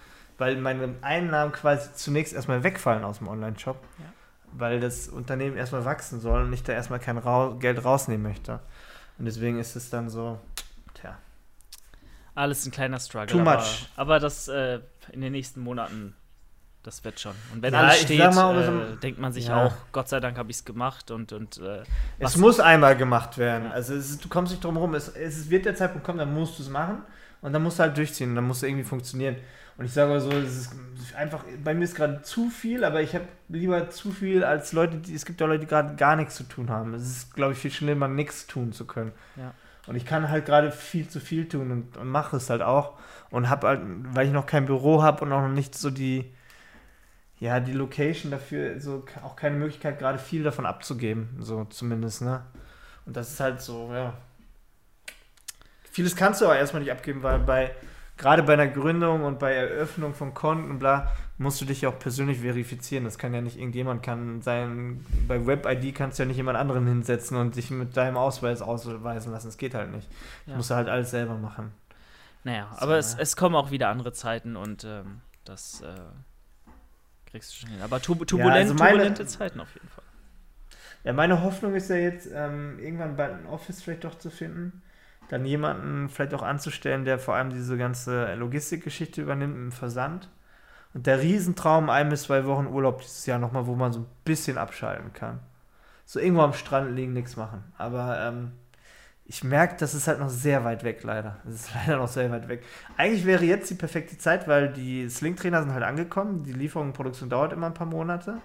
weil 0.42 0.56
meine 0.56 0.96
Einnahmen 1.02 1.52
quasi 1.52 1.92
zunächst 1.94 2.32
erstmal 2.32 2.64
wegfallen 2.64 3.04
aus 3.04 3.18
dem 3.18 3.28
Online-Shop, 3.28 3.76
ja. 3.98 4.04
weil 4.50 4.80
das 4.80 5.06
Unternehmen 5.06 5.56
erstmal 5.56 5.84
wachsen 5.84 6.20
soll 6.20 6.42
und 6.42 6.52
ich 6.52 6.64
da 6.64 6.72
erstmal 6.72 6.98
kein 6.98 7.16
Ra 7.16 7.54
Geld 7.60 7.84
rausnehmen 7.84 8.24
möchte. 8.24 8.58
Und 9.18 9.26
deswegen 9.26 9.60
ist 9.60 9.76
es 9.76 9.88
dann 9.88 10.10
so, 10.10 10.40
tja. 10.94 11.16
Alles 12.34 12.66
ein 12.66 12.72
kleiner 12.72 12.98
Struggle. 12.98 13.28
Too 13.28 13.38
aber, 13.38 13.58
much. 13.58 13.88
Aber 13.94 14.18
das 14.18 14.48
äh, 14.48 14.80
in 15.12 15.20
den 15.20 15.30
nächsten 15.30 15.60
Monaten, 15.60 16.16
das 16.82 17.04
wird 17.04 17.20
schon. 17.20 17.36
Und 17.52 17.62
wenn 17.62 17.72
ja, 17.72 17.82
alles 17.82 18.00
steht, 18.00 18.34
mal, 18.34 18.94
äh, 18.94 18.96
denkt 18.96 19.20
man 19.20 19.32
sich 19.32 19.46
ja. 19.46 19.64
auch, 19.64 19.72
Gott 19.92 20.08
sei 20.08 20.18
Dank 20.18 20.38
habe 20.38 20.50
ich 20.50 20.56
es 20.56 20.64
gemacht 20.64 21.12
und. 21.12 21.32
und 21.32 21.58
äh, 21.58 21.84
es 22.18 22.36
muss 22.36 22.58
einmal 22.58 22.96
gemacht 22.96 23.38
werden. 23.38 23.66
Ja. 23.66 23.70
Also 23.70 23.94
ist, 23.94 24.24
du 24.24 24.28
kommst 24.28 24.50
nicht 24.50 24.64
drum 24.64 24.74
herum. 24.74 24.94
Es, 24.94 25.06
es 25.06 25.50
wird 25.50 25.66
der 25.66 25.76
Zeitpunkt 25.76 26.04
kommen, 26.04 26.18
dann 26.18 26.34
musst 26.34 26.58
du 26.58 26.64
es 26.64 26.68
machen 26.68 27.02
und 27.42 27.52
dann 27.52 27.62
musst 27.62 27.78
du 27.78 27.84
halt 27.84 27.96
durchziehen. 27.96 28.34
Dann 28.34 28.44
muss 28.44 28.56
es 28.56 28.62
irgendwie 28.64 28.82
funktionieren. 28.82 29.36
Und 29.82 29.86
ich 29.86 29.94
sage 29.94 30.20
so, 30.20 30.30
es 30.30 30.58
ist 30.58 30.76
einfach, 31.16 31.44
bei 31.64 31.74
mir 31.74 31.82
ist 31.82 31.96
gerade 31.96 32.22
zu 32.22 32.50
viel, 32.50 32.84
aber 32.84 33.02
ich 33.02 33.16
habe 33.16 33.24
lieber 33.48 33.90
zu 33.90 34.12
viel 34.12 34.44
als 34.44 34.72
Leute, 34.72 34.98
die, 34.98 35.12
es 35.12 35.24
gibt 35.24 35.40
ja 35.40 35.48
Leute, 35.48 35.58
die 35.58 35.66
gerade 35.66 35.96
gar 35.96 36.14
nichts 36.14 36.36
zu 36.36 36.44
tun 36.44 36.70
haben. 36.70 36.94
Es 36.94 37.02
ist, 37.02 37.34
glaube 37.34 37.54
ich, 37.54 37.58
viel 37.58 37.72
schlimmer, 37.72 38.06
nichts 38.06 38.46
tun 38.46 38.72
zu 38.72 38.86
können. 38.86 39.10
Ja. 39.34 39.52
Und 39.88 39.96
ich 39.96 40.06
kann 40.06 40.28
halt 40.28 40.46
gerade 40.46 40.70
viel 40.70 41.08
zu 41.08 41.18
viel 41.18 41.48
tun 41.48 41.72
und, 41.72 41.96
und 41.96 42.06
mache 42.06 42.36
es 42.36 42.48
halt 42.48 42.62
auch. 42.62 42.96
Und 43.30 43.50
habe 43.50 43.66
halt, 43.66 43.80
weil 44.14 44.28
ich 44.28 44.32
noch 44.32 44.46
kein 44.46 44.66
Büro 44.66 45.02
habe 45.02 45.24
und 45.24 45.32
auch 45.32 45.40
noch 45.40 45.48
nicht 45.48 45.74
so 45.74 45.90
die, 45.90 46.32
ja, 47.40 47.58
die 47.58 47.72
Location 47.72 48.30
dafür, 48.30 48.80
so 48.80 49.04
auch 49.24 49.34
keine 49.34 49.56
Möglichkeit, 49.56 49.98
gerade 49.98 50.20
viel 50.20 50.44
davon 50.44 50.64
abzugeben, 50.64 51.30
so 51.40 51.64
zumindest, 51.64 52.22
ne? 52.22 52.44
Und 53.04 53.16
das 53.16 53.32
ist 53.32 53.40
halt 53.40 53.60
so, 53.60 53.92
ja. 53.92 54.14
Vieles 55.90 56.14
kannst 56.14 56.40
du 56.40 56.44
aber 56.44 56.56
erstmal 56.56 56.82
nicht 56.82 56.92
abgeben, 56.92 57.24
weil 57.24 57.40
bei 57.40 57.74
gerade 58.16 58.42
bei 58.42 58.54
einer 58.54 58.68
Gründung 58.68 59.24
und 59.24 59.38
bei 59.38 59.52
Eröffnung 59.54 60.14
von 60.14 60.34
Konten 60.34 60.78
bla, 60.78 61.12
musst 61.38 61.60
du 61.60 61.64
dich 61.64 61.82
ja 61.82 61.88
auch 61.88 61.98
persönlich 61.98 62.40
verifizieren. 62.40 63.04
Das 63.04 63.18
kann 63.18 63.34
ja 63.34 63.40
nicht 63.40 63.58
irgendjemand 63.58 64.02
kann 64.02 64.42
sein. 64.42 65.04
Bei 65.26 65.44
Web-ID 65.46 65.94
kannst 65.94 66.18
du 66.18 66.22
ja 66.22 66.26
nicht 66.26 66.36
jemand 66.36 66.56
anderen 66.56 66.86
hinsetzen 66.86 67.36
und 67.36 67.56
dich 67.56 67.70
mit 67.70 67.96
deinem 67.96 68.16
Ausweis 68.16 68.62
ausweisen 68.62 69.32
lassen. 69.32 69.48
Das 69.48 69.58
geht 69.58 69.74
halt 69.74 69.90
nicht. 69.92 70.08
Ja. 70.46 70.56
Musst 70.56 70.70
du 70.70 70.74
halt 70.74 70.88
alles 70.88 71.10
selber 71.10 71.34
machen. 71.34 71.72
Naja, 72.44 72.68
so, 72.72 72.82
aber 72.82 72.98
es, 72.98 73.14
es, 73.14 73.36
kommen 73.36 73.54
auch 73.54 73.70
wieder 73.70 73.88
andere 73.88 74.12
Zeiten 74.12 74.56
und 74.56 74.84
ähm, 74.84 75.20
das 75.44 75.80
äh, 75.82 75.94
kriegst 77.30 77.52
du 77.52 77.60
schon 77.60 77.70
hin. 77.70 77.82
Aber 77.82 78.00
turbulent, 78.00 78.38
ja, 78.38 78.52
also 78.52 78.74
meine, 78.74 78.90
turbulente 78.90 79.26
Zeiten 79.26 79.60
auf 79.60 79.72
jeden 79.74 79.88
Fall. 79.88 80.04
Ja, 81.04 81.12
meine 81.12 81.42
Hoffnung 81.42 81.74
ist 81.74 81.90
ja 81.90 81.96
jetzt, 81.96 82.28
ähm, 82.32 82.78
irgendwann 82.80 83.16
bald 83.16 83.34
ein 83.34 83.46
Office 83.46 83.82
vielleicht 83.82 84.04
doch 84.04 84.18
zu 84.18 84.30
finden. 84.30 84.82
Dann 85.32 85.46
jemanden 85.46 86.10
vielleicht 86.10 86.34
auch 86.34 86.42
anzustellen, 86.42 87.06
der 87.06 87.18
vor 87.18 87.34
allem 87.34 87.48
diese 87.48 87.78
ganze 87.78 88.34
Logistikgeschichte 88.34 89.22
übernimmt 89.22 89.56
im 89.56 89.72
Versand. 89.72 90.28
Und 90.92 91.06
der 91.06 91.22
Riesentraum, 91.22 91.88
ein 91.88 92.10
bis 92.10 92.24
zwei 92.24 92.44
Wochen 92.44 92.66
Urlaub 92.66 93.00
dieses 93.00 93.24
Jahr 93.24 93.38
nochmal, 93.38 93.66
wo 93.66 93.74
man 93.74 93.94
so 93.94 94.00
ein 94.00 94.06
bisschen 94.26 94.58
abschalten 94.58 95.14
kann. 95.14 95.40
So 96.04 96.20
irgendwo 96.20 96.42
am 96.42 96.52
Strand 96.52 96.94
liegen, 96.94 97.14
nichts 97.14 97.38
machen. 97.38 97.64
Aber 97.78 98.20
ähm, 98.20 98.52
ich 99.24 99.42
merke, 99.42 99.76
das 99.78 99.94
ist 99.94 100.06
halt 100.06 100.20
noch 100.20 100.28
sehr 100.28 100.66
weit 100.66 100.84
weg, 100.84 101.02
leider. 101.02 101.38
Das 101.44 101.54
ist 101.54 101.74
leider 101.86 101.96
noch 101.96 102.08
sehr 102.08 102.30
weit 102.30 102.48
weg. 102.48 102.62
Eigentlich 102.98 103.24
wäre 103.24 103.46
jetzt 103.46 103.70
die 103.70 103.74
perfekte 103.74 104.18
Zeit, 104.18 104.46
weil 104.48 104.70
die 104.70 105.08
Sling-Trainer 105.08 105.62
sind 105.62 105.72
halt 105.72 105.84
angekommen. 105.84 106.44
Die 106.44 106.52
Lieferung 106.52 106.88
und 106.88 106.92
Produktion 106.92 107.30
dauert 107.30 107.54
immer 107.54 107.68
ein 107.68 107.74
paar 107.74 107.86
Monate. 107.86 108.36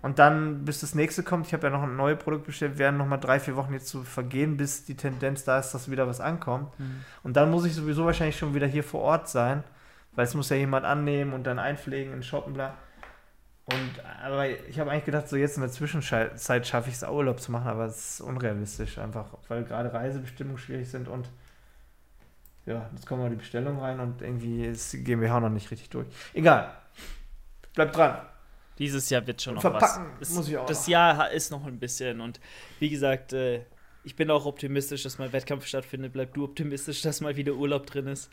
Und 0.00 0.18
dann, 0.18 0.64
bis 0.64 0.80
das 0.80 0.94
nächste 0.94 1.22
kommt, 1.22 1.46
ich 1.46 1.52
habe 1.52 1.66
ja 1.66 1.70
noch 1.70 1.82
ein 1.82 1.96
neues 1.96 2.18
Produkt 2.18 2.44
bestellt, 2.44 2.78
werden 2.78 2.96
nochmal 2.96 3.18
drei, 3.18 3.40
vier 3.40 3.56
Wochen 3.56 3.72
jetzt 3.72 3.88
zu 3.88 4.04
vergehen, 4.04 4.56
bis 4.56 4.84
die 4.84 4.96
Tendenz 4.96 5.44
da 5.44 5.58
ist, 5.58 5.72
dass 5.72 5.90
wieder 5.90 6.06
was 6.06 6.20
ankommt. 6.20 6.78
Mhm. 6.78 7.04
Und 7.24 7.36
dann 7.36 7.50
muss 7.50 7.64
ich 7.64 7.74
sowieso 7.74 8.04
wahrscheinlich 8.04 8.38
schon 8.38 8.54
wieder 8.54 8.66
hier 8.66 8.84
vor 8.84 9.00
Ort 9.00 9.28
sein, 9.28 9.64
weil 10.12 10.24
es 10.24 10.34
muss 10.34 10.50
ja 10.50 10.56
jemand 10.56 10.86
annehmen 10.86 11.32
und 11.32 11.44
dann 11.44 11.58
einpflegen 11.58 12.14
und 12.14 12.24
shoppen, 12.24 12.54
bla. 12.54 12.74
Und, 13.66 14.02
aber 14.24 14.48
ich 14.48 14.80
habe 14.80 14.90
eigentlich 14.90 15.04
gedacht, 15.04 15.28
so 15.28 15.36
jetzt 15.36 15.56
in 15.56 15.62
der 15.62 15.70
Zwischenzeit 15.70 16.66
schaffe 16.66 16.88
ich 16.88 16.94
es, 16.94 17.02
Urlaub 17.02 17.38
zu 17.38 17.52
machen, 17.52 17.68
aber 17.68 17.84
es 17.84 18.14
ist 18.14 18.20
unrealistisch 18.22 18.96
einfach, 18.98 19.26
weil 19.48 19.64
gerade 19.64 19.92
Reisebestimmungen 19.92 20.58
schwierig 20.58 20.88
sind 20.88 21.06
und 21.06 21.28
ja, 22.64 22.88
jetzt 22.94 23.06
kommen 23.06 23.22
mal 23.22 23.30
die 23.30 23.36
Bestellung 23.36 23.78
rein 23.78 24.00
und 24.00 24.22
irgendwie 24.22 24.64
ist 24.64 24.92
die 24.92 25.04
GmbH 25.04 25.40
noch 25.40 25.50
nicht 25.50 25.70
richtig 25.70 25.90
durch. 25.90 26.06
Egal. 26.32 26.70
Bleibt 27.74 27.96
dran. 27.96 28.18
Dieses 28.78 29.10
Jahr 29.10 29.26
wird 29.26 29.42
schon 29.42 29.54
noch 29.54 29.60
verpacken 29.60 30.06
was. 30.20 30.30
muss 30.30 30.48
ich 30.48 30.56
auch. 30.56 30.66
Das 30.66 30.86
Jahr 30.86 31.30
ist 31.30 31.50
noch 31.50 31.66
ein 31.66 31.78
bisschen 31.78 32.20
und 32.20 32.40
wie 32.78 32.88
gesagt, 32.88 33.32
äh, 33.32 33.62
ich 34.04 34.16
bin 34.16 34.30
auch 34.30 34.46
optimistisch, 34.46 35.02
dass 35.02 35.18
mal 35.18 35.32
Wettkampf 35.32 35.66
stattfindet. 35.66 36.12
Bleib 36.12 36.32
du 36.34 36.44
optimistisch, 36.44 37.02
dass 37.02 37.20
mal 37.20 37.36
wieder 37.36 37.52
Urlaub 37.52 37.86
drin 37.86 38.06
ist. 38.06 38.30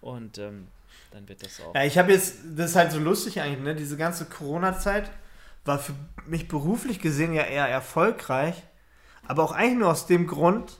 Und 0.00 0.38
ähm, 0.38 0.68
dann 1.10 1.28
wird 1.28 1.44
das 1.44 1.60
auch. 1.60 1.74
Ja, 1.74 1.84
ich 1.84 1.98
habe 1.98 2.12
jetzt, 2.12 2.36
das 2.54 2.70
ist 2.70 2.76
halt 2.76 2.92
so 2.92 2.98
lustig 3.00 3.40
eigentlich, 3.40 3.60
ne? 3.60 3.74
Diese 3.74 3.96
ganze 3.96 4.26
Corona-Zeit 4.26 5.10
war 5.64 5.78
für 5.78 5.94
mich 6.26 6.48
beruflich 6.48 7.00
gesehen 7.00 7.34
ja 7.34 7.42
eher 7.42 7.66
erfolgreich, 7.66 8.54
aber 9.26 9.42
auch 9.42 9.52
eigentlich 9.52 9.78
nur 9.78 9.90
aus 9.90 10.06
dem 10.06 10.26
Grund, 10.26 10.78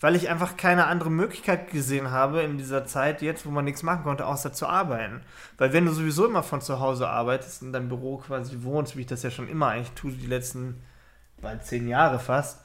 weil 0.00 0.16
ich 0.16 0.30
einfach 0.30 0.56
keine 0.56 0.86
andere 0.86 1.10
Möglichkeit 1.10 1.70
gesehen 1.70 2.10
habe 2.10 2.40
in 2.40 2.56
dieser 2.56 2.86
Zeit 2.86 3.20
jetzt, 3.20 3.44
wo 3.44 3.50
man 3.50 3.66
nichts 3.66 3.82
machen 3.82 4.02
konnte, 4.02 4.26
außer 4.26 4.52
zu 4.52 4.66
arbeiten. 4.66 5.20
Weil 5.58 5.72
wenn 5.72 5.84
du 5.84 5.92
sowieso 5.92 6.26
immer 6.26 6.42
von 6.42 6.62
zu 6.62 6.80
Hause 6.80 7.08
arbeitest, 7.08 7.62
in 7.62 7.72
deinem 7.72 7.88
Büro 7.88 8.16
quasi 8.16 8.62
wohnst, 8.62 8.96
wie 8.96 9.02
ich 9.02 9.06
das 9.06 9.22
ja 9.22 9.30
schon 9.30 9.48
immer 9.48 9.68
eigentlich 9.68 9.92
tue, 9.92 10.12
die 10.12 10.26
letzten 10.26 10.82
bald 11.40 11.64
zehn 11.64 11.86
Jahre 11.86 12.18
fast, 12.18 12.60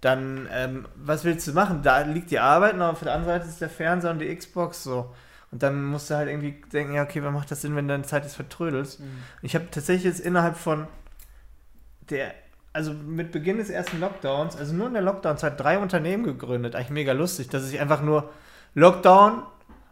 dann 0.00 0.48
ähm, 0.50 0.88
was 0.96 1.24
willst 1.24 1.46
du 1.46 1.52
machen? 1.52 1.82
Da 1.82 2.00
liegt 2.00 2.30
die 2.30 2.40
Arbeit 2.40 2.74
und 2.74 2.82
auf 2.82 3.00
der 3.00 3.14
anderen 3.14 3.38
Seite 3.38 3.48
ist 3.48 3.60
der 3.60 3.70
Fernseher 3.70 4.10
und 4.10 4.18
die 4.18 4.34
Xbox 4.34 4.82
so. 4.82 5.14
Und 5.52 5.62
dann 5.62 5.84
musst 5.84 6.08
du 6.08 6.16
halt 6.16 6.28
irgendwie 6.28 6.62
denken, 6.72 6.94
ja, 6.94 7.02
okay, 7.02 7.22
was 7.22 7.32
macht 7.32 7.50
das 7.50 7.60
Sinn, 7.60 7.76
wenn 7.76 7.86
deine 7.86 8.04
Zeit 8.04 8.24
ist 8.24 8.34
vertrödelst? 8.34 9.00
Mhm. 9.00 9.22
Ich 9.42 9.54
habe 9.54 9.70
tatsächlich 9.70 10.04
jetzt 10.04 10.20
innerhalb 10.20 10.56
von 10.56 10.88
der 12.08 12.34
also 12.72 12.92
mit 12.92 13.32
Beginn 13.32 13.58
des 13.58 13.70
ersten 13.70 14.00
Lockdowns, 14.00 14.56
also 14.56 14.72
nur 14.72 14.86
in 14.86 14.94
der 14.94 15.02
Lockdown-Zeit, 15.02 15.60
drei 15.60 15.78
Unternehmen 15.78 16.24
gegründet. 16.24 16.74
Eigentlich 16.74 16.90
mega 16.90 17.12
lustig, 17.12 17.48
dass 17.50 17.70
ich 17.70 17.80
einfach 17.80 18.02
nur 18.02 18.30
Lockdown 18.74 19.42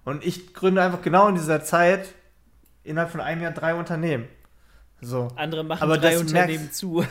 und 0.05 0.25
ich 0.25 0.55
gründe 0.55 0.83
einfach 0.83 1.03
genau 1.03 1.29
in 1.29 1.35
dieser 1.35 1.63
Zeit 1.63 2.15
innerhalb 2.83 3.11
von 3.11 3.21
einem 3.21 3.43
Jahr 3.43 3.53
drei 3.53 3.75
Unternehmen. 3.75 4.29
So. 5.01 5.29
Andere 5.37 5.65
machen 5.65 5.83
Aber 5.83 5.99
drei 5.99 6.19
Unternehmen 6.19 6.65
merkst, 6.65 6.75
zu. 6.75 7.05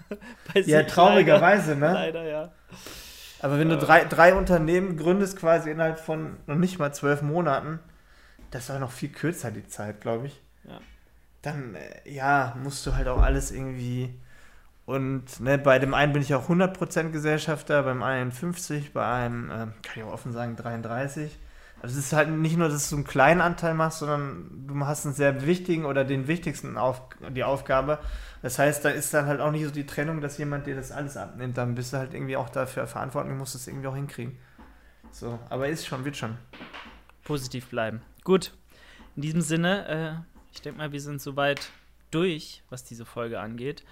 ja, 0.54 0.82
traurigerweise, 0.84 1.76
ne? 1.76 1.92
Leider, 1.92 2.24
ja. 2.24 2.52
Aber 3.42 3.58
wenn 3.58 3.68
du 3.68 3.78
drei, 3.78 4.04
drei 4.04 4.34
Unternehmen 4.34 4.96
gründest, 4.96 5.38
quasi 5.38 5.70
innerhalb 5.70 5.98
von 5.98 6.36
noch 6.46 6.56
nicht 6.56 6.78
mal 6.78 6.92
zwölf 6.92 7.22
Monaten, 7.22 7.78
das 8.50 8.68
war 8.68 8.78
noch 8.78 8.90
viel 8.90 9.10
kürzer 9.10 9.50
die 9.50 9.66
Zeit, 9.66 10.00
glaube 10.00 10.26
ich. 10.26 10.42
Ja. 10.64 10.80
Dann, 11.42 11.74
äh, 11.74 12.10
ja, 12.10 12.56
musst 12.62 12.86
du 12.86 12.94
halt 12.94 13.08
auch 13.08 13.22
alles 13.22 13.50
irgendwie 13.50 14.14
und 14.90 15.38
ne, 15.38 15.56
bei 15.56 15.78
dem 15.78 15.94
einen 15.94 16.12
bin 16.12 16.20
ich 16.20 16.34
auch 16.34 16.48
100% 16.48 17.10
Gesellschafter, 17.10 17.84
beim 17.84 18.02
einen 18.02 18.32
50, 18.32 18.92
bei 18.92 19.06
einem, 19.06 19.48
äh, 19.48 19.54
kann 19.54 19.94
ich 19.94 20.02
auch 20.02 20.12
offen 20.12 20.32
sagen, 20.32 20.56
33. 20.56 21.38
Also 21.80 21.96
es 21.96 22.06
ist 22.06 22.12
halt 22.12 22.28
nicht 22.28 22.56
nur, 22.56 22.68
dass 22.68 22.90
du 22.90 22.96
einen 22.96 23.04
kleinen 23.04 23.40
Anteil 23.40 23.74
machst, 23.74 24.00
sondern 24.00 24.66
du 24.66 24.84
hast 24.84 25.06
einen 25.06 25.14
sehr 25.14 25.46
wichtigen 25.46 25.84
oder 25.84 26.04
den 26.04 26.26
wichtigsten 26.26 26.76
auf, 26.76 27.02
die 27.30 27.44
Aufgabe. 27.44 28.00
Das 28.42 28.58
heißt, 28.58 28.84
da 28.84 28.88
ist 28.88 29.14
dann 29.14 29.26
halt 29.26 29.40
auch 29.40 29.52
nicht 29.52 29.64
so 29.64 29.70
die 29.70 29.86
Trennung, 29.86 30.20
dass 30.20 30.38
jemand 30.38 30.66
dir 30.66 30.74
das 30.74 30.90
alles 30.90 31.16
abnimmt. 31.16 31.56
Dann 31.56 31.76
bist 31.76 31.92
du 31.92 31.98
halt 31.98 32.12
irgendwie 32.12 32.36
auch 32.36 32.48
dafür 32.48 32.88
verantwortlich, 32.88 33.36
musst 33.36 33.54
es 33.54 33.68
irgendwie 33.68 33.86
auch 33.86 33.94
hinkriegen. 33.94 34.38
So, 35.12 35.38
aber 35.50 35.68
ist 35.68 35.86
schon, 35.86 36.04
wird 36.04 36.16
schon. 36.16 36.36
Positiv 37.22 37.68
bleiben. 37.68 38.02
Gut. 38.24 38.54
In 39.14 39.22
diesem 39.22 39.40
Sinne, 39.40 39.86
äh, 39.88 40.32
ich 40.52 40.62
denke 40.62 40.78
mal, 40.78 40.90
wir 40.90 41.00
sind 41.00 41.22
soweit 41.22 41.70
durch, 42.10 42.64
was 42.70 42.82
diese 42.82 43.06
Folge 43.06 43.38
angeht. 43.38 43.84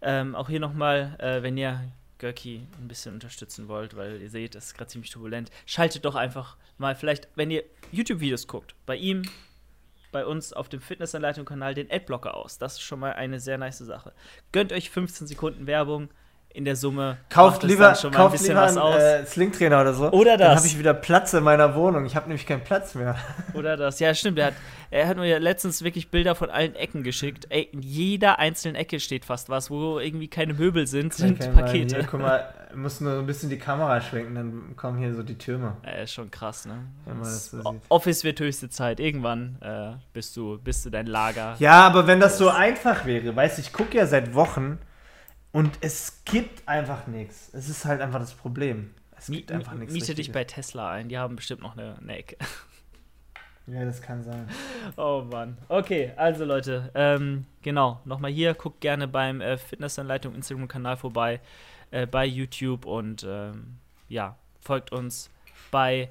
Ähm, 0.00 0.34
auch 0.34 0.48
hier 0.48 0.60
nochmal, 0.60 1.16
äh, 1.18 1.42
wenn 1.42 1.56
ihr 1.56 1.80
Görki 2.18 2.66
ein 2.80 2.88
bisschen 2.88 3.14
unterstützen 3.14 3.68
wollt, 3.68 3.96
weil 3.96 4.20
ihr 4.20 4.30
seht, 4.30 4.54
es 4.54 4.66
ist 4.66 4.74
gerade 4.74 4.90
ziemlich 4.90 5.10
turbulent, 5.10 5.50
schaltet 5.66 6.04
doch 6.04 6.14
einfach 6.14 6.56
mal 6.76 6.94
vielleicht, 6.94 7.28
wenn 7.34 7.50
ihr 7.50 7.64
YouTube-Videos 7.92 8.46
guckt, 8.46 8.74
bei 8.86 8.96
ihm, 8.96 9.22
bei 10.10 10.24
uns 10.24 10.52
auf 10.52 10.68
dem 10.68 10.80
Fitnessanleitung-Kanal 10.80 11.74
den 11.74 11.90
Adblocker 11.90 12.34
aus. 12.34 12.58
Das 12.58 12.74
ist 12.74 12.82
schon 12.82 13.00
mal 13.00 13.12
eine 13.12 13.40
sehr 13.40 13.58
nice 13.58 13.78
Sache. 13.78 14.12
Gönnt 14.52 14.72
euch 14.72 14.90
15 14.90 15.26
Sekunden 15.26 15.66
Werbung 15.66 16.08
in 16.50 16.64
der 16.64 16.76
Summe. 16.76 17.18
Kauft 17.28 17.62
lieber, 17.62 17.94
schon 17.94 18.10
mal 18.10 18.16
kauft 18.16 18.34
ein 18.34 18.38
bisschen 18.38 18.48
lieber 18.48 18.62
was 18.62 18.76
einen, 18.76 18.78
aus. 18.78 19.00
Äh, 19.00 19.26
Slingtrainer 19.26 19.80
oder 19.80 19.94
so. 19.94 20.10
Oder 20.10 20.36
das. 20.36 20.48
Dann 20.48 20.56
habe 20.56 20.66
ich 20.66 20.78
wieder 20.78 20.94
Platz 20.94 21.32
in 21.34 21.44
meiner 21.44 21.74
Wohnung. 21.74 22.04
Ich 22.04 22.16
habe 22.16 22.26
nämlich 22.26 22.46
keinen 22.46 22.64
Platz 22.64 22.94
mehr. 22.94 23.16
Oder 23.54 23.76
das. 23.76 24.00
Ja, 24.00 24.14
stimmt. 24.14 24.38
Er 24.38 24.46
hat, 24.46 24.54
er 24.90 25.06
hat 25.06 25.16
mir 25.18 25.38
letztens 25.38 25.82
wirklich 25.82 26.10
Bilder 26.10 26.34
von 26.34 26.50
allen 26.50 26.74
Ecken 26.74 27.02
geschickt. 27.02 27.46
Ey, 27.50 27.68
in 27.72 27.82
jeder 27.82 28.38
einzelnen 28.38 28.74
Ecke 28.74 28.98
steht 28.98 29.24
fast 29.24 29.48
was, 29.50 29.70
wo 29.70 29.98
irgendwie 29.98 30.28
keine 30.28 30.54
Möbel 30.54 30.86
sind, 30.86 31.14
sind 31.14 31.38
Kann 31.38 31.54
Pakete. 31.54 31.96
Hier, 31.96 32.06
guck 32.10 32.20
mal, 32.20 32.52
muss 32.74 33.00
nur 33.00 33.18
ein 33.18 33.26
bisschen 33.26 33.50
die 33.50 33.58
Kamera 33.58 34.00
schwenken, 34.00 34.34
dann 34.34 34.76
kommen 34.76 34.98
hier 34.98 35.14
so 35.14 35.22
die 35.22 35.38
Türme. 35.38 35.76
Ja, 35.84 36.02
ist 36.02 36.12
schon 36.12 36.30
krass, 36.30 36.66
ne? 36.66 36.86
So 37.22 37.76
Office 37.88 38.24
wird 38.24 38.40
höchste 38.40 38.68
Zeit. 38.68 39.00
Irgendwann 39.00 39.58
äh, 39.60 39.92
bist, 40.12 40.36
du, 40.36 40.58
bist 40.58 40.84
du 40.84 40.90
dein 40.90 41.06
Lager. 41.06 41.56
Ja, 41.58 41.86
aber 41.86 42.06
wenn 42.06 42.20
das 42.20 42.38
so 42.38 42.50
einfach 42.50 43.04
wäre, 43.04 43.34
weißt 43.34 43.58
du, 43.58 43.62
ich 43.62 43.72
gucke 43.72 43.96
ja 43.96 44.06
seit 44.06 44.34
Wochen 44.34 44.78
und 45.52 45.78
es 45.80 46.22
gibt 46.24 46.66
einfach 46.68 47.06
nichts. 47.06 47.50
Es 47.52 47.68
ist 47.68 47.84
halt 47.84 48.00
einfach 48.00 48.20
das 48.20 48.34
Problem. 48.34 48.94
Es 49.16 49.26
gibt 49.26 49.50
einfach 49.50 49.74
nichts. 49.74 49.92
Miete 49.92 50.14
dich 50.14 50.32
bei 50.32 50.44
Tesla 50.44 50.90
ein, 50.90 51.08
die 51.08 51.18
haben 51.18 51.36
bestimmt 51.36 51.62
noch 51.62 51.76
eine, 51.76 51.98
eine 51.98 52.16
Ecke. 52.16 52.36
Ja, 53.70 53.84
das 53.84 54.00
kann 54.00 54.22
sein. 54.22 54.48
Oh 54.96 55.22
Mann. 55.30 55.58
Okay, 55.68 56.12
also 56.16 56.46
Leute, 56.46 56.90
ähm, 56.94 57.44
genau, 57.60 58.00
nochmal 58.06 58.30
hier, 58.30 58.54
guckt 58.54 58.80
gerne 58.80 59.06
beim 59.06 59.42
äh, 59.42 59.58
Fitnessanleitung 59.58 60.34
Instagram-Kanal 60.34 60.96
vorbei, 60.96 61.42
äh, 61.90 62.06
bei 62.06 62.24
YouTube 62.24 62.86
und 62.86 63.26
ähm, 63.28 63.76
ja, 64.08 64.36
folgt 64.60 64.90
uns 64.90 65.28
bei 65.70 66.08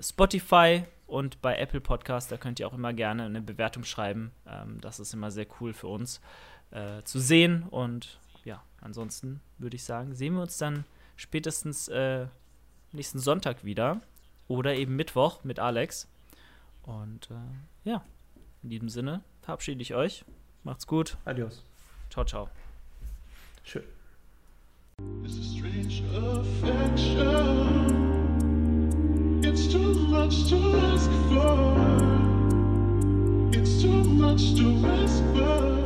Spotify 0.00 0.84
und 1.06 1.42
bei 1.42 1.56
Apple 1.58 1.82
Podcast. 1.82 2.32
Da 2.32 2.38
könnt 2.38 2.58
ihr 2.58 2.66
auch 2.66 2.72
immer 2.72 2.94
gerne 2.94 3.24
eine 3.24 3.42
Bewertung 3.42 3.84
schreiben. 3.84 4.32
Ähm, 4.48 4.80
das 4.80 4.98
ist 4.98 5.12
immer 5.12 5.30
sehr 5.30 5.46
cool 5.60 5.74
für 5.74 5.88
uns 5.88 6.22
äh, 6.70 7.02
zu 7.02 7.18
sehen 7.18 7.64
und 7.64 8.18
ansonsten 8.84 9.40
würde 9.58 9.74
ich 9.74 9.82
sagen, 9.82 10.14
sehen 10.14 10.34
wir 10.34 10.42
uns 10.42 10.58
dann 10.58 10.84
spätestens 11.16 11.88
äh, 11.88 12.26
nächsten 12.92 13.18
Sonntag 13.18 13.64
wieder 13.64 14.00
oder 14.46 14.76
eben 14.76 14.94
Mittwoch 14.94 15.42
mit 15.42 15.58
Alex. 15.58 16.06
Und 16.84 17.30
äh, 17.30 17.88
ja, 17.88 18.04
in 18.62 18.70
diesem 18.70 18.88
Sinne 18.88 19.22
verabschiede 19.42 19.82
ich 19.82 19.94
euch. 19.94 20.24
Macht's 20.62 20.86
gut. 20.86 21.16
Adios. 21.24 21.64
Ciao, 22.10 22.24
ciao. 22.24 22.48
Schön. 23.64 23.84
It's 25.24 25.38
a 25.38 25.42
strange 25.42 26.02
affection. 26.14 27.84
It's 29.42 29.66
too 29.66 29.94
much 30.08 30.48
to 30.50 30.56
ask 30.78 31.10
for. 31.28 31.76
It's 33.52 33.82
too 33.82 34.04
much 34.04 34.54
to 34.54 34.64
whisper. 34.82 35.83